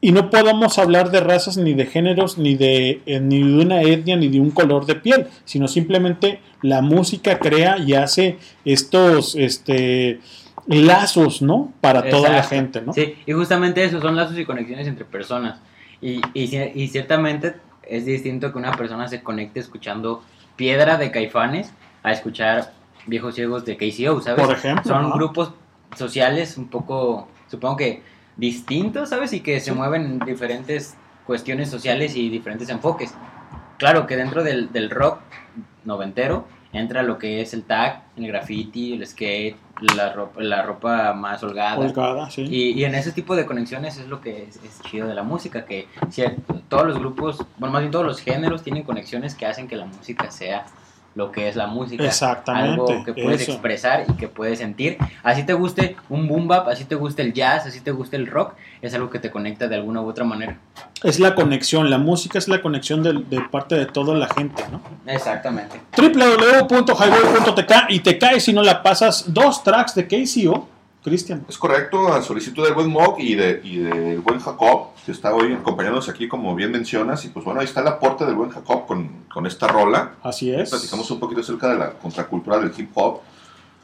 [0.00, 3.82] y no podemos hablar de razas ni de géneros ni de eh, ni de una
[3.82, 9.36] etnia ni de un color de piel sino simplemente la música crea y hace estos
[9.36, 10.20] este
[10.66, 14.86] lazos no para toda la gente no Sí, y justamente eso son lazos y conexiones
[14.86, 15.60] entre personas.
[16.00, 17.55] Y, y, y ciertamente
[17.89, 20.23] es distinto que una persona se conecte escuchando
[20.57, 22.73] Piedra de Caifanes a escuchar
[23.06, 24.44] Viejos Ciegos de KCO, ¿sabes?
[24.47, 25.52] Por ejemplo, Son grupos
[25.97, 28.02] sociales un poco, supongo que
[28.36, 29.32] distintos, ¿sabes?
[29.32, 33.14] Y que se mueven en diferentes cuestiones sociales y diferentes enfoques.
[33.78, 35.18] Claro que dentro del, del rock
[35.84, 39.56] noventero entra lo que es el tag, el graffiti, el skate,
[39.94, 41.76] la ropa, la ropa más holgada.
[41.76, 42.42] Holgada, sí.
[42.48, 45.22] Y, y en ese tipo de conexiones es lo que es, es chido de la
[45.22, 46.36] música, que cier-
[46.68, 49.84] todos los grupos, bueno, más bien todos los géneros tienen conexiones que hacen que la
[49.84, 50.64] música sea
[51.15, 52.05] lo que es la música.
[52.05, 53.52] Exactamente, Algo que puedes eso.
[53.52, 54.97] expresar y que puedes sentir.
[55.23, 58.26] Así te guste un boom bap, así te guste el jazz, así te guste el
[58.26, 60.58] rock, es algo que te conecta de alguna u otra manera.
[61.02, 64.62] es la conexión la música es la conexión de, de parte de toda la gente
[64.70, 65.81] no Exactamente.
[65.97, 70.68] www.highway.tk y te caes si no la pasas dos tracks de KCO
[71.02, 75.12] Cristian Es correcto, a solicitud del buen Mog y, de, y del buen Jacob, que
[75.12, 77.24] está hoy acompañándonos aquí, como bien mencionas.
[77.24, 80.12] Y pues bueno, ahí está el aporte del buen Jacob con, con esta rola.
[80.22, 80.70] Así es.
[80.70, 83.20] Platicamos un poquito acerca de la contracultura del hip hop.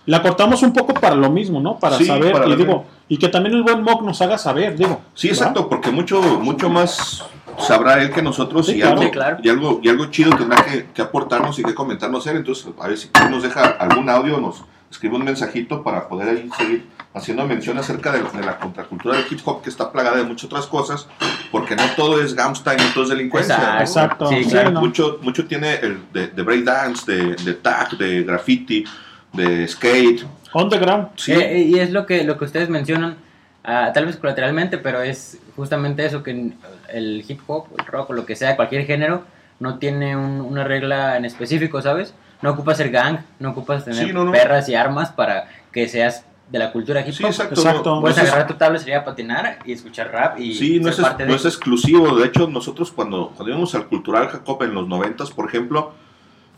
[0.07, 2.85] la cortamos un poco para lo mismo no para Sí, saber para y ver- digo
[3.09, 5.35] y que también el buen mock nos haga saber digo Sí, ¿va?
[5.35, 7.25] exacto, porque mucho, mucho más
[7.59, 8.93] sabrá él que nosotros Sí, y, claro.
[8.93, 9.37] algo, Sí, claro.
[9.43, 12.37] y, algo, y algo chido tendrá que, que aportarnos y que comentarnos él.
[12.39, 16.51] Entonces, a ver si nos deja algún audio, nos escribe un mensajito para poder ahí
[16.57, 20.25] seguir haciendo mención acerca de, de la contracultura del hip hop que está plagada de
[20.25, 21.09] muchas otras cosas,
[21.51, 23.57] porque no todo es gangsta y no todo es delincuencia.
[23.75, 23.81] ¿no?
[23.81, 24.29] Exacto.
[24.29, 24.71] Sí, Sí, claro.
[24.71, 24.81] no.
[24.81, 28.85] mucho, mucho tiene el de, de breakdance, de, de tag, de graffiti,
[29.33, 30.25] de skate.
[30.55, 31.09] Underground.
[31.17, 31.33] Sí.
[31.33, 33.17] Eh, y es lo que, lo que ustedes mencionan,
[33.65, 36.53] ah, tal vez colateralmente, pero es justamente eso, que
[36.93, 39.25] el hip hop, el rock o lo que sea, cualquier género,
[39.61, 42.15] no tiene un- una regla en específico, ¿sabes?
[42.43, 44.33] No ocupas ser gang, no ocupas tener Sí, no, no.
[44.33, 47.15] perras y armas para que seas de la cultura hip hop.
[47.15, 47.95] Sí, exacto, Exacto.
[47.97, 50.85] no- Puedes no es- agarrar tu tablet, sería patinar y escuchar rap y Sí, no
[50.93, 52.17] ser es, parte no de es exclusivo.
[52.17, 55.93] De hecho, nosotros cuando, cuando íbamos al Cultural Jacob en los noventas, por ejemplo,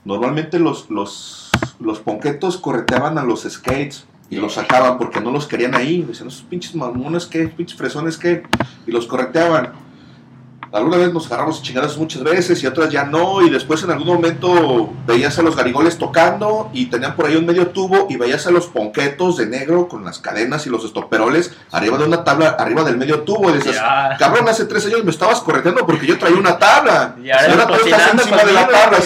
[0.05, 1.51] normalmente los, los,
[1.81, 4.07] los ponquetos correteaban a los skates.
[4.33, 6.03] y los sacaban porque no los querían ahí.
[6.03, 7.49] Decían, esos pinches mamones, ¿qué?
[7.49, 8.45] Pinches fresones, ¿qué?
[8.87, 9.73] Y los correcteaban.
[10.73, 13.43] Alguna vez nos agarramos chingadas muchas veces y otras ya no.
[13.43, 17.45] Y después en algún momento veías a los garigoles tocando y tenían por ahí un
[17.47, 21.53] medio tubo y veías a los ponquetos de negro con las cadenas y los estoperoles
[21.73, 23.51] arriba de una tabla, arriba del medio tubo.
[23.51, 24.17] Y dices, Ya.
[24.19, 27.17] cabrón, hace tres años me estabas correteando porque yo traía una tabla.
[27.23, 28.99] Y ahora tú estás encima de la tabla.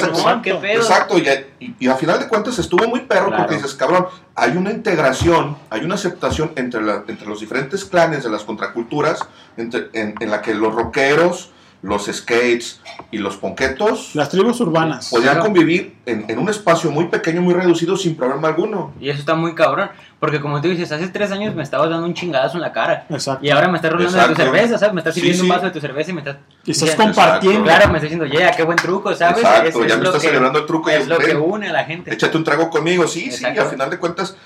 [0.75, 1.19] exacto.
[1.19, 1.29] y,
[1.61, 3.43] y, y a final de cuentas estuvo muy perro Claro.
[3.45, 4.07] porque dices, cabrón,
[4.37, 9.21] hay una integración, hay una aceptación entre, la- entre los diferentes clanes de las contraculturas,
[9.57, 11.51] entre- en, en la que los rockeros,
[11.85, 12.81] los skates
[13.11, 15.11] y los ponquetos Las tribus urbanas.
[15.11, 15.43] podían Claro.
[15.45, 18.95] convivir en, en un espacio muy pequeño, muy reducido, sin problema alguno.
[18.99, 19.91] Y eso está muy cabrón.
[20.19, 23.05] Porque como tú dices, hace tres años me estabas dando un chingadazo en la cara.
[23.11, 23.45] Exacto.
[23.45, 24.43] Y ahora me estás rolando de tu Exacto.
[24.53, 24.95] cerveza, ¿sabes?
[24.95, 25.53] Me estás Sí, sirviendo un sí.
[25.53, 26.37] vaso de tu cerveza y me estás...
[26.65, 27.65] Y estás diciendo- compartiendo.
[27.65, 29.39] Claro, me estás diciendo, yeah, qué buen truco, ¿sabes?
[29.39, 31.37] Exacto, Eso ya es me estás que- celebrando el truco y Es el lo que
[31.37, 32.15] une a la gente.
[32.15, 33.61] Échate un trago conmigo, sí, sí, Exacto.
[33.61, 34.37] a final de cuentas,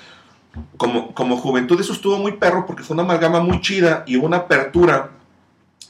[0.77, 4.27] como, como juventud eso estuvo muy perro porque fue una amalgama muy chida y hubo
[4.27, 5.11] una apertura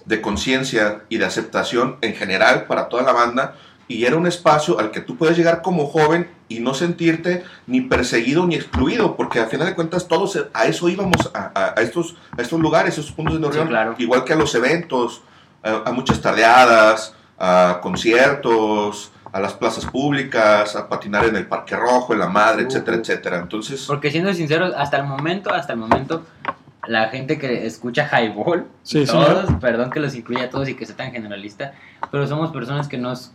[0.09, 3.55] de conciencia y de aceptación en general para toda la banda
[3.87, 7.81] y era un espacio al que tú puedes llegar como joven y no sentirte ni
[7.83, 11.83] perseguido ni excluido, porque al final de cuentas todos a eso íbamos, a, a- a
[11.83, 13.95] estos, a estos lugares, a estos puntos de reunión, claro.
[13.99, 15.23] igual que a los eventos,
[15.63, 21.77] a, a muchas tardeadas, a conciertos, a las plazas públicas, a patinar en el Parque
[21.77, 23.39] Rojo, en la Madre, etcétera, etcétera.
[23.39, 26.25] Entonces, Porque siendo sinceros, hasta el momento, hasta el momento,
[26.89, 29.61] la gente que escucha Highball, Sí, todos, señor.
[29.61, 31.73] perdón que los incluya a todos y que sea tan generalista,
[32.11, 33.33] pero somos personas que nos,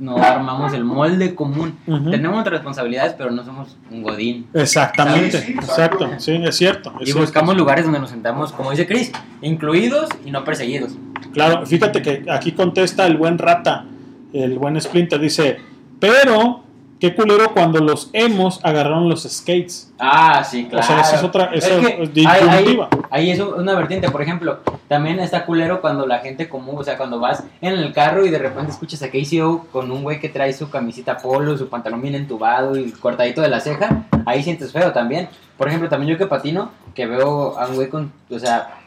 [0.00, 1.78] no armamos el molde común.
[1.86, 4.46] Tenemos nuestras responsabilidades, pero no somos un godín.
[4.54, 6.10] Exactamente, sí, exacto.
[6.18, 6.90] Sí, es cierto.
[6.96, 7.20] es Y cierto.
[7.20, 10.96] buscamos lugares donde nos sentamos, como dice Chris, incluidos y no perseguidos.
[11.32, 13.84] Claro, fíjate que aquí contesta el buen Rata,
[14.32, 15.58] el buen Splinter, dice,
[16.00, 16.63] pero
[17.04, 19.92] qué culero cuando los emos agarraron los skates.
[19.98, 20.84] Ah, sí, claro.
[20.84, 22.26] O sea, esa es otra, esa que es
[23.10, 26.96] ahí- es una vertiente, por ejemplo, también está culero cuando la gente común, o sea,
[26.96, 30.30] cuando vas en el carro y de repente escuchas a KCO con un güey que
[30.30, 34.72] trae su camisita polo, su pantalón bien entubado y cortadito de la ceja, ahí sientes
[34.72, 35.28] feo también.
[35.58, 38.78] Por ejemplo, también yo que patino, que veo a un güey con, o sea,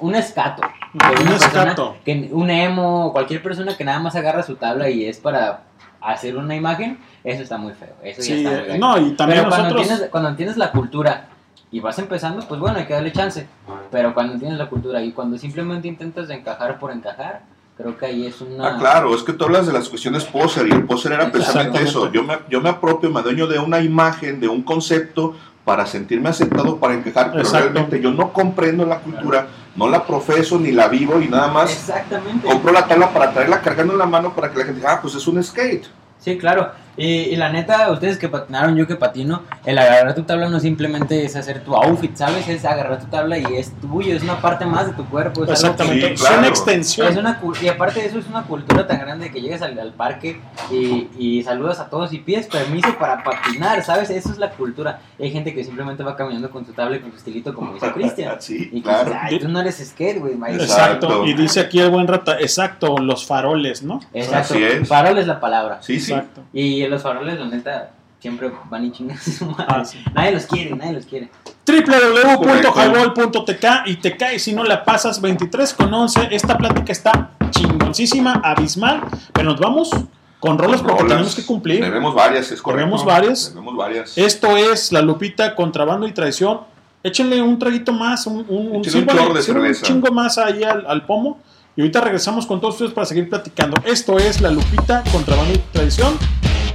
[0.00, 0.62] un, un escato.
[0.94, 1.96] Un escato.
[2.04, 5.62] Que, un emo, cualquier persona que nada más agarra su tabla y es para
[6.00, 7.94] hacer una imagen, eso está muy feo.
[8.02, 10.56] Eso Sí, ya está muy eh, no, y también Pero cuando nosotros- tienes, cuando entiendes
[10.56, 11.28] la cultura
[11.70, 13.46] y vas empezando, pues bueno, hay que darle chance.
[13.90, 17.42] Pero cuando entiendes la cultura y cuando simplemente intentas encajar por encajar,
[17.76, 18.68] creo que ahí es una...
[18.74, 21.82] Ah, claro, es que tú hablas de las cuestiones poser y el poser era precisamente
[21.82, 22.10] eso.
[22.12, 26.28] Yo me, yo me apropio, me adueño de una imagen, de un concepto para sentirme
[26.30, 27.68] aceptado, para encajar, pero Exacto.
[27.72, 29.46] realmente yo no comprendo la cultura,
[29.80, 32.46] no la profeso ni la vivo y nada más Exactamente.
[32.46, 34.98] compro la tabla para traerla cargando en la mano para que la gente diga, ah,
[35.00, 35.86] pues es un skate.
[36.18, 36.70] Sí, claro.
[36.96, 40.60] Y, y la neta, ustedes que patinaron, yo que patino, el agarrar tu tabla no
[40.60, 42.46] simplemente es hacer tu outfit, ¿sabes?
[42.48, 45.44] Es agarrar tu tabla y es tuyo, es una parte más de tu cuerpo.
[45.44, 47.06] Es algo que- Exactamente, es una extensión.
[47.08, 49.92] Es una, y aparte de eso, es una cultura tan grande que llegas al, al
[49.92, 54.10] parque y, y saludas a todos y pides permiso para patinar, ¿sabes?
[54.10, 55.00] Eso es la cultura.
[55.18, 57.72] Y hay gente que simplemente va caminando con su tabla y con su estilito, como
[57.74, 58.36] dice Cristian.
[58.40, 59.04] Sí, y que claro.
[59.10, 60.34] dices, Ay, tú no eres skate, güey.
[60.34, 60.62] Mike".
[60.62, 61.24] Exacto.
[61.24, 64.00] Y dice aquí el buen Rata, exacto, los faroles, ¿no?
[64.12, 64.54] Exacto.
[64.86, 65.78] Farol es la palabra.
[65.82, 66.12] Sí, sí.
[66.12, 66.42] Exacto.
[66.52, 69.64] Y los faroles, la neta, siempre van y chingan a su madre.
[69.68, 69.98] Ah, sí.
[70.14, 71.30] Nadie los quiere, nadie los quiere.
[71.66, 76.28] www.highball.tk y te cae si no la pasas 23 con 11.
[76.30, 79.02] Esta plática está chingoncísima, abismal,
[79.32, 79.90] pero nos vamos
[80.38, 81.08] con rolas porque Rolas.
[81.08, 81.82] tenemos que cumplir.
[81.82, 82.78] Debemos varias, es correcto.
[82.86, 83.50] Debemos varias.
[83.50, 84.16] Debemos varias.
[84.18, 86.60] Esto es La Lupita, Contrabando y Traición.
[87.02, 91.06] Échenle un traguito más, un, un, un, un de un chingo más ahí al, al
[91.06, 91.38] pomo.
[91.76, 93.76] Y ahorita regresamos con todos ustedes para seguir platicando.
[93.84, 96.18] Esto es La Lupita, Contrabando y Traición.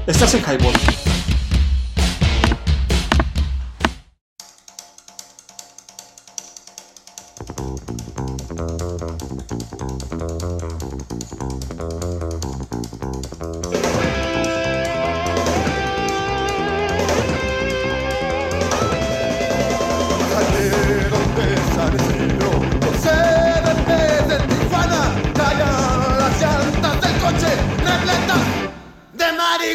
[0.08, 0.74] Estás en Highball.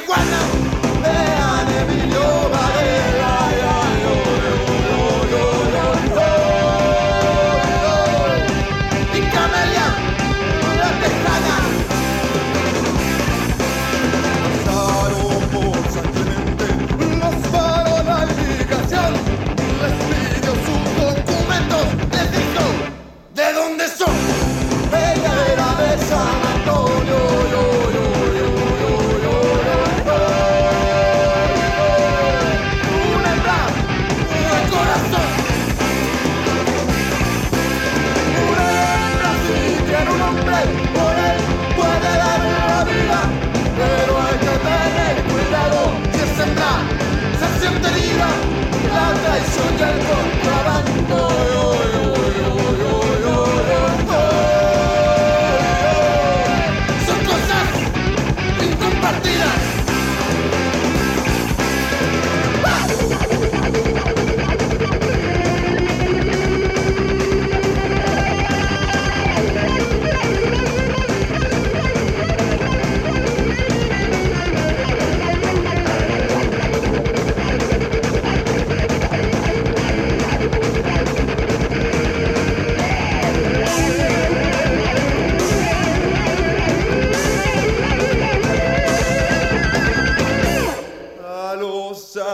[0.09, 0.41] Marihuana.
[1.03, 2.80] Vean Emilio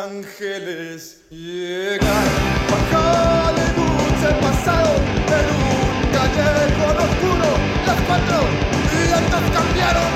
[0.07, 2.27] ángeles llegan.
[2.71, 4.95] Baja de dulce pasado
[5.39, 7.49] en un callejón oscuro.
[7.87, 8.39] Las cuatro
[8.93, 10.13] vidas cambiaron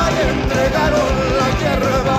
[0.00, 2.17] al entregaron la hierba.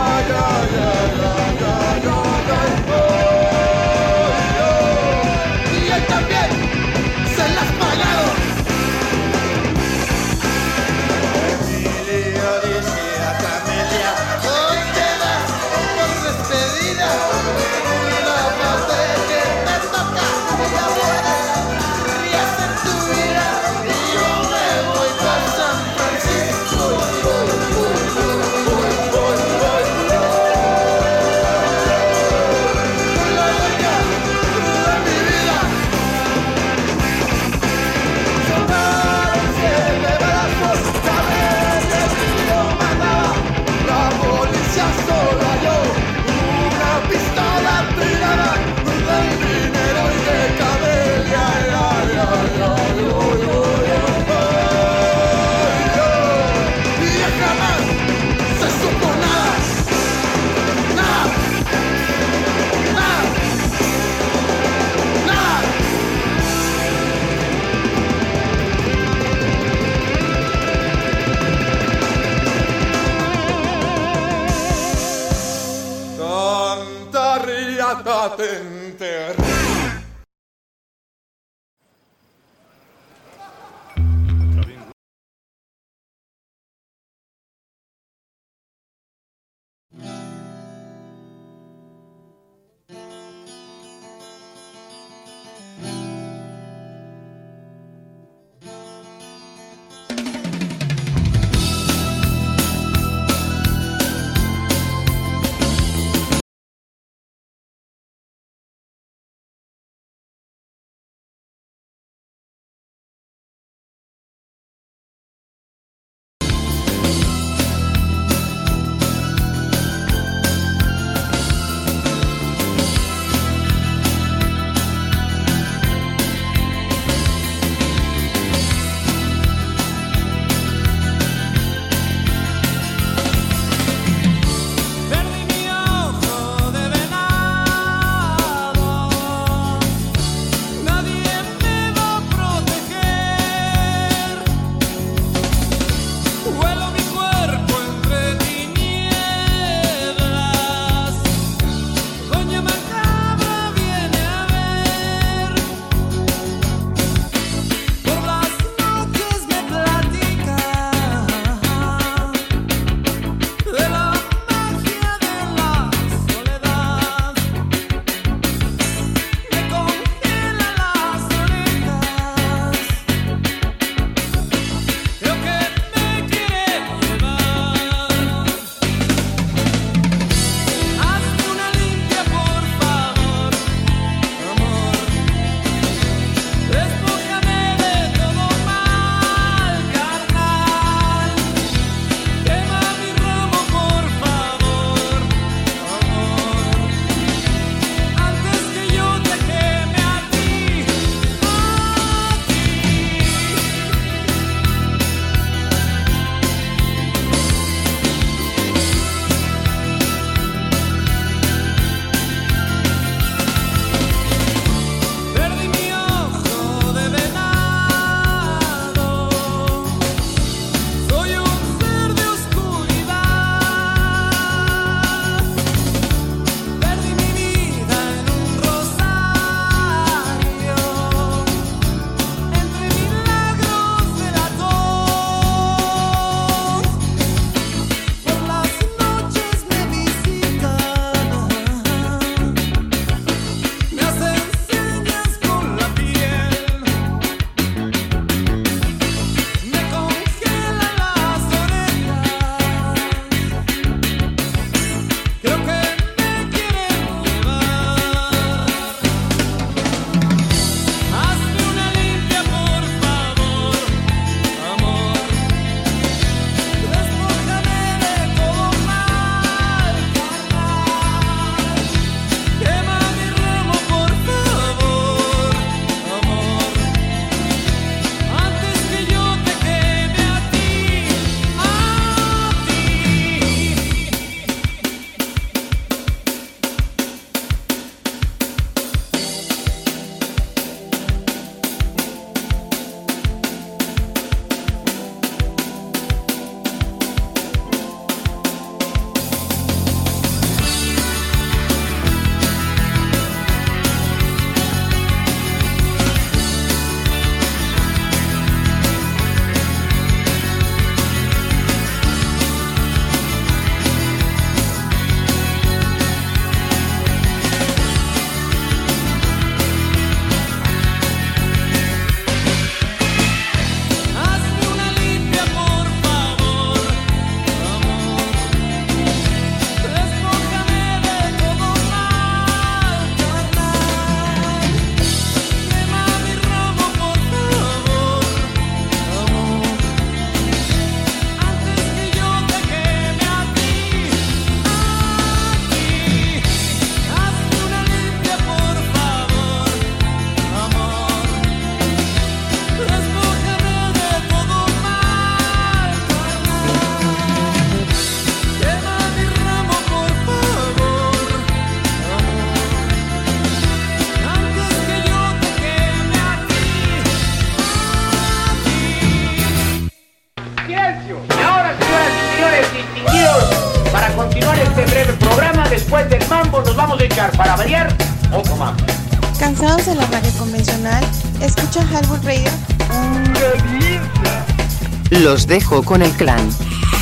[385.12, 386.50] Los dejo con el clan.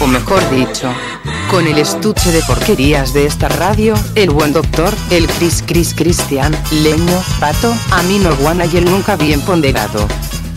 [0.02, 0.92] O mejor dicho,
[1.50, 6.56] con el estuche de porquerías de esta radio, el buen doctor, el Chris Chris Cristian,
[6.72, 10.06] Leño, Pato, Amino Guana y el nunca bien ponderado.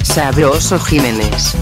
[0.02, 1.54] Sabroso Jiménez.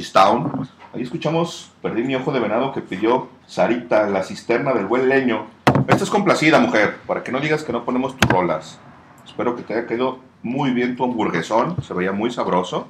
[0.00, 5.08] Wenchistown, ahí escuchamos Perdí mi ojo de venado que pidió Sarita, la cisterna del buen
[5.08, 5.46] leño.
[5.88, 8.78] Esta es complacida, mujer, para que no digas que no ponemos tus rolas.
[9.24, 12.86] Espero que te haya quedado muy bien tu hamburguesón, se veía muy sabroso.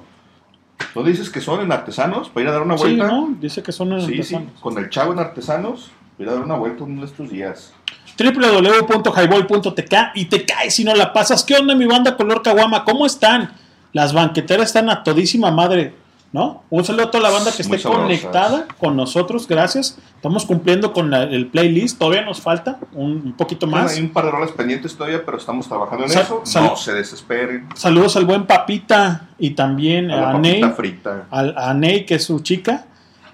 [0.95, 2.27] ¿No dices que son en artesanos?
[2.29, 3.07] ¿Para ir a dar una Sí, vuelta?
[3.07, 3.29] ¿no?
[3.39, 4.49] Dice que son en Sí, artesanos.
[4.53, 7.73] sí, con el chavo en artesanos, ir a dar una vuelta uno de estos días.
[8.19, 11.43] www.highball.tk y te caes si no la pasas.
[11.45, 12.83] ¿Qué onda mi banda color caguama?
[12.83, 13.53] ¿Cómo están?
[13.93, 15.93] Las banqueteras están a todísima madre,
[16.37, 16.63] ¿no?
[16.69, 19.97] Un saludo a toda la banda que esté conectada con nosotros, gracias.
[20.15, 23.93] Estamos cumpliendo con la- el playlist, todavía nos falta un, un poquito más.
[23.95, 26.43] Hay un par de rolas pendientes todavía, pero estamos trabajando en eso.
[26.61, 27.67] no se desesperen.
[27.75, 31.25] Saludos al buen Papita y también A Ney, frita.
[31.31, 32.85] a Ney, que es su chica.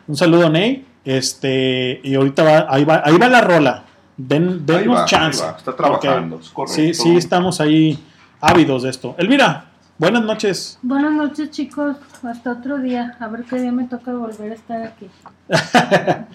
[0.07, 0.85] Un saludo a Ney.
[1.05, 3.83] Este, y ahorita va, ahí va, ahí va la rola.
[4.15, 5.43] Den, denos va, chance.
[5.57, 6.75] Está trabajando, Porque es correcto.
[6.81, 7.99] Sí, sí, estamos ahí
[8.39, 9.13] ávidos de esto.
[9.17, 9.65] Elvira,
[9.97, 10.79] buenas noches.
[10.81, 11.95] Buenas noches, chicos.
[12.23, 13.15] Hasta otro día.
[13.19, 15.09] A ver qué día me toca volver a estar aquí.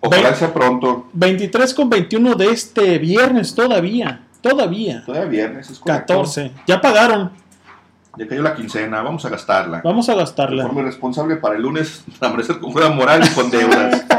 [0.00, 1.08] Ojalá sea pronto.
[1.12, 4.20] 23 con 21 de este viernes todavía.
[4.40, 5.02] Todavía.
[5.04, 6.14] Todavía viernes, es correcto.
[6.14, 6.52] 14.
[6.66, 7.32] Ya pagaron.
[8.18, 9.82] Ya cayó la quincena, vamos a gastarla.
[9.84, 10.62] Vamos a De gastarla.
[10.64, 14.04] forma irresponsable para el lunes amanecer con juega moral y con deudas.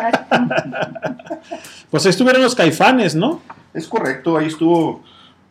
[1.89, 3.39] Pues ahí estuvieron los caifanes, ¿no?
[3.73, 5.01] es correcto, ahí estuvo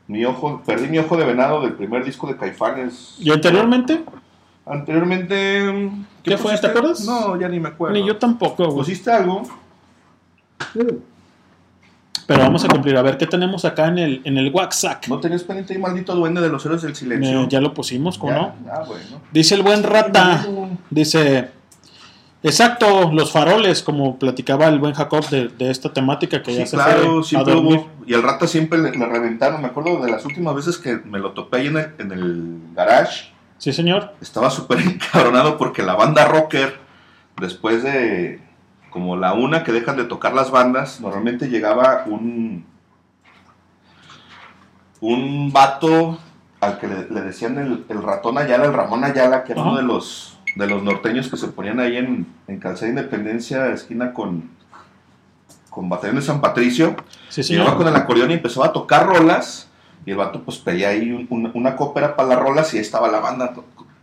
[0.08, 3.16] mi ojo, perdí mi ojo de venado del primer disco de Caifanes.
[3.18, 4.04] ¿Y anteriormente?
[4.64, 5.90] Anteriormente.
[6.22, 6.56] ¿Qué fue?
[6.58, 7.04] ¿Te acuerdas?
[7.04, 7.94] No, ya ni me acuerdo.
[7.94, 8.78] Ni yo tampoco, güey.
[8.78, 9.42] ¿Pusiste algo?
[12.26, 12.96] Pero vamos a cumplir.
[12.96, 15.06] A ver qué tenemos acá en el, en el WhatsApp.
[15.06, 17.42] ¿No tenías pendiente ahí, maldito duende de los héroes del silencio?
[17.42, 18.54] Eh, ya lo pusimos, ¿cómo no?
[18.70, 19.20] Ah, bueno.
[19.32, 20.44] Dice el buen rata.
[20.90, 21.55] Dice.
[22.46, 26.66] Exacto, los faroles, como platicaba el buen Jacob de, de esta temática que Sí, ya
[26.66, 27.88] se claro, siempre hubo.
[28.06, 29.60] Y al rata siempre le, le reventaron.
[29.60, 32.58] Me acuerdo de las últimas veces que me lo topé ahí en el, en el
[32.74, 33.32] garage.
[33.58, 34.12] Sí, señor.
[34.20, 36.78] Estaba súper encabronado porque la banda rocker,
[37.40, 38.40] después de
[38.90, 42.64] como la una que dejan de tocar las bandas, normalmente llegaba un.
[45.00, 46.18] Un vato
[46.60, 49.70] al que le, le decían el, el ratón Ayala, el Ramón Ayala, que era Ajá.
[49.70, 54.12] uno de los, de los norteños que se ponían ahí en, en Calzada Independencia, esquina
[54.12, 54.50] con,
[55.70, 56.96] con Batallón de San Patricio.
[57.28, 57.42] Sí.
[57.42, 59.68] Llegaba con el acordeón y empezaba a tocar rolas.
[60.04, 62.82] Y el vato pues pedía ahí un- un- una cópera para las rolas y ahí
[62.82, 63.52] estaba la banda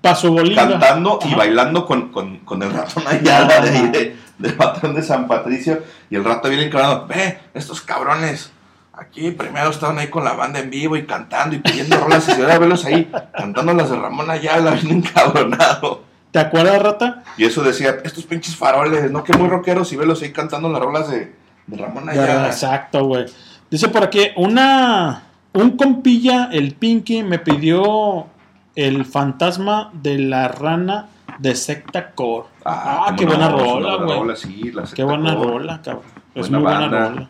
[0.02, 4.96] Paso cantando y bailando con, con, con el ratón Ayala de ahí de, del patrón
[4.96, 5.82] de San Patricio.
[6.10, 8.52] Y el rato viene encarado, ve, estos cabrones.
[8.96, 12.28] Aquí primero estaban ahí con la banda en vivo y cantando y pidiendo rolas.
[12.28, 16.04] Y se verlos ahí cantando las de Ramón Ayala, bien encabronado.
[16.34, 17.24] ¿Te acuerdas, rata?
[17.38, 19.24] Y eso decía, estos pinches faroles, ¿no?
[19.24, 21.32] Que muy rockeros y velos ahí cantando las rolas de,
[21.68, 22.48] de Ramón Ya, Ayala.
[22.48, 23.26] exacto, güey.
[23.70, 25.24] Dice por aquí, una.
[25.54, 28.26] Un compilla, el Pinky, me pidió
[28.76, 32.48] el fantasma de la rana de Secta Core.
[32.66, 33.66] Ah, cómo qué no, buena rola,
[33.98, 34.20] buena güey.
[34.20, 35.48] rola, sí, Qué buena Core.
[35.52, 36.04] rola, cabrón.
[36.34, 37.10] Es Buena muy buena banda.
[37.10, 37.30] rola.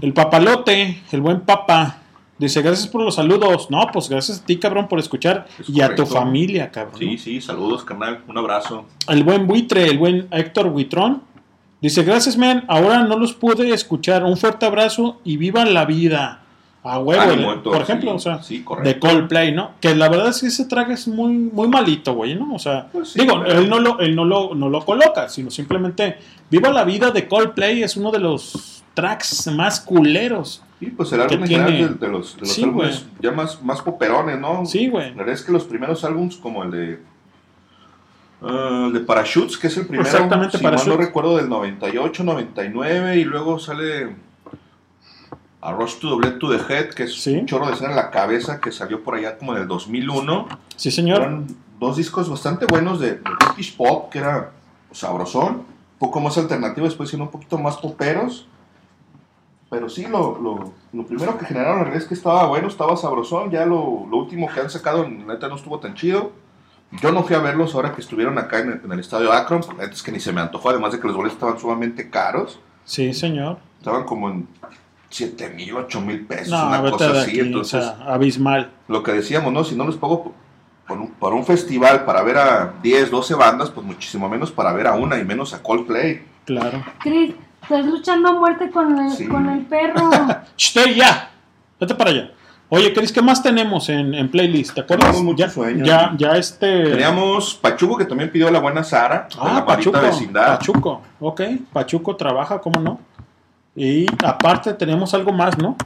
[0.00, 1.98] El papalote, el buen papa,
[2.40, 3.70] dice gracias por los saludos.
[3.70, 6.98] No, pues gracias a ti, cabrón, por escuchar y a tu familia, cabrón.
[6.98, 8.24] Sí, sí, saludos, carnal.
[8.26, 8.86] Un abrazo.
[9.06, 11.22] El buen buitre, el buen Héctor Buitrón,
[11.80, 12.64] dice gracias, man.
[12.66, 14.24] Ahora no los pude escuchar.
[14.24, 16.38] Un fuerte abrazo y viva la vida.
[16.82, 18.88] A huevo, Ánimo, Héctor, por ejemplo, sí, o sea, sí, correcto.
[18.88, 19.72] de Coldplay, ¿no?
[19.82, 22.54] Que la verdad es que ese track es muy, muy malito, güey, ¿no?
[22.54, 25.50] O sea, Pues sí, digo, él, no lo, él no lo, no lo coloca, sino
[25.50, 26.16] simplemente
[26.50, 30.62] Viva la vida de Coldplay es uno de los tracks más culeros.
[30.78, 33.82] Sí, pues el álbum general de, de los, de los Sí, álbumes ya más, más
[33.82, 34.64] poperones, ¿no?
[34.64, 35.10] Sí, güey.
[35.10, 37.02] La verdad es que los primeros álbumes, como el de.
[38.42, 40.08] ah, el de Parachutes, que es el primero.
[40.08, 44.16] Exactamente, si mal no recuerdo, del 98, 99, y luego sale.
[45.62, 48.10] A Rush to Blade to the Head, que es un chorro de escena en la
[48.10, 50.48] cabeza, que salió por allá como en el 2001.
[50.76, 51.20] Sí, señor.
[51.20, 51.46] Eran
[51.78, 54.52] dos discos bastante buenos de, de British Pop, que era
[54.90, 55.64] sabrosón, un
[55.98, 58.46] poco más alternativo, después siendo un poquito más poperos.
[59.70, 62.96] Pero sí, lo, lo, lo primero que generaron la realidad es que estaba bueno, estaba
[62.96, 63.50] sabrosón.
[63.50, 66.32] Ya lo, lo último que han sacado, la neta, no estuvo tan chido.
[67.00, 69.60] Yo no fui a verlos ahora que estuvieron acá en el, en el estadio Akron,
[69.60, 71.56] porque la neta es que ni se me antojó, además de que los boletos estaban
[71.58, 72.58] sumamente caros.
[72.84, 73.58] Sí, señor.
[73.78, 74.48] Estaban como en
[75.08, 77.30] 7 mil, 8 mil pesos, No, una cosa así.
[77.30, 78.70] aquí, entonces, o sea, abismal.
[78.88, 79.62] lo que decíamos, ¿no?
[79.62, 80.32] Si no les pago
[80.88, 84.72] por un, por un festival para ver a 10, 12 bandas, pues muchísimo menos para
[84.72, 86.24] ver a una y menos a Coldplay.
[86.44, 86.82] Claro.
[86.98, 89.26] Chris, estás luchando a muerte con el, Sí.
[89.28, 90.10] con el perro.
[90.56, 91.30] ¡Shh, ya!
[91.78, 92.30] Vete para allá.
[92.72, 94.74] Oye, Chris, ¿qué más tenemos en, en playlist?
[94.74, 95.06] ¿Te acuerdas?
[95.10, 95.84] Tenemos mucho ya, sueño.
[95.84, 96.84] ya, ya este.
[96.84, 100.00] Teníamos Pachuco que también pidió la buena Sara, de la Ah, Pachuco.
[100.00, 100.58] vecindad.
[100.58, 101.40] Pachuco, ok.
[101.72, 103.00] Pachuco trabaja, ¿cómo no?
[103.74, 105.76] Y aparte tenemos algo más, ¿no?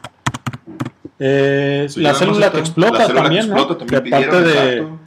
[1.19, 3.57] Eh, la célula que explota la célula que también, ¿no?
[3.57, 4.99] explota también de parte pidieron, de, exacto.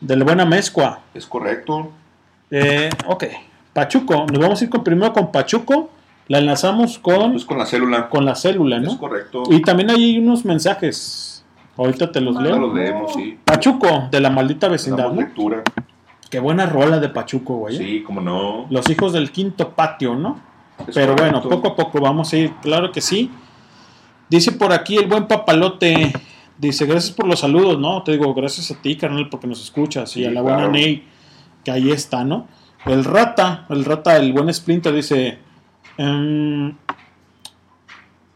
[0.00, 1.00] del buena mezcua.
[1.14, 1.90] Es correcto.
[2.50, 3.24] Eh, ok,
[3.80, 4.26] Pachuco.
[4.26, 5.90] Nos vamos a ir con, primero con Pachuco.
[6.28, 8.08] La enlazamos con, Pues con la célula.
[8.08, 8.92] con la célula, ¿no?
[8.92, 9.42] Es correcto.
[9.50, 11.44] Y también hay unos mensajes.
[11.76, 12.58] Ahorita te los leo.
[12.58, 13.38] los leemos, sí.
[13.44, 15.20] Pachuco, de la maldita vecindad, ¿no?
[15.22, 15.62] lectura.
[16.28, 17.74] Qué buena rola de Pachuco, güey.
[17.74, 17.78] ¿eh?
[17.78, 18.66] Sí, como no.
[18.70, 20.38] Los hijos del quinto patio, ¿no?
[20.86, 23.30] Es Pero bueno, poco a poco vamos a ir, claro que sí.
[24.28, 26.12] Dice por aquí el buen papalote,
[26.58, 28.02] dice, gracias por los saludos, ¿no?
[28.04, 30.16] Te digo, gracias a ti, carnal, porque nos escuchas.
[30.16, 30.68] y Sí, a la buena.
[30.68, 31.02] Ney,
[31.64, 32.46] que ahí está, ¿no?
[32.86, 35.38] El rata, el rata, el buen Splinter, dice,
[35.98, 36.74] em,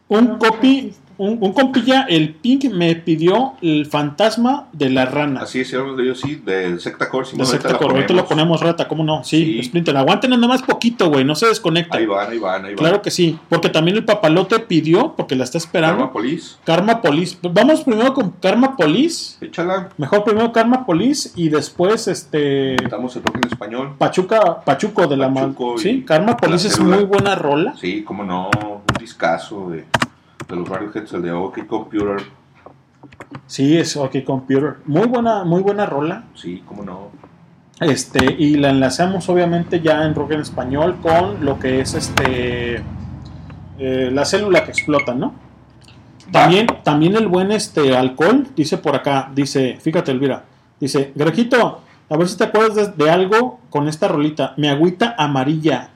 [0.08, 5.40] un copy, un, un compilla, el Pink me pidió el fantasma de la rana.
[5.40, 7.26] Así es, leído, sí, de Secta Core.
[7.26, 8.60] sí, De secta Core, ahorita lo ponemos.
[8.60, 9.22] rata, ¿cómo no?
[9.24, 9.62] Sí, Sí.
[9.64, 12.00] Splinter, aguanten nada más poquito, güey, no se desconecten.
[12.00, 12.76] Ahí van, ahí van, ahí van.
[12.76, 15.96] Claro que sí, porque también el papalote pidió, porque la está esperando.
[15.98, 16.56] Karma Police.
[16.64, 17.36] Karma Police.
[17.42, 19.44] Vamos primero con Karma Police.
[19.44, 19.90] Échala.
[19.98, 23.94] Mejor primero Karma Police y después este Estamos el en español.
[23.98, 25.54] Pachuca, Pachuco de la mal.
[25.78, 27.74] Sí, Karma Police es muy buena rola.
[27.80, 28.50] Sí, como no.
[28.54, 29.84] Un discazo de,
[30.48, 32.16] de los Radioheads, el de OK Computer.
[33.46, 34.76] Sí, es OK Computer.
[34.86, 36.24] Muy buena, muy buena rola.
[36.34, 37.10] Sí, como no.
[37.80, 42.82] Este, y la enlazamos obviamente ya en rock en español con lo que es este
[43.78, 45.34] eh, la célula que explota, ¿no?
[46.30, 50.44] También, también el buen este alcohol, dice por acá, dice, fíjate Elvira,
[50.80, 55.14] dice, Grejito, a ver si te acuerdas de, de algo con esta rolita, mi agüita
[55.18, 55.90] amarilla.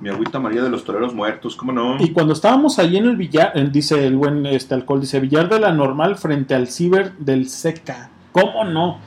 [0.00, 1.96] Mi agüita María de los Toreros Muertos, ¿cómo no?
[2.00, 5.60] Y cuando estábamos allí en el billar, dice el buen este alcohol, dice billar de
[5.60, 8.10] la normal frente al ciber del seca.
[8.32, 8.98] ¿Cómo no?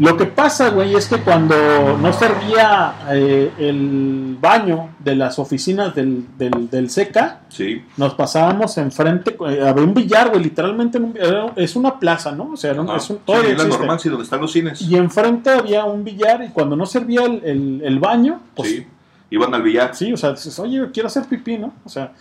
[0.00, 1.54] Lo que pasa, güey, es que cuando
[1.98, 7.80] no servía eh, el baño de las oficinas del, del, del seca, Sí.
[7.96, 12.32] nos pasábamos enfrente, eh, había un billar, güey, literalmente en un- era- es una plaza,
[12.32, 12.50] ¿no?
[12.54, 13.68] O sea, era un- es un, Sí, es la existe.
[13.78, 14.82] normal, sí, donde están los cines.
[14.82, 18.86] Y enfrente había un billar y cuando no servía el, el- el baño, pues Sí.
[19.30, 19.94] Iban al billar.
[19.96, 21.72] Sí, o sea, dices, oye, quiero hacer pipí, ¿no?
[21.84, 22.12] O sea,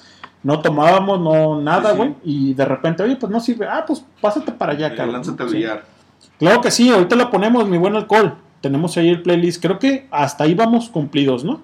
[0.41, 1.97] no tomábamos, no nada, Sí, sí.
[1.97, 2.15] güey.
[2.23, 3.67] Y de repente, oye, pues no sirve.
[3.67, 5.13] Ah, pues pásate para allá, Eh, cabrón.
[5.15, 5.55] lánzate al Sí.
[5.57, 5.92] billar.
[6.39, 8.35] Claro que sí, ahorita lo ponemos, mi buen alcohol.
[8.61, 9.61] Tenemos ahí el playlist.
[9.61, 11.61] Creo que hasta ahí vamos cumplidos, ¿no?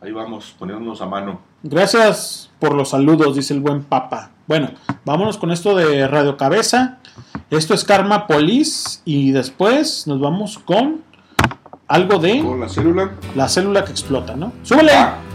[0.00, 1.40] Ahí vamos, poniéndonos a mano.
[1.62, 4.30] Gracias por los saludos, dice el buen papa.
[4.46, 4.70] Bueno,
[5.04, 6.98] vámonos con esto de Radio Cabeza.
[7.50, 9.00] Esto es Karma Police.
[9.04, 11.02] Y después nos vamos con
[11.88, 13.12] algo de Con la célula.
[13.34, 14.52] la célula que explota, ¿no?
[14.62, 14.92] ¡Súbele!
[14.92, 15.33] Restless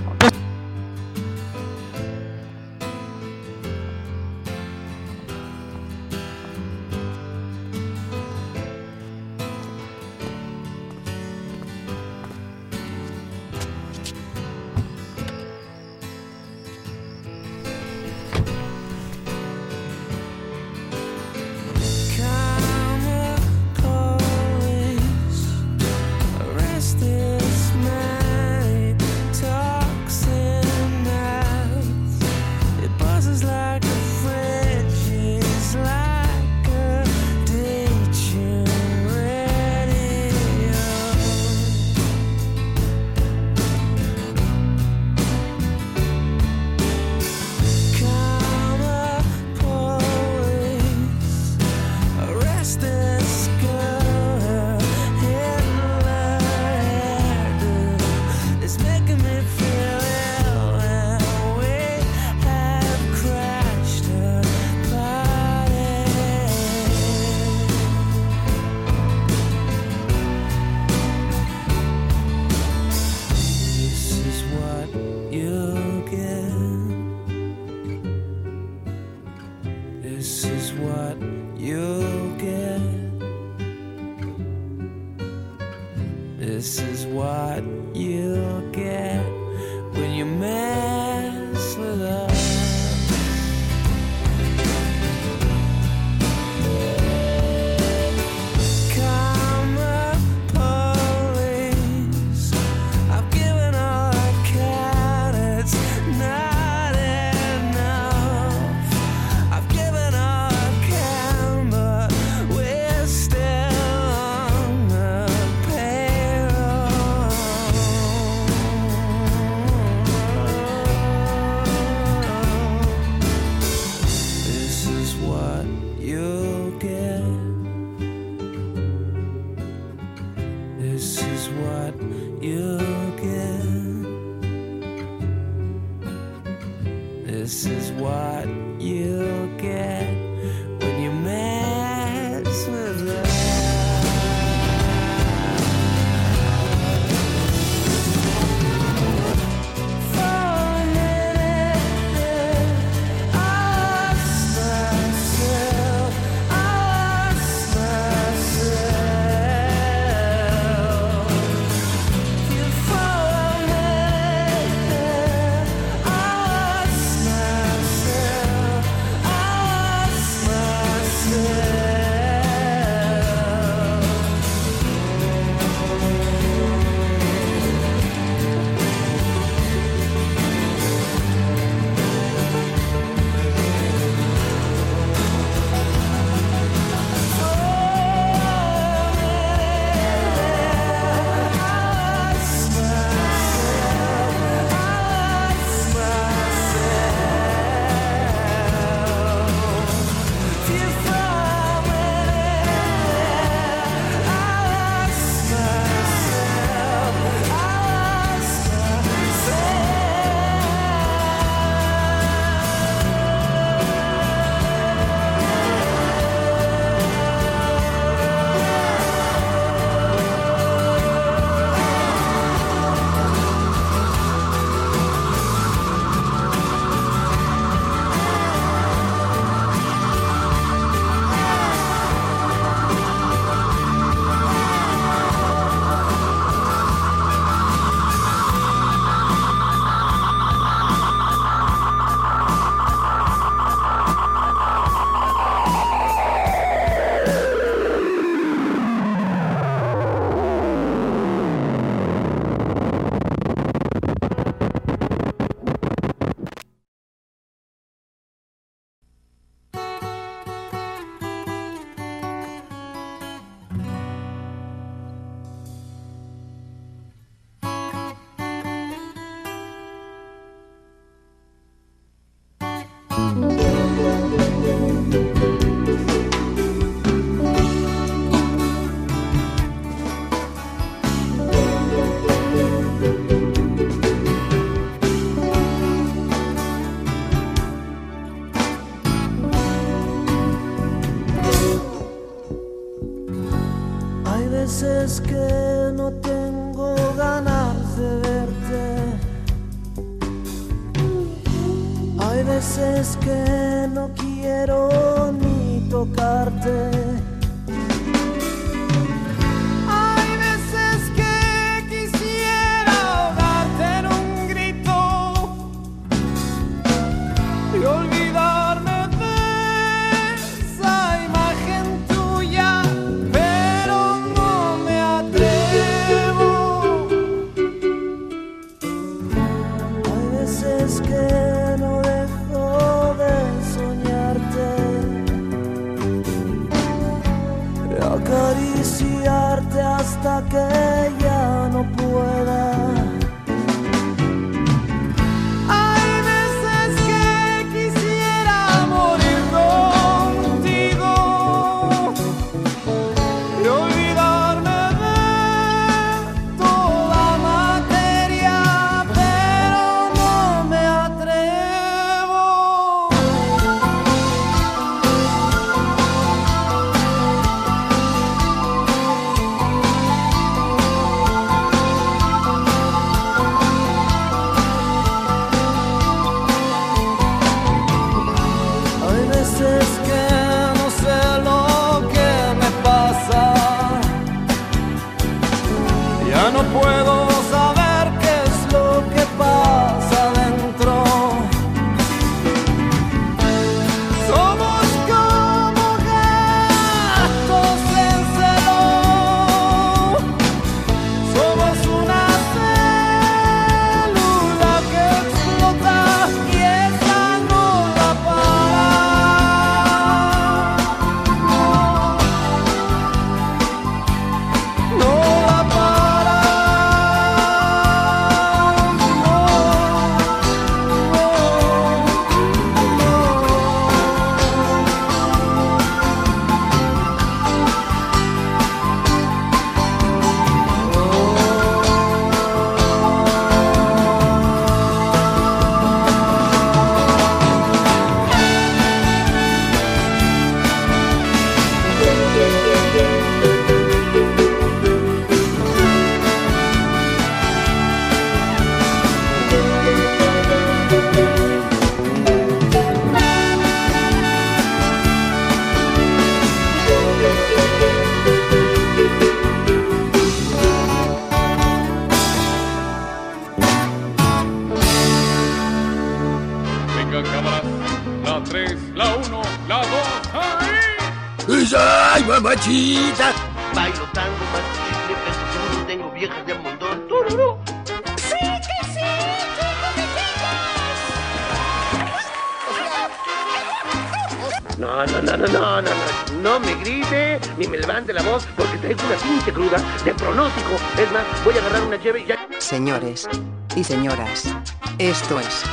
[493.19, 494.55] Señores y señoras,
[494.97, 495.65] esto es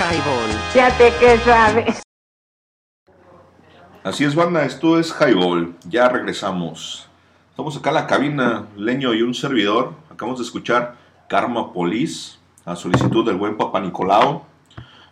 [0.00, 0.50] Highball.
[0.72, 2.02] Fíjate que sabes.
[4.02, 5.76] Así es, banda, esto es Highball.
[5.88, 7.08] Ya regresamos.
[7.50, 9.94] Estamos acá en la cabina, Leño y un servidor.
[10.10, 10.96] Acabamos de escuchar
[11.28, 14.44] Karma Police a solicitud del buen Papa Nicolao.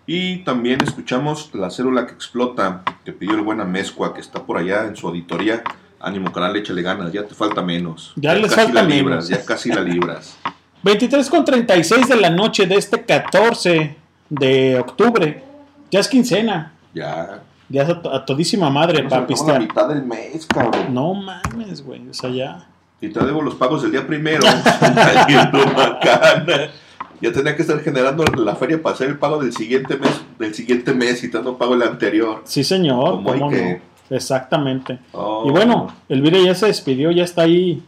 [0.05, 4.59] Y también escuchamos La célula que explota, que pidió el buen Amezcua, que está por
[4.59, 5.63] allá en su auditoría.
[6.01, 8.15] Ánimo, canal, échale ganas, ya te falta menos.
[8.17, 9.29] Ya les casi falta la libras, menos.
[9.29, 10.39] ya casi la libras.
[10.83, 13.97] 23 con 36 de la noche de este 14
[14.29, 15.43] de octubre.
[15.91, 16.73] Ya es quincena.
[16.95, 17.43] Ya.
[17.69, 19.55] Ya es a, to- a todísima madre Nos para pistear.
[19.61, 20.95] la mitad del mes, cabrón.
[20.95, 22.09] No mames, güey.
[22.09, 22.67] O sea, ya.
[23.01, 24.43] Y te debo los pagos del día primero.
[27.21, 30.55] Ya tenía que estar generando la feria para hacer el pago del siguiente mes, del
[30.55, 32.43] siguiente mes y te no pago el anterior.
[32.45, 33.17] Sí, señor.
[33.17, 34.17] Como hay ¿cómo que- no?
[34.17, 35.01] Exactamente.
[35.13, 35.43] Oh.
[35.47, 37.83] Y bueno, Elvira ya se despidió, ya está ahí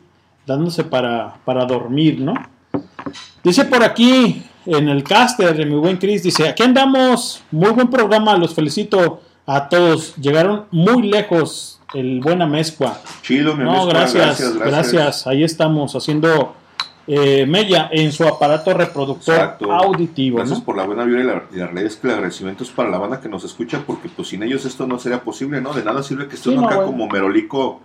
[0.47, 2.35] dándose para, para dormir, ¿no?
[3.43, 7.89] Dice por aquí en el caster de mi buen Chris, dice, aquí andamos, muy buen
[7.89, 13.01] programa, los felicito a todos, llegaron muy lejos el buen Amezcua.
[13.23, 15.27] Chido, mi No, Amezcua, gracias, gracias, gracias, gracias.
[15.27, 16.55] ahí estamos haciendo
[17.07, 19.73] eh, Mella en su aparato reproductor Exacto.
[19.73, 20.37] auditivo.
[20.37, 20.65] Gracias ¿no?
[20.65, 22.91] por la buena vibra y la, y la realidad es que el agradecimiento es para
[22.91, 25.73] la banda que nos escucha porque pues sin ellos esto no sería posible, ¿no?
[25.73, 27.81] De nada sirve que esté Sí, no, acá como merolico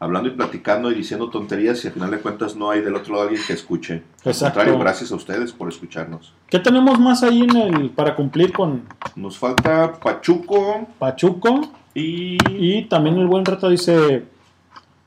[0.00, 3.14] hablando y platicando y diciendo tonterías y al final de cuentas no hay del otro
[3.14, 3.94] lado alguien que escuche.
[4.24, 4.54] Al Exacto.
[4.54, 6.32] contrario, gracias a ustedes por escucharnos.
[6.48, 8.82] ¿Qué tenemos más ahí en el para cumplir con
[9.16, 11.72] Nos falta Pachuco Pachuco?
[11.94, 14.24] y, y también el buen reto dice,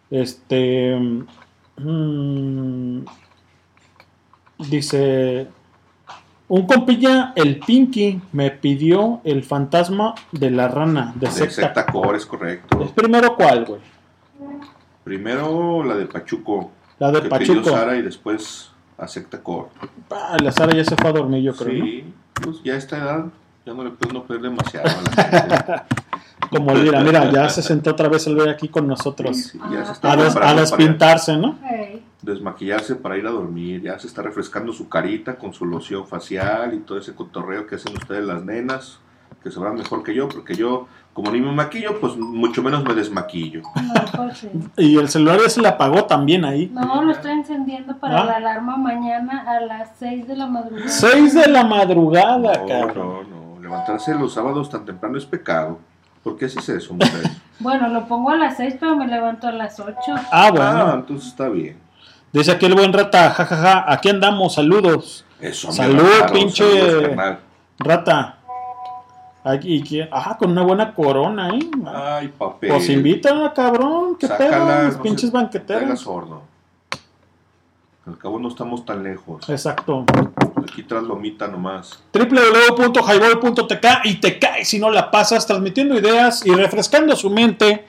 [0.09, 0.95] este,
[1.77, 2.99] mm,
[4.69, 5.47] dice,
[6.47, 11.61] un compilla, el Pinky, me pidió el fantasma de la rana de de secta.
[11.61, 12.83] Secta Core, es correcto.
[12.83, 13.79] ¿Es primero cuál, güey?
[15.03, 16.71] Primero la de Pachuco.
[16.99, 17.59] La de que Pachuco.
[17.61, 19.69] pidió Sara y después a Secta Core.
[20.11, 22.97] Ah, la Sara ya se fue a dormir, yo creo, Sí, pues ya a esta
[22.97, 23.25] edad
[23.65, 25.23] ya no le puedo no pedir demasiado a la
[25.85, 25.95] gente.
[26.49, 29.35] Como mira, mira, ya se sentó otra vez el ver aquí con nosotros.
[29.37, 31.57] Sí, ya se está A, des- a despintarse, ¿no?
[32.21, 36.73] Desmaquillarse para ir a dormir, ya se está refrescando su carita con su loción facial
[36.75, 38.99] y todo ese cotorreo que hacen ustedes las nenas,
[39.41, 42.83] que se van mejor que yo, porque yo, como ni me maquillo, pues mucho menos
[42.83, 43.61] me desmaquillo.
[43.75, 44.49] No, pues sí.
[44.77, 46.71] Y el celular ya se le apagó también ahí.
[46.73, 48.25] No, lo estoy encendiendo para Ah.
[48.25, 50.87] la alarma mañana a las 6 de la madrugada.
[50.89, 53.29] 6 de la madrugada, No, cabrón.
[53.29, 55.79] no, no, levantarse los sábados tan temprano es pecado.
[56.23, 57.11] ¿Por qué haces eso, mujer?
[57.59, 59.93] Bueno, lo pongo a las 6, pero me levanto a las 8.
[60.31, 60.65] Ah, bueno.
[60.67, 61.77] Ah, entonces está bien.
[62.33, 65.25] Dice aquí el buen rata, jajaja, aquí andamos, saludos.
[65.39, 66.01] Eso, Salud,
[66.33, 67.37] pinche saludos,
[67.77, 68.37] rata.
[69.43, 71.69] Aquí, ah, con una buena corona, ¿eh?
[71.85, 72.69] Ay, papel.
[72.69, 75.99] Pues invítala, cabrón, qué Sácala, pedo, los no pinches se- banqueteros.
[75.99, 76.43] sordo.
[78.05, 79.47] Al cabo no estamos tan lejos.
[79.49, 80.05] Exacto.
[80.57, 82.03] Aquí tras lomita nomás.
[82.13, 87.85] www.highball.tk y te cae si no la pasas, transmitiendo ideas y refrescando su mente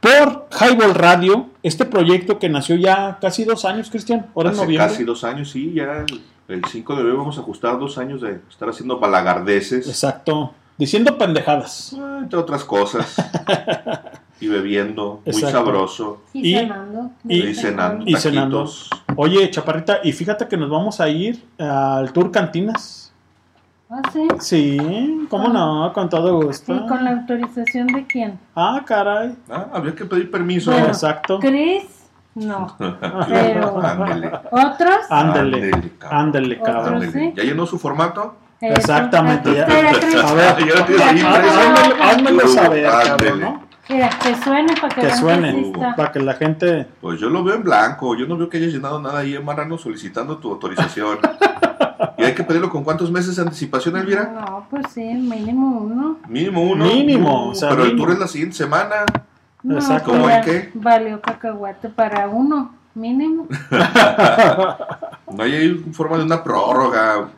[0.00, 4.64] por Highball Radio, este proyecto que nació ya casi dos años, Cristian, ahora en Hace
[4.64, 4.88] noviembre.
[4.88, 8.20] casi dos años, sí, ya el, el 5 de noviembre vamos a ajustar dos años
[8.20, 10.54] de estar haciendo balagardeces, Exacto.
[10.78, 11.94] Diciendo pendejadas.
[12.00, 13.14] ah, entre otras cosas.
[14.40, 15.50] y bebiendo, muy Exacto.
[15.58, 16.22] sabroso.
[16.32, 17.10] Y, Y- cenando.
[17.28, 18.04] y- Y cenando.
[18.06, 18.70] Y cenando.
[19.16, 23.12] Oye, Chaparrita, y fíjate que nos vamos a ir al Tour Cantinas.
[23.88, 24.26] Ah, sí.
[24.40, 26.72] Sí, cómo no, con todo gusto.
[26.74, 28.38] Sí, con la autorización de quién.
[28.56, 29.36] Ah, caray.
[29.50, 30.70] Ah, habría que pedir permiso.
[30.72, 30.86] Bueno.
[30.86, 31.38] Exacto.
[31.38, 31.84] Chris,
[32.34, 32.74] no.
[33.28, 34.28] Pero- Ándele.
[34.50, 34.96] ¿Otros?
[35.10, 35.70] Ándele,
[36.10, 36.96] Ándele, cabrón.
[36.96, 37.12] Otros.
[37.12, 37.32] Sí.
[37.36, 38.36] ¿Ya llenó su formato?
[38.62, 38.74] Eso.
[38.74, 40.14] Exactamente, Chris.
[40.22, 41.60] A ver, Ya lo tienes ahí impreso.
[42.00, 43.62] házmelo- saber, cabrón, ¿no?
[43.88, 46.86] Mira, que suene para que, Que suene, para que la gente...
[47.00, 48.14] Pues yo lo veo en blanco.
[48.16, 51.18] Yo no veo que hayas llenado nada ahí, Marrano, solicitando tu autorización.
[52.18, 54.30] ¿Y hay que pedirlo con cuántos meses de anticipación, Elvira?
[54.32, 56.18] No, pues sí, mínimo uno.
[56.28, 56.84] Mínimo uno.
[56.84, 59.04] Mínimo, o sea, pero el tour es la siguiente semana.
[59.64, 60.12] No, Exacto.
[60.12, 60.70] ¿Cómo en qué?
[60.74, 63.48] Valió cacahuate para uno, mínimo.
[65.32, 67.28] No hay ahí forma de una prórroga,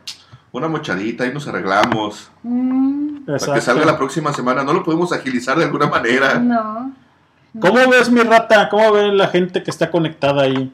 [0.59, 2.31] una mochadita, ahí nos arreglamos.
[2.43, 4.63] Mm, Para que salga la próxima semana.
[4.63, 6.39] No lo podemos agilizar de alguna manera.
[6.39, 6.93] no.
[7.61, 8.69] ¿Cómo ves, mi rata?
[8.69, 10.73] ¿Cómo ve la gente que está conectada ahí?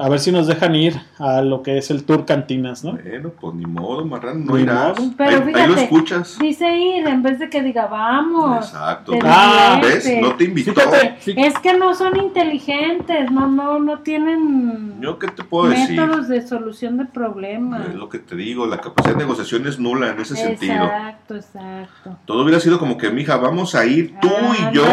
[0.00, 2.92] A ver si nos dejan ir a lo que es el Tour Cantinas, ¿no?
[2.92, 4.98] Bueno, pues ni modo, Marrano, no Ni irás.
[4.98, 5.12] modo.
[5.16, 6.38] Pero ahí, ahí fíjate, lo escuchas.
[6.38, 8.66] dice ir en vez de que diga vamos.
[8.66, 9.12] Exacto.
[9.24, 9.78] Ah.
[9.82, 10.10] ¿ves?
[10.20, 10.72] No te invitó.
[10.72, 15.90] Fíjate, Es que no son inteligentes, no, no, no tienen ¿Yo qué te puedo decir?
[16.00, 17.86] métodos de solución de problemas.
[17.88, 20.84] Es lo que te digo, la capacidad de negociación es nula en ese sentido.
[20.84, 22.16] Exacto, exacto.
[22.24, 24.84] Todo hubiera sido como que, mija, vamos a ir tú y yo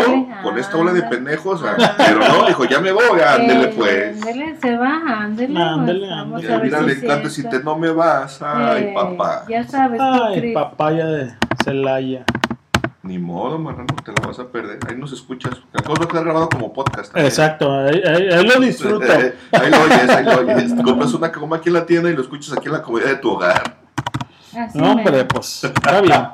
[0.43, 1.61] con esta ola de pendejos.
[1.63, 4.21] ah, Pero no, dijo, ya me voy, ándele Eh, pues.
[4.21, 5.61] Ándele, se va, ándele.
[5.61, 7.57] Ándele, pues, vamos Y a a ver Elvira si encanta si cierto.
[7.59, 8.41] te no me vas.
[8.41, 9.45] Ay, Eh, papá.
[9.49, 12.23] Ya sabes, Ay, papaya de Celaya.
[13.01, 14.77] Ni modo, marrano, te la vas a perder.
[14.87, 15.53] Ahí nos escuchas.
[15.73, 17.11] El cosa va a quedar grabado como podcast.
[17.11, 17.25] también.
[17.27, 19.05] Exacto, ahí, ahí- ahí lo disfruto.
[19.51, 20.75] ahí lo oyes, ahí lo oyes.
[20.75, 23.07] Te compras una coma aquí en la tienda y lo escuchas aquí en la comodidad
[23.09, 23.77] de tu hogar.
[24.55, 26.21] Así No, hombre, pues está bien.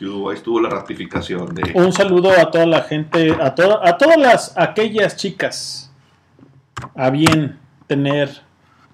[0.00, 1.72] Yo, ahí estuvo la ratificación de.
[1.74, 5.87] Un saludo a toda la gente, a, to- a todas las aquellas chicas
[6.94, 8.28] a bien tener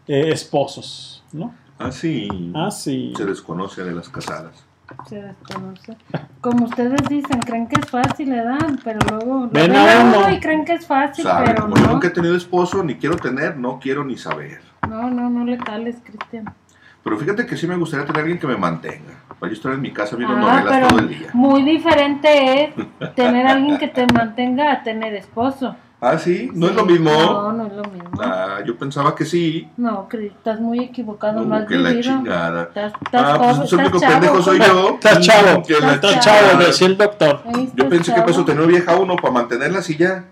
[0.06, 1.54] eh, esposos, ¿no?
[1.78, 2.52] Ah, sí.
[2.54, 3.12] Ah, sí.
[3.16, 4.64] Se desconoce de las casadas.
[5.08, 5.96] Se desconoce.
[6.40, 10.30] Como ustedes dicen, creen que es fácil, le dan, pero luego Ven a uno.
[10.30, 11.92] y creen que es fácil, Sabe, pero como yo no.
[11.92, 14.60] nunca he tenido esposo, ni quiero tener, no quiero ni saber.
[14.88, 16.44] No, no, no le cales, Cristian.
[17.02, 19.12] Pero fíjate que sí me gustaría tener alguien que me mantenga.
[19.40, 21.28] Para yo estar en mi casa viendo Ah, novelas pero todo el día.
[21.32, 25.74] muy diferente es tener alguien que te mantenga a tener esposo.
[26.06, 27.10] Ah, sí, no es lo Sí, mismo.
[27.12, 28.10] No, no es lo mismo.
[28.20, 29.68] Ah, yo pensaba que sí.
[29.78, 32.62] No, Cris, estás muy equivocado, no, No, has que la chingada.
[32.64, 34.88] Estás, estás Ah, pues el único chavo, pendejo soy yo.
[34.94, 37.42] Estás chavo, Que la estás chavo, decía el doctor.
[37.74, 38.16] Yo pensé que chavo.
[38.20, 40.26] para eso tener vieja uno, para mantenerla así ya.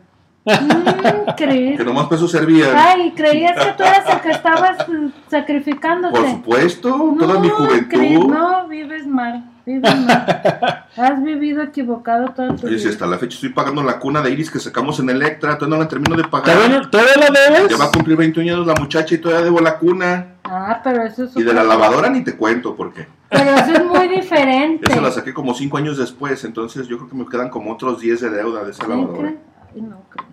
[0.44, 1.78] Mm, ¿Crees?
[1.78, 2.70] Que nomás para eso servían.
[2.76, 6.18] Ay, creías que tú eras el que estabas eh, sacrificándote.
[6.20, 8.26] Por supuesto, toda mi No, juventud.
[8.28, 9.44] no, vives mal.
[9.66, 10.84] Mal.
[10.96, 12.90] Has vivido equivocado toda tu Oye, si vida.
[12.90, 15.82] hasta la fecha estoy pagando la cuna de Iris que sacamos en Electra, todavía no
[15.84, 16.90] la termino de pagar.
[16.90, 17.68] ¿Todavía la debes?
[17.70, 20.26] Ya va a cumplir 20 años la muchacha y todavía debo la cuna.
[20.44, 23.84] Ah, pero eso es Y de la lavadora ni te cuento porque Pero eso es
[23.84, 24.90] muy diferente.
[24.90, 28.00] esa la saqué como 5 años después, entonces yo creo que me quedan como otros
[28.00, 29.30] 10 de deuda de esa ¿Sí lavadora.
[29.76, 30.31] no crees.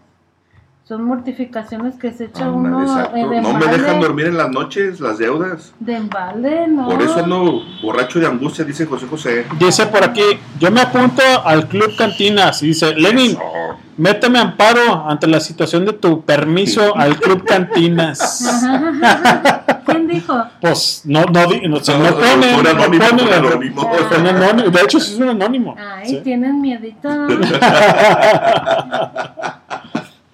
[0.89, 3.15] Son mortificaciones que se echa Ándale, uno exacto.
[3.15, 5.71] eh, de No me dejan dormir en las noches las deudas.
[5.79, 6.89] De embalde, no.
[6.89, 9.45] Por eso ando borracho de angustia, dice José José.
[9.59, 10.23] Dice por aquí,
[10.59, 12.63] yo me apunto al Club Cantinas.
[12.63, 13.37] Y dice, Lenin,
[13.97, 18.49] méteme amparo ante la situación de tu permiso al Club Cantinas.
[19.85, 20.43] ¿Quién dijo?
[20.59, 22.73] Pues no, no, di- no, se No, no no, pone, no
[24.39, 24.69] pone.
[24.71, 25.75] De hecho, sí es un anónimo.
[25.77, 26.21] Ay, Sí.
[26.23, 27.07] tienen miedito.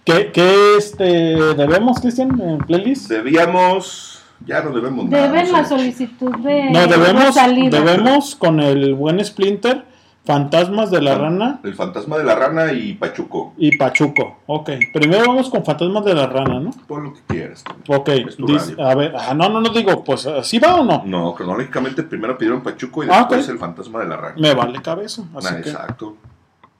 [0.06, 3.10] ¿Qué, qué este, debemos, Cristian, en playlist?
[3.10, 5.28] Debíamos, ya no debemos nada.
[5.28, 7.80] Deben la solicitud de No, debemos, salida.
[7.82, 9.84] debemos con el buen Splinter,
[10.26, 13.54] Fantasmas de la Rana El fantasma de la rana y Pachuco.
[13.60, 14.38] y Pachuco.
[14.48, 16.72] Ok, primero vamos con Fantasmas de la Rana, ¿no?
[16.88, 17.64] Por lo que quieras.
[17.88, 18.10] Ok,
[18.40, 21.04] dice- a ver, ah, no, no, no digo, pues, ¿sí va o no?
[21.06, 24.36] No, cronológicamente primero pidieron Pachuco y Ah, después el fantasma de la rana.
[24.40, 25.24] Me vale cabeza.
[25.36, 26.18] Así Ah, que Exacto.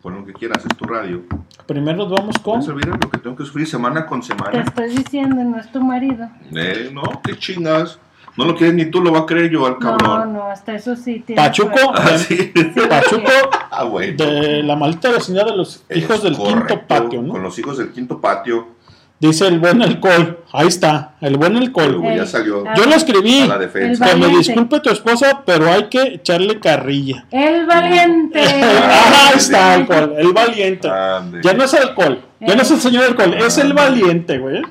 [0.06, 1.24] Pon lo que quieras, es tu radio.
[1.66, 2.60] primero nos vamos con.
[2.60, 4.62] ¿Puedes olvidar lo que tengo que sufrir semana con Te semana?
[4.62, 6.30] estoy diciendo, no es tu marido.
[6.56, 7.98] Eh, no, qué chingas.
[8.38, 10.34] No lo quieres ni tú, lo va a creer yo al No, cabrón.
[10.34, 11.24] no, hasta eso sí.
[11.26, 11.80] tienes Pachuco.
[11.96, 12.54] Ah, sí.
[12.88, 13.32] Pachuco
[13.72, 14.24] Ah, bueno.
[14.24, 17.34] de la maldita vecindad de los Es hijos del correcto, quinto patio, ¿no?
[17.34, 18.75] Con los hijos del quinto patio.
[19.18, 20.44] Dice el buen alcohol.
[20.52, 22.02] Ahí está, el buen alcohol.
[22.16, 23.42] Ya salió Yo lo escribí.
[23.42, 24.12] a la defensa.
[24.12, 27.26] El Que me disculpe tu esposa, pero hay que echarle carrilla.
[27.32, 28.42] El valiente.
[28.88, 30.88] Ah, ahí está, alcohol, el valiente.
[30.90, 31.40] Ande.
[31.44, 34.62] Ya no es alcohol, ya no es el señor alcohol, es el valiente, güey.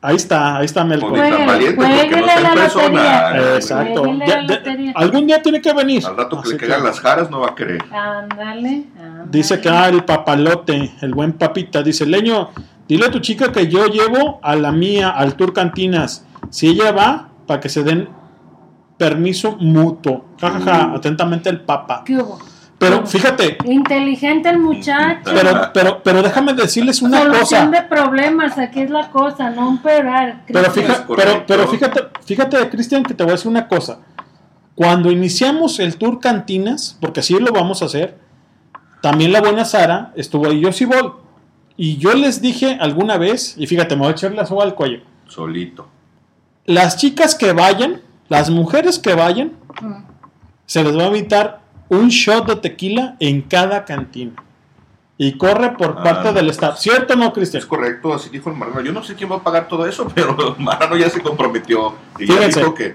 [0.00, 1.14] Ahí está, ahí está mi alcohol.
[1.18, 1.88] Tan valiente, porque
[2.20, 3.30] no está en persona.
[3.30, 3.54] lotería.
[3.56, 4.04] Exacto.
[4.26, 6.04] Ya- de- algún día tiene que venir.
[6.06, 7.82] Al rato que Así le caigan las jaras no va a querer.
[7.90, 8.84] Ándale.
[8.98, 9.28] ándale.
[9.30, 11.82] Dice que ah, el papalote, el buen papita.
[11.82, 12.50] Dice, Leño,
[12.88, 16.24] dile a tu chica que yo llevo a la mía al tour cantinas.
[16.50, 18.08] Si ella va, para que se den
[18.96, 20.24] permiso mutuo.
[20.40, 20.94] Jajaja, Mm.
[20.96, 22.02] atentamente el papa.
[22.04, 22.38] ¿Qué hubo?
[22.78, 25.20] Pero fíjate, Inteligente el muchacho.
[25.24, 27.82] pero, pero, pero déjame decirles una Solución cosa.
[27.82, 30.42] de problemas, aquí es la cosa, no empeorar.
[30.46, 30.86] Pero, Cristian.
[30.86, 34.00] fija- pero, pero fíjate, fíjate, Cristian, que te voy a decir una cosa.
[34.74, 38.18] Cuando iniciamos el tour cantinas, porque así lo vamos a hacer,
[39.00, 41.12] también la buena Sara estuvo ahí, yo sí voy.
[41.76, 44.74] Y yo les dije alguna vez, y fíjate, me voy a echar la soga al
[44.74, 45.00] cuello.
[45.26, 45.88] Solito.
[46.66, 50.04] Las chicas que vayan, las mujeres que vayan, Mm.
[50.66, 54.32] se les va a invitar un shot de tequila en cada cantina.
[55.18, 56.02] Y corre por Ah.
[56.02, 56.78] parte del staff.
[56.78, 57.60] ¿Cierto o no, Cristian?
[57.60, 58.80] Es correcto, así dijo el Marrano.
[58.80, 61.94] Yo no sé quién va a pagar todo eso, pero Marrano ya se comprometió.
[62.18, 62.60] Y ya Fíjense.
[62.60, 62.94] dijo que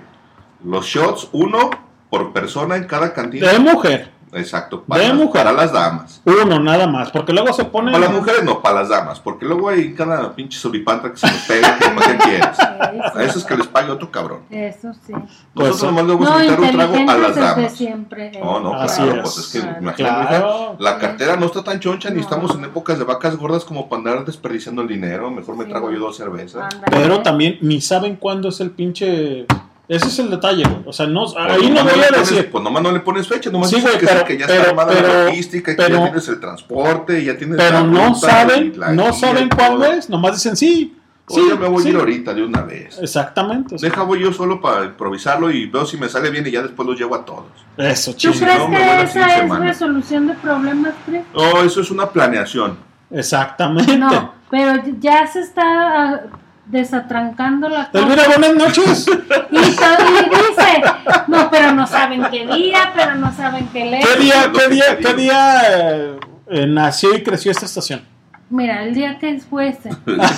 [0.63, 1.69] los shots, uno
[2.09, 3.51] por persona en cada cantina.
[3.51, 4.11] De mujer.
[4.33, 5.43] Exacto, para, De las, mujer.
[5.43, 6.21] para las damas.
[6.25, 7.91] Uno nada más, porque luego se pone...
[7.91, 11.27] Para las mujeres no, para las damas, porque luego hay cada pinche suripanta que se
[11.27, 12.59] nos pega, que más que quieres.
[12.59, 14.41] A esos que les pague otro cabrón.
[14.49, 15.13] Eso sí.
[15.55, 17.73] Nosotros nomás le vamos No, a invitar un trago a las damas.
[17.73, 18.27] siempre.
[18.27, 18.39] eh.
[18.43, 19.21] No, no, Así claro, es.
[19.21, 19.77] pues es que Claro.
[19.81, 20.75] imagínate, Claro.
[20.79, 23.99] la cartera no está tan choncha ni estamos en épocas de vacas gordas como para
[24.01, 25.29] andar desperdiciando el dinero.
[25.31, 25.69] Mejor me Sí.
[25.71, 26.63] trago yo dos cervezas.
[26.73, 26.83] Ándale.
[26.91, 29.45] Pero también ni saben cuándo es el pinche...
[29.89, 30.83] Ese es el detalle, güey.
[30.85, 32.49] O sea, no, Pues ahí no voy a pones- decir...
[32.51, 34.59] Pues nomás no le pones fecha, nomás Sí, dices güey, que, pero- que ya pero-
[34.59, 38.13] está armada pero- la logística, que ya tienes el transporte, ya tienes Pero la no
[38.15, 39.83] saben, no saben todo.
[39.91, 40.07] es.
[40.09, 40.95] Nomás dicen sí.
[41.31, 41.89] Oye, Sí, yo me voy sí.
[41.89, 42.97] a ir ahorita de una vez.
[42.99, 43.77] Exactamente.
[43.77, 46.61] sea, Deja voy yo solo para improvisarlo y veo si me sale bien y ya
[46.63, 47.45] después los llevo a todos.
[47.77, 48.33] Eso, ¿Tú chido.
[48.33, 49.65] si crees no, que esa es semana.
[49.67, 51.21] resolución de problemas, Chris?
[51.35, 52.77] No, eso es una planeación.
[53.11, 53.97] Exactamente.
[53.97, 56.23] No, pero ya se está
[56.69, 58.05] desatrancando la cosa.
[58.05, 59.05] Elvira, buenas noches.
[59.51, 60.81] Y, to- y dice,
[61.27, 64.01] no, pero no saben qué día, pero no saben qué ley.
[64.01, 68.03] ¿Qué día, qué día, qué día eh, eh, nació y creció esta estación?
[68.51, 69.89] Mira, el día que fuese.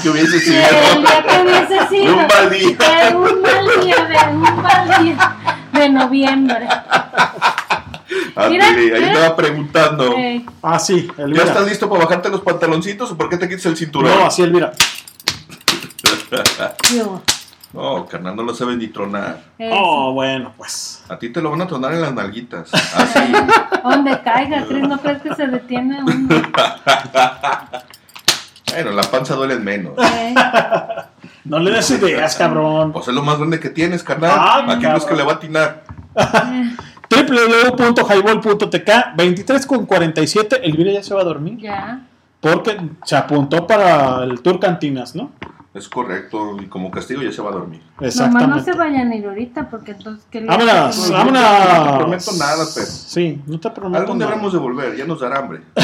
[0.01, 0.55] que hubiese sido.
[0.95, 2.13] el día que hubiese sido.
[2.13, 2.77] Un mal día.
[3.09, 5.35] De un mal día, de un mal día
[5.73, 6.67] de noviembre.
[8.35, 8.71] Ahí mira.
[8.71, 10.15] me va preguntando.
[10.17, 13.65] Eh, Ah, sí, ¿Ya estás listo para bajarte los pantaloncitos o por qué te quitas
[13.67, 14.11] el cinturón?
[14.19, 14.71] No, así Elvira.
[17.73, 19.39] No, carnal, no lo sabes ni tronar.
[19.57, 19.73] eso.
[19.77, 21.03] Oh, bueno, pues.
[21.07, 22.69] A ti te lo van a tronar en las nalguitas.
[22.73, 23.31] Así.
[23.83, 26.41] Donde caiga, Chris, no crees que se detiene uno.
[28.73, 29.93] bueno, la panza duele menos.
[29.97, 30.35] Eh,
[31.45, 32.91] No le des ideas, cabrón.
[32.91, 34.31] Pues es lo más grande que tienes, carnal.
[34.33, 35.83] Ah, ¿A quién no es que le va a atinar?
[37.09, 40.59] www.highball.tk 23 con 47.
[40.65, 41.57] Elvira ya se va a dormir.
[41.57, 42.01] ya.
[42.39, 45.31] Porque se apuntó para el Tour Cantinas, ¿no?
[45.73, 47.81] Es correcto, y como castigo ya se va a dormir.
[47.99, 50.25] Nomás no se vayan a ir ahorita porque entonces...
[50.29, 51.41] ¿qué Vámonos, No, vámonos.
[51.41, 52.87] No te prometo nada, pero.
[52.87, 54.33] Sí, no te prometo Algún día nada.
[54.35, 55.61] habremos de volver, ya nos dará hambre.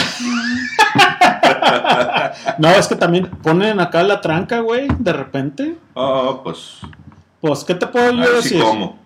[2.60, 5.78] No, es que también ponen acá la tranca, güey, de repente.
[5.96, 6.80] Ah, pues.
[7.42, 8.62] Pues, ¿qué te puedo yo decir?
[8.62, 8.98] como.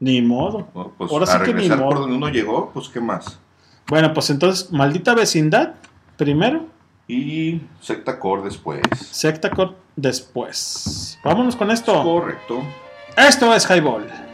[0.00, 0.66] Ni modo.
[0.96, 2.00] Pues Ahora sí que ni regresar por modo.
[2.02, 3.38] donde uno llegó, pues qué más.
[3.88, 5.74] Bueno, pues entonces, maldita vecindad,
[6.16, 6.66] primero.
[7.08, 8.82] Y secta core después.
[9.10, 11.18] Secta Core después.
[11.22, 12.02] Vámonos con esto.
[12.02, 12.62] Correcto.
[13.16, 14.27] Esto es Highball.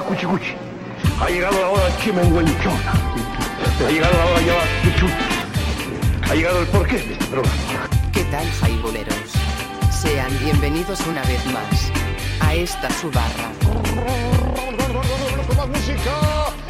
[0.00, 0.54] Cuchicuchi.
[1.20, 2.92] Ha llegado la hora chimenguenchona.
[3.86, 6.30] Ha llegado la hora ya pichuta.
[6.30, 7.88] Ha llegado el porqué de este programa.
[8.12, 9.32] ¿Qué tal, jaiboleros?
[9.90, 11.92] Sean bienvenidos una vez más
[12.40, 13.50] a esta su barra.
[15.46, 16.12] Con más música,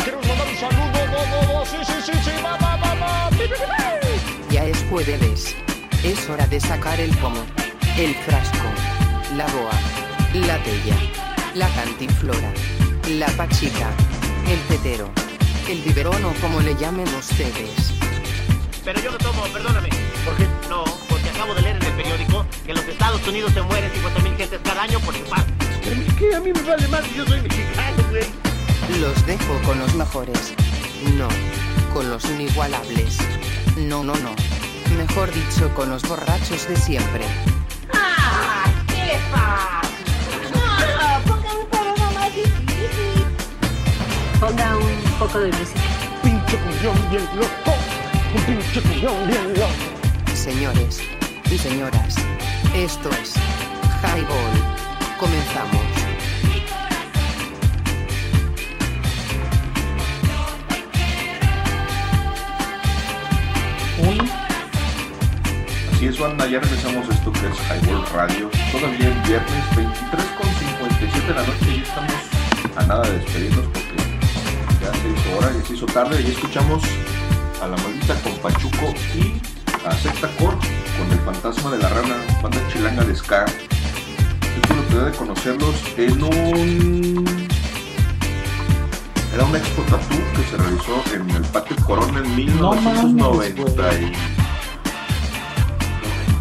[0.05, 1.67] queremos mandar un saludo, bo, bo, bo.
[1.67, 4.55] sí, sí, sí, sí, va, va, va, va, pi, pi, pi, pi.
[4.55, 5.57] Ya es jueves.
[6.05, 7.43] Es hora de sacar el pomo,
[7.99, 8.69] el frasco,
[9.35, 9.73] la boa,
[10.47, 10.97] la tella,
[11.55, 12.53] la cantinflora,
[13.09, 13.91] la pachica,
[14.49, 15.09] el tetero,
[15.69, 17.93] el biberón o como le llamen ustedes.
[18.85, 19.89] Pero yo no tomo, perdóname.
[20.25, 20.47] ¿Por qué?
[20.69, 23.91] No, porque acabo de leer en el periódico que en los Estados Unidos se mueren
[23.93, 25.15] 50.000 gentes cada año por.
[25.15, 26.35] ¿Pero qué?
[26.35, 28.25] A mí me vale más, yo soy mexicano, güey.
[29.01, 30.55] Los dejo con los mejores.
[31.17, 31.29] No,
[31.95, 33.19] con los inigualables.
[33.77, 34.35] No, no, no.
[34.97, 37.25] Mejor dicho, con los borrachos de siempre.
[45.19, 45.81] Poco de música.
[46.23, 47.75] Pinche cuñón bien loco.
[48.35, 50.35] Un pinche cuñón bien loco.
[50.35, 51.01] Señores
[51.51, 52.17] y señoras,
[52.75, 53.35] esto es
[54.03, 54.55] Highball.
[55.19, 55.83] Comenzamos.
[65.93, 68.51] Así es, banda, ya regresamos a esto que es Highball Radio.
[68.71, 72.13] Todavía en viernes 23 con 57 de la noche y estamos
[72.77, 73.86] a nada de despedirnos
[75.09, 76.83] hizo hora, ya se hizo tarde y escuchamos
[77.63, 79.41] a la maldita con Pachuco y
[79.87, 80.59] a Secta con
[81.13, 83.47] el fantasma de la rana, banda chilanga de Ska.
[83.47, 87.47] Yo tuve la oportunidad de conocerlos en un...
[89.35, 93.95] Era una expo tatú que se realizó en el Patio Corona en No mames, 1990
[94.01, 94.13] y-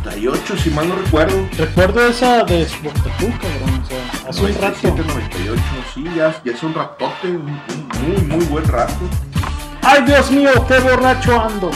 [0.06, 1.46] 98, si mal no recuerdo.
[1.58, 3.82] Recuerdo esa de Sportatú, cabrón.
[3.84, 5.14] O sea, hace un 97, rato.
[5.14, 5.62] 98,
[5.94, 8.94] sí, ya, ya es un ratote, un, un muy, muy buen rato.
[9.82, 10.50] ¡Ay, Dios mío!
[10.68, 11.72] ¡Qué borracho ando!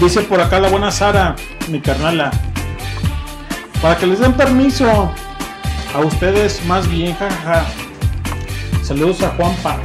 [0.00, 1.36] Dice por acá la buena Sara,
[1.68, 2.30] mi carnala.
[3.80, 5.12] Para que les den permiso
[5.94, 7.64] a ustedes, más bien, jajaja.
[8.82, 9.76] Saludos a Juanpa.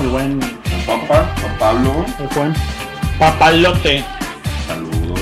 [0.00, 0.40] El buen.
[0.86, 2.04] Juanpa, Juan Pablo.
[2.20, 2.54] El buen
[3.18, 4.04] Papalote.
[4.66, 5.18] Saludos.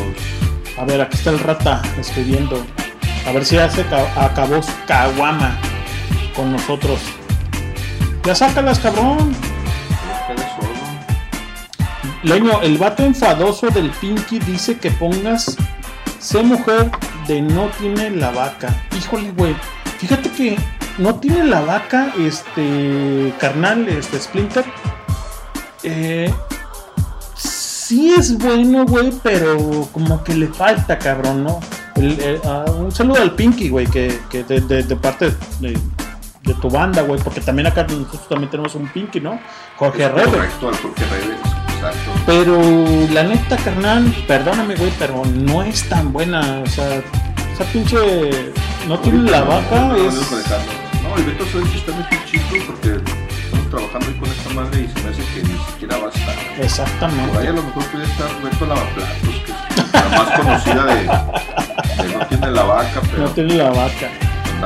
[0.78, 2.64] A ver, aquí está el rata escribiendo.
[3.26, 5.56] A ver si hace ca- acabó Kawama
[6.36, 7.00] con nosotros.
[8.24, 9.34] Ya sácalas, cabrón.
[12.22, 15.56] Leño, el vato enfadoso del Pinky dice que pongas
[16.18, 16.90] sé mujer
[17.28, 18.74] de no tiene la vaca.
[18.96, 19.54] Híjole, güey.
[19.98, 20.56] Fíjate que
[20.96, 24.64] no tiene la vaca, este carnal, este Splinter.
[25.82, 26.32] Eh,
[27.36, 31.60] sí es bueno, güey, pero como que le falta, cabrón, ¿no?
[31.96, 35.26] El- ah, un saludo al Pinky, güey, que, de, de- parte
[35.60, 35.78] de
[36.64, 39.38] tu banda, güey, porque también acá nosotros también tenemos un Pinky, ¿no?
[39.76, 40.30] Jorge Es Rebe.
[40.30, 41.38] Correcto, al Jorge Reves,
[41.74, 42.10] exacto.
[42.24, 42.58] Pero
[43.12, 46.62] la neta, carnal, perdóname, güey, pero no es tan buena.
[46.64, 47.02] O sea,
[47.52, 47.98] esa pinche.
[48.88, 50.14] No tiene la vaca, No, es.
[51.02, 52.96] no, el Beto Suárez está muy chico porque
[53.44, 56.08] estamos trabajando ahí con esta madre y se me hace que ni siquiera va a
[56.08, 56.34] estar.
[56.34, 57.38] Por ahí Exactamente.
[57.48, 59.52] a lo mejor puede estar Beto Lavaplatos, que
[59.82, 63.22] es la más conocida de, de No tiene la vaca, pero.
[63.24, 64.08] No tiene la vaca.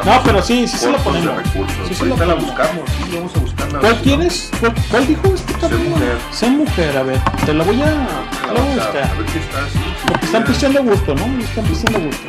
[0.05, 1.35] No, pero sí, sí se lo ponemos.
[1.53, 3.79] Sí Ahorita lo la buscamos, sí, vamos a buscarla.
[3.81, 4.51] ¿Cuál Si quieres?
[4.61, 5.89] ¿Cuál, cuál dijo este cabrón?
[5.91, 6.19] mujer.
[6.31, 7.21] Sé mujer, a ver.
[7.45, 9.05] Te la voy a, la voy a buscar.
[9.05, 9.69] A ver está.
[9.73, 11.27] sí, sí, Porque están pisteando gusto, ¿no?
[11.43, 12.29] Están pisteando gusto.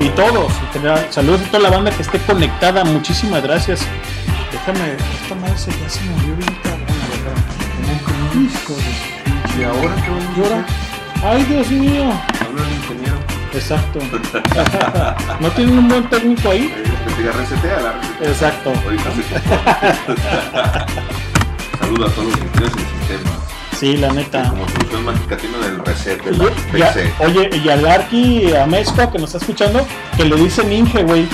[0.00, 0.52] Y todos.
[1.10, 2.84] Saludos a toda la banda que esté conectada.
[2.84, 3.86] Muchísimas gracias.
[4.50, 7.52] Déjame, esta madre se ya se movió bien cabrón, verdad.
[9.58, 10.66] ¿Y ahora qué vamos a ¿Y ahora?
[11.24, 12.12] ¡Ay, Dios mío!
[12.40, 13.16] Habla el ingeniero.
[13.52, 13.98] Exacto.
[15.40, 16.71] ¿No tienen un buen técnico ahí?
[17.12, 18.28] Que te diga resetea la resetea.
[18.28, 18.72] Exacto.
[18.84, 19.22] Ahorita se
[21.78, 23.30] Saludos a todos los ingenieros del sistema.
[23.78, 24.48] Sí, la neta.
[24.50, 27.12] Como solución mágica tienen el reset de Y- la ya- PC.
[27.18, 29.84] oye, y al Arqui, a Mezco, que nos está escuchando,
[30.16, 31.28] que le dicen Inge, güey.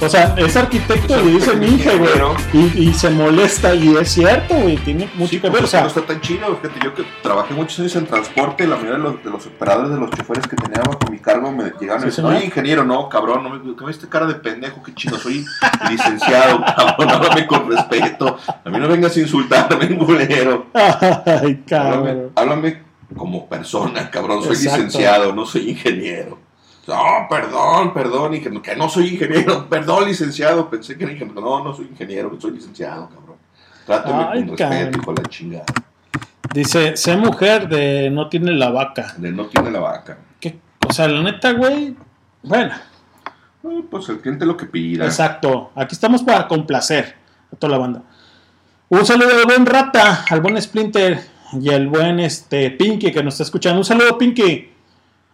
[0.00, 2.10] O sea, es arquitecto y le dicen Inge, güey.
[2.52, 4.76] Y, y se molesta, y es cierto, güey.
[4.76, 5.62] Tiene mucho Sí, que pues ver.
[5.62, 6.46] O que sea, no está tan chino.
[6.60, 9.90] Fíjate, yo que trabajé muchos años en transporte, la mayoría de los, de los operadores
[9.92, 12.34] de los choferes que tenía bajo mi cargo me llegaban Sí, y señor.
[12.34, 15.44] oye, ingeniero, no, cabrón, no me, ¿qué me viste cara de pendejo, qué chino, soy
[15.90, 18.36] licenciado, cabrón, háblame con respeto.
[18.64, 20.66] A mí no vengas a insultarme, culero.
[20.74, 20.82] ay,
[21.24, 22.30] Háblame, cabrón.
[22.34, 22.82] háblame
[23.16, 24.76] como persona, cabrón, soy Exacto.
[24.76, 26.38] licenciado, no soy ingeniero.
[26.86, 31.40] No, perdón, perdón, ingeniero, que no soy ingeniero, perdón, licenciado, pensé que era ingeniero.
[31.40, 33.36] No, no soy ingeniero, soy licenciado, cabrón.
[33.86, 34.78] Trátame Ay, con cabrón.
[34.78, 35.64] respeto, hijo de la chingada.
[36.52, 39.14] Dice, sé mujer de no tiene la vaca.
[39.16, 40.18] De no tiene la vaca.
[40.38, 40.58] ¿Qué?
[40.88, 41.96] O sea, la neta, güey.
[42.42, 42.74] Bueno,
[43.90, 45.04] Pues el cliente lo que pida.
[45.06, 45.72] Exacto.
[45.74, 47.16] Aquí estamos para complacer
[47.52, 48.02] a toda la banda.
[48.90, 51.18] Un saludo al buen Rata, al buen Splinter
[51.60, 53.78] y al buen este Pinky que nos está escuchando.
[53.78, 54.70] Un saludo, Pinky.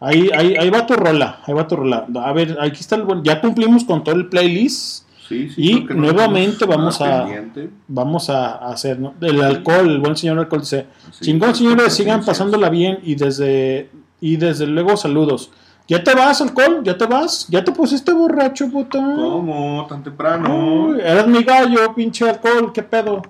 [0.01, 2.07] Ahí, ahí, ahí va tu rola, ahí va tu rola.
[2.25, 3.23] A ver, aquí está el buen.
[3.23, 5.05] Ya cumplimos con todo el playlist.
[5.29, 7.70] Sí, sí, y nuevamente vamos a pendiente.
[7.87, 9.15] vamos a hacer ¿no?
[9.20, 10.87] el alcohol, el buen señor alcohol dice,
[11.20, 15.53] chingón señores, sigan pasándola bien y desde y desde luego saludos.
[15.87, 16.83] ¿Ya te vas, alcohol?
[16.83, 17.47] ¿Ya te vas?
[17.49, 18.99] ¿Ya te pusiste borracho, puto?
[18.99, 19.87] ¿Cómo?
[19.89, 20.87] ¿Tan temprano?
[20.87, 23.23] Uy, eres mi gallo, pinche alcohol, ¿qué pedo?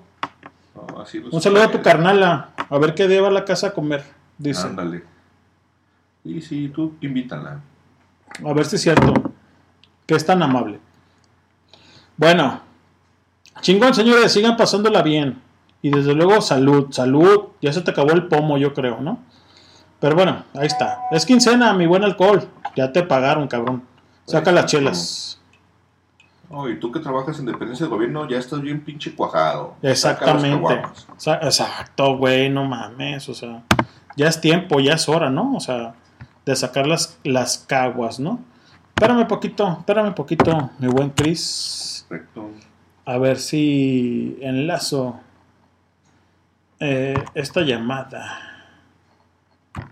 [0.74, 2.50] No, así los Un saludo a tu carnala.
[2.68, 4.05] A ver qué lleva a la casa a comer.
[4.39, 4.66] Dice.
[4.66, 5.05] Ándale.
[6.24, 7.60] Y sí, tú invítala.
[8.44, 9.15] A ver si es cierto.
[10.07, 10.81] Que es tan amable.
[12.16, 12.60] Bueno.
[13.60, 14.32] Chingón, señores.
[14.32, 15.40] Sigan pasándola bien.
[15.82, 16.90] Y desde luego, salud.
[16.90, 17.49] Salud.
[17.60, 19.18] Ya se te acabó el pomo, yo creo, ¿no?
[20.00, 21.02] Pero bueno, ahí está.
[21.10, 22.49] Es quincena, mi buen alcohol.
[22.76, 23.82] Ya te pagaron, cabrón.
[24.24, 25.40] Saca las chelas.
[26.52, 29.76] Oh, y tú que trabajas en dependencia del gobierno, ya estás bien pinche cuajado.
[29.82, 30.82] Exactamente.
[31.42, 33.62] Exacto, güey, no mames, o sea,
[34.16, 35.55] ya es tiempo, ya es hora, ¿no?
[35.55, 35.94] O sea,
[36.47, 38.41] de sacar las, las caguas, ¿no?
[38.97, 42.05] Espérame poquito, espérame poquito, mi buen Chris.
[42.09, 42.51] Correcto.
[43.07, 45.19] A ver si enlazo
[46.81, 48.39] eh, esta llamada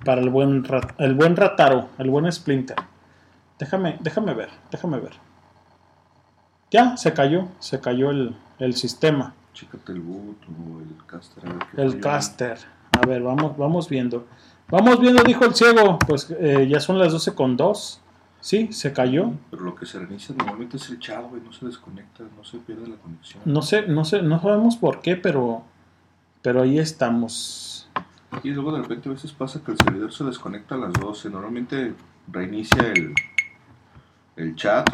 [0.05, 2.77] para el buen, rat- el buen Rataro, el buen Splinter.
[3.59, 5.12] Déjame, déjame ver, déjame ver.
[6.70, 9.35] Ya, se cayó, se cayó el, el sistema.
[9.55, 11.44] Chécate el boot o el caster.
[11.47, 12.59] a ver qué El caster.
[12.93, 14.27] A ver, vamos, vamos viendo.
[14.70, 15.98] Vamos viendo, dijo el ciego.
[16.06, 18.00] Pues eh, ya son las 12 con 2.
[18.40, 19.32] Sí, se cayó.
[19.50, 21.42] Pero lo que se reinicia normalmente es el chat, güey.
[21.42, 23.42] No se desconecta, no se pierde la conexión.
[23.44, 25.62] No sé, no sé, no sabemos por qué, pero,
[26.42, 27.88] pero ahí estamos.
[28.44, 31.30] Y luego de repente a veces pasa que el servidor se desconecta a las 12.
[31.30, 31.94] Normalmente
[32.30, 33.14] reinicia el,
[34.36, 34.86] el chat,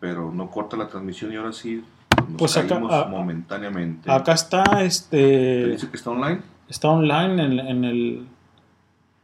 [0.00, 1.82] pero no corta la transmisión y ahora sí
[2.28, 4.10] nos Pues acá- caímos a- momentáneamente.
[4.10, 6.40] Acá está, ¿Te este, dice que está online?
[6.68, 8.26] está online en, en el,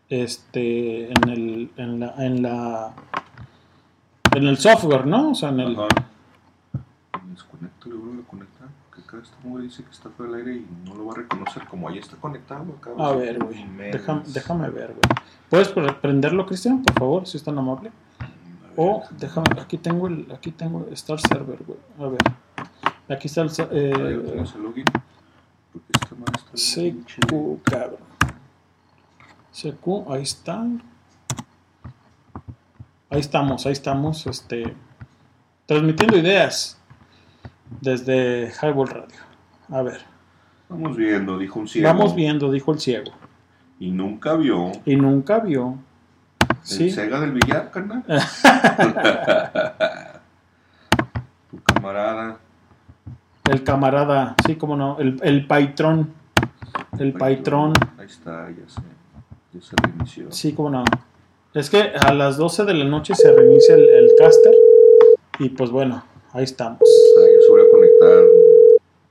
[0.09, 2.95] este, en el, en la, en la,
[4.35, 5.31] en el software, ¿no?
[5.31, 5.77] O sea, en el,
[7.31, 8.69] Desconecta, le vuelve a conectar.
[8.89, 11.17] Porque acá este güey dice que está fuera del aire y no lo va a
[11.17, 12.65] reconocer como ahí está conectado.
[12.81, 15.01] Acá a ver, güey, déjame, déjame ver, güey.
[15.51, 17.91] ¿Puedes pre- prenderlo, Cristian, por favor, si es tan amable?
[18.77, 21.79] O déjame, aquí tengo el, aquí tengo Star Server, güey.
[21.99, 22.21] A ver,
[23.09, 24.85] aquí está el, eh, tenemos el login.
[25.73, 28.06] Porque esta madre está cabrón.
[29.57, 30.65] CQ, ahí está.
[33.09, 34.75] Ahí estamos, ahí estamos, este,
[35.65, 36.79] transmitiendo ideas
[37.81, 39.17] desde Highball Radio.
[39.71, 40.01] A ver,
[40.69, 41.89] Vamos viendo, dijo un ciego.
[41.89, 43.13] vamos viendo, dijo el ciego.
[43.79, 45.79] Y nunca vio Y nunca vio.
[46.41, 46.91] el Sí.
[46.91, 48.05] Sega del billar, carnal.
[51.51, 52.39] tu camarada.
[53.51, 56.13] El camarada, sí, como no, el, el patrón.
[56.99, 58.81] El patrón, Ahí está, ya se,
[59.59, 60.31] ya se reinició.
[60.33, 60.85] sí, como no.
[61.55, 64.55] Es que a las 12 de la noche se reinicia el, el caster.
[65.39, 66.81] Y pues bueno, ahí estamos.
[66.83, 68.25] Está, ya se volvió a conectar.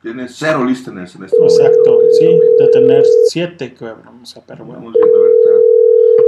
[0.02, 1.62] Tiene cero listeners en este momento.
[1.64, 4.20] Exacto, sí, de tener 7, cabrón.
[4.22, 4.80] O sea, pero bueno.
[4.80, 5.50] Vamos viendo ahorita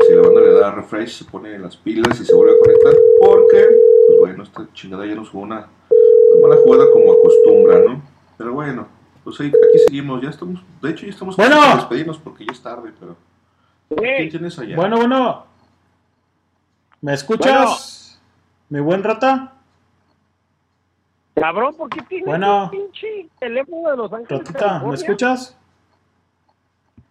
[0.07, 2.95] si la banda le da refresh, se pone las pilas y se vuelve a conectar.
[3.21, 3.67] Porque,
[4.07, 5.67] pues bueno, esta chingada ya nos jugó una,
[6.35, 8.01] una mala jugada como acostumbra, ¿no?
[8.37, 8.87] Pero bueno,
[9.23, 10.21] pues ahí, aquí seguimos.
[10.23, 11.57] Ya estamos, de hecho, ya estamos Bueno.
[11.75, 13.15] despedirnos porque ya es tarde, pero.
[13.95, 14.75] ¿Quién tienes allá?
[14.75, 15.45] Bueno, bueno.
[17.01, 18.19] ¿Me escuchas?
[18.69, 19.53] Mi buen rata.
[21.35, 22.64] Cabrón, ¿por qué tienes Bueno.
[22.66, 25.56] un pinche teléfono de Los Ángeles, Ratita, ¿me escuchas?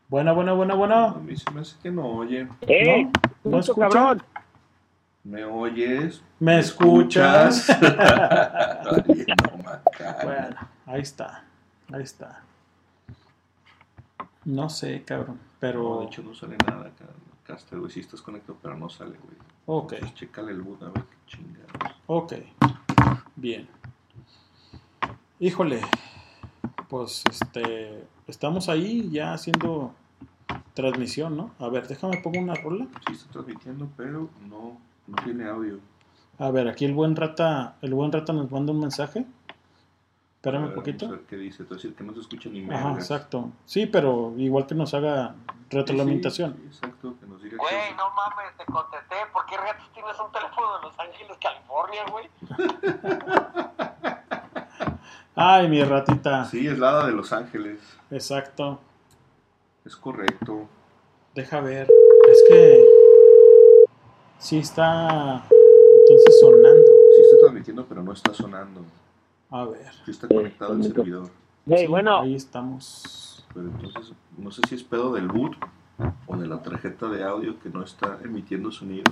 [0.09, 0.95] Bueno, bueno, bueno, bueno.
[1.09, 2.49] A mí se me hace que no oye.
[2.63, 3.11] Eh, ¿No?
[3.13, 3.89] ¿No puto escucha?
[3.89, 4.23] cabrón.
[5.25, 6.23] ¿Me oyes?
[6.39, 7.69] ¿Me escuchas?
[7.81, 10.17] Ay, no, Macario.
[10.25, 10.57] bueno,
[10.87, 11.45] ahí está.
[11.93, 12.43] Ahí está.
[14.45, 15.41] No sé, cabrón.
[15.57, 16.01] No, Pero.
[16.01, 17.07] de hecho no sale nada acá.
[17.45, 19.37] Caster, güey, sí estás conectado, pero no sale, güey.
[19.67, 21.97] Ok, Entonces, el boot a ver qué chingados.
[22.07, 22.33] ok.
[23.37, 23.69] Bien.
[25.39, 25.81] Híjole.
[26.89, 28.05] Pues este.
[28.27, 29.93] Estamos ahí ya haciendo
[30.75, 31.51] transmisión, ¿no?
[31.59, 32.87] A ver, déjame pongo una rola.
[33.07, 35.79] Sí está transmitiendo, pero no, no tiene audio.
[36.39, 39.25] A ver, aquí el buen rata, el buen rata nos manda un mensaje.
[40.47, 41.07] Espérame un poquito.
[41.07, 41.65] Vamos a ver qué dice.
[41.65, 42.99] Te voy a decir que no se escucha ni Ajá, mergas.
[42.99, 43.51] exacto.
[43.65, 45.35] Sí, pero igual que nos haga
[45.69, 46.53] retroalimentación.
[46.55, 49.17] Sí, sí, exacto, que nos diga Güey, no mames, te contesté.
[49.33, 52.31] ¿Por qué retos tienes un teléfono de Los Ángeles, California, güey?
[55.35, 56.45] Ay, mi ratita.
[56.45, 57.81] Sí, es la hada de Los Ángeles.
[58.13, 58.79] Exacto.
[59.85, 60.69] Es correcto.
[61.35, 61.89] Deja ver.
[62.31, 62.85] Es que
[64.39, 66.87] sí está entonces sonando.
[67.17, 68.83] Sí está estoy transmitiendo, pero no está sonando.
[69.51, 69.87] A ver.
[70.05, 71.29] Sí está conectado el servidor.
[71.67, 71.87] Sí,
[72.23, 73.45] Ahí estamos.
[73.55, 75.57] Pero entonces, no sé si es pedo del boot
[76.27, 79.05] o de la tarjeta de audio que no está emitiendo sonido.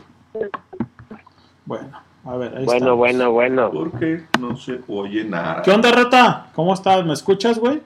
[1.67, 2.99] Bueno, a ver, ahí Bueno, estamos.
[2.99, 3.71] bueno, bueno.
[3.73, 5.63] Porque no se oye nada.
[5.63, 6.51] ¿Qué onda, Rata?
[6.55, 7.05] ¿Cómo estás?
[7.07, 7.81] ¿Me escuchas, güey?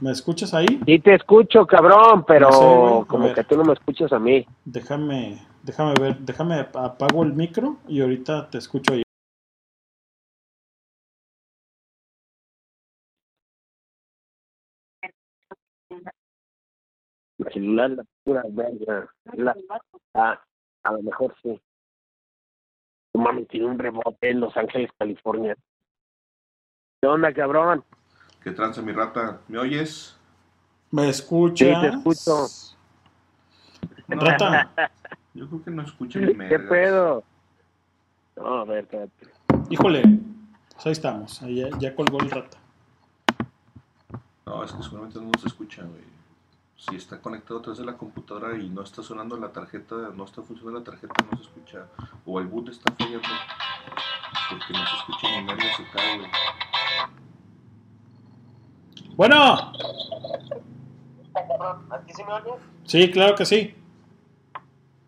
[0.00, 0.80] ¿Me escuchas ahí?
[0.86, 3.34] Sí te escucho, cabrón, pero No sé, como ver.
[3.34, 4.44] que tú no me escuchas a mí.
[4.64, 9.02] Déjame, déjame ver, déjame apago el micro y ahorita te escucho ahí.
[17.46, 19.08] El celular, la pura verga.
[19.34, 19.56] La-
[20.14, 20.40] Ah,
[20.82, 21.60] a lo mejor sí.
[23.14, 25.56] No Mami, tiene un rebote en Los Ángeles, California.
[27.00, 27.84] ¿Qué onda, cabrón?
[28.42, 29.40] ¿Qué tranza mi rata?
[29.48, 30.18] ¿Me oyes?
[30.90, 31.68] ¿Me escuchas?
[31.68, 32.46] Sí, te escucho.
[34.08, 34.70] Rata.
[35.34, 36.68] Yo creo que no escucha ni ¿Qué mergas.
[36.68, 37.24] pedo?
[38.36, 39.26] No, a ver, espérate.
[39.70, 40.02] Híjole,
[40.74, 42.58] pues ahí estamos, ahí ya, ya colgó el Rata.
[44.46, 46.11] No, es que seguramente no se escucha, güey.
[46.88, 50.24] Si está conectado a través de la computadora y no está sonando la tarjeta, no
[50.24, 51.86] está funcionando la tarjeta, no se escucha.
[52.26, 53.28] O el boot está fallando.
[54.50, 56.30] Porque no se escucha ni merda se cae, güey.
[59.14, 59.72] Bueno,
[61.90, 62.50] ¿Aquí se me oye?
[62.84, 63.76] sí, claro que sí.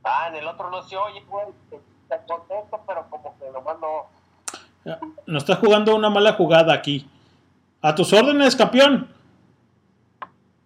[0.05, 1.47] Ah, en el otro no se oye, güey.
[1.71, 4.07] Te te contesto, pero como que nomás no.
[5.27, 7.11] Nos está jugando una mala jugada aquí.
[7.83, 9.13] A tus órdenes, campeón.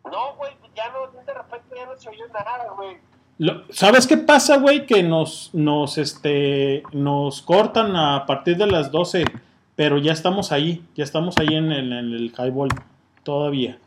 [0.05, 2.97] No, güey, ya no, de repente ya no se oyó nada, güey.
[3.39, 4.87] Lo- ¿Sabes qué pasa, güey?
[4.87, 9.25] Que nos, nos, este, nos cortan a partir de las 12,
[9.77, 12.69] pero ya estamos ahí, ya estamos ahí en el, en el highball
[13.23, 13.79] todavía.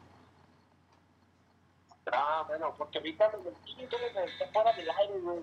[2.14, 5.40] Ah, bueno, porque ahorita me metí, entonces está fuera del aire, güey.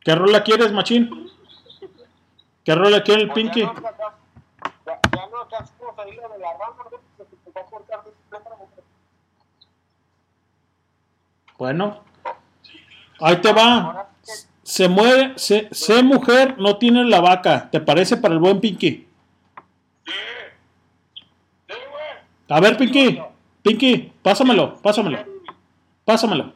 [0.00, 1.30] ¿Qué rola quieres, machín?
[2.64, 3.60] ¿Qué rola quiere el Pues Pinky?
[3.62, 3.90] Ya no, ya,
[4.86, 7.64] ya, ya no alcanzamos a ir a de la rama, güey, porque se va a
[7.64, 8.82] cortar de completamente.
[11.58, 12.04] Bueno,
[13.20, 14.08] ahí te va.
[14.62, 17.68] Se muere, se, se mujer, no tiene la vaca.
[17.70, 19.06] ¿Te parece para el buen Pinky?
[22.48, 23.20] A ver, Pinky,
[23.62, 25.18] Pinky, pásamelo, pásamelo,
[26.04, 26.52] pásamelo.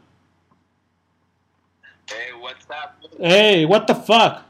[2.07, 3.11] Hey, what's up?
[3.19, 4.45] Hey, what the fuck?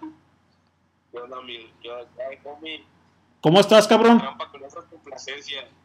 [1.12, 2.84] Yo no, mi, yo, hey, homie,
[3.40, 4.22] ¿Cómo estás, cabrón?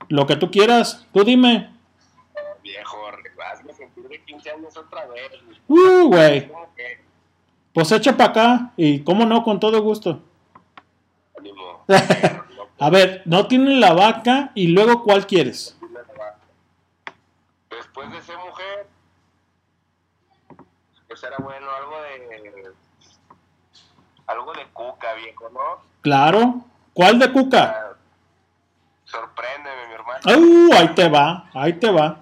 [0.09, 1.76] Lo que tú quieras, tú dime.
[4.49, 5.31] Años otra vez.
[5.67, 6.51] Uh, güey.
[7.73, 10.19] Pues echa para acá y cómo no, con todo gusto.
[11.37, 11.85] Ánimo.
[12.79, 15.77] A ver, no tienen la vaca y luego ¿cuál quieres?
[17.69, 18.87] Después de ser mujer,
[21.07, 22.73] pues era bueno, algo de.
[24.27, 25.81] Algo de cuca, viejo, ¿no?
[26.01, 26.61] Claro.
[26.93, 27.95] ¿Cuál de cuca?
[29.05, 30.19] Sorpréndeme, mi hermano.
[30.25, 32.19] Uh, ahí te va, ahí te va.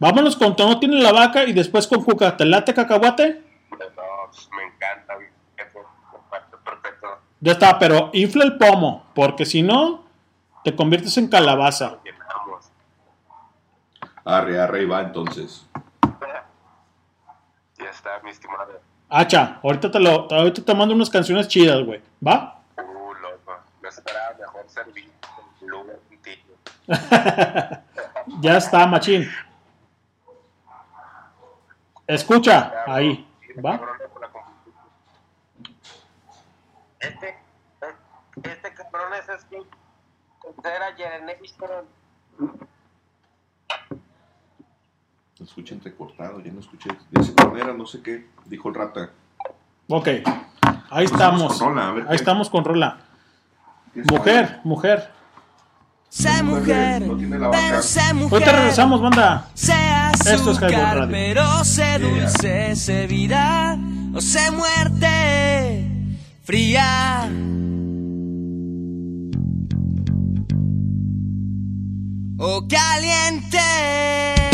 [0.00, 2.34] Vámonos con no tienen la vaca y después con cuca.
[2.34, 3.44] ¿Te late cacahuate?
[3.70, 3.76] No,
[4.30, 5.14] pues, me encanta.
[5.54, 7.18] Perfecto, perfecto.
[7.40, 10.04] Ya está, pero infla el pomo, porque si no,
[10.64, 11.98] te conviertes en calabaza.
[14.24, 15.68] Arre, arre, y va entonces.
[17.78, 18.78] Ya está, mi estimado.
[19.08, 22.02] Hacha, ahorita te, lo, ahorita te mando unas canciones chidas, güey.
[22.26, 22.60] ¿Va?
[22.76, 23.58] Uh, loco.
[23.80, 25.10] Me esperaba mejor servir
[25.62, 26.58] en lugar contigo.
[28.42, 29.26] ya está, machín.
[32.14, 33.24] Escucha, ahí.
[33.64, 33.80] ¿Va?
[36.98, 37.38] Este,
[38.42, 39.62] este cabrón es es que
[40.64, 41.84] era Yerenevis, pero
[45.38, 46.90] Lo escuché entrecortado, ya no escuché.
[47.10, 49.10] De esa manera, no sé qué, dijo el rata.
[49.88, 50.22] Ok, ahí
[50.90, 51.58] Pues estamos.
[51.58, 52.98] con rola, a ver Ahí qué- estamos con rola.
[53.94, 55.10] ¿Qué es Mujer, mujer.
[56.08, 58.32] Sé mujer, No tiene la pero sé mujer.
[58.34, 59.48] Ahorita regresamos, banda.
[59.54, 59.72] Sé
[60.20, 61.10] Esto es Highball azúcar, Radio.
[61.10, 63.78] pero sé dulce, sé vida
[64.14, 65.86] o sé muerte
[66.42, 67.28] fría.
[72.38, 74.49] O caliente.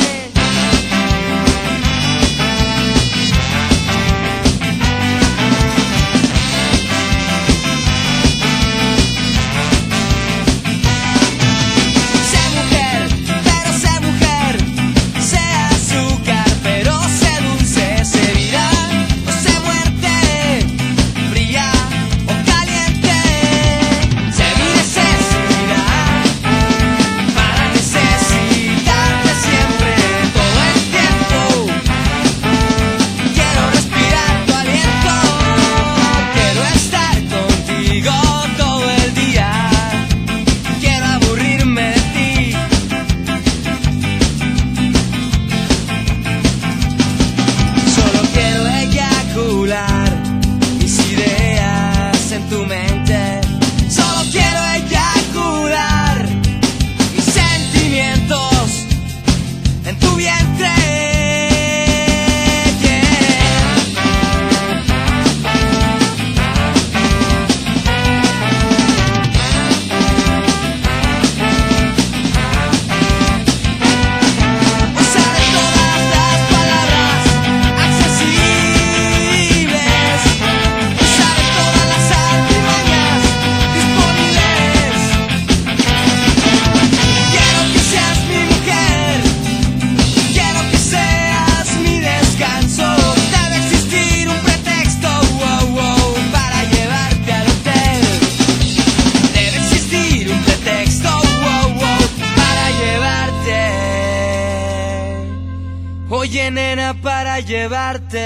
[107.66, 108.22] Llevarte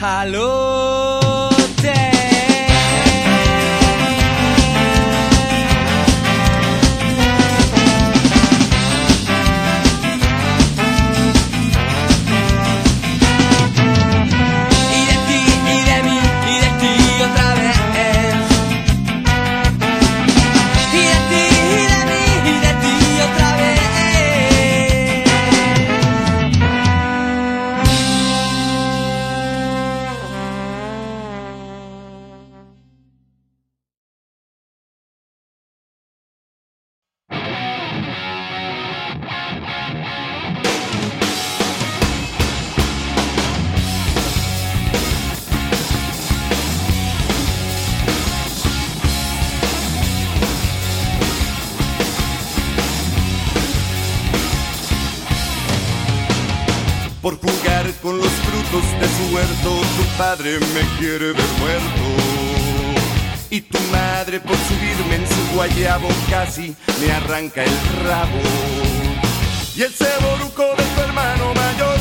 [0.00, 0.34] al
[61.00, 62.06] quiere ver muerto.
[63.48, 68.40] Y tu madre por subirme en su guayabo casi me arranca el rabo.
[69.74, 71.98] Y el ceboruco de tu hermano mayor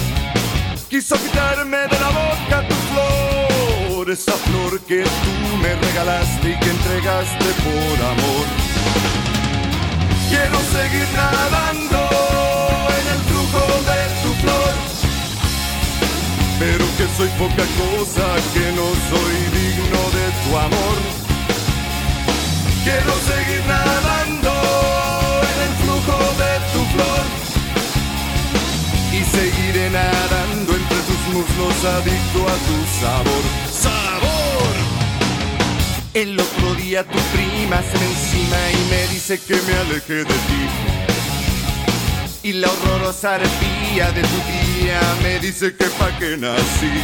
[0.90, 6.70] quiso quitarme de la boca tu flor, esa flor que tú me regalaste y que
[6.70, 8.46] entregaste por amor.
[10.30, 12.09] Quiero seguir nadando
[16.60, 20.98] pero que soy poca cosa, que no soy digno de tu amor.
[22.84, 24.52] Quiero seguir nadando
[25.52, 27.26] en el flujo de tu flor
[29.14, 33.44] y seguiré nadando entre tus muslos adicto a tu sabor.
[33.72, 34.74] ¡Sabor!
[36.14, 40.64] El otro día tu prima se encima y me dice que me aleje de ti.
[42.44, 44.40] Y la horrorosa arpía de tu
[45.22, 46.96] me dice que pa' que nací.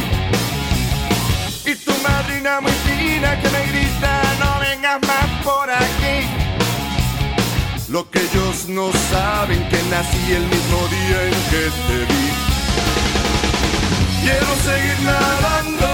[1.64, 6.18] Y tu madrina muy fina que me grita, no vengas más por aquí.
[7.88, 12.26] Lo que ellos no saben que nací el mismo día en que te vi.
[14.22, 15.88] Quiero seguir nadando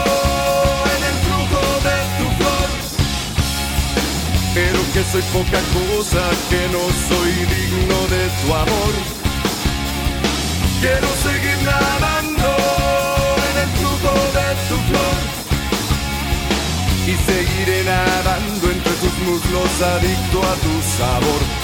[0.95, 2.69] en el flujo de tu flor,
[4.55, 9.22] pero que soy poca cosa, que no soy digno de tu amor.
[10.83, 12.57] Quiero seguir nadando
[13.51, 15.17] en el flujo de tu flor
[17.07, 20.83] y seguiré nadando entre tus muslos adicto a tu.
[20.99, 21.62] Sabor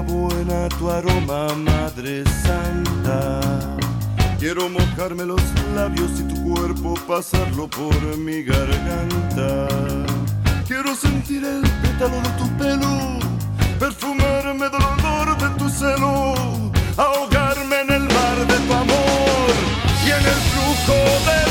[0.00, 3.40] buena, tu aroma, Madre Santa.
[4.38, 5.40] Quiero mojarme los
[5.74, 9.68] labios y tu cuerpo pasarlo por mi garganta.
[10.66, 13.18] Quiero sentir el pétalo de tu pelo,
[13.78, 16.34] perfumarme del olor de tu seno,
[16.96, 19.50] ahogarme en el mar de tu amor
[20.06, 20.94] y en el flujo
[21.26, 21.45] de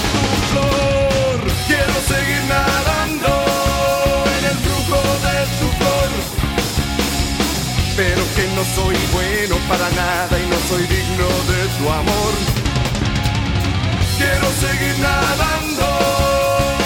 [8.73, 12.33] soy bueno para nada y no soy digno de tu amor.
[14.17, 15.87] Quiero seguir nadando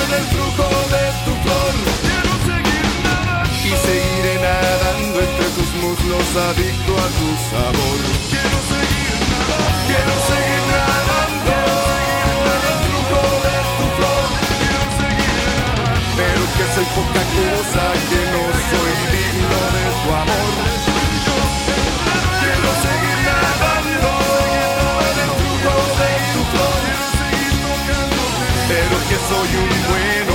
[0.04, 1.74] en el flujo de tu flor.
[2.04, 8.00] Quiero seguir nadando y seguiré nadando entre tus muslos adicto a tu sabor.
[8.34, 9.88] Quiero seguir nadando.
[9.90, 11.56] Quiero seguir nadando
[12.56, 14.28] en el flujo de tu flor.
[14.60, 20.79] Quiero seguir nadando, pero que soy poca cosa que no soy digno de tu amor.
[29.30, 30.29] Pero que soy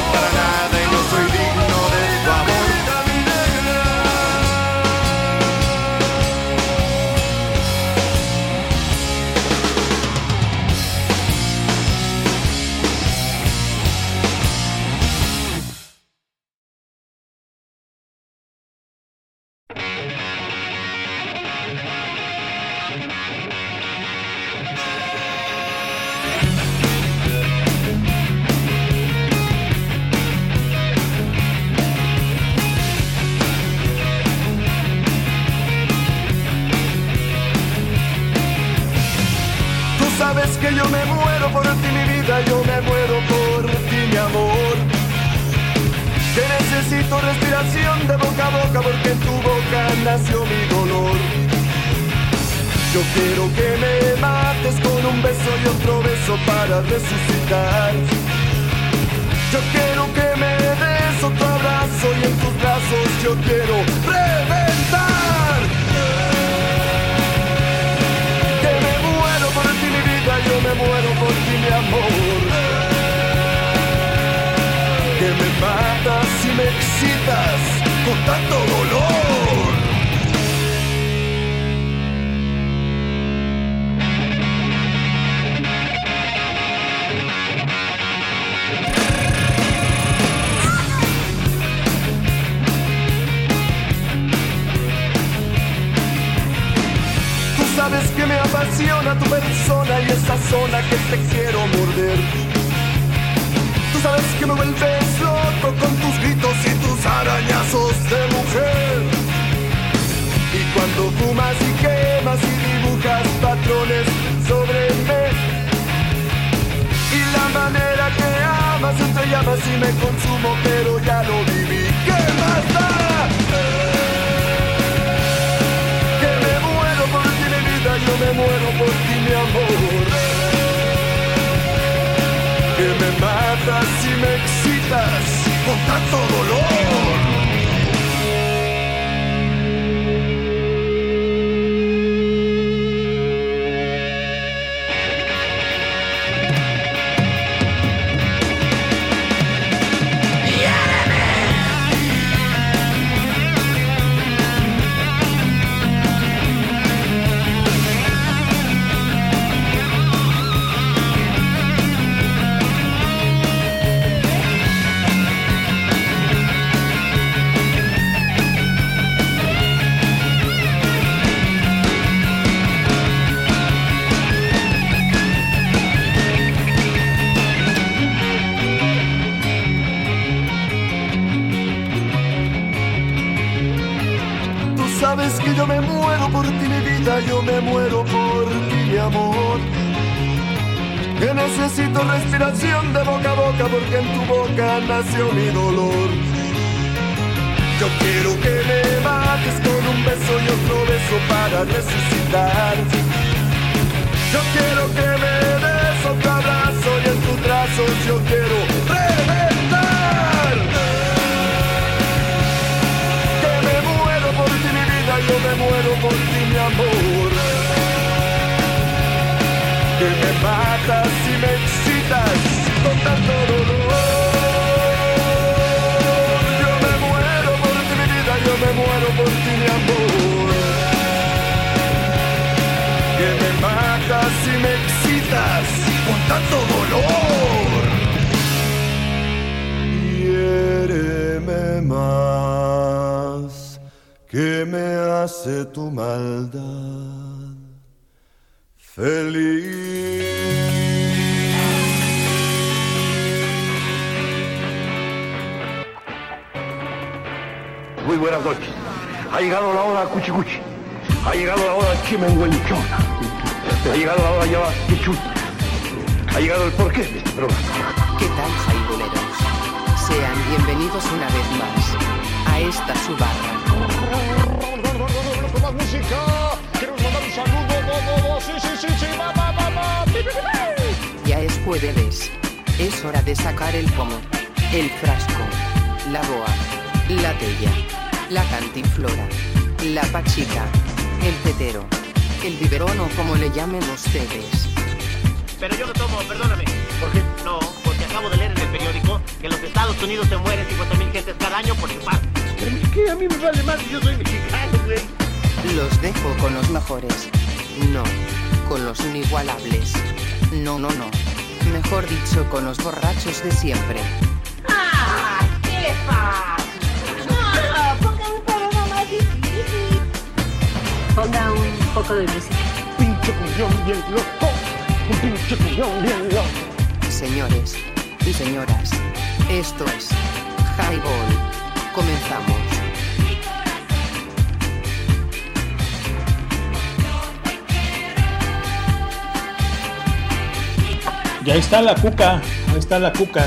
[341.85, 342.41] la cuca,
[342.73, 343.47] ahí está la cuca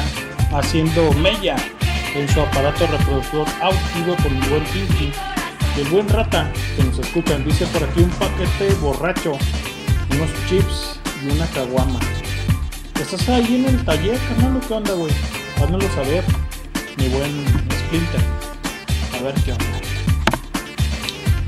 [0.53, 1.55] haciendo mella
[2.13, 5.11] en su aparato reproductor auditivo con el buen Pinky.
[5.75, 9.37] El buen rata que nos escuchan, dice por aquí un paquete borracho,
[10.11, 11.99] unos chips y una caguama.
[12.99, 14.61] ¿Estás ahí en el taller, carnal?
[14.67, 15.13] ¿Qué onda, güey?
[15.61, 16.23] Házmelo saber,
[16.97, 18.21] mi buen Splinter.
[19.17, 19.65] A ver qué onda.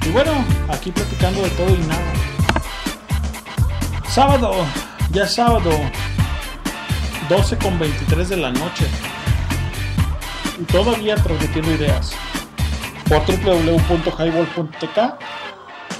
[0.06, 0.32] Y bueno,
[0.70, 2.14] aquí platicando de todo y nada.
[4.10, 4.54] Sábado,
[5.12, 5.72] ya sábado,
[7.30, 8.88] 12 con 23 de la noche.
[10.60, 12.14] Y todavía transmitiendo ideas
[13.08, 14.98] por www.highball.tk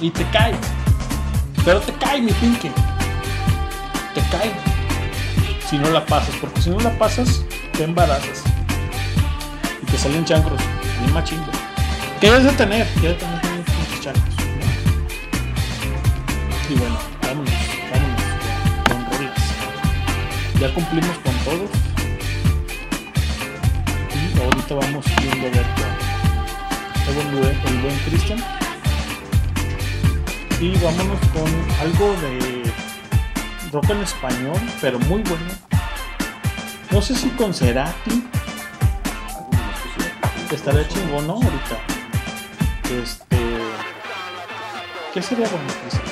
[0.00, 0.54] y te cae.
[1.64, 2.70] Pero te cae, mi pinky.
[4.14, 4.52] Te cae.
[5.68, 7.44] Si no la pasas, porque si no la pasas,
[7.74, 8.42] te embarazas.
[9.82, 10.60] Y te salen chancros.
[10.98, 11.46] Bien machingo.
[12.20, 12.88] ¿Qué debes de tener?
[12.94, 13.29] ¿Qué debes de tener
[20.60, 21.70] Ya cumplimos con todos.
[24.12, 25.66] Y ahorita vamos viendo a ver.
[27.08, 28.38] El buen, el buen Cristian.
[30.60, 32.70] Y vámonos con algo de
[33.72, 35.46] rock en español, pero muy bueno.
[36.90, 38.28] No sé si con Cerati.
[40.52, 41.34] Estaría chingón, ¿no?
[41.36, 41.78] Ahorita.
[43.02, 43.38] Este.
[45.14, 46.09] ¿Qué sería bueno, Cristian?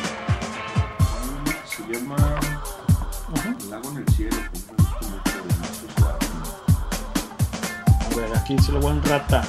[9.09, 9.41] Dice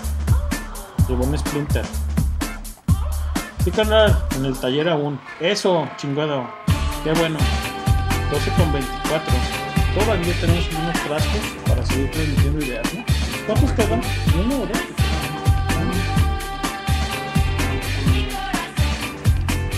[1.09, 1.85] el buen Splinter.
[3.63, 5.19] Sí, carnal, en el taller aún.
[5.41, 6.47] Eso, chingado.
[7.03, 7.37] Qué bueno.
[8.31, 9.33] 12 con 24.
[9.95, 13.03] Todavía tenemos unos frascos para seguir transmitiendo ideas, ¿no?
[13.47, 14.01] ¿Cuántos quedan?
[14.45, 14.67] Uno o.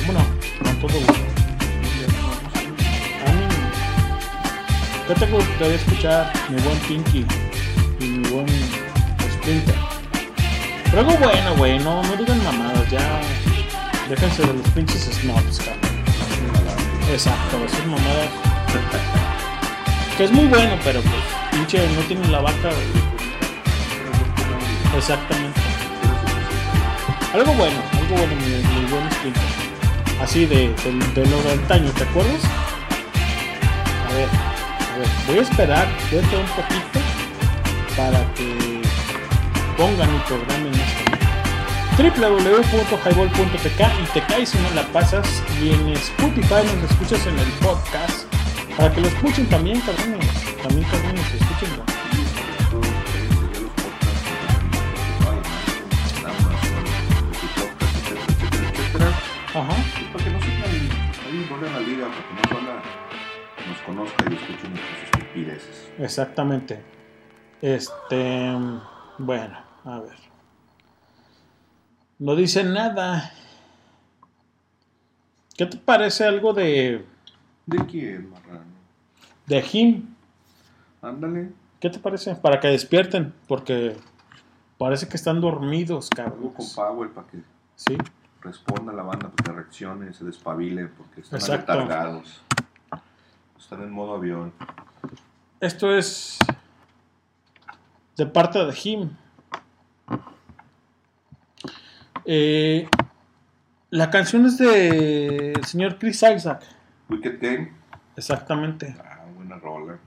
[0.06, 0.64] ¿Cómo no?
[0.64, 1.14] Con todo gusto.
[3.26, 3.46] A mí.
[5.08, 7.26] ¿Qué te gustaría escuchar, mi buen Pinky
[10.92, 13.22] Pero algo bueno, güey, no, no digan mamadas, ya.
[14.10, 15.80] Déjense de los pinches snobs, cabrón.
[17.10, 18.30] Exacto, esas mamadas.
[20.18, 21.16] Que es muy bueno, pero pues,
[21.52, 22.70] pinche, no tienen la vaca.
[24.98, 25.62] Exactamente.
[27.34, 29.42] Algo bueno, algo bueno, mi, mi buen Splinter.
[30.22, 32.42] Así de, de, de lo de antaño, ¿te acuerdas?
[34.10, 34.28] A ver,
[34.94, 37.00] a ver, voy a esperar, esperar un poquito
[37.96, 38.61] para que
[39.82, 45.44] pongan mi programa en este www.highball.tk y te caes si no la pasas.
[45.60, 48.32] Y en Spotify nos escuchas en el podcast.
[48.78, 50.28] Para que lo escuchen también cabrones
[50.62, 51.84] también cabrones escúchenlo
[59.54, 59.76] Ajá.
[60.14, 62.84] Para que no sigan ahí, no lean la liga, para que más banda
[63.68, 65.92] nos conozca y escuche nuestras estupideces.
[65.98, 66.84] exactamente.
[67.62, 68.56] Este
[69.18, 70.16] bueno a ver
[72.20, 73.32] no dice nada
[75.58, 77.06] ¿qué te parece algo de
[77.66, 78.66] ¿De quién, marrano?
[79.46, 80.16] de Him?
[81.02, 81.52] Ándale.
[81.80, 82.36] ¿Qué te parece?
[82.36, 83.96] Para que despierten, porque
[84.78, 86.54] parece que están dormidos, Algo cabrón.
[86.54, 87.38] con Powell para que
[87.76, 87.98] Sí.
[88.42, 91.72] responda la banda, para que reaccione, se despabile, porque están Exacto.
[91.72, 92.42] aletargados.
[93.60, 94.54] Están en modo avión.
[95.60, 96.38] Esto es
[98.18, 99.10] de parte de Him.
[102.26, 102.88] Eh,
[103.90, 106.64] la canción es de el señor Chris Isaac.
[107.10, 107.72] Wicked Game.
[108.16, 108.96] Exactamente.
[109.04, 110.00] Ah, buena rola.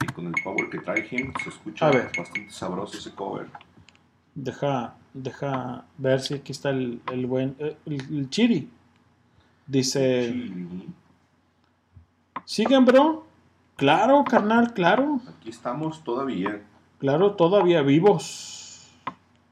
[0.00, 3.48] Y con el power que trae Him, se escucha bastante sabroso ese cover.
[4.34, 8.70] Deja, deja ver si aquí está el, el buen eh, el, el Chiri.
[9.66, 10.32] Dice.
[12.44, 13.26] ¿Siguen, bro?
[13.76, 15.20] Claro, carnal, claro.
[15.28, 16.62] Aquí estamos todavía.
[16.98, 18.57] Claro, todavía vivos.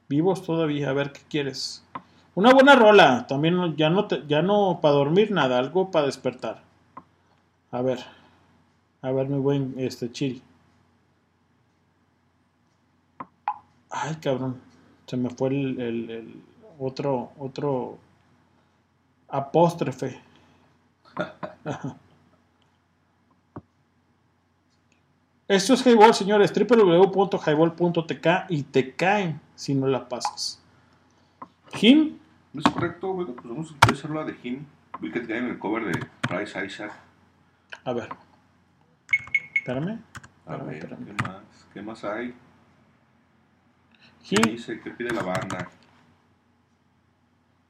[0.09, 0.91] Vivos todavía.
[0.91, 1.85] A ver qué quieres.
[2.35, 3.27] Una buena rola.
[3.27, 5.59] También ya no, te- ya no para dormir nada.
[5.59, 6.63] Algo para despertar.
[7.71, 7.99] A ver.
[9.03, 10.43] A ver, mi buen este Chiri.
[13.91, 14.61] Ay, cabrón.
[15.07, 16.43] Se me fue el
[16.79, 17.99] otro, otro
[19.29, 20.21] apóstrofe.
[25.49, 26.53] Esto es Highball, señores.
[26.53, 30.63] www.highball.tk y te caen si no la pasas.
[32.53, 33.13] ¿No es correcto?
[33.13, 34.65] Bueno, pues vamos a empezar la de Him.
[35.03, 36.93] Wicked Game, el cover de Price Isaac.
[37.85, 38.09] a ver.
[39.57, 40.01] Espérame.
[40.47, 41.05] A ver, espérame.
[41.05, 41.43] ¿qué más?
[41.75, 42.35] ¿Qué más hay?
[44.27, 44.81] ¿Qué dice?
[44.81, 45.69] ¿Qué pide la banda?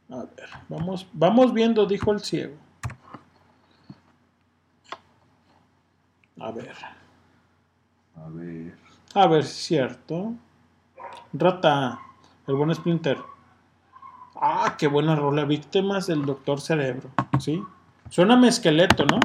[0.08, 2.54] a ver, vamos, vamos viendo, dijo el ciego.
[6.38, 6.76] A ver.
[8.14, 8.78] A ver.
[9.14, 10.34] A ver, si es cierto.
[11.38, 11.98] Rata,
[12.46, 13.18] el buen Splinter.
[14.36, 15.44] Ah, qué buena rola.
[15.44, 17.10] Víctimas del Doctor Cerebro.
[17.38, 17.62] ¿Sí?
[18.10, 19.20] Suéname esqueleto, ¿no?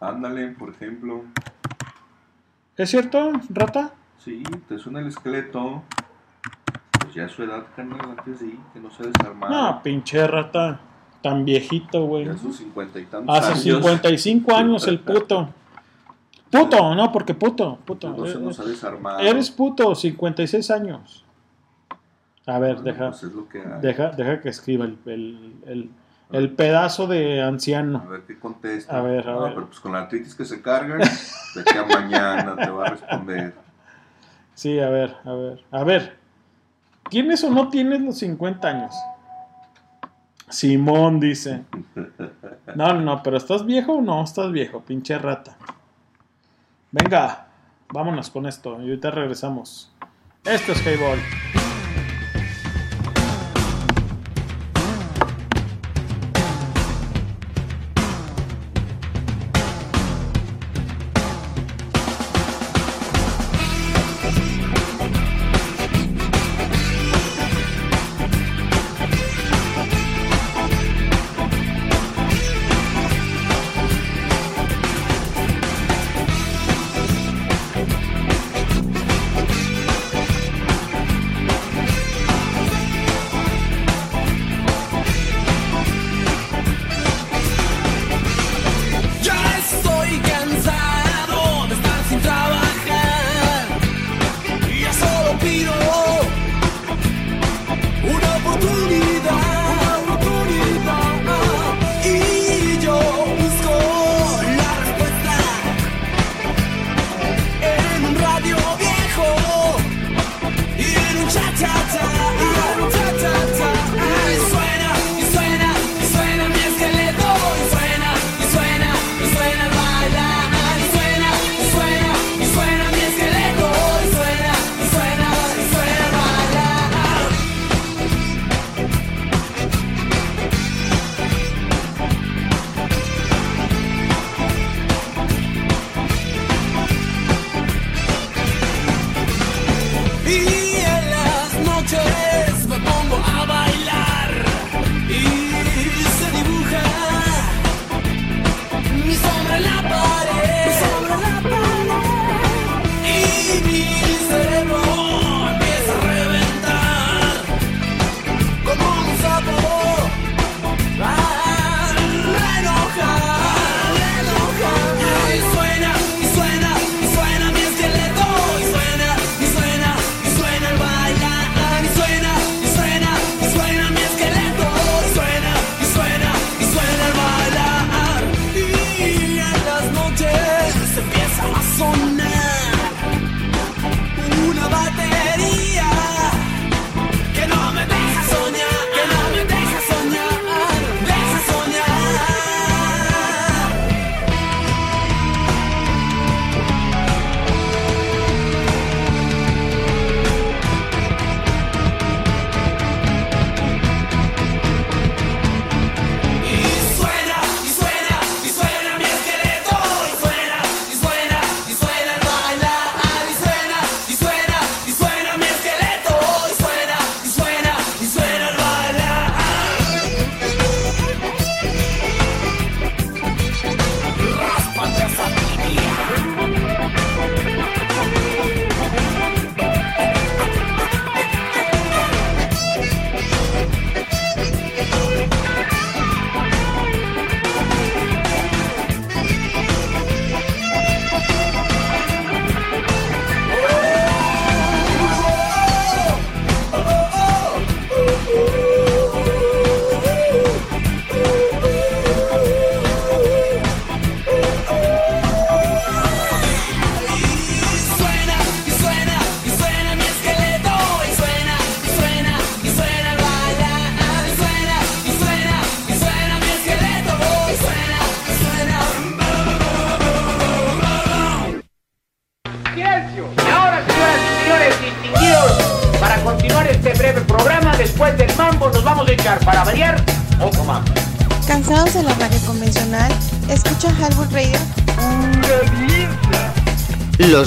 [0.00, 1.22] Ándale, por ejemplo.
[2.76, 3.92] ¿Es cierto, Rata?
[4.18, 5.82] Sí, te suena el esqueleto.
[7.00, 9.54] Pues ya a su edad, carnal, antes sí, que no se desarmara.
[9.54, 10.80] No, pinche rata.
[11.22, 12.24] Tan viejito, güey.
[12.24, 13.62] Ya a sus cincuenta y tantos Hace años.
[13.62, 15.48] 55 años el puto.
[16.52, 18.10] Puto, no, porque puto, puto.
[18.10, 19.20] No se nos ha desarmado.
[19.20, 21.24] Eres puto, 56 años.
[22.46, 25.90] A ver, deja, pues que deja, deja que escriba el, el, el,
[26.30, 28.02] el pedazo de anciano.
[28.06, 28.98] A ver qué contesta.
[28.98, 29.54] A ver, a No, ver.
[29.54, 32.90] pero pues con la artritis que se carga, de aquí a mañana te va a
[32.90, 33.54] responder.
[34.54, 35.64] Sí, a ver, a ver.
[35.70, 36.16] A ver,
[37.08, 38.94] ¿tienes o no tienes los 50 años?
[40.50, 41.64] Simón dice.
[42.74, 44.80] No, no, no, pero ¿estás viejo o no estás viejo?
[44.80, 45.56] Pinche rata.
[46.94, 47.46] Venga,
[47.90, 49.90] vámonos con esto y ahorita regresamos.
[50.44, 51.18] Esto es Highball.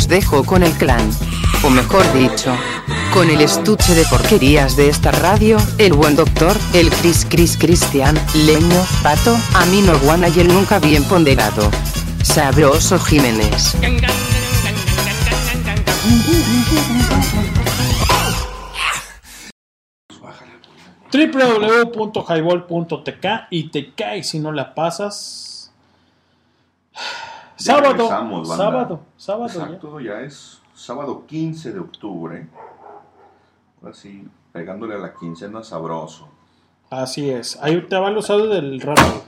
[0.08, 1.10] Dejo con el clan.
[1.64, 2.56] O mejor dicho,
[3.14, 8.20] con el estuche de porquerías de esta radio, el buen doctor, el Chris Chris Cristian,
[8.46, 11.70] Leño, Pato, Amino Guana y el nunca bien ponderado.
[12.24, 13.76] Sabroso Jiménez.
[21.16, 25.72] www.highball.tk y te cae si no la pasas.
[27.56, 28.10] Sábado,
[28.46, 29.48] sábado, sábado.
[29.48, 29.64] ya.
[29.64, 30.22] Exacto, ya.
[30.22, 32.48] es sábado 15 de octubre.
[33.82, 36.28] Ahora sí, pegándole a la quincena sabroso.
[36.90, 37.58] Así es.
[37.62, 39.24] Ahí te va el usado del rato.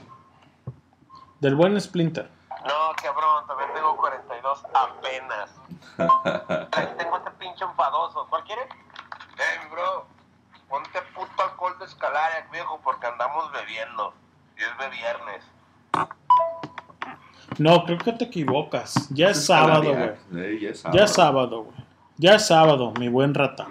[1.40, 2.30] Del buen Splinter.
[2.48, 5.50] No, cabrón, también tengo 42 apenas.
[6.98, 8.26] Tengo este pinche enfadoso.
[8.28, 8.66] ¿Cuál quieres?
[9.36, 10.06] Hey, bro,
[10.68, 14.12] ponte puto alcohol de escalaria, viejo, porque andamos bebiendo.
[14.56, 15.44] Y es de viernes.
[17.58, 19.08] No, creo que te equivocas.
[19.10, 20.10] Ya es Es sábado, güey.
[20.42, 20.96] Eh, ya es sábado.
[20.98, 21.76] Ya es sábado, güey.
[22.16, 23.66] Ya es sábado, mi buen rata.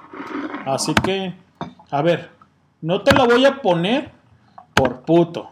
[0.65, 1.33] Así que,
[1.91, 2.29] a ver,
[2.81, 4.11] no te la voy a poner
[4.73, 5.51] por puto.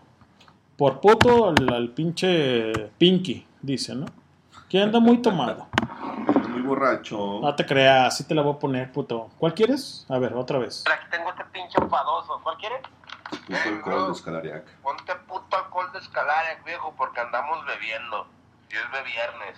[0.78, 4.06] Por puto al, al pinche Pinky, dice, ¿no?
[4.70, 5.68] Que anda muy tomado.
[6.50, 7.40] Muy borracho.
[7.42, 9.30] No te creas, así te la voy a poner, puto.
[9.38, 10.06] ¿Cuál quieres?
[10.08, 10.86] A ver, otra vez.
[10.90, 12.40] Aquí tengo este pinche enfadoso.
[12.42, 12.80] ¿Cuál quieres?
[13.30, 14.66] Puto alcohol de Escalariac.
[14.82, 18.28] Ponte puto alcohol de escalaria, viejo, porque andamos bebiendo.
[18.70, 19.58] Y es de viernes.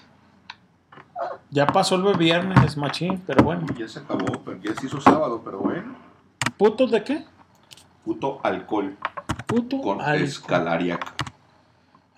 [1.49, 3.65] Ya pasó el viernes, machín, pero bueno.
[3.77, 5.95] Ya se acabó, pero ya se hizo sábado, pero bueno.
[6.57, 7.25] ¿Puto de qué?
[8.03, 8.97] Puto alcohol.
[9.45, 10.21] Puto con alcohol.
[10.21, 11.13] Escalariac.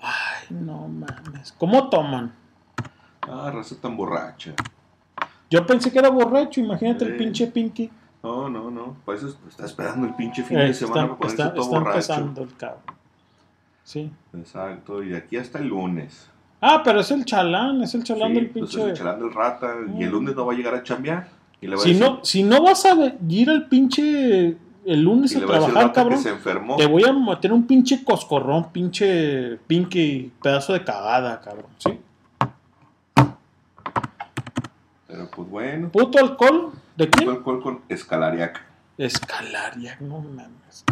[0.02, 1.54] Ay, no mames.
[1.58, 2.34] ¿Cómo toman?
[3.22, 4.54] Ah, raza tan borracha.
[5.50, 7.92] Yo pensé que era borracho, imagínate el pinche Pinky.
[8.24, 8.98] No, no, no.
[9.06, 11.80] Por eso está esperando el pinche fin Eh, de semana para ponerse está- todo está
[12.20, 12.42] borracho.
[12.42, 12.82] el cabrón.
[13.84, 14.12] Sí.
[14.34, 16.30] Exacto, y de aquí hasta el lunes.
[16.62, 18.90] Ah, pero es el chalán, es el chalán Sí, del pues es pinche.
[18.92, 19.74] el chalán del rata.
[19.98, 21.28] Y el lunes no va a llegar a chambear.
[21.62, 22.94] Y le va a Si decir, no, si no vas a
[23.28, 26.76] ir al pinche el lunes y a a trabajar, que cabrón, se enfermó.
[26.76, 31.68] te voy a meter un pinche coscorrón, pinche Pinky, pedazo de cagada, cabrón.
[31.78, 32.00] ¿Sí?
[35.08, 35.90] Pero pues bueno.
[35.90, 36.72] ¿Puto alcohol?
[37.00, 37.28] ¿De quién?
[37.30, 38.62] Puto alcohol con Escalariac.
[38.98, 40.84] Escalaria, no mames.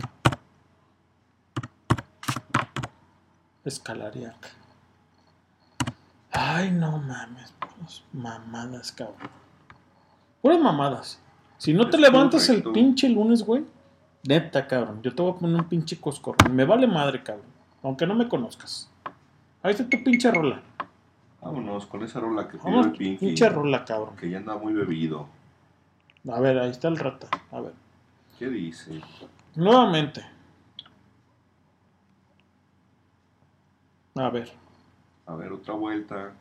[3.66, 4.56] Escalariac.
[6.32, 7.54] Ay, no mames.
[7.60, 9.30] puras mamadas, cabrón.
[10.42, 11.20] Puras mamadas.
[11.58, 13.66] Si no te Es levantas el pinche lunes, güey.
[14.26, 15.02] Neta, cabrón.
[15.02, 16.56] Yo te voy a poner un pinche coscorrón.
[16.56, 17.48] Me vale madre, cabrón.
[17.84, 18.90] Aunque no me conozcas.
[19.62, 20.62] Ahí está tu pinche rola.
[21.42, 23.26] Vámonos con esa rola que pidió el Pinky.
[23.26, 24.16] pinche rola, cabrón.
[24.16, 25.28] Que ya anda muy bebido.
[26.32, 27.28] A ver, ahí está el rata.
[27.52, 27.74] A ver.
[28.38, 29.02] ¿Qué dice?
[29.56, 30.26] Nuevamente.
[34.16, 34.52] A ver.
[35.26, 36.34] A ver, otra vuelta.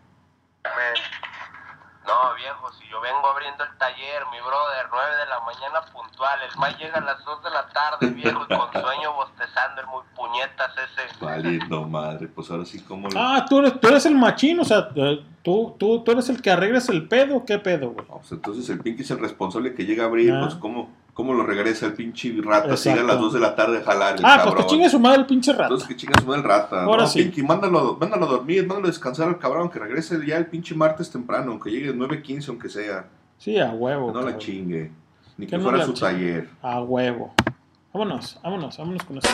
[2.07, 6.39] No, viejo, si yo vengo abriendo el taller, mi brother, 9 de la mañana puntual.
[6.49, 9.87] El May llega a las 2 de la tarde, viejo, y con sueño bostezando, el
[9.89, 11.25] muy puñetas ese.
[11.25, 13.19] Valiendo madre, pues ahora sí como lo...
[13.21, 16.41] Ah, tú eres, tú eres el machín, o sea, eh, tú, tú, tú eres el
[16.41, 18.07] que arreglas el pedo, ¿qué pedo, güey?
[18.07, 20.41] Pues entonces el Pinky es el responsable que llega a abrir, Ah.
[20.43, 22.77] pues ¿cómo, cómo lo regresa el pinche rata?
[22.77, 23.13] Sigue a Exacto.
[23.15, 24.55] las 2 de la tarde a jalar el Ah, cabrón.
[24.55, 25.65] pues que chingue su madre el pinche rata.
[25.65, 26.83] Entonces que chinga su madre el rata.
[26.85, 27.23] Ahora no, sí.
[27.23, 30.75] Pinky, mándalo, mándalo a dormir, mándalo a descansar al cabrón, que regrese ya el pinche
[30.75, 33.07] martes temprano, aunque llegue 9.15, aunque sea.
[33.39, 34.13] Sí, a huevo.
[34.13, 34.91] no la chingue.
[35.39, 36.01] Ni Que que fuera su chingue.
[36.13, 36.49] taller.
[36.63, 37.35] A huevo.
[37.95, 39.29] Vámonos, vámonos, vámonos con eso.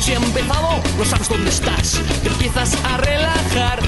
[0.00, 2.00] Noche ha empezado, no sabes dónde estás.
[2.22, 3.80] Te empiezas a relajar.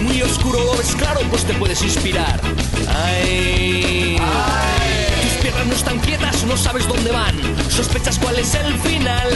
[0.00, 2.40] Muy oscuro lo ves claro, pues te puedes inspirar.
[2.88, 4.16] Ay.
[5.22, 7.34] Tus piernas no están quietas, no sabes dónde van.
[7.68, 9.28] Sospechas cuál es el final.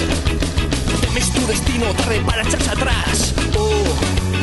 [1.00, 3.34] Temes tu destino, tarde para echarse atrás.
[3.58, 3.82] Oh,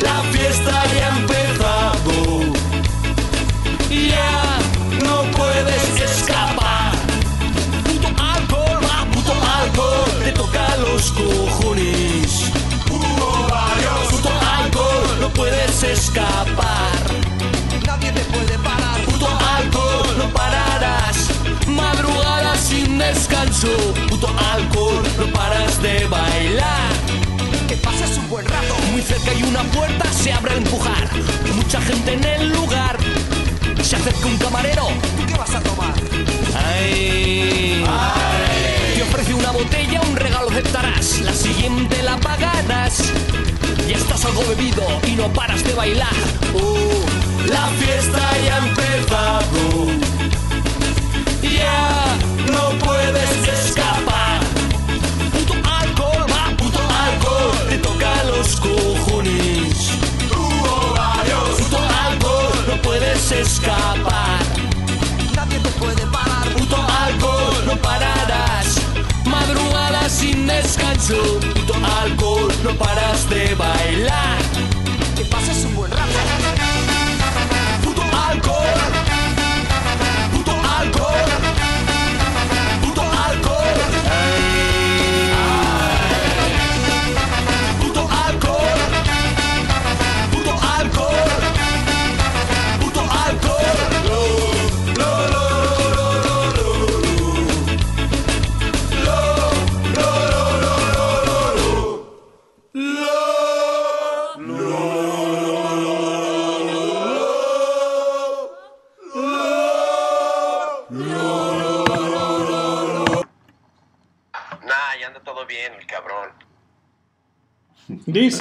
[0.03, 2.53] la fiesta ya ha empezado.
[3.89, 4.59] Ya
[5.05, 6.91] no puedes escapar.
[7.85, 11.60] Puto alcohol, va, puto alcohol, te toca los cojones.
[16.01, 17.01] Escapar.
[17.85, 18.99] Nadie te puede parar.
[19.05, 21.17] Puto alcohol, no pararás.
[21.67, 23.69] Madrugada sin descanso.
[24.09, 26.91] Puto alcohol, no paras de bailar.
[27.67, 28.73] Que pases un buen rato.
[28.91, 31.03] Muy cerca hay una puerta, se abre al empujar.
[31.55, 32.97] Mucha gente en el lugar.
[33.83, 34.87] Se acerca un camarero.
[35.17, 35.93] ¿Tú qué vas a tomar?
[36.65, 37.85] Ay.
[38.95, 41.21] Te ofrece una botella, un regalo aceptarás.
[41.21, 43.03] La siguiente la pagarás.
[43.91, 46.15] Ya estás algo bebido y no paras de bailar.
[46.55, 47.05] Oh,
[47.45, 49.87] La fiesta ya ha empezado.
[51.41, 52.15] Ya
[52.49, 54.39] no puedes escapar.
[55.33, 57.67] Puto alcohol, va, puto alcohol.
[57.67, 59.89] Te toca los cojones.
[60.37, 61.61] Hubo varios.
[61.61, 64.30] Puto alcohol, no puedes escapar.
[70.71, 71.39] Descanso.
[71.53, 74.37] Puto alcohol, no paras de bailar.
[75.15, 76.19] Que pases un buen rato.
[77.83, 79.10] Puto alcohol.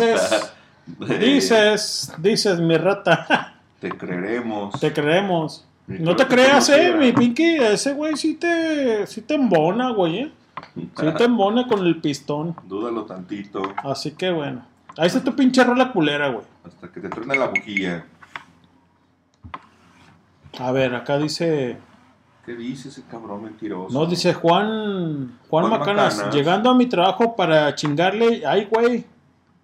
[0.00, 0.52] Dices,
[1.20, 3.54] dices, dices, mi rata.
[3.80, 4.78] Te creeremos.
[4.80, 5.64] Te creemos.
[5.86, 7.56] No te creas, eh, mi Pinky.
[7.56, 10.32] Ese güey sí te, sí te embona, güey, eh.
[10.76, 12.54] Sí te embona con el pistón.
[12.64, 13.62] Dúdalo tantito.
[13.78, 14.64] Así que bueno.
[14.96, 16.44] Ahí está tu pinche rola culera, güey.
[16.64, 18.04] Hasta que te truene la bujía.
[20.58, 21.78] A ver, acá dice.
[22.44, 23.92] ¿Qué dice ese cabrón mentiroso?
[23.96, 25.38] No, dice Juan.
[25.48, 26.16] Juan, Juan Macanas.
[26.16, 26.34] Macanas.
[26.34, 28.42] Llegando a mi trabajo para chingarle.
[28.46, 29.04] Ay, güey.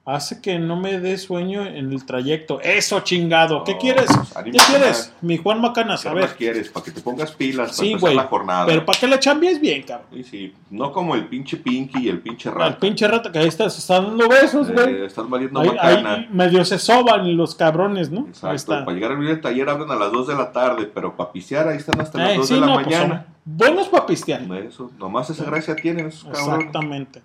[0.09, 2.61] Hace que no me dé sueño en el trayecto.
[2.61, 3.65] Eso, chingado.
[3.65, 4.07] ¿Qué No, quieres?
[4.07, 5.13] pues, ¿Qué quieres?
[5.21, 6.03] Mi Juan Macanas.
[6.05, 6.37] ¿Qué A ver.
[6.37, 6.69] quieres?
[6.69, 8.15] Para que te pongas pilas para Sí, empezar güey.
[8.15, 8.67] la jornada.
[8.67, 10.07] Pero para que le chambies bien, cabrón.
[10.15, 10.55] Sí, sí.
[10.71, 12.79] No como el pinche Pinky y el pinche Al Rat.
[12.79, 14.95] pinche rato que ahí está, se están dando besos, güey.
[14.95, 16.15] Eh, están valiendo ahí, macana.
[16.15, 18.21] ahí medio se soban los cabrones, ¿no?
[18.21, 18.55] Ahí Exacto.
[18.55, 18.85] está.
[18.85, 21.33] Para llegar a abrir el taller abren a las 2 de la tarde, pero para
[21.33, 23.25] pistear ahí están hasta las Eh, 2 sí, de la no, pues mañana.
[23.27, 24.43] son buenos para pistear.
[24.69, 26.59] Eso, nomás esa gracia tienen esos cabrones.
[26.59, 27.23] Exactamente.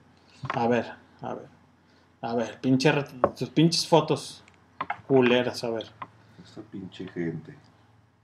[0.56, 0.86] A ver,
[1.22, 1.51] a ver.
[2.22, 2.92] A ver, pinche
[3.38, 4.44] tus pinches fotos
[5.08, 5.88] culeras, a ver.
[6.44, 7.56] Esta pinche gente.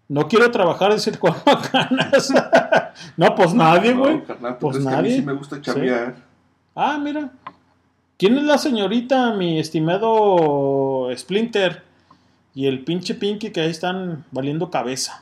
[0.09, 2.31] No quiero trabajar, dice Juan Macanas.
[3.17, 4.23] no, pues nadie, No, güey.
[4.23, 5.15] carnal, pues pues es que a mí nadie.
[5.17, 6.15] sí me gusta chambear.
[6.15, 6.21] Sí.
[6.75, 7.31] Ah, mira.
[8.17, 11.83] ¿Quién es la señorita, mi estimado Splinter?
[12.55, 15.21] Y el pinche Pinky que ahí están valiendo cabeza.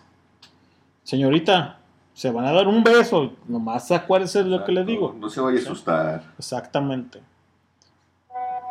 [1.03, 1.79] Señorita,
[2.13, 3.33] se van a dar un beso.
[3.47, 5.15] Nomás acuérdese de lo que le digo.
[5.19, 6.23] No se vaya a asustar.
[6.37, 7.21] Exactamente.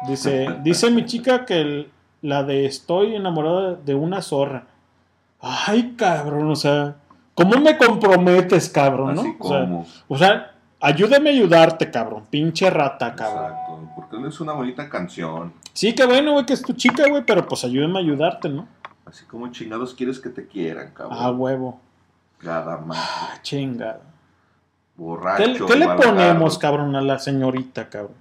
[0.09, 1.91] Dice, dice mi chica que el-
[2.23, 4.65] la de estoy enamorada de una zorra.
[5.41, 6.97] Ay, cabrón, o sea,
[7.35, 9.21] ¿cómo me comprometes, cabrón, no?
[9.21, 9.87] Así O sea, como.
[10.09, 12.25] o sea, ayúdame a ayudarte, cabrón.
[12.31, 13.45] Pinche rata, cabrón.
[13.53, 13.91] Exacto.
[13.95, 15.53] Porque no es una bonita canción.
[15.75, 18.67] Sí, que bueno, güey, que es tu chica, güey, pero pues ayúdame a ayudarte, ¿no?
[19.05, 21.19] Así como chingados quieres que te quieran, cabrón.
[21.21, 21.81] Ah, huevo.
[22.39, 22.99] Cada más.
[22.99, 24.01] Ah, chingada.
[24.97, 25.67] ¿Qué, Borracho.
[25.67, 26.15] qué le balagardo.
[26.17, 28.15] ponemos, cabrón, a la señorita, cabrón?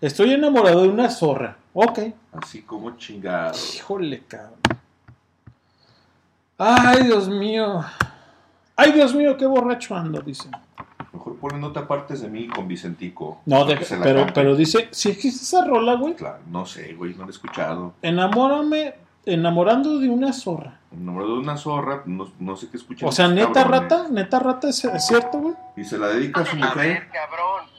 [0.00, 1.56] Estoy enamorado de una zorra.
[1.72, 1.98] Ok.
[2.32, 3.76] Así como chingados.
[3.76, 4.54] Híjole, cabrón.
[6.58, 7.84] Ay, Dios mío.
[8.76, 10.48] Ay, Dios mío, qué borracho ando, dice.
[11.12, 13.40] Mejor ponle no te apartes de mí con Vicentico.
[13.46, 14.32] No, de- la pero, cante.
[14.34, 16.14] pero dice, si existe esa rola, güey.
[16.14, 17.94] Claro, no sé, güey, no lo he escuchado.
[18.02, 20.78] Enamórame, enamorando de una zorra.
[20.92, 23.08] Enamorado de una zorra, no, no sé qué escuchan.
[23.08, 23.90] O sea, neta cabrones.
[23.90, 25.54] rata, neta rata, ¿es, es cierto, güey?
[25.76, 27.08] Y se la dedica a su mujer.
[27.12, 27.75] cabrón.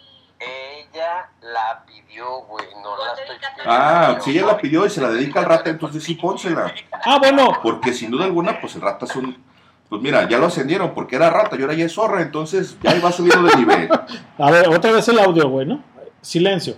[0.98, 2.66] Ella la pidió, güey.
[2.82, 3.64] No la estoy pidiendo.
[3.68, 6.74] Ah, si ella la pidió y se la dedica al rata, entonces sí pónsela.
[7.06, 7.60] Ah, bueno.
[7.62, 9.46] Porque sin duda alguna, pues el rata es un.
[9.90, 13.00] Pues mira, ya lo ascendieron porque era rata y ahora ya es zorra, entonces ya
[13.00, 13.90] va subiendo de nivel.
[14.40, 15.84] A ver, otra vez el audio, güey, ¿no?
[16.22, 16.78] Silencio.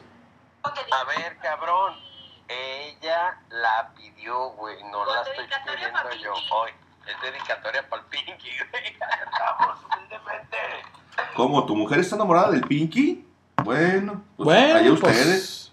[0.64, 1.94] A ver, cabrón.
[2.50, 4.76] Ella la pidió, güey.
[4.92, 6.34] No la estoy pidiendo yo.
[6.34, 6.72] Hoy
[7.08, 8.98] es dedicatoria para el Pinky, güey.
[9.60, 10.58] Vamos, humildemente.
[11.36, 11.66] ¿Cómo?
[11.66, 13.29] ¿Tu mujer está enamorada del Pinky?
[13.64, 15.72] Bueno, pues Bueno, allá pues, ustedes.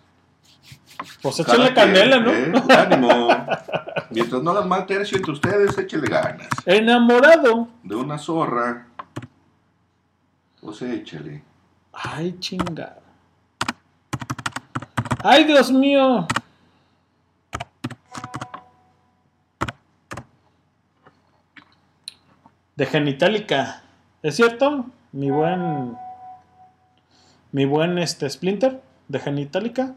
[1.22, 2.30] Pues échale quien, canela, ¿no?
[2.30, 2.52] ¿eh?
[2.68, 3.28] Ánimo.
[4.10, 6.48] Mientras no las mal tercio entre ustedes, échele ganas.
[6.64, 7.68] Enamorado.
[7.82, 8.86] De una zorra.
[10.60, 11.42] Pues échele.
[11.92, 13.00] Ay, chingada.
[15.22, 16.26] Ay, Dios mío.
[22.76, 23.82] De genitálica.
[24.22, 24.86] ¿Es cierto?
[25.12, 25.96] Mi buen.
[27.56, 28.82] Mi buen este Splinter.
[29.08, 29.94] De genitálica.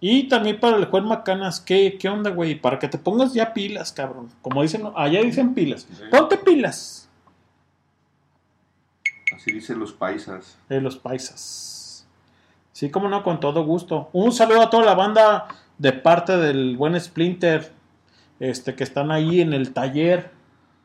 [0.00, 1.60] Y también para el Juan Macanas.
[1.60, 2.54] ¿Qué, qué onda, güey?
[2.54, 4.30] Para que te pongas ya pilas, cabrón.
[4.40, 5.86] Como dicen, allá dicen pilas.
[6.10, 7.10] Ponte pilas.
[9.36, 10.56] Así dicen los paisas.
[10.70, 12.06] de los paisas.
[12.72, 14.08] Sí, como no, con todo gusto.
[14.14, 17.72] Un saludo a toda la banda de parte del buen Splinter.
[18.40, 20.30] este, que están ahí en el taller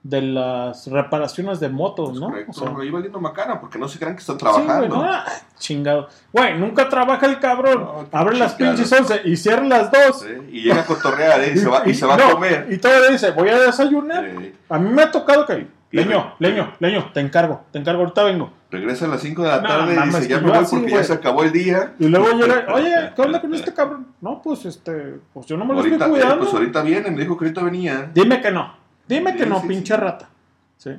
[0.09, 2.29] de las reparaciones de motos, ¿no?
[2.29, 4.95] Correcto, O sea, ahí valiendo macana, porque no se crean que están Sí, güey, trabajando.
[4.95, 5.25] no, ah,
[5.59, 6.09] chingado.
[6.33, 7.87] Güey, nunca trabaja el cabrón.
[8.11, 8.75] Abre las chingado.
[8.77, 10.25] pinches 11 y cierra las 2.
[10.51, 11.51] Y llega a cotorrear, ¿eh?
[11.53, 12.67] y, se va, y se va no, a comer.
[12.71, 14.25] Y todavía dice, voy a desayunar.
[14.69, 15.67] A mí me ha tocado que.
[15.91, 18.51] Leño, leño, leño, te encargo, te encargo, ahorita vengo.
[18.69, 20.65] Regresa a las 5 de la No, tarde y mames, dice, ya pues me voy
[20.69, 21.93] porque ya se acabó el día.
[21.97, 24.07] Y luego llega, oye, ¿qué onda con este cabrón?
[24.21, 26.43] No, pues este, pues yo no me lo ahorita, estoy eh, cuidando.
[26.43, 28.11] pues ahorita viene, me dijo que ahorita venía.
[28.13, 28.71] Dime que no,
[29.09, 30.29] dime que no, sí, pinche rata.
[30.77, 30.91] ¿Sí?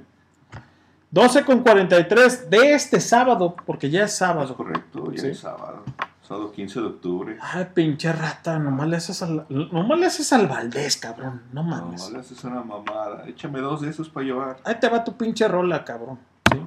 [1.11, 4.55] 12 con 43 de este sábado, porque ya es sábado.
[4.55, 5.27] correcto, ya Sí.
[5.29, 5.83] es sábado.
[6.23, 7.39] Sábado 15 de octubre.
[7.41, 11.43] Ay, pinche rata, nomás le haces al, nomás le haces al Valdés, cabrón.
[11.53, 12.03] No mames.
[12.05, 13.25] No, le haces una mamada.
[13.27, 14.59] Échame dos de esos para llevar.
[14.65, 16.21] Ahí te va tu pinche rola, cabrón.
[16.53, 16.61] ¿sí?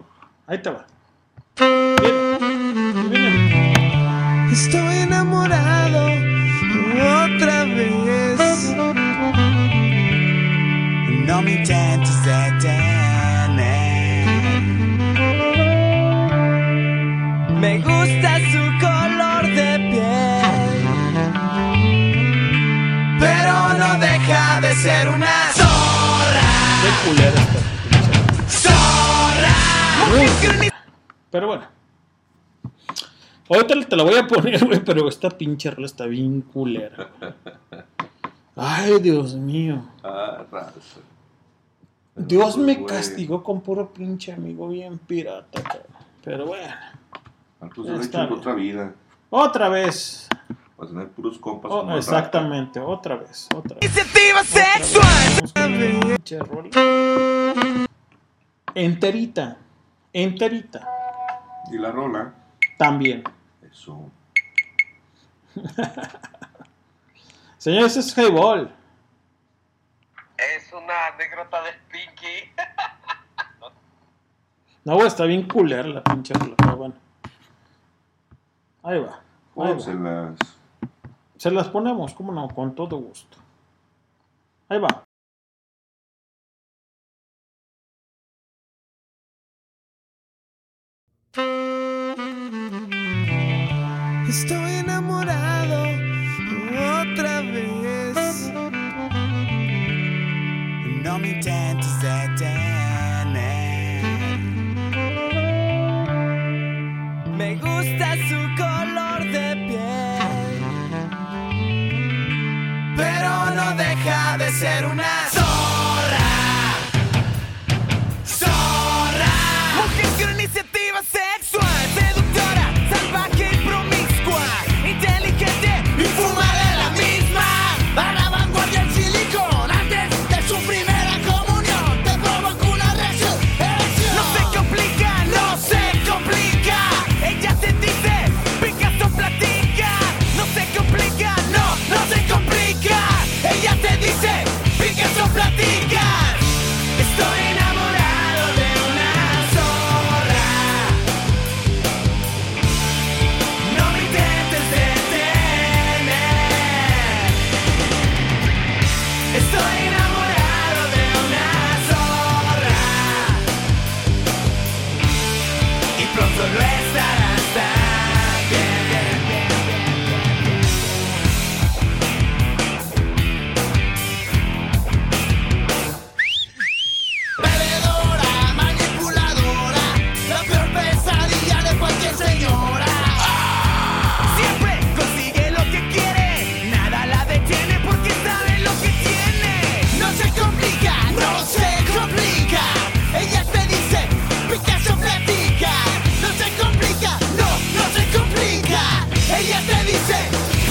[0.47, 0.85] Ahí te va.
[4.51, 5.82] Estoy enamorado
[24.83, 26.41] ser una zorra.
[26.83, 27.59] Qué culera esta
[28.49, 29.55] Zorra.
[31.31, 31.63] Pero bueno.
[33.49, 37.11] Ahorita te la voy a poner, güey, pero esta pinche rola está bien culera.
[38.57, 39.85] Ay, Dios mío.
[40.03, 40.43] Ah.
[42.15, 45.63] Dios me castigó con puro pinche amigo bien pirata.
[46.25, 46.75] Pero bueno.
[47.73, 48.93] Pues otra vida.
[49.29, 50.27] Otra vez.
[50.75, 51.71] Para tener puros compas.
[51.71, 53.85] Oh, como exactamente, otra vez, otra vez.
[53.85, 56.17] Iniciativa sexual.
[58.75, 59.57] Enterita.
[60.11, 60.87] Enterita.
[61.71, 62.33] Y la rola.
[62.77, 63.23] También.
[63.61, 64.09] Eso.
[67.57, 68.73] Señores, es Highball.
[70.37, 72.51] Es una anécdota de Pinky.
[74.85, 76.95] No, güey, está bien culera la pinche rola, pero bueno.
[78.83, 79.05] Ahí va.
[79.05, 79.21] Ahí va.
[79.55, 80.35] Pónselas.
[81.43, 83.37] Se las ponemos, cómo no, con todo gusto.
[84.69, 85.03] Ahí va.
[114.63, 115.22] Ser una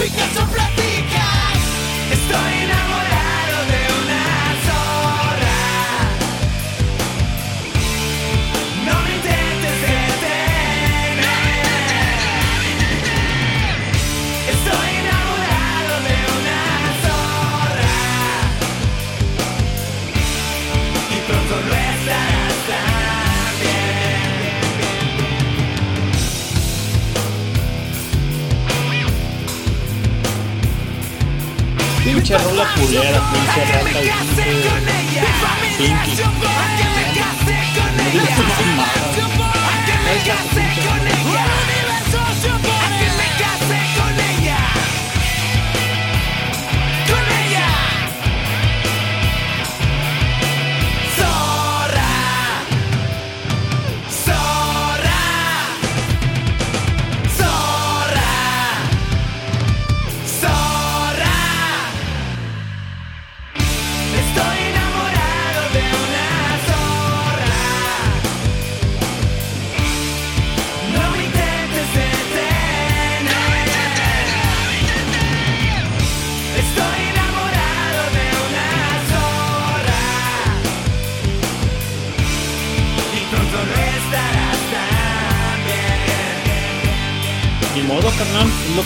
[0.03, 0.72] We got some black.
[32.33, 34.09] Pinche rola culera, pinche rata y
[35.77, 36.17] pinche.
[36.17, 36.17] Pinky.
[36.17, 36.33] No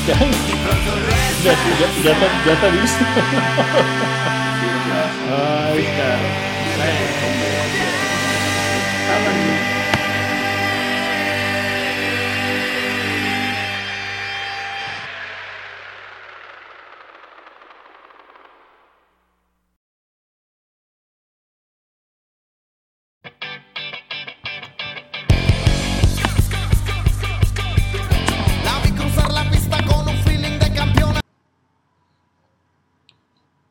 [0.06, 1.26] carnal, es lo que hay.
[1.42, 3.04] Ya, ya, ya, te, ya te viste.
[5.28, 6.46] Ay, cabrón.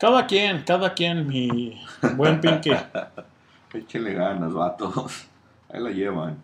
[0.05, 1.81] Cada quien, cada quien, mi
[2.15, 2.69] buen Pinky.
[3.73, 5.25] Échenle ganas, vatos.
[5.73, 6.37] Ahí la llevan.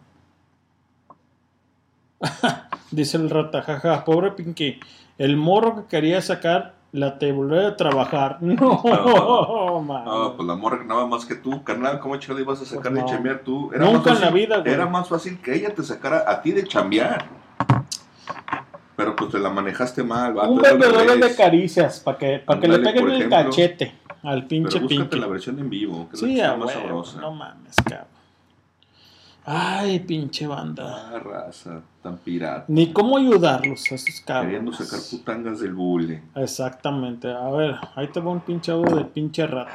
[2.92, 4.80] Dice el rata, jaja, pobre Pinky.
[5.20, 8.40] El morro que quería sacar la te volvió a trabajar.
[8.42, 10.06] No, man.
[10.06, 12.92] No, pues la morra que nada más que tú, carnal, ¿cómo chingado ibas a sacar
[12.92, 13.08] Pues de no.
[13.08, 13.70] chambear tú?
[13.78, 14.74] Nunca más en la vida, güey.
[14.74, 17.26] Era más fácil que ella te sacara a ti de chambear.
[19.02, 20.52] Pero pues te la manejaste mal, vato.
[20.52, 23.38] Un vendedor de caricias para que, para que le peguen el ejemplo.
[23.50, 25.20] cachete al pinche Pero búscate Pinky.
[25.20, 27.20] la versión en vivo, que Sí, es la más huevo, sabrosa.
[27.22, 28.06] no mames, cabrón.
[29.44, 31.10] Ay, pinche banda.
[31.16, 32.66] Ah, raza, tan pirata.
[32.68, 34.88] Ni cómo ayudarlos a esos Queriendo cabros.
[34.88, 36.22] sacar putangas del bule.
[36.36, 37.28] Exactamente.
[37.34, 39.74] A ver, ahí te va un pinche audio de pinche rata.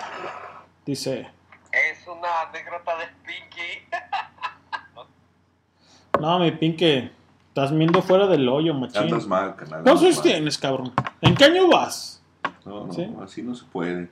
[0.85, 1.28] Dice,
[1.73, 3.89] Es una anécdota de Pinky.
[6.21, 7.10] no, mi Pinky,
[7.56, 9.05] estás viendo fuera del hoyo, machín.
[9.05, 9.83] Andas mal, canal.
[9.83, 10.92] ¿Cuántos tienes, cabrón?
[11.22, 12.22] ¿En qué año vas?
[12.67, 13.10] No, no, ¿Sí?
[13.22, 14.10] así no se puede.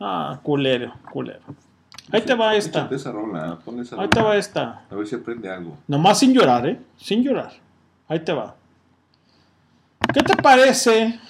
[0.00, 1.40] Ah, culero, culero.
[2.10, 2.88] Ahí te va esta.
[2.90, 4.86] Esa rola, esa Ahí te va esta.
[4.90, 5.76] A ver si aprende algo.
[5.86, 6.80] Nomás sin llorar, ¿eh?
[6.96, 7.52] Sin llorar.
[8.08, 8.56] Ahí te va.
[10.14, 11.20] ¿Qué te parece?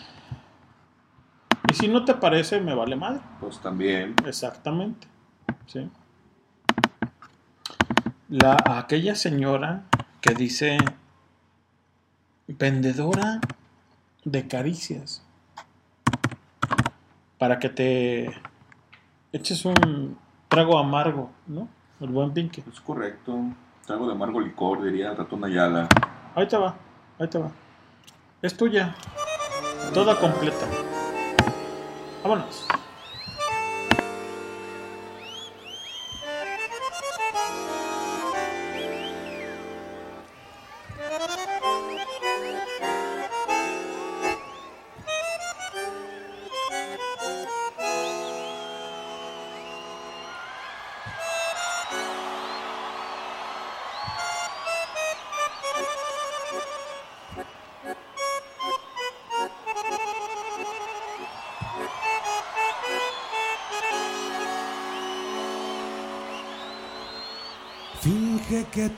[1.72, 3.20] Y si no te parece, me vale mal.
[3.40, 4.14] Pues también.
[4.24, 5.08] Exactamente.
[5.66, 5.90] Sí.
[8.28, 9.82] La, aquella señora
[10.20, 10.78] que dice
[12.48, 13.40] vendedora
[14.24, 15.22] de caricias.
[17.38, 18.31] Para que te
[19.32, 21.68] eches un trago amargo, ¿no?
[22.00, 22.64] El buen Pinky.
[22.72, 23.38] Es correcto.
[23.86, 25.88] Trago de amargo licor, diría el ratón Ayala.
[26.34, 26.74] Ahí te va,
[27.18, 27.50] ahí te va.
[28.42, 28.94] Es tuya.
[29.94, 30.66] Toda completa.
[32.22, 32.66] Vámonos.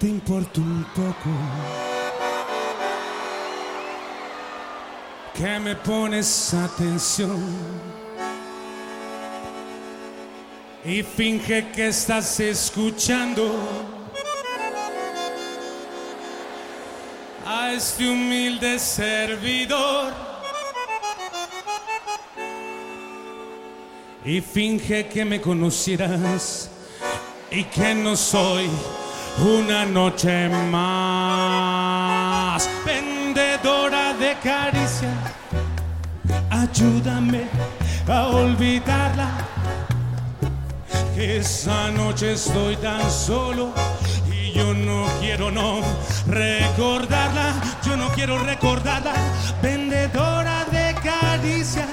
[0.00, 1.30] Te importa un poco.
[5.34, 7.38] Que me pones atención.
[10.82, 13.54] Y finge que estás escuchando
[17.46, 20.14] a este humilde servidor.
[24.24, 26.70] Y finge que me conocieras
[27.50, 28.70] y que no soy
[29.40, 31.00] una noche más
[32.84, 35.14] vendedora de caricias.
[36.50, 37.48] Ayúdame
[38.08, 39.30] a olvidarla.
[41.16, 43.72] Esa noche estoy tan solo
[44.30, 45.80] y yo no quiero no
[46.26, 47.54] recordarla.
[47.84, 49.14] Yo no quiero recordarla.
[49.62, 51.88] Vendedora de caricias.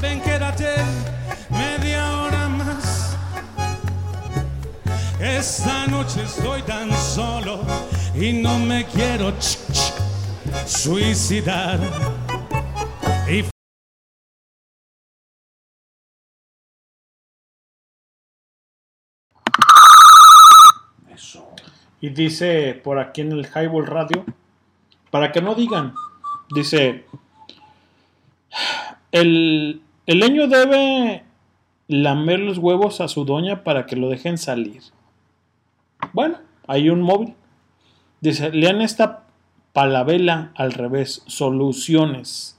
[0.00, 1.15] Ven, quédate
[5.36, 7.60] Esta noche estoy tan solo
[8.18, 9.34] y no me quiero
[10.64, 11.78] suicidar.
[13.28, 13.44] Y
[22.00, 24.24] Y dice por aquí en el Highball Radio,
[25.10, 25.94] para que no digan,
[26.54, 27.04] dice,
[29.12, 31.24] el, el leño debe
[31.88, 34.95] lamer los huevos a su doña para que lo dejen salir.
[36.16, 37.34] Bueno, hay un móvil.
[38.22, 39.24] Dice, lean esta
[39.74, 42.58] palabela al revés, soluciones.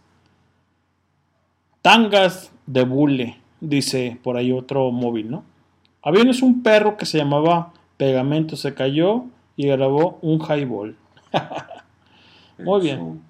[1.81, 5.43] Tangas de bule, dice por ahí otro móvil, ¿no?
[6.03, 9.25] Había un perro que se llamaba Pegamento, se cayó
[9.55, 10.95] y grabó un highball.
[12.59, 13.23] Muy bien.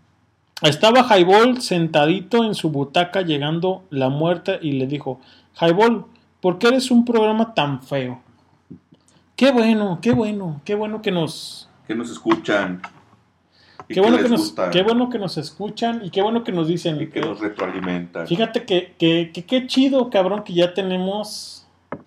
[0.61, 5.22] Estaba Highball sentadito en su butaca llegando la muerte y le dijo,
[5.61, 6.03] Highball,
[6.42, 8.26] ¿por qué eres un programa tan feo?
[9.37, 11.69] Qué bueno, qué bueno, qué bueno que nos...
[11.87, 12.81] Que nos escuchan.
[13.87, 16.51] Y Qué bueno que, nos, gusta, qué bueno que nos escuchan y qué bueno que
[16.51, 17.09] nos dicen.
[17.09, 18.27] que nos retroalimentan.
[18.27, 21.65] Fíjate que, que, que qué chido, cabrón, que ya tenemos,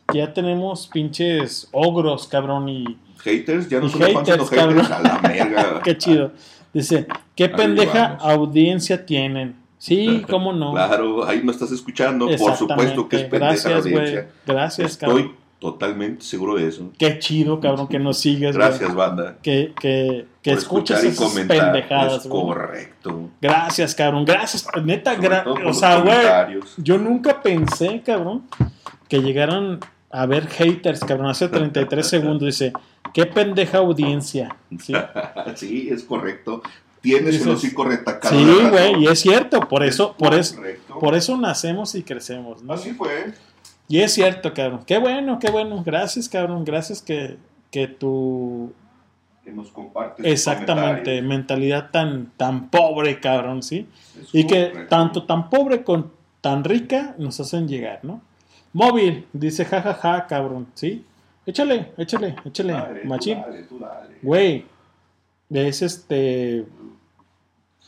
[0.08, 4.92] que ya tenemos pinches ogros, cabrón, y, Haters, ya no y son haters, haters cabrón.
[4.92, 5.80] a la verga.
[5.84, 6.32] qué chido.
[6.74, 8.24] Dice, qué Ahí pendeja vamos.
[8.24, 9.56] audiencia tienen.
[9.78, 10.72] Sí, cómo no.
[10.72, 14.28] Claro, ahí me estás escuchando, por supuesto que es pendeja Gracias, audiencia.
[14.46, 15.39] Gracias, Estoy cabrón.
[15.60, 16.90] Totalmente seguro de eso.
[16.98, 18.68] Qué chido, cabrón, que nos sigues, güey.
[18.68, 19.36] Gracias, banda.
[19.42, 21.72] Que, que, que y esas comentar.
[21.72, 22.42] pendejadas, Es güey.
[22.44, 23.30] correcto.
[23.40, 24.24] Gracias, cabrón.
[24.24, 24.66] Gracias.
[24.82, 26.60] Neta, Sobre gra- o sea, güey.
[26.78, 28.42] Yo nunca pensé, cabrón,
[29.08, 29.78] que llegaran
[30.10, 31.28] a ver haters, cabrón.
[31.28, 32.72] Hace 33 segundos dice,
[33.12, 34.56] qué pendeja audiencia.
[34.82, 34.94] Sí,
[35.56, 36.62] Sí, es correcto.
[37.02, 38.34] Tienes el Dices- hocico retacado.
[38.34, 39.60] Sí, güey, y es cierto.
[39.68, 40.56] Por eso, por eso,
[41.00, 42.72] por eso nacemos y crecemos, ¿no?
[42.74, 43.32] Así fue.
[43.90, 44.84] Y es cierto, cabrón.
[44.86, 45.82] Qué bueno, qué bueno.
[45.84, 46.64] Gracias, cabrón.
[46.64, 47.38] Gracias que,
[47.72, 48.72] que tu
[49.42, 50.24] Que nos compartes.
[50.24, 53.88] Exactamente, mentalidad tan, tan pobre, cabrón, ¿sí?
[54.16, 58.22] Es Y que tanto tan pobre con tan rica nos hacen llegar, ¿no?
[58.72, 61.04] Móvil, dice jajaja, cabrón, ¿sí?
[61.44, 63.42] Échale, échale, échale, machín.
[64.22, 64.66] Güey,
[65.50, 66.64] es este.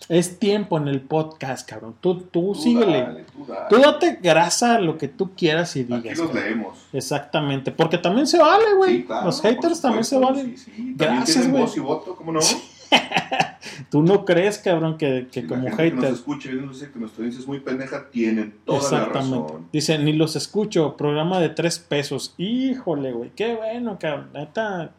[0.09, 1.95] Es tiempo en el podcast, cabrón.
[2.01, 3.03] Tú, tú, Tú síguele.
[3.03, 3.67] dale, tú dale.
[3.71, 6.01] Tú date grasa lo que tú quieras y digas.
[6.01, 6.43] Aquí los cabrón.
[6.45, 6.79] leemos.
[6.93, 8.97] Exactamente, porque también se vale, güey.
[8.99, 10.57] Sí, claro, Los haters también se valen.
[10.59, 10.95] sí, sí.
[10.97, 11.63] Gracias, güey.
[11.63, 12.41] voz y voto, ¿cómo no?
[13.91, 16.55] Tú no crees, cabrón, que, que Si como la gente que nos hater.
[16.55, 19.39] y nos dice que nuestra audiencia es muy pendeja, tienen toda la Exactamente.
[19.49, 19.69] razón.
[19.73, 22.35] Dice, ni los escucho, programa de tres pesos.
[22.39, 24.31] Híjole, güey, qué bueno, cabrón.
[24.35, 24.93] Neta.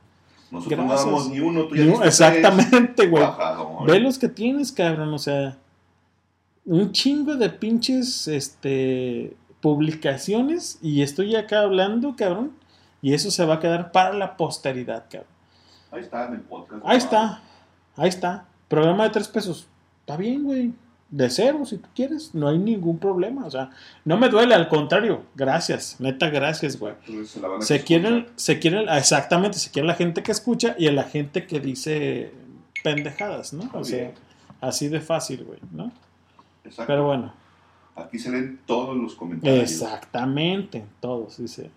[0.54, 3.26] Nosotros no damos ni uno, tú ya Exactamente, güey.
[3.88, 5.12] Ve los que tienes, cabrón.
[5.12, 5.58] O sea,
[6.64, 10.78] un chingo de pinches este, publicaciones.
[10.80, 12.52] Y estoy acá hablando, cabrón.
[13.02, 15.32] Y eso se va a quedar para la posteridad, cabrón.
[15.92, 16.84] Ahí está en el podcast.
[16.86, 17.42] Ahí está.
[17.98, 18.46] Ahí está.
[18.68, 19.68] Programa de tres pesos.
[20.02, 20.74] Está bien, güey.
[21.14, 22.34] De cero, si tú quieres.
[22.34, 23.46] No hay ningún problema.
[23.46, 23.70] O sea,
[24.04, 25.22] no me duele, al contrario.
[25.36, 25.98] Gracias.
[26.00, 26.96] Neta, gracias, güey.
[27.60, 31.04] Se quieren, se quieren, ah, exactamente, se quiere la gente que escucha y a la
[31.04, 32.32] gente que dice
[32.84, 33.70] pendejadas, ¿no?
[33.74, 34.12] O sea,
[34.60, 35.92] así de fácil, güey, ¿no?
[36.66, 36.92] Exacto.
[36.92, 37.34] Pero bueno,
[37.96, 39.72] Aquí se leen todos los comentarios.
[39.72, 41.70] exactamente, todos, dice.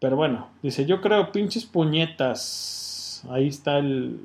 [0.00, 3.22] Pero bueno, dice, yo creo pinches puñetas.
[3.28, 4.18] Ahí está el...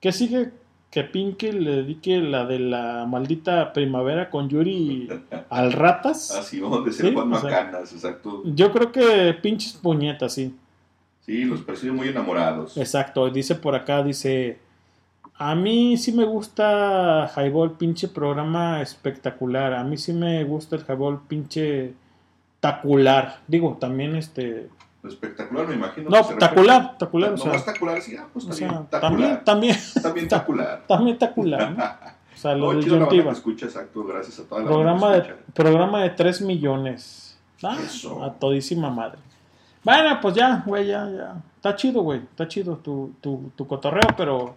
[0.00, 0.52] ¿Qué sigue?
[0.92, 5.08] Que Pinky le dedique la de la maldita primavera con Yuri
[5.48, 6.30] al ratas.
[6.32, 8.42] Así vamos de ser Sí, Juan o sea, Macanas, exacto.
[8.44, 10.54] Yo creo que pinches puñetas, sí.
[11.24, 12.76] Sí, los percibe muy enamorados.
[12.76, 14.58] Exacto, dice por acá, dice,
[15.36, 20.82] a mí sí me gusta Highball, pinche programa espectacular, a mí sí me gusta el
[20.82, 21.94] Highball, pinche
[22.60, 24.68] tacular, digo, también este,
[25.04, 26.10] Espectacular, me imagino.
[26.10, 29.44] no, tacular, tacular, o No, sea, más tacular, sí, ah, pues sea, también, Tacular.
[29.44, 30.84] también, También tacular.
[30.86, 31.84] también tacular, ¿no?
[31.84, 35.36] O sea, lo No, la que escucha, exacto, gracias a toda la Programa de, escucha.
[35.54, 37.38] programa de 3 millones.
[37.62, 38.22] Ah, Eso.
[38.24, 39.18] a todísima madre.
[39.84, 41.34] Bueno, pues ya, güey, ya, ya.
[41.56, 42.20] Está chido, güey.
[42.20, 44.54] Está chido tu, tu, tu cotorreo, pero.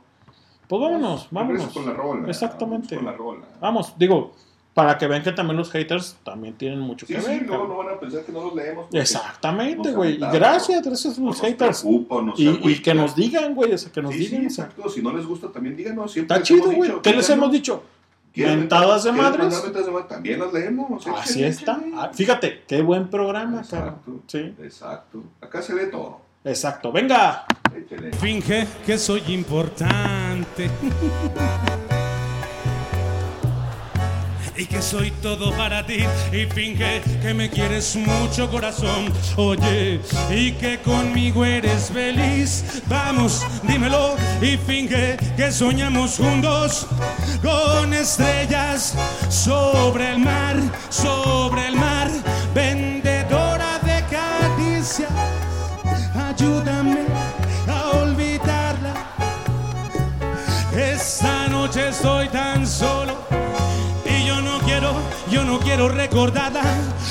[0.68, 1.68] Pues vámonos, Regreso vámonos.
[1.74, 2.28] con la rola.
[2.30, 2.96] Exactamente.
[2.96, 3.46] Con la rola.
[3.62, 4.34] Vamos, digo,
[4.76, 7.46] para que vean que también los haters también tienen mucho Sí, que sí, ver.
[7.48, 7.70] cabrón.
[7.70, 8.86] no van a pensar que no los leemos.
[8.94, 10.18] Exactamente, güey.
[10.18, 11.82] Gracias, gracias a los nos haters.
[11.82, 14.42] preocupa, nos Y, que nos digan, güey, o sea, que nos Sí, digan.
[14.42, 14.90] sí, o sea, exacto.
[14.90, 16.12] Si no les gusta, también díganos.
[16.12, 16.92] Siempre está chido, güey.
[17.02, 17.84] ¿Qué les hemos dicho?
[18.34, 19.40] ¿Quieren Mentadas de madres.
[19.44, 20.08] mandar mentadas de madres?
[20.10, 21.08] También las leemos.
[21.08, 21.72] Así échale, está.
[21.78, 21.92] échale.
[21.96, 23.88] Ah, Fíjate, qué buen programa, cabrón.
[23.96, 24.20] Exacto.
[24.28, 25.24] Sí, Exacto.
[25.40, 26.20] Acá se lee todo.
[26.44, 26.92] exacto.
[26.92, 27.46] Venga.
[27.74, 28.12] Échale.
[28.12, 30.70] Finge que soy importante.
[34.58, 39.12] Y que soy todo para ti y finge que me quieres mucho corazón.
[39.36, 42.82] Oye, y que conmigo eres feliz.
[42.88, 46.88] Vamos, dímelo y finge que soñamos juntos
[47.42, 48.96] con estrellas
[49.30, 50.56] sobre el mar,
[50.90, 52.10] sobre el mar,
[65.76, 66.64] quiero recordarla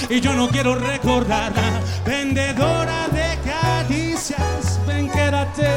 [0.08, 1.82] y yo no quiero recordarla.
[2.06, 5.68] Vendedora de caricias, ven quédate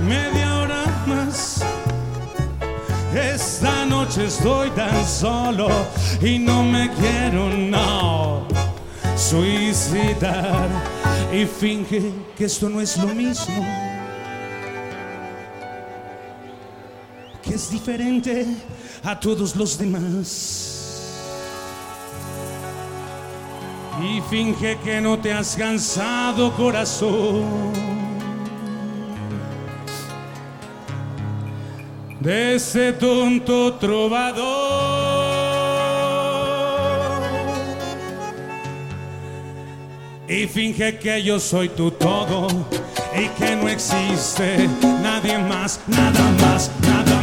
[0.00, 1.60] media hora más.
[3.12, 5.68] Esta noche estoy tan solo
[6.20, 8.46] y no me quiero no
[9.16, 10.68] suicidar
[11.32, 13.66] y finge que esto no es lo mismo.
[17.42, 18.46] que es diferente
[19.02, 20.71] a todos los demás.
[24.00, 27.72] y finge que no te has cansado, corazón.
[32.20, 35.32] De ese tonto trovador.
[40.28, 42.46] Y finge que yo soy tu todo
[43.14, 44.68] y que no existe
[45.02, 47.21] nadie más, nada más, nada más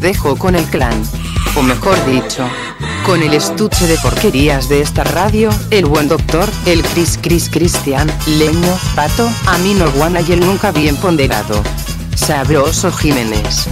[0.00, 1.02] Dejo con el clan.
[1.56, 2.48] O mejor dicho,
[3.04, 8.08] con el estuche de porquerías de esta radio, el buen doctor, el Chris Chris Cristian,
[8.26, 11.62] Leño, Pato, Amino Guana y el nunca bien ponderado.
[12.14, 13.68] Sabroso Jiménez.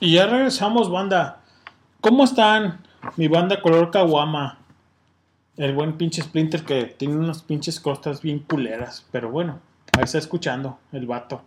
[0.00, 1.40] Y ya regresamos, banda.
[2.00, 2.84] ¿Cómo están?
[3.16, 4.58] Mi banda color caguama.
[5.58, 9.04] El buen pinche Splinter que tiene unas pinches costas bien culeras.
[9.10, 9.58] Pero bueno,
[9.96, 11.42] ahí está escuchando el vato.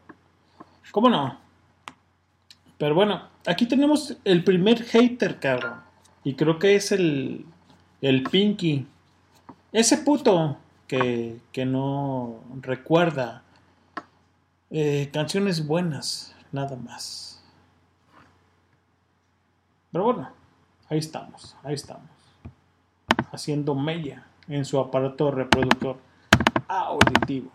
[0.92, 1.40] ¿Cómo no?
[2.78, 5.82] Pero bueno, aquí tenemos el primer hater, cabrón.
[6.26, 7.46] Y creo que es el,
[8.02, 8.86] el Pinky.
[9.72, 13.44] Ese puto que, que no recuerda
[14.72, 17.42] eh, canciones buenas, nada más.
[19.94, 20.30] Pero bueno,
[20.90, 22.11] ahí estamos, ahí estamos.
[23.32, 25.98] Haciendo mella en su aparato reproductor
[26.68, 27.52] auditivo.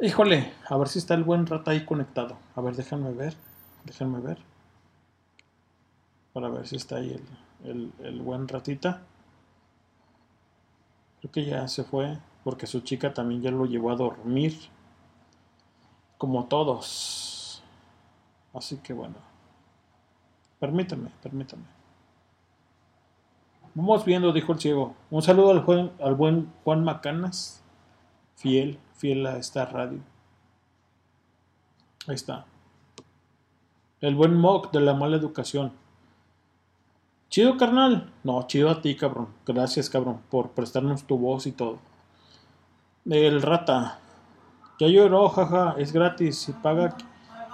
[0.00, 2.36] Híjole, a ver si está el buen rata ahí conectado.
[2.54, 3.34] A ver, déjame ver,
[3.84, 4.38] déjame ver.
[6.32, 7.12] Para ver si está ahí
[7.64, 9.02] el, el, el buen ratita.
[11.20, 14.58] Creo que ya se fue porque su chica también ya lo llevó a dormir.
[16.18, 17.62] Como todos.
[18.52, 19.16] Así que bueno.
[20.58, 21.75] Permítame, permítame.
[23.76, 24.94] Vamos viendo, dijo el ciego.
[25.10, 27.62] Un saludo al, buen- Juan Macanas.
[28.36, 29.98] Fiel, fiel a esta radio.
[32.08, 32.46] Ahí está.
[34.00, 35.72] El buen Mock de la mala educación.
[37.28, 38.10] Chido, carnal.
[38.24, 39.28] No, chido a ti, cabrón.
[39.46, 41.78] Gracias, cabrón, por prestarnos tu voz y todo.
[43.04, 43.98] El rata.
[44.80, 45.74] Ya lloró, jaja.
[45.76, 46.48] Es gratis.
[46.48, 46.96] Y paga.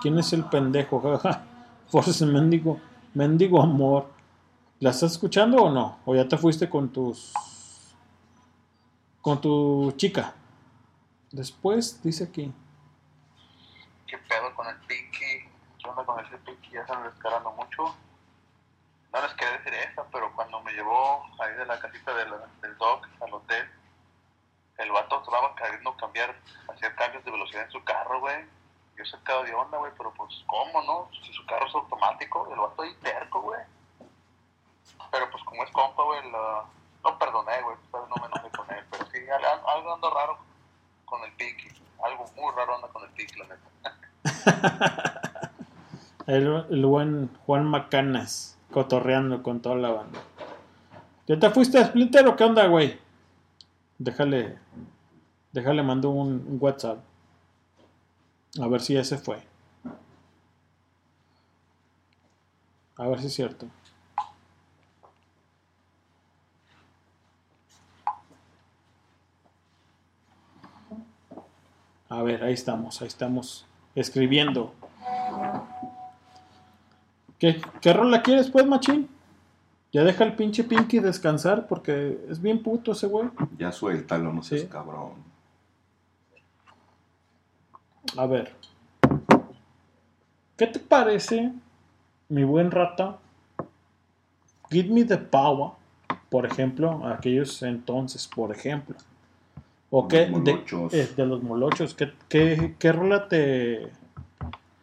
[0.00, 1.00] ¿Quién es el pendejo?
[1.00, 1.42] Jaja.
[1.88, 2.78] Force mendigo.
[3.12, 4.06] Mendigo amor.
[4.82, 6.00] ¿La estás escuchando o no?
[6.04, 7.32] ¿O ya te fuiste con tus.
[9.20, 10.34] con tu chica?
[11.30, 12.52] Después, dice aquí.
[14.08, 15.48] ¿Qué pedo con el Pinky?
[15.78, 16.70] ¿Qué onda con ese Pinky?
[16.72, 17.94] Ya se descarando mucho.
[19.12, 23.08] No les quería decir eso, pero cuando me llevó ahí de la casita del Doc
[23.20, 23.64] al hotel,
[24.78, 26.34] el vato estaba queriendo cambiar,
[26.74, 28.46] hacer cambios de velocidad en su carro, güey.
[28.98, 31.08] Yo sacado de onda, güey, pero pues, ¿cómo, no?
[31.24, 33.60] Si su carro es automático, el vato ahí terco, güey.
[35.12, 36.64] Pero pues, como es compa, güey, la...
[37.04, 40.38] no perdoné, güey, pues, no me enojé con él, pero sí, algo, anda raro
[41.04, 41.68] con el Piki.
[42.02, 43.68] Algo muy raro anda con el Piki, la neta.
[46.24, 50.20] El, el buen Juan Macanas cotorreando con toda la banda.
[51.26, 52.96] ¿Ya te fuiste a Splinter o qué onda, güey?
[53.98, 54.56] Déjale,
[55.50, 56.98] déjale, mando un, un WhatsApp.
[58.60, 59.42] A ver si ese fue.
[62.96, 63.66] A ver si es cierto.
[72.12, 73.64] A ver, ahí estamos, ahí estamos
[73.94, 74.74] escribiendo.
[77.38, 79.08] ¿Qué, qué rola quieres, pues, machín?
[79.92, 83.30] Ya deja el pinche Pinky descansar porque es bien puto ese güey.
[83.58, 84.66] Ya suéltalo, no seas Sí.
[84.66, 85.12] cabrón.
[88.18, 88.54] A ver.
[90.58, 91.50] ¿Qué te parece,
[92.28, 93.16] mi buen rata?
[94.70, 95.70] Give me the power.
[96.28, 98.96] Por ejemplo, aquellos entonces, por ejemplo.
[99.94, 100.20] ¿O qué?
[100.24, 100.94] De, molochos.
[100.94, 101.94] eh, de los molochos.
[101.94, 103.88] ¿Qué, qué, qué rola te,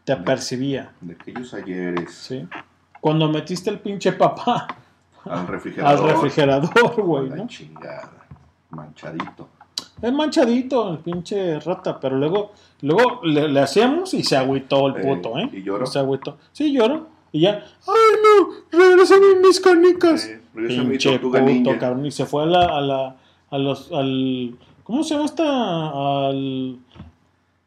[0.05, 0.91] te apercibía?
[1.01, 2.13] De aquellos ayeres.
[2.13, 2.47] Sí.
[3.01, 4.67] Cuando metiste el pinche papá
[5.25, 5.99] Al refrigerador.
[6.09, 7.47] al refrigerador, güey, ¿no?
[7.47, 8.11] chingada.
[8.69, 9.49] Manchadito.
[10.01, 14.97] Es manchadito el pinche rata, pero luego, luego le, le hacíamos y se agüitó el
[14.97, 15.49] Eh, puto, ¿eh?
[15.51, 15.85] ¿y lloró?
[15.87, 16.37] Se agüitó.
[16.51, 17.07] Sí, lloró.
[17.31, 18.49] Y ya, ¡ay no!
[18.79, 20.29] ¡Regrésame mis canicas!
[20.53, 21.77] mi pinche tortuga puto, ninja.
[21.79, 22.05] cabrón.
[22.05, 23.15] Y se fue a la, a la,
[23.49, 24.55] a los, al,
[24.89, 25.43] ¿cómo se llama esta?
[26.27, 26.79] Al,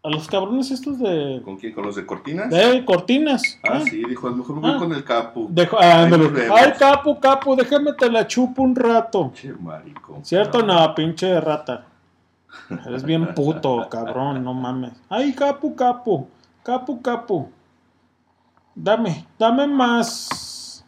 [0.03, 1.73] a los cabrones estos de, ¿Con quién?
[1.73, 2.51] ¿Con los de cortinas?
[2.51, 3.61] de cortinas.
[3.63, 3.85] Ah, ¿eh?
[3.89, 4.79] sí, dijo, a lo mejor me voy Ah.
[4.81, 5.47] con el capo.
[5.49, 5.77] Dejo.
[5.81, 9.31] Ay, capo, capo, déjame te la chupo un rato.
[9.35, 10.19] Che, marico.
[10.23, 10.63] ¿Cierto?
[10.65, 11.87] No, pinche rata.
[12.87, 14.93] Eres bien puto, cabrón, no mames.
[15.09, 16.27] Ay, capu, capu.
[16.65, 17.49] Capu, capu.
[18.75, 20.85] Dame, dame más.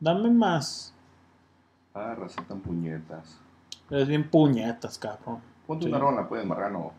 [0.00, 0.92] Dame más.
[1.94, 3.38] Ah, recetan puñetas.
[3.90, 5.40] Eres bien puñetas, cabrón.
[5.66, 5.90] Ponte Sí.
[5.90, 6.92] una rola, pues, Marrano.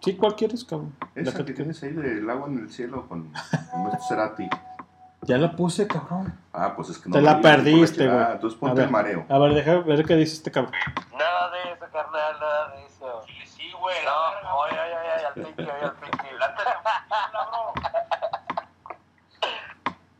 [0.00, 0.94] Sí, ¿cuál quieres, cabrón?
[1.14, 3.32] La Esa que que tienes ahí del agua en el cielo con,
[3.70, 4.48] con nuestro Cerati.
[5.22, 6.34] Ya la puse, cabrón.
[6.52, 8.32] Ah, pues es que no Te la vi, perdiste, güey.
[8.32, 9.24] Entonces A ponte ver, el mareo.
[9.28, 10.72] A ver, deja ver qué dice este cabrón.
[11.16, 13.22] Nada de eso, carnal, nada de eso.
[13.46, 13.96] Sí, güey.
[14.04, 16.28] No, oye, oye, oye, al pinche, oye, al pinche.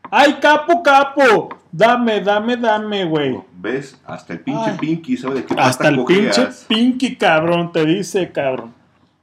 [0.09, 1.49] ¡Ay, capu, capu!
[1.75, 3.41] Dame, dame, dame, güey.
[3.57, 3.99] ¿Ves?
[4.05, 4.77] Hasta el pinche Ay.
[4.79, 6.37] Pinky sabe de qué Hasta el cojeas.
[6.37, 8.73] pinche Pinky, cabrón, te dice, cabrón.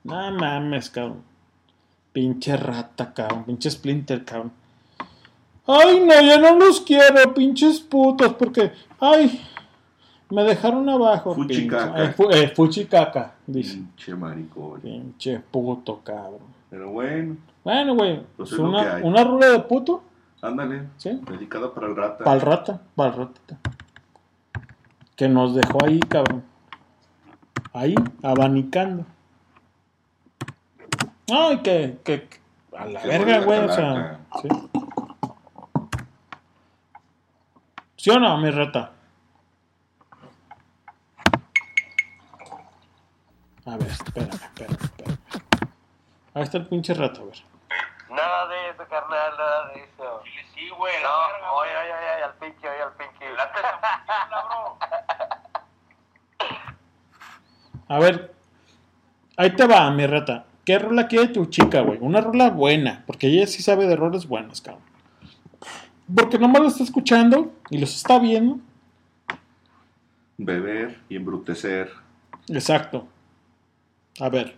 [0.02, 1.22] No mames, cabrón.
[2.12, 3.44] Pinche rata, cabrón.
[3.44, 4.50] Pinche Splinter, cabrón.
[5.66, 8.72] Ay, no, ya no los quiero, pinches putos, porque.
[8.98, 9.40] Ay,
[10.30, 11.34] me dejaron abajo.
[11.36, 11.94] Fuchicaca.
[11.94, 13.74] pinche- eh, fu- eh, fuchicaca, dice.
[13.76, 14.80] Pinche maricón.
[14.80, 16.50] Pinche puto, cabrón.
[16.68, 20.02] Pero bueno, Bueno, güey, Pues pues una, una rula de puto.
[20.42, 20.88] Ándale.
[20.96, 21.20] Sí.
[21.22, 22.24] Dedicada para el rata.
[22.24, 23.58] Pa'l rata, pa'l rata.
[25.16, 26.44] Que nos dejó ahí, cabrón.
[27.72, 29.04] Ahí, abanicando.
[31.32, 32.40] Ay, que, que, que-
[32.76, 34.20] a la Que verga, güey, o sea.
[34.42, 34.48] Sí.
[37.96, 38.92] ¿Sí o no, mi rata?
[43.66, 45.18] A ver, espérame, espérame, espérame.
[46.34, 47.49] Ahí está el pinche rato, a ver.
[48.10, 50.22] Nada de eso, carnal, nada de eso.
[50.54, 50.94] Sí, güey.
[51.02, 51.08] No,
[51.56, 53.26] oye, oye, oye, al pinche, oye, al pinche.
[57.88, 58.34] A ver,
[59.36, 60.44] ahí te va, mi rata.
[60.64, 61.98] ¿Qué rola quiere tu chica, güey?
[62.00, 64.84] Una rola buena, porque ella sí sabe de roles buenos, cabrón.
[66.14, 68.58] Porque nomás lo está escuchando y los está viendo.
[70.36, 71.92] Beber y embrutecer.
[72.48, 73.06] Exacto.
[74.20, 74.56] A ver.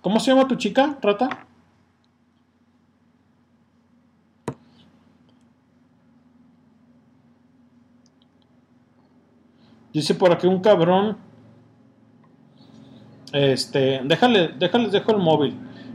[0.00, 1.46] ¿Cómo se llama tu chica, rata?
[9.92, 11.16] Dice por aquí un cabrón.
[13.32, 15.54] Este, déjale, déjales, dejo el móvil.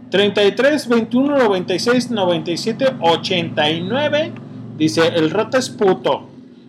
[0.09, 4.31] 33 21 96 97 89.
[4.77, 6.27] Dice, el rata es puto.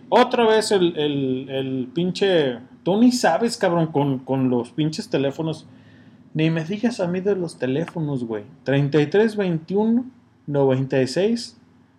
[0.09, 2.57] Otra vez el, el, el pinche.
[2.83, 5.67] Tú ni sabes, cabrón, con, con los pinches teléfonos.
[6.33, 8.43] Ni me digas a mí de los teléfonos, güey.
[8.63, 10.05] 33 21
[10.47, 11.57] 96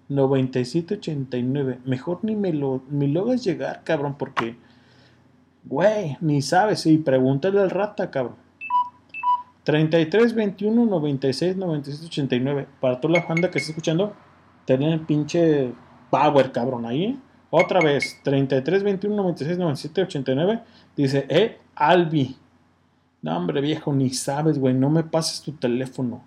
[0.09, 1.79] 97 89.
[1.85, 4.57] Mejor ni me lo, ni lo hagas llegar, cabrón, porque.
[5.65, 6.87] Güey, ni sabes.
[6.87, 8.37] Y pregúntale al rata, cabrón.
[9.65, 12.67] 33 21 96 97 89.
[12.81, 14.15] Para toda la banda que está escuchando,
[14.65, 15.73] tener el pinche
[16.11, 17.21] power, cabrón, ahí.
[17.51, 20.63] Otra vez, 33 21 96 97 89.
[20.97, 22.37] Dice, eh, Albi.
[23.23, 24.75] No, hombre, viejo, ni sabes, güey.
[24.75, 26.25] No me pases tu teléfono.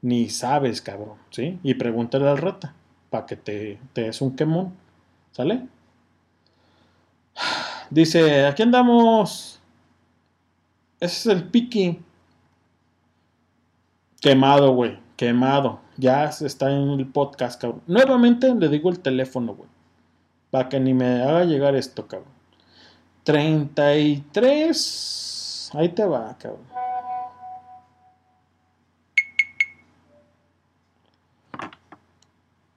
[0.00, 1.18] Ni sabes, cabrón.
[1.30, 1.58] ¿Sí?
[1.62, 2.74] Y pregúntale al rata.
[3.10, 4.72] Para que te, te des un quemón.
[5.32, 5.66] ¿Sale?
[7.92, 9.60] Dice, aquí andamos.
[10.98, 12.00] Ese es el piqui.
[14.18, 14.98] Quemado, güey.
[15.14, 15.80] Quemado.
[15.98, 17.82] Ya está en el podcast, cabrón.
[17.86, 19.68] Nuevamente le digo el teléfono, güey.
[20.50, 22.32] Para que ni me haga llegar esto, cabrón.
[23.24, 25.70] 33.
[25.74, 26.71] Ahí te va, cabrón.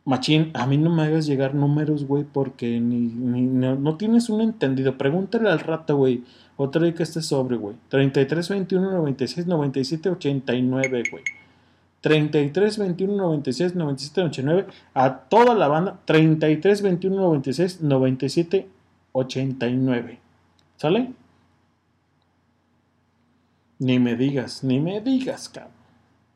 [0.06, 4.98] Machín, a mí no me hagas llegar números, güey, porque ni, no tienes un entendido.
[4.98, 6.24] Pregúntale al rato, güey.
[6.58, 7.76] Otra vez que esté sobre, güey.
[7.90, 11.24] 33, 21, 96, 97, 89, güey.
[12.02, 14.68] 33, 21, 96, 97, 89.
[14.94, 16.00] A toda la banda.
[16.06, 18.70] 33, 21, 96, 97,
[19.12, 20.20] 89.
[20.78, 21.14] ¿Sale?
[23.80, 25.74] Ni me digas, ni me digas, cabrón.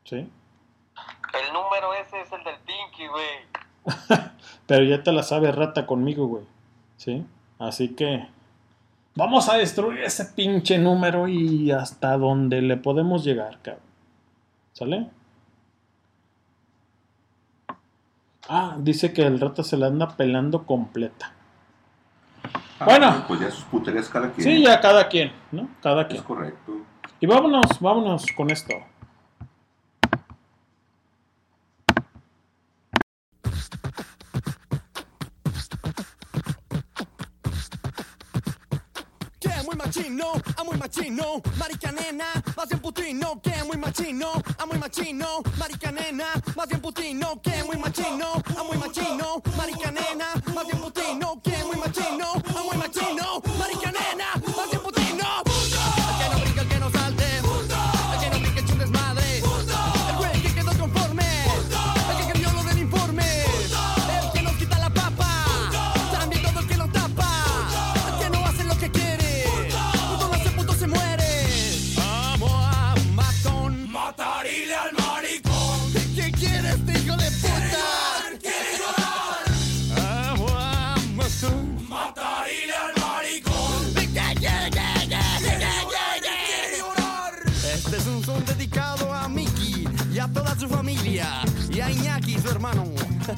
[0.04, 0.16] ¿Sí?
[0.16, 3.49] El número ese es el del Pinky, güey.
[4.66, 6.44] Pero ya te la sabe rata conmigo, güey.
[6.96, 7.24] ¿Sí?
[7.58, 8.26] Así que
[9.14, 13.82] vamos a destruir ese pinche número y hasta donde le podemos llegar, cabrón.
[14.72, 15.10] ¿Sale?
[18.48, 21.32] Ah, dice que el rata se la anda pelando completa.
[22.78, 23.24] Ah, Bueno.
[23.28, 24.44] Pues ya sus puterías cada quien.
[24.44, 25.68] Sí, ya cada quien, ¿no?
[25.82, 26.20] Cada quien.
[26.20, 26.72] Es correcto.
[27.20, 28.74] Y vámonos, vámonos con esto.
[40.20, 45.42] Machino, a muy machino, marica nena, más bien putino, que muy machino, a muy machino,
[45.58, 49.90] marica nena, más bien putino, que muy machino, a muy machino, marica
[50.54, 50.78] más bien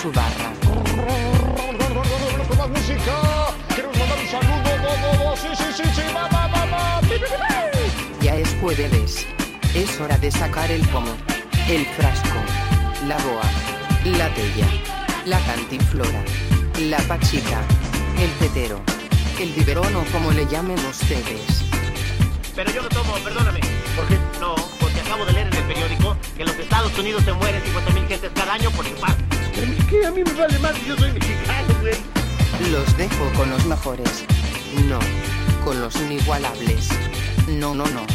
[0.00, 0.52] su barra.
[2.48, 3.12] Con más música,
[3.74, 7.00] queremos mandar un saludo, do, do, do, sí, sí, sí, sí, va, va, va, va,
[7.00, 8.24] pi, pi, pi, pi.
[8.24, 9.26] Ya es jueves.
[9.74, 11.14] Es hora de sacar el pomo,
[11.68, 12.38] el frasco,
[13.06, 13.42] la boa,
[14.04, 14.68] la tella,
[15.26, 16.22] la cantinflora,
[16.80, 17.60] la pachica,
[18.18, 18.80] el tetero,
[19.40, 21.64] el biberón o como le llamen ustedes.
[22.54, 23.60] Pero yo no tomo, perdóname.
[23.96, 24.16] ¿Por qué?
[24.40, 27.62] No, porque acabo de leer en el periódico que en los Estados Unidos se mueren
[27.62, 29.27] 50.000 gentes cada año por infarto.
[29.88, 30.06] ¿Qué?
[30.06, 31.94] A mí me vale más, yo soy mexicano, güey.
[32.70, 34.24] Los dejo con los mejores.
[34.88, 34.98] No,
[35.64, 36.88] con los inigualables.
[37.48, 38.06] No, no, no.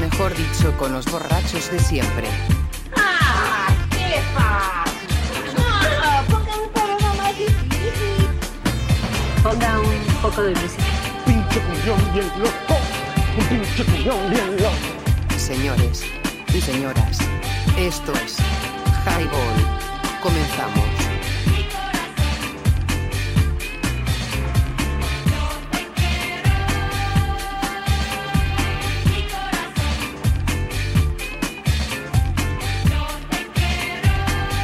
[0.00, 2.28] Mejor dicho, con los borrachos de siempre.
[2.96, 3.68] ¡Ah!
[3.90, 5.54] ¡Qué fácil!
[5.58, 6.22] ¡Ah!
[6.28, 8.28] Ponga un programa más difícil.
[9.42, 10.84] Ponga un poco de música.
[11.26, 12.80] Pinche cumbión bien loco.
[13.38, 15.38] Un pinche cumbión bien loco.
[15.38, 16.04] Señores
[16.54, 17.18] y señoras,
[17.76, 18.36] esto es
[19.04, 19.79] Highball.
[20.22, 21.00] Comenzamos.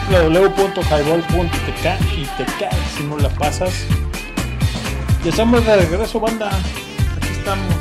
[0.08, 1.84] www.highball.tk
[2.16, 2.24] y
[2.58, 3.86] cae si no la pasas.
[5.24, 6.50] Ya estamos de regreso, banda.
[7.16, 7.74] Aquí estamos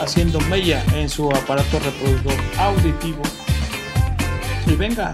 [0.00, 3.22] haciendo mella en su aparato reproductor auditivo.
[4.66, 5.12] Y venga.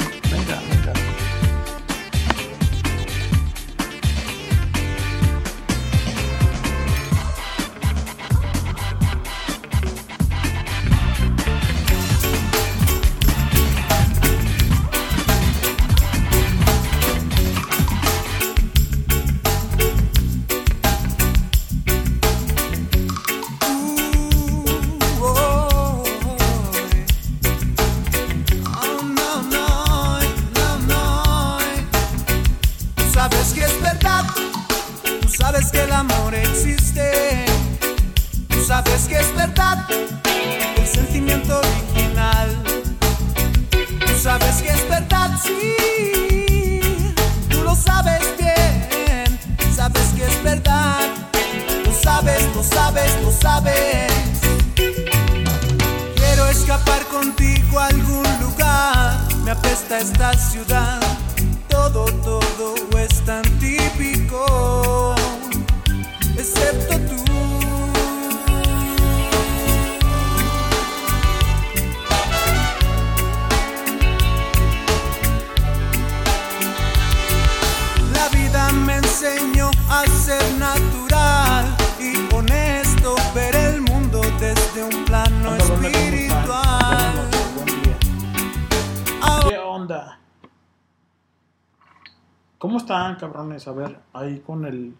[93.21, 93.69] Cabrones?
[93.69, 94.95] A ver, ahí con el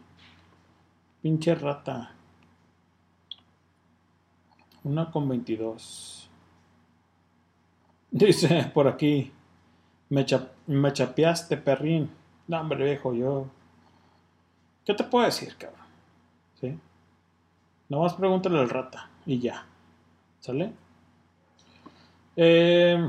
[1.23, 2.13] pinche rata.
[4.85, 6.31] Una con 22.
[8.11, 9.33] Dice por aquí.
[10.09, 12.11] Me, cha- me chapeaste, perrín.
[12.49, 13.47] No, hombre, viejo, yo.
[14.85, 15.81] ¿Qué te puedo decir, cabrón?
[16.61, 16.79] ¿Sí?
[17.89, 19.65] Nomás pregúntale al rata y ya.
[20.41, 20.73] ¿Sale?
[22.37, 23.09] Eh,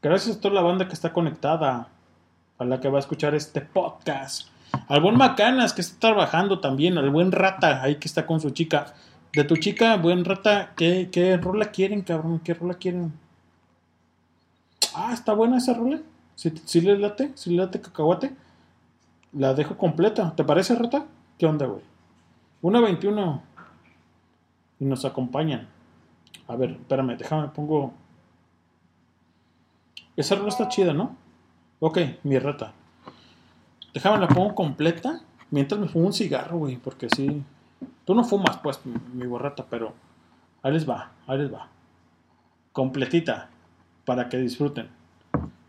[0.00, 1.88] gracias a toda la banda que está conectada.
[2.64, 4.48] La que va a escuchar este podcast.
[4.88, 6.98] Al buen Macanas que está trabajando también.
[6.98, 8.94] Al buen Rata ahí que está con su chica.
[9.32, 12.40] De tu chica, buen Rata, ¿qué, qué rola quieren, cabrón?
[12.40, 13.12] ¿Qué rola quieren?
[14.94, 16.00] Ah, está buena esa rola.
[16.34, 18.34] Si, si le late, si le late cacahuate.
[19.32, 20.34] La dejo completa.
[20.36, 21.06] ¿Te parece, Rata?
[21.38, 21.80] ¿Qué onda, güey?
[22.62, 23.40] 1.21.
[24.80, 25.68] Y nos acompañan.
[26.48, 27.94] A ver, espérame, déjame, pongo.
[30.16, 31.21] Esa rola está chida, ¿no?
[31.84, 32.72] Ok, mi rata.
[33.92, 37.42] Déjame la pongo completa mientras me fumo un cigarro, güey, porque sí.
[38.04, 38.78] Tú no fumas, pues,
[39.12, 39.92] mi, borrata, pero
[40.62, 41.66] ahí les va, ahí les va.
[42.70, 43.48] Completita,
[44.04, 44.90] para que disfruten.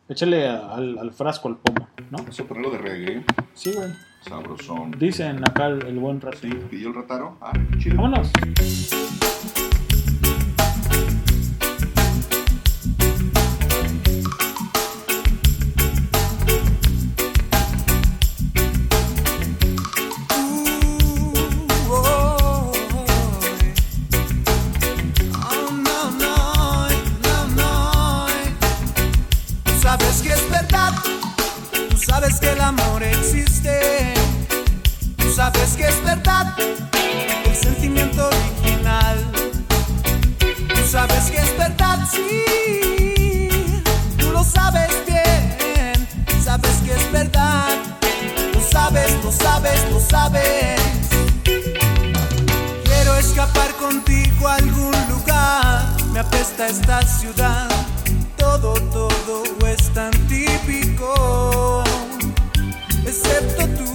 [0.07, 2.19] Échale al, al frasco, al pomo, ¿no?
[2.19, 3.25] A ponerlo de reggae.
[3.55, 3.89] Sí, güey.
[4.21, 4.91] Sabrosón.
[4.91, 6.37] Dicen acá el, el buen rato.
[6.69, 7.37] ¿Pidió el rataro?
[7.41, 7.95] Ah, chido.
[7.95, 8.31] Vámonos.
[52.83, 55.95] Quiero escapar contigo a algún lugar.
[56.11, 57.67] Me apesta esta ciudad.
[58.37, 61.83] Todo, todo es tan típico.
[63.05, 63.91] Excepto tú.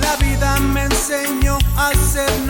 [0.00, 2.41] La vida me enseñó a ser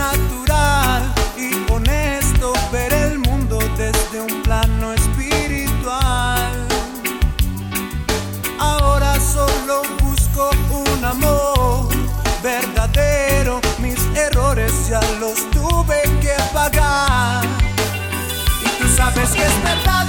[19.32, 20.06] sabes que es verdad,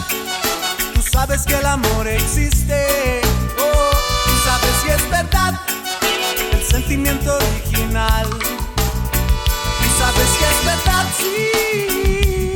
[0.93, 3.21] tú sabes que el amor existe.
[3.57, 3.91] Oh,
[4.25, 5.59] tú sabes que es verdad,
[6.51, 8.27] el sentimiento original.
[9.81, 12.55] Y sabes que es verdad, sí,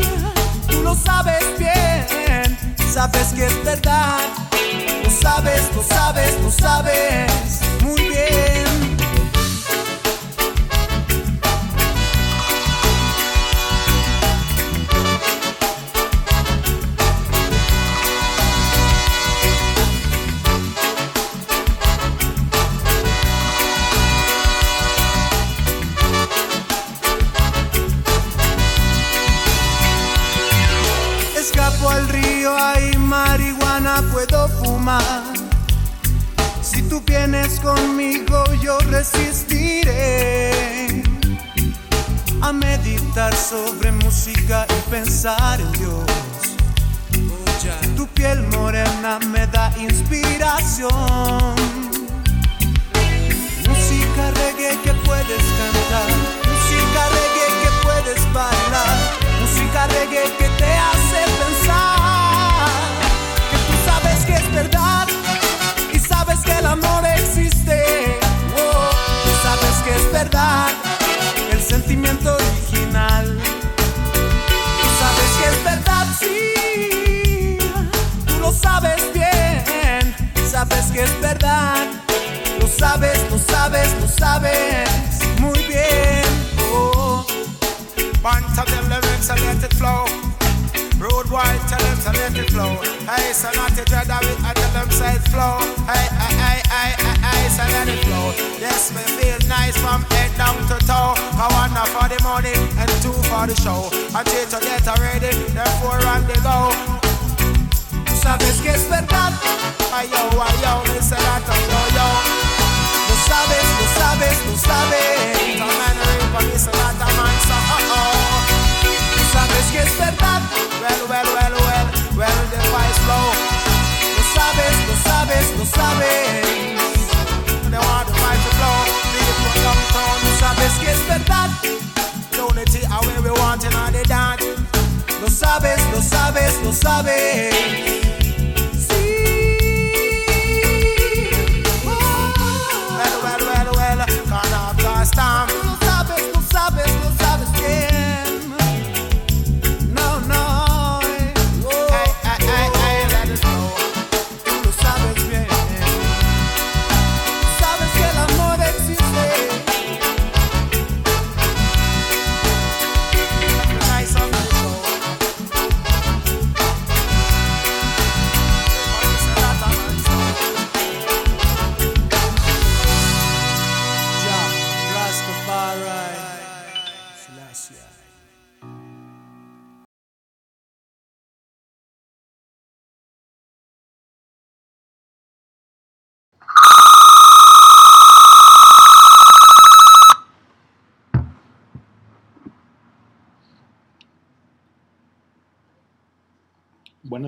[0.70, 2.58] tú lo sabes bien,
[2.94, 4.20] sabes que es verdad,
[5.04, 8.57] lo sabes, lo sabes, lo sabes muy bien.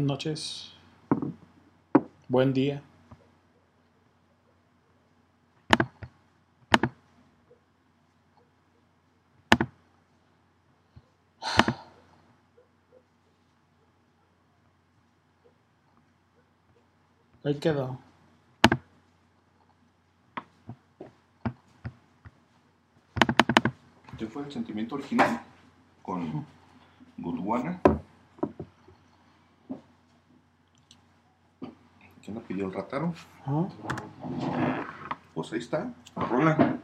[0.10, 0.74] Noches.
[2.28, 2.82] Buen día.
[17.44, 18.00] Ahí quedó.
[24.12, 25.42] Este fue el sentimiento original
[26.02, 26.46] con
[27.18, 27.80] Gondwana.
[32.30, 33.12] ¿Quién la pidió el rataro?
[35.34, 36.78] Pues ahí está, la rola.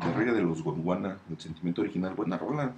[0.00, 2.72] La regla de los Gondwana, el sentimiento original, buena rola.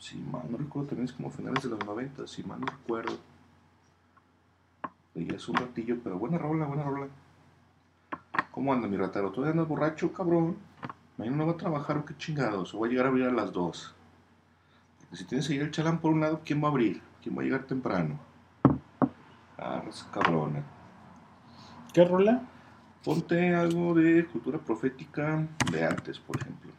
[0.00, 3.16] Si mal no recuerdo, también es como finales de los 90, si mal no recuerdo.
[5.14, 7.06] Y es un ratillo, pero buena rola, buena rola.
[8.50, 9.30] ¿Cómo anda mi rataro?
[9.30, 10.56] ¿Todavía andas borracho, cabrón?
[11.18, 13.32] Mañana no va a trabajar o qué chingados, o va a llegar a abrir a
[13.32, 13.94] las 2.
[14.98, 17.00] Porque si tienes que ir el chalán por un lado, ¿quién va a abrir?
[17.22, 18.18] ¿Quién va a llegar temprano?
[19.56, 20.64] Ah, cabrona.
[21.96, 22.42] ¿Qué rola?
[23.02, 26.70] Ponte algo de cultura profética de antes, por ejemplo.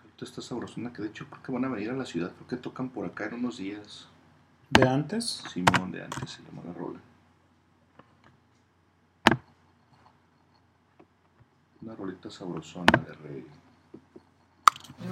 [0.00, 2.46] Ahorita está sabrosona, que de hecho creo que van a venir a la ciudad, creo
[2.46, 4.06] que tocan por acá en unos días.
[4.70, 5.42] ¿De antes?
[5.52, 7.00] Simón, de antes se llama la rola.
[11.82, 13.46] Una rolita sabrosona de reggae.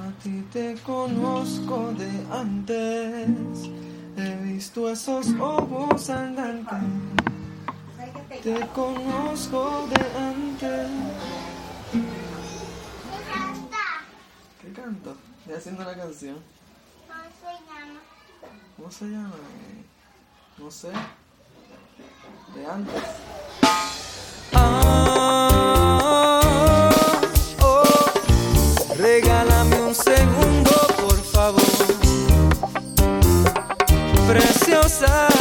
[0.06, 3.68] A ti te conozco de antes,
[4.16, 6.78] He visto esos ojos andantes.
[8.42, 10.88] Te conozco de antes.
[14.60, 15.16] ¿Qué canto?
[15.40, 16.36] Estoy haciendo la canción.
[17.06, 18.00] ¿Cómo se llama?
[18.76, 19.34] ¿Cómo se llama?
[20.58, 20.92] No sé.
[22.54, 24.03] De antes.
[34.84, 35.33] eu saio.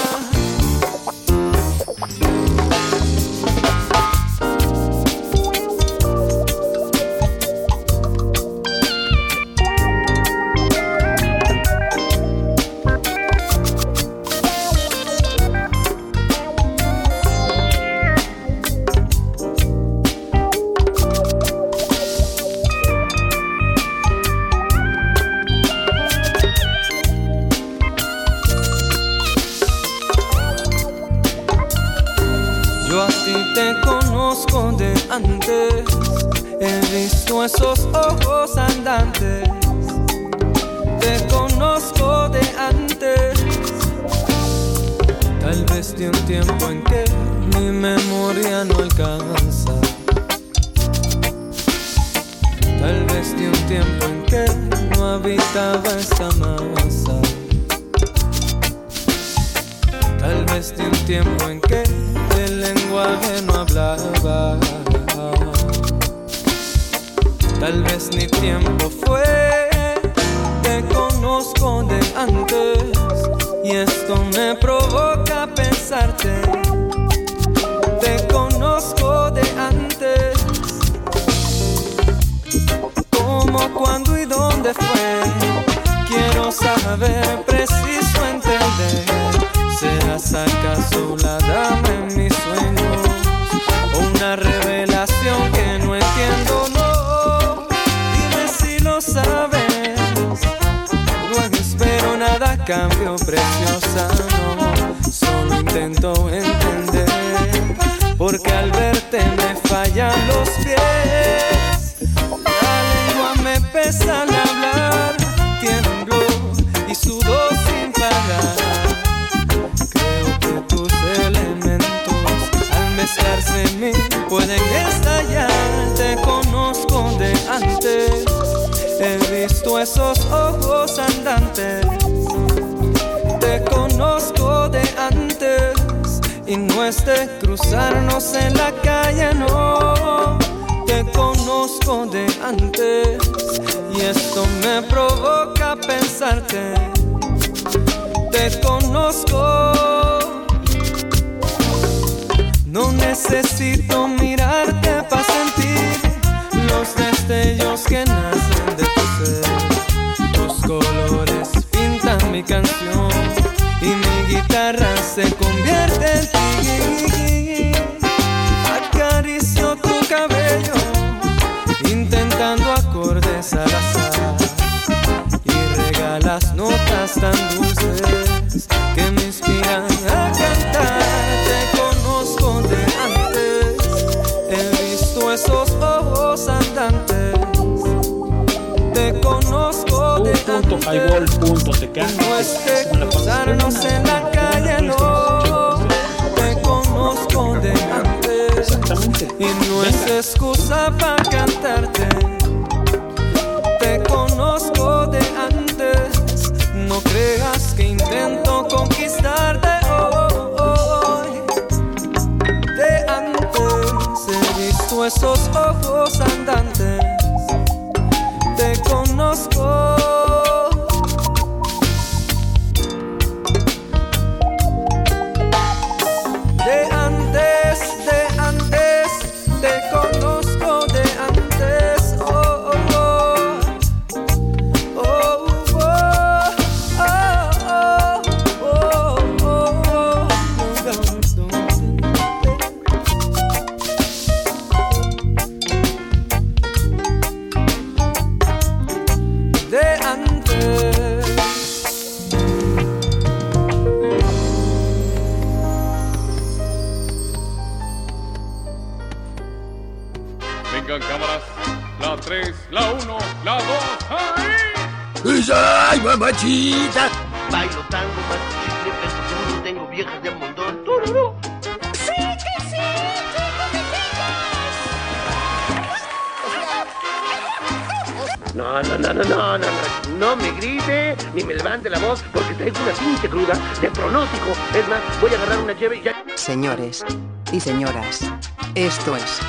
[286.93, 287.17] Señores
[287.51, 288.31] y señoras,
[288.75, 289.41] esto es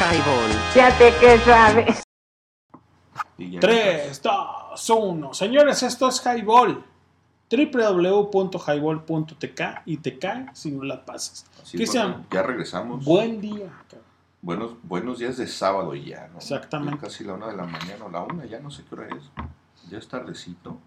[0.00, 0.50] Highball.
[0.72, 2.02] Fíjate que sabes.
[3.60, 5.34] 3, 2, 1.
[5.34, 6.82] Señores, esto es Highball.
[7.50, 11.44] www.highball.tk y te cae si no la pasas.
[11.70, 13.04] Cristian, bueno, ya regresamos.
[13.04, 13.70] buen día.
[14.40, 16.38] Buenos, buenos días de sábado ya, ¿no?
[16.38, 16.96] Exactamente.
[16.96, 19.08] Ya casi la una de la mañana o la una, ya no sé qué hora
[19.08, 19.30] es.
[19.90, 20.80] Ya es tardecito.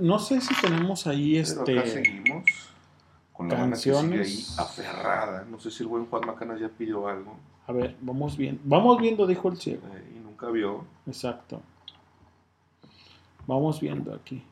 [0.00, 2.02] No sé si tenemos ahí Pero acá este
[3.76, 5.44] sigue ahí aferrada.
[5.50, 8.60] No sé si el buen Juan Macanas ya pidió algo A ver, vamos viendo.
[8.64, 9.82] Vamos viendo, dijo el ciego.
[9.94, 10.84] eh, y nunca vio.
[11.06, 11.60] Exacto.
[13.46, 14.42] Vamos viendo aquí.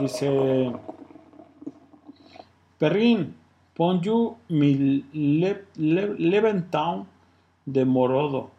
[0.00, 0.72] Dice
[2.78, 3.34] Perrin,
[3.74, 7.06] pon you mi le, le- Leventown
[7.66, 8.50] de Morodo.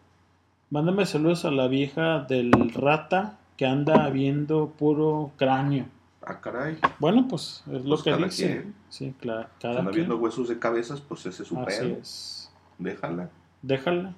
[0.70, 5.86] Mándame saludos a la vieja del rata que anda viendo puro cráneo.
[6.26, 6.78] Ah, caray.
[7.00, 8.46] Bueno, pues es lo Pues que cada dice.
[8.48, 8.76] quien.
[8.90, 9.50] Sí, claro.
[9.62, 9.92] Cada quien.
[9.96, 11.98] viendo huesos de cabezas, pues ese es su Así pedo.
[11.98, 12.52] es.
[12.78, 13.30] Déjala.
[13.62, 14.14] Déjala.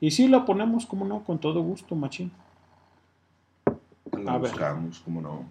[0.00, 2.32] Y si la ponemos, como no, con todo gusto, machín.
[4.12, 4.50] La A ver.
[4.50, 5.44] buscamos, como no.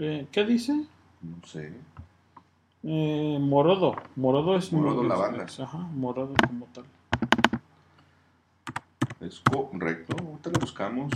[0.00, 0.72] Eh, ¿Qué dice?
[1.22, 1.72] No sé.
[2.82, 3.94] Eh, Morodo.
[4.16, 5.46] Morodo es Morodo la banda.
[5.60, 6.84] Ajá, Morodo como tal.
[9.20, 10.16] Es correcto.
[10.20, 11.12] Ahorita le buscamos.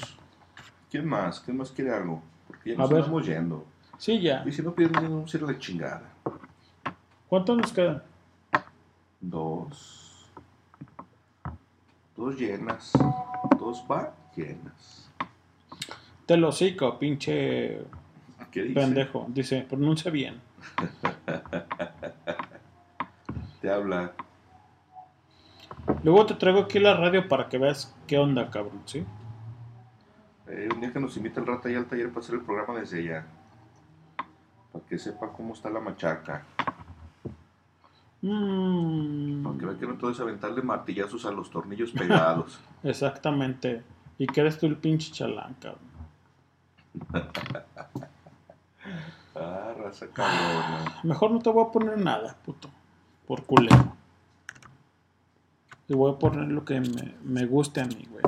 [0.90, 1.40] ¿Quién más?
[1.40, 2.22] ¿Quién más quiere algo?
[2.52, 2.98] Porque ya A nos ver.
[3.00, 3.64] estamos yendo.
[3.98, 4.42] Sí, ya.
[4.46, 6.02] Y si no piden, vamos a ir a la chingada.
[7.28, 8.02] ¿Cuántos nos quedan?
[9.20, 10.28] Dos.
[12.16, 12.92] Dos llenas.
[13.58, 15.08] Dos va llenas.
[16.26, 17.80] Te lo hocico, pinche
[18.50, 18.74] ¿Qué dice?
[18.74, 19.26] pendejo.
[19.28, 20.40] Dice, pronuncia bien.
[23.60, 24.12] Te habla.
[26.02, 29.04] Luego te traigo aquí la radio para que veas qué onda, cabrón, ¿sí?
[30.48, 32.80] Eh, un día que nos invita el rata y al taller para hacer el programa
[32.80, 33.26] desde allá.
[34.72, 36.44] Para que sepa cómo está la machaca.
[38.22, 42.60] Mm, Para que vea que no todo es aventarle martillazos a los tornillos pegados.
[42.82, 43.82] exactamente.
[44.18, 45.92] Y que eres tú el pinche chalán, cabrón.
[49.34, 51.00] ah, raza cabrona.
[51.04, 52.68] Mejor no te voy a poner nada, puto.
[53.26, 53.96] Por culero.
[55.88, 58.22] Y voy a poner lo que me, me guste a mí, güey.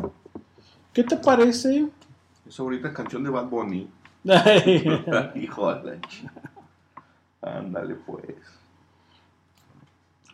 [0.92, 1.88] ¿Qué te parece?
[2.46, 3.88] Es ahorita canción de Bad Bunny.
[5.34, 6.00] Hijo de
[7.42, 8.36] la Ándale pues.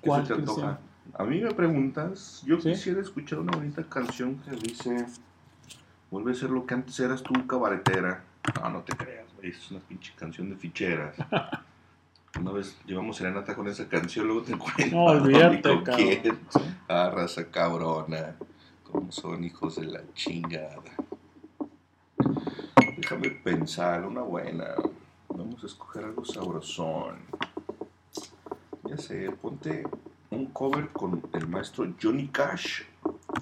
[0.01, 0.79] ¿Qué ¿Cuál, se te antoja?
[1.15, 5.07] A mí me preguntas, yo quisiera escuchar una bonita canción que dice
[6.11, 8.25] Vuelve a ser lo que antes eras tú, cabaretera.
[8.61, 11.15] No, no te creas, es una pinche canción de ficheras.
[12.39, 14.87] Una vez llevamos serenata con esa canción, luego te encuentro.
[14.91, 16.07] No, olvídate, ¿y con cabrón.
[16.23, 16.39] quién?
[16.89, 18.37] Ah, raza cabrona.
[18.85, 20.83] Como son hijos de la chingada.
[23.11, 24.77] Déjame pensar, una buena.
[25.31, 27.19] Vamos a escoger algo sabrosón.
[28.85, 29.83] Ya sé, ponte
[30.31, 32.83] un cover con el maestro Johnny Cash,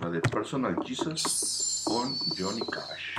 [0.01, 3.19] la de Personal Jesus con Johnny Cash,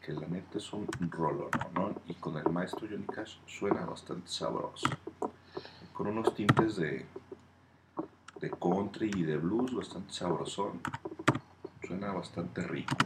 [0.00, 1.92] que la neta es un rollo, ¿no?
[2.06, 4.88] Y con el maestro Johnny Cash suena bastante sabroso,
[5.92, 7.04] con unos tintes de,
[8.40, 10.80] de country y de blues bastante sabrosón,
[11.84, 12.96] suena bastante rico.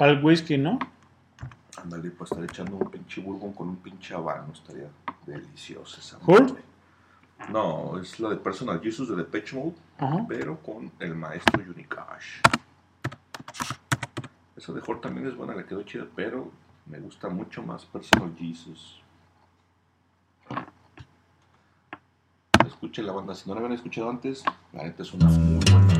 [0.00, 0.78] Para el whisky, ¿no?
[1.76, 4.88] Ándale, pues estar echando un pinche bourbon con un pinche habano, estaría
[5.26, 6.54] delicioso esa madre.
[7.50, 10.24] No, es la de Personal Jesus de Depeche Mode, Ajá.
[10.26, 12.40] pero con el maestro Johnny Cash.
[14.56, 16.50] Esa de Hurt también es buena, le quedó chida, pero
[16.86, 19.02] me gusta mucho más Personal Jesus.
[22.66, 25.99] Escuchen la banda, si no la habían escuchado antes, la neta es una muy buena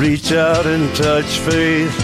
[0.00, 1.94] Reach out and touch faith.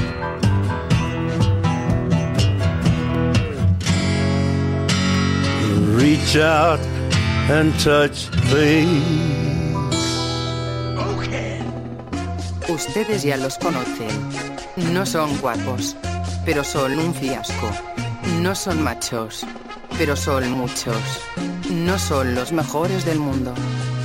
[5.97, 6.79] Reach out
[7.49, 9.47] and touch faith.
[12.69, 14.09] Ustedes ya los conocen.
[14.93, 15.97] No son guapos,
[16.45, 17.71] pero son un fiasco.
[18.43, 19.47] No son machos,
[19.97, 21.01] pero son muchos.
[21.71, 23.55] No son los mejores del mundo,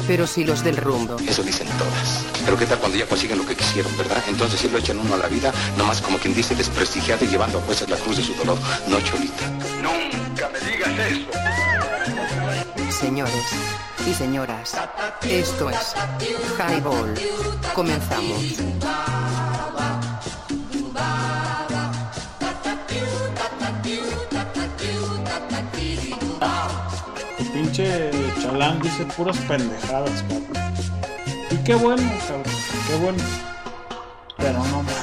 [0.08, 1.18] pero sí los del rumbo.
[1.28, 2.11] Eso dicen todas.
[2.52, 4.22] Pero qué tal cuando ya consiguen lo que quisieron, ¿verdad?
[4.28, 7.60] Entonces sí lo echan uno a la vida, nomás como quien dice desprestigiado y llevando
[7.60, 8.58] a jueces la cruz de su dolor.
[8.90, 9.48] No, Cholita.
[9.82, 11.30] Nunca me digas eso.
[12.92, 13.46] Señores
[14.06, 14.76] y señoras,
[15.22, 15.96] esto es
[16.60, 17.14] Highball.
[17.74, 18.42] Comenzamos.
[27.38, 30.81] Tu pinche chalán dice puras pendejadas, cabrón.
[31.66, 32.44] Qué bueno, cabrón.
[32.88, 33.24] Qué bueno.
[34.38, 34.96] Pero no mames.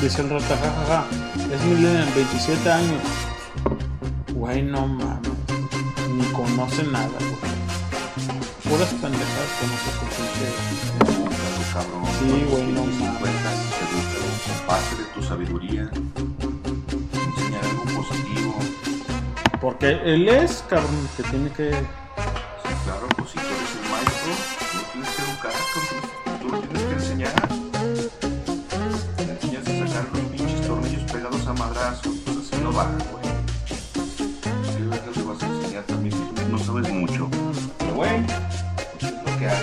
[0.00, 1.04] Dice el rata, jajaja.
[1.52, 3.02] Es millennial, 27 años.
[4.32, 5.30] Güey, no mames.
[6.16, 7.54] Ni conoce nada, güey.
[8.70, 10.48] Puras pendejadas conoce tu pinche.
[11.74, 12.04] cabrón.
[12.18, 12.96] Sí, güey, no mames.
[12.96, 15.90] 50 años de educa, comparte de tu sabiduría.
[17.26, 18.54] Enseñar algo positivo.
[19.60, 22.03] Porque él es, cabrón, que tiene que.
[32.76, 33.24] Va, güey.
[34.76, 36.14] ¿Qué verga le vas a enseñar también
[36.50, 37.28] no sabes mucho?
[37.78, 38.26] Pero bueno,
[38.98, 39.62] es lo que hay.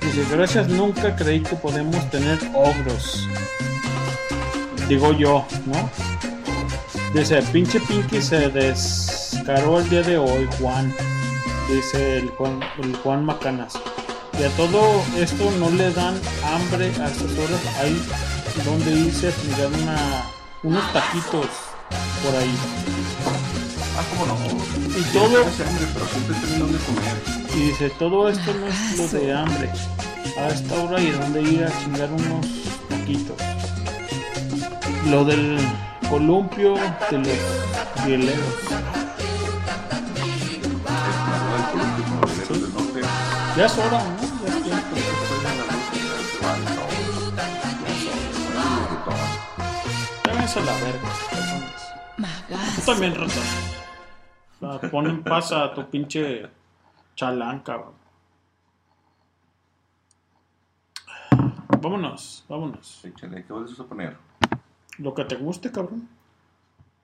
[0.00, 3.28] Dice, gracias, nunca creí que podemos tener ogros.
[4.88, 5.90] Digo yo, ¿no?
[7.14, 10.92] Dice, pinche Pinky se descaró el día de hoy, Juan.
[11.68, 13.74] Dice el Juan, el Macanas.
[14.38, 17.60] Y a todo esto no le dan hambre a estas horas.
[17.78, 18.02] Hay
[18.64, 20.33] donde irse a tirar una,
[20.64, 21.46] unos taquitos
[22.24, 22.54] por ahí.
[23.96, 24.98] Ah, cómo no.
[24.98, 27.22] Y todo, Hace hambre, pero siempre tienen donde comer.
[27.54, 29.70] y dice, todo esto no es lo de hambre.
[30.38, 32.46] A esta hora y donde ir a chingar unos
[32.88, 33.36] taquitos.
[35.06, 35.58] Lo del
[36.08, 36.74] columpio
[37.10, 38.54] de los hieleros.
[43.56, 44.23] Ya es hora, ¿no?
[50.56, 51.08] A la verga.
[52.76, 53.40] Tú también, rata.
[54.60, 56.48] O sea, ponen pasa a tu pinche
[57.16, 57.94] chalán, cabrón.
[61.80, 63.04] Vámonos, vámonos.
[63.04, 64.16] Échale, ¿qué vas a poner?
[64.98, 66.08] Lo que te guste, cabrón.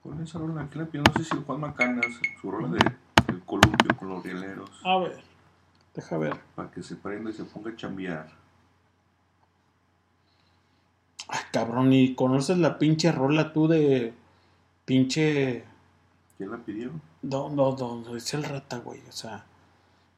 [0.01, 2.05] Pon esa rola, que la pidió, no sé si Juan Macanas,
[2.41, 2.79] su rola de
[3.27, 4.81] El Columpio con los rieleros.
[4.83, 5.21] A ver.
[5.93, 6.39] Deja ver.
[6.55, 8.40] Para que se prenda y se ponga a chambear.
[11.33, 14.13] Ay, cabrón, y conoces la pinche rola tú de
[14.85, 15.63] pinche.
[16.37, 16.91] ¿Quién la pidió?
[17.21, 18.99] No, no, no, es el rata, güey.
[19.07, 19.45] O sea,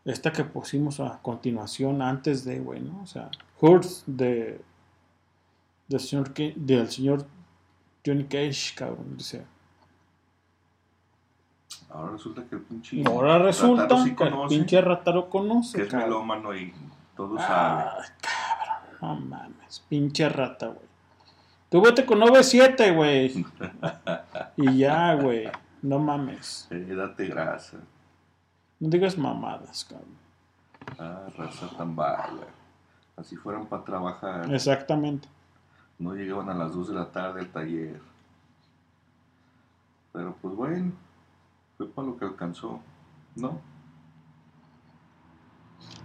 [0.06, 3.02] esta que pusimos a continuación antes de, güey, ¿no?
[3.04, 3.30] O sea,
[3.62, 4.60] Hurts de.
[5.88, 7.28] Del señor, Ke- del señor
[8.06, 9.16] Johnny Cage, cabrón.
[9.18, 9.46] Dice.
[11.90, 13.04] Ahora resulta que el pinche.
[13.06, 16.10] Ahora resulta Rataro sí que el pinche rata lo conoce, Que es cabrón.
[16.10, 16.74] melómano y
[17.16, 17.84] todo Ay, sabe.
[18.22, 20.93] cabrón, no mames, pinche rata, güey.
[21.74, 23.44] Tú vete con 9-7, güey.
[24.58, 25.50] Y ya, güey.
[25.82, 26.68] No mames.
[26.70, 27.80] Eh, date grasa.
[28.80, 30.16] No digas mamadas, cabrón.
[31.00, 32.46] Ah, raza tan vaga.
[33.18, 34.54] Así fueran para trabajar.
[34.54, 35.28] Exactamente.
[35.98, 38.00] No llegaban a las 2 de la tarde al taller.
[40.12, 40.92] Pero pues bueno,
[41.76, 42.82] fue para lo que alcanzó,
[43.36, 43.60] ¿no?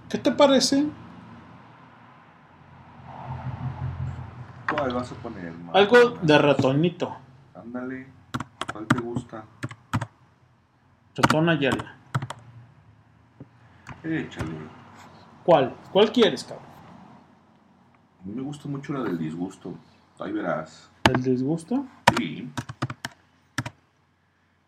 [0.09, 0.87] ¿Qué te parece?
[4.78, 5.77] ¿Cuál vas a poner, man?
[5.77, 7.17] Algo de ratonito.
[7.55, 8.07] Ándale,
[8.73, 9.44] ¿cuál te gusta?
[11.17, 11.97] Ratón Ayala.
[14.05, 14.53] Échale.
[15.44, 15.75] ¿Cuál?
[15.91, 16.67] ¿Cuál quieres, cabrón?
[18.23, 19.75] A mí me gusta mucho la del disgusto.
[20.21, 20.91] Ahí verás.
[21.12, 21.85] ¿El disgusto?
[22.17, 22.49] Sí.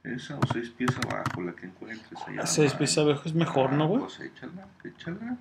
[0.02, 2.46] Esa o seis pies abajo, la que encuentres allá.
[2.46, 4.00] Seis pies abajo es mejor, ¿no, güey?
[4.00, 5.36] Pues échala, échala.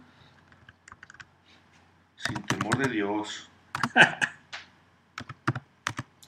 [2.18, 3.50] Sin temor de Dios.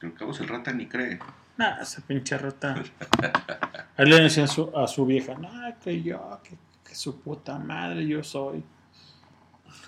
[0.01, 1.19] Que al cabo el rata ni cree.
[1.57, 2.75] Nah, esa pinche rata.
[3.97, 8.05] Ahí le decían su- a su vieja, nah, que yo, que, que su puta madre
[8.07, 8.63] yo soy.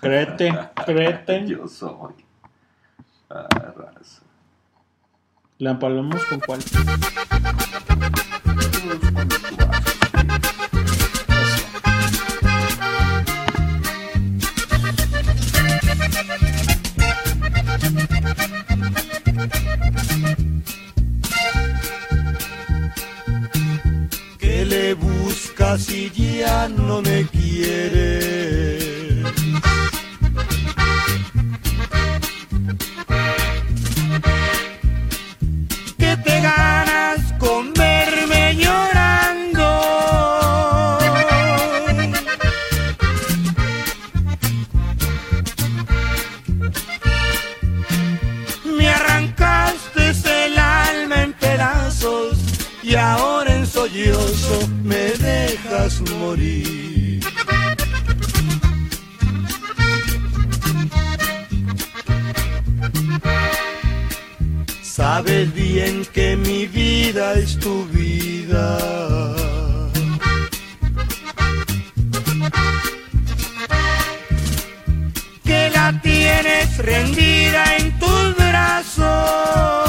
[0.00, 0.52] Créete,
[0.86, 1.46] créete.
[1.48, 2.14] Yo soy.
[3.28, 4.22] Ah, raza.
[5.58, 6.60] La empalamos con cuál.
[25.64, 28.53] Buscas si ya no me quiere?
[56.24, 57.20] Morir.
[64.82, 68.68] Sabes bien que mi vida es tu vida.
[75.44, 79.83] Que la tienes rendida en tus brazos.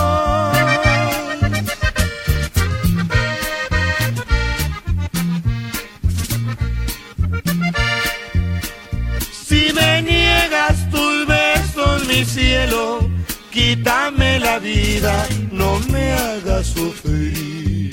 [13.51, 17.91] Quítame la vida, no me hagas sufrir.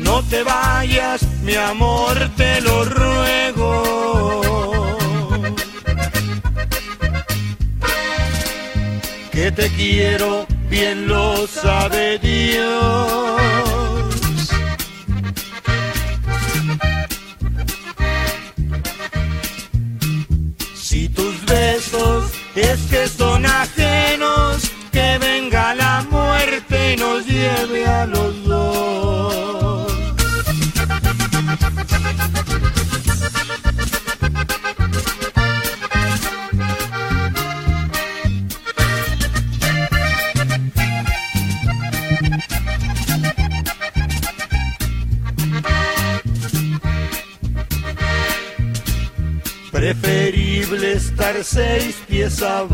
[0.00, 3.72] No te vayas, mi amor, te lo ruego.
[9.32, 13.73] Que te quiero, bien lo sabe Dios.
[52.44, 52.73] Seis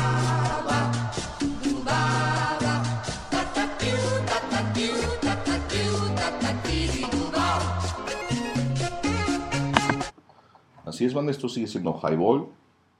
[11.13, 12.47] Banda, esto sigue siendo Highball.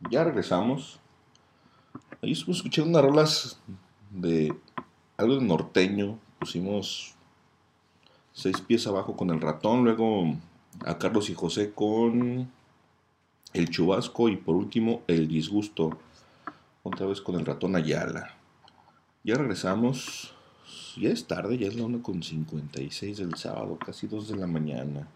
[0.10, 1.00] Ya regresamos.
[2.22, 3.62] Ahí estuvimos escuchando unas rolas
[4.10, 4.54] de
[5.18, 6.20] algo de norteño.
[6.40, 7.16] Pusimos
[8.34, 10.36] seis pies abajo con el ratón, luego
[10.86, 12.50] a Carlos y José con
[13.54, 15.98] el chubasco y por último el disgusto.
[16.84, 18.36] Otra vez con el ratón Ayala.
[19.24, 20.34] Ya regresamos.
[20.98, 25.08] Ya es tarde, ya es la 1.56 del sábado, casi 2 de la mañana.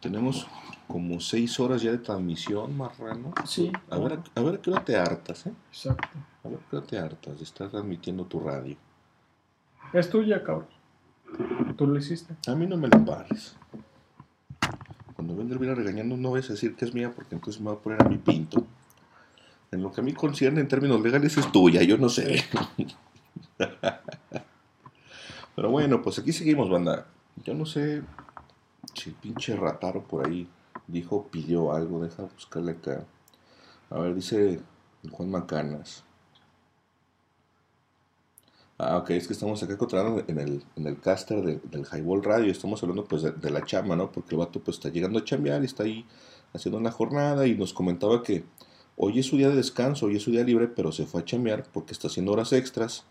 [0.00, 0.46] Tenemos
[0.90, 3.32] como 6 horas ya de transmisión, Marrano.
[3.46, 3.70] Sí.
[3.90, 5.52] A ver, a ver qué hora te hartas, ¿eh?
[5.68, 6.08] Exacto.
[6.42, 8.76] A ver qué hora te hartas de estar transmitiendo tu radio.
[9.92, 10.66] Es tuya, cabrón.
[11.76, 12.34] Tú lo hiciste.
[12.48, 13.54] A mí no me la pares.
[15.14, 17.74] Cuando venga viene regañando, no vayas a decir que es mía porque entonces me va
[17.74, 18.66] a poner a mi pinto.
[19.70, 22.44] En lo que a mí concierne en términos legales es tuya, yo no sé.
[25.54, 27.06] Pero bueno, pues aquí seguimos, banda.
[27.44, 28.02] Yo no sé
[28.94, 30.48] si el pinche rataro por ahí
[30.92, 33.06] dijo, pidió algo, deja buscarle acá.
[33.90, 34.60] A ver, dice
[35.12, 36.04] Juan Macanas.
[38.78, 42.22] Ah, ok, es que estamos acá encontrando en el, en el caster de- del Highball
[42.24, 44.10] Radio, estamos hablando pues de, de la chamba, ¿no?
[44.10, 46.06] Porque el vato pues está llegando a chambear y está ahí
[46.54, 48.44] haciendo una jornada y nos comentaba que
[48.96, 51.24] hoy es su día de descanso, hoy es su día libre, pero se fue a
[51.24, 53.04] chambear porque está haciendo horas extras.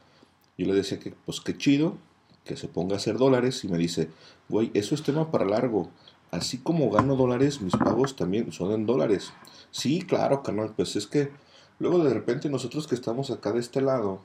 [0.58, 1.98] Yo le decía que pues qué chido,
[2.46, 4.10] que se ponga a hacer dólares y me dice,
[4.50, 5.90] güey, eso es tema para largo.
[6.32, 9.34] Así como gano dólares, mis pagos también son en dólares.
[9.72, 11.32] Sí, claro, carnal, pues es que
[11.80, 14.22] luego de repente nosotros que estamos acá de este lado,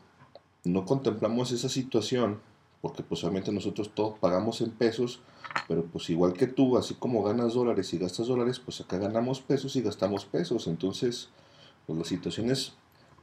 [0.64, 2.40] no contemplamos esa situación,
[2.82, 5.20] porque pues obviamente nosotros todos pagamos en pesos,
[5.68, 9.40] pero pues igual que tú, así como ganas dólares y gastas dólares, pues acá ganamos
[9.40, 10.66] pesos y gastamos pesos.
[10.66, 11.30] Entonces,
[11.86, 12.74] pues la situación es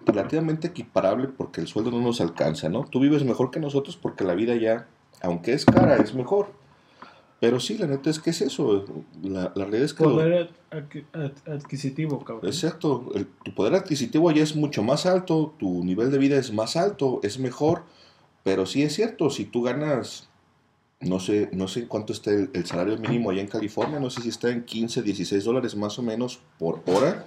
[0.05, 2.85] relativamente equiparable porque el sueldo no nos alcanza, ¿no?
[2.85, 4.87] Tú vives mejor que nosotros porque la vida ya,
[5.21, 6.60] aunque es cara, es mejor.
[7.41, 8.85] Pero sí, la neta es que es eso.
[9.23, 10.03] La, la realidad es que...
[10.03, 12.45] Poder adqui- ad- adquisitivo, cabrón.
[12.45, 16.53] Exacto, el- tu poder adquisitivo allá es mucho más alto, tu nivel de vida es
[16.53, 17.81] más alto, es mejor,
[18.43, 20.29] pero sí es cierto, si tú ganas,
[20.99, 24.11] no sé, no sé en cuánto está el, el salario mínimo allá en California, no
[24.11, 27.25] sé si está en 15, 16 dólares más o menos por hora,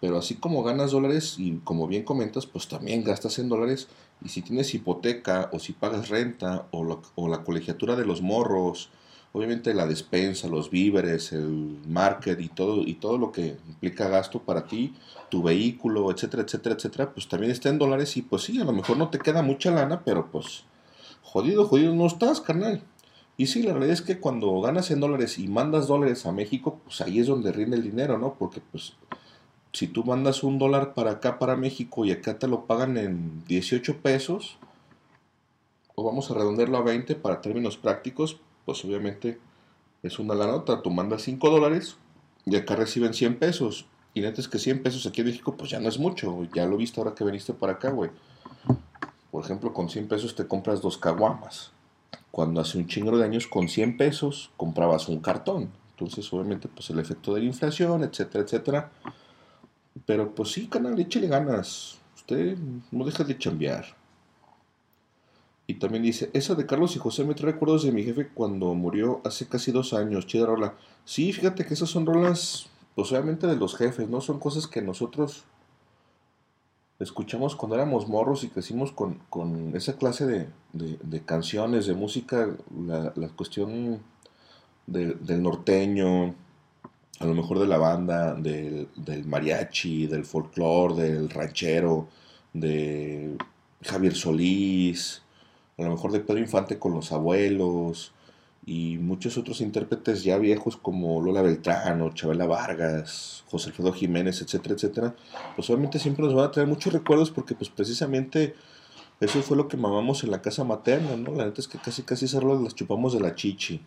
[0.00, 3.86] pero así como ganas dólares y como bien comentas, pues también gastas en dólares,
[4.24, 8.22] y si tienes hipoteca o si pagas renta o, lo- o la colegiatura de los
[8.22, 8.90] morros,
[9.32, 14.40] obviamente la despensa, los víveres, el market y todo, y todo lo que implica gasto
[14.42, 14.94] para ti,
[15.30, 18.72] tu vehículo, etcétera, etcétera, etcétera, pues también está en dólares y pues sí, a lo
[18.72, 20.64] mejor no te queda mucha lana, pero pues
[21.22, 22.82] jodido, jodido no estás, carnal.
[23.38, 26.80] Y sí, la realidad es que cuando ganas en dólares y mandas dólares a México,
[26.84, 28.34] pues ahí es donde rinde el dinero, ¿no?
[28.34, 28.92] Porque pues
[29.72, 33.42] si tú mandas un dólar para acá, para México, y acá te lo pagan en
[33.46, 34.58] 18 pesos,
[35.94, 39.38] o vamos a redondearlo a 20 para términos prácticos, pues obviamente
[40.02, 40.82] es una la nota.
[40.82, 41.96] Tú mandas 5 dólares
[42.44, 43.86] y acá reciben 100 pesos.
[44.14, 46.44] Y neta es que 100 pesos aquí en México, pues ya no es mucho.
[46.54, 48.10] Ya lo viste ahora que viniste para acá, güey.
[49.30, 51.72] Por ejemplo, con 100 pesos te compras dos caguamas.
[52.30, 55.70] Cuando hace un chingo de años, con 100 pesos comprabas un cartón.
[55.90, 58.92] Entonces, obviamente, pues el efecto de la inflación, etcétera, etcétera.
[60.04, 61.98] Pero pues sí, canal, échale ganas.
[62.16, 62.56] Usted
[62.90, 64.01] no deja de chambear.
[65.72, 68.74] Y también dice, esa de Carlos y José me trae recuerdos de mi jefe cuando
[68.74, 70.74] murió hace casi dos años, chida rola.
[71.06, 74.20] Sí, fíjate que esas son rolas, pues obviamente de los jefes, ¿no?
[74.20, 75.44] Son cosas que nosotros
[76.98, 82.50] escuchamos cuando éramos morros y crecimos con, con esa clase de, de- canciones, de música,
[82.86, 84.02] la, la cuestión
[84.86, 86.34] de- del norteño,
[87.18, 92.08] a lo mejor de la banda, del, del mariachi, del folclore, del ranchero,
[92.52, 93.38] de
[93.82, 95.22] Javier Solís,
[95.78, 98.12] a lo mejor de Pedro Infante con los abuelos
[98.64, 104.74] y muchos otros intérpretes ya viejos como Lola Beltrán, Chabela Vargas, José Alfredo Jiménez, etcétera,
[104.74, 105.16] etcétera,
[105.56, 108.54] pues obviamente siempre nos van a traer muchos recuerdos porque pues precisamente
[109.20, 111.32] eso fue lo que mamamos en la casa materna, ¿no?
[111.34, 113.80] La neta es que casi casi esas las chupamos de la chichi.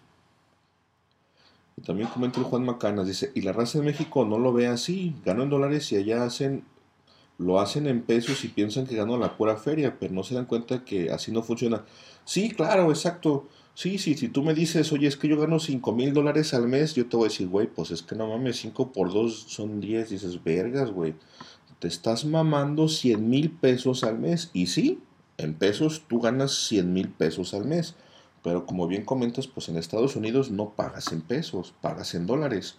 [1.78, 4.68] Y también comenta el Juan Macanas, dice, y la raza de México no lo ve
[4.68, 6.64] así, gano en dólares y allá hacen,
[7.38, 10.46] lo hacen en pesos y piensan que gano la pura feria, pero no se dan
[10.46, 11.86] cuenta que así no funciona.
[12.24, 13.48] Sí, claro, exacto.
[13.74, 16.68] Sí, sí, si tú me dices, oye, es que yo gano 5 mil dólares al
[16.68, 19.48] mes, yo te voy a decir, güey, pues es que no mames, 5 por 2
[19.50, 21.16] son 10, dices, vergas, güey.
[21.80, 24.50] Te estás mamando 100 mil pesos al mes.
[24.54, 25.02] Y sí,
[25.38, 27.96] en pesos tú ganas 100 mil pesos al mes.
[28.44, 32.78] Pero como bien comentas, pues en Estados Unidos no pagas en pesos, pagas en dólares.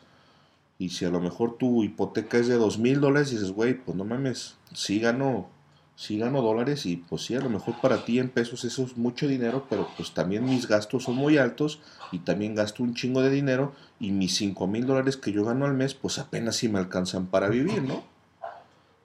[0.79, 3.97] Y si a lo mejor tu hipoteca es de dos mil dólares, dices, güey, pues
[3.97, 5.49] no mames, sí gano,
[5.97, 8.97] sí gano dólares y pues sí, a lo mejor para ti en pesos eso es
[8.99, 11.81] mucho dinero, pero pues también mis gastos son muy altos
[12.13, 15.65] y también gasto un chingo de dinero y mis cinco mil dólares que yo gano
[15.65, 18.05] al mes, pues apenas si me alcanzan para vivir, ¿no?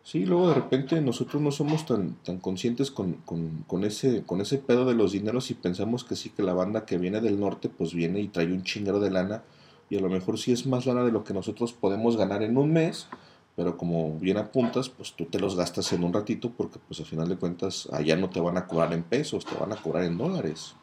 [0.04, 4.42] Sí, luego de repente nosotros no somos tan, tan conscientes con, con, con ese, con
[4.42, 7.40] ese pedo de los dineros y pensamos que sí, que la banda que viene del
[7.40, 9.44] norte pues viene y trae un chingero de lana
[9.92, 12.58] y a lo mejor sí es más lana de lo que nosotros podemos ganar en
[12.58, 13.10] un mes,
[13.58, 17.06] pero como bien apuntas, pues tú te los gastas en un ratito porque pues al
[17.06, 20.06] final de cuentas allá no te van a cobrar en pesos, te van a cobrar
[20.06, 20.76] en dólares.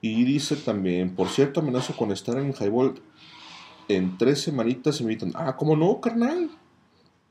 [0.00, 2.94] Y dice también, por cierto, amenazo con estar en Highball
[3.88, 5.32] en tres semanitas me invitan.
[5.34, 6.48] Ah, ¿cómo no, carnal?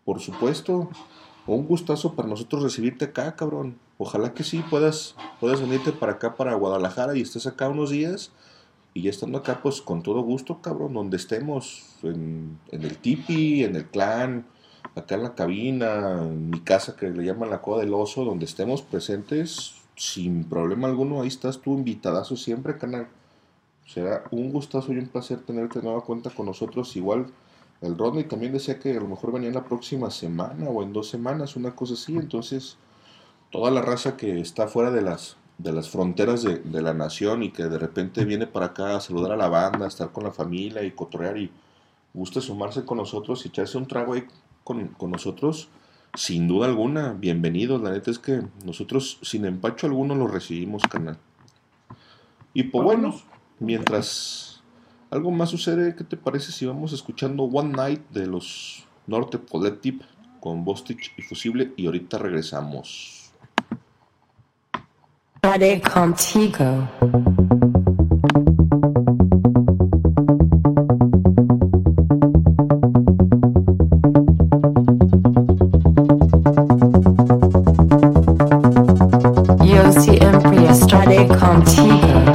[0.06, 0.90] Por supuesto.
[1.48, 3.80] Un gustazo para nosotros recibirte acá, cabrón.
[3.98, 8.32] Ojalá que sí puedas, puedas venirte para acá, para Guadalajara y estés acá unos días.
[8.93, 11.97] Y ya estando acá, pues con todo gusto, cabrón, donde estemos.
[12.03, 14.45] En, en el tipi, en el clan,
[14.95, 18.45] acá en la cabina, en mi casa que le llaman la coda del oso, donde
[18.45, 21.22] estemos presentes, sin problema alguno.
[21.22, 23.08] Ahí estás tú, invitadazo siempre, canal.
[23.85, 26.95] Será un gustazo y un placer tenerte de nueva cuenta con nosotros.
[26.95, 27.27] Igual
[27.81, 31.09] el Rodney también decía que a lo mejor venía la próxima semana o en dos
[31.09, 32.15] semanas, una cosa así.
[32.15, 32.77] Entonces,
[33.51, 37.44] toda la raza que está fuera de las, de las fronteras de, de la nación
[37.44, 40.24] y que de repente viene para acá a saludar a la banda, a estar con
[40.24, 41.52] la familia y cotorrear y
[42.14, 44.26] gusta sumarse con nosotros y echarse un trago ahí
[44.64, 45.69] con, con nosotros,
[46.16, 47.82] sin duda alguna, bienvenidos.
[47.82, 51.18] La neta es que nosotros sin empacho alguno lo recibimos, canal.
[52.53, 53.19] Y pues bueno,
[53.60, 54.62] mientras
[55.10, 60.06] algo más sucede, ¿qué te parece si vamos escuchando One Night de los Norte Collective
[60.40, 63.23] con Bostich y Fusible y ahorita regresamos?
[65.43, 66.88] Friday Contigo.
[79.65, 82.33] Yo siempre estaré contigo.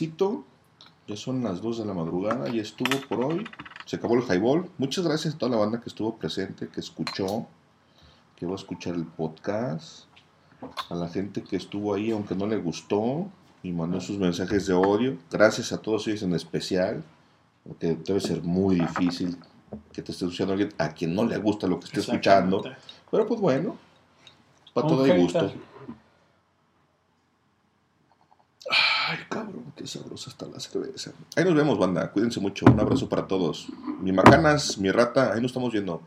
[0.00, 0.44] Tardecito.
[1.06, 2.48] Ya son las 2 de la madrugada.
[2.48, 3.44] Ya estuvo por hoy.
[3.84, 4.70] Se acabó el highball.
[4.78, 7.46] Muchas gracias a toda la banda que estuvo presente, que escuchó,
[8.36, 10.04] que va a escuchar el podcast.
[10.88, 13.28] A la gente que estuvo ahí, aunque no le gustó,
[13.62, 15.18] y mandó sus mensajes de odio.
[15.30, 17.02] Gracias a todos ellos en especial.
[17.66, 19.36] Porque debe ser muy difícil
[19.92, 22.62] que te esté escuchando alguien a quien no le gusta lo que esté escuchando.
[23.10, 23.76] Pero pues bueno,
[24.72, 25.52] para todo hay gusto.
[29.10, 31.10] Ay, cabrón, qué sabrosa está la cerveza.
[31.34, 32.12] Ahí nos vemos, banda.
[32.12, 32.64] Cuídense mucho.
[32.66, 33.66] Un abrazo para todos.
[34.00, 36.02] Mi macanas, mi rata, ahí nos estamos viendo.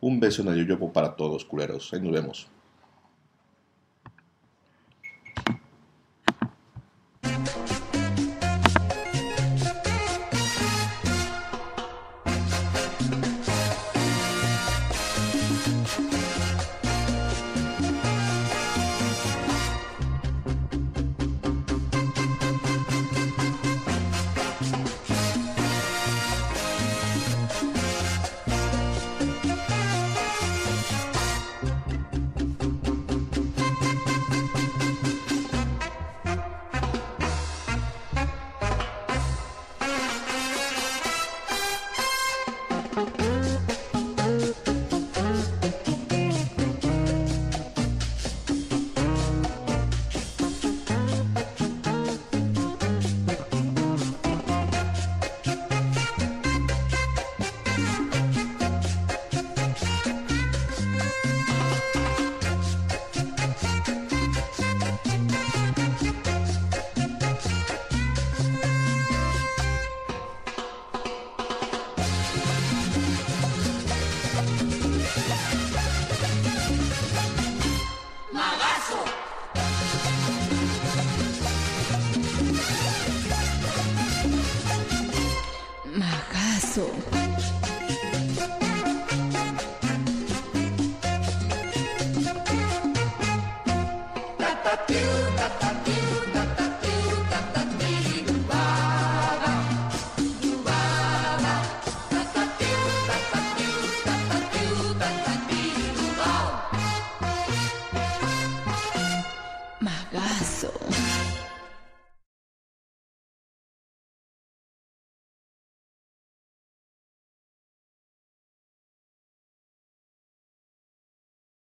[0.00, 1.92] Un beso en el yoyopo para todos, culeros.
[1.92, 2.46] Ahí nos vemos.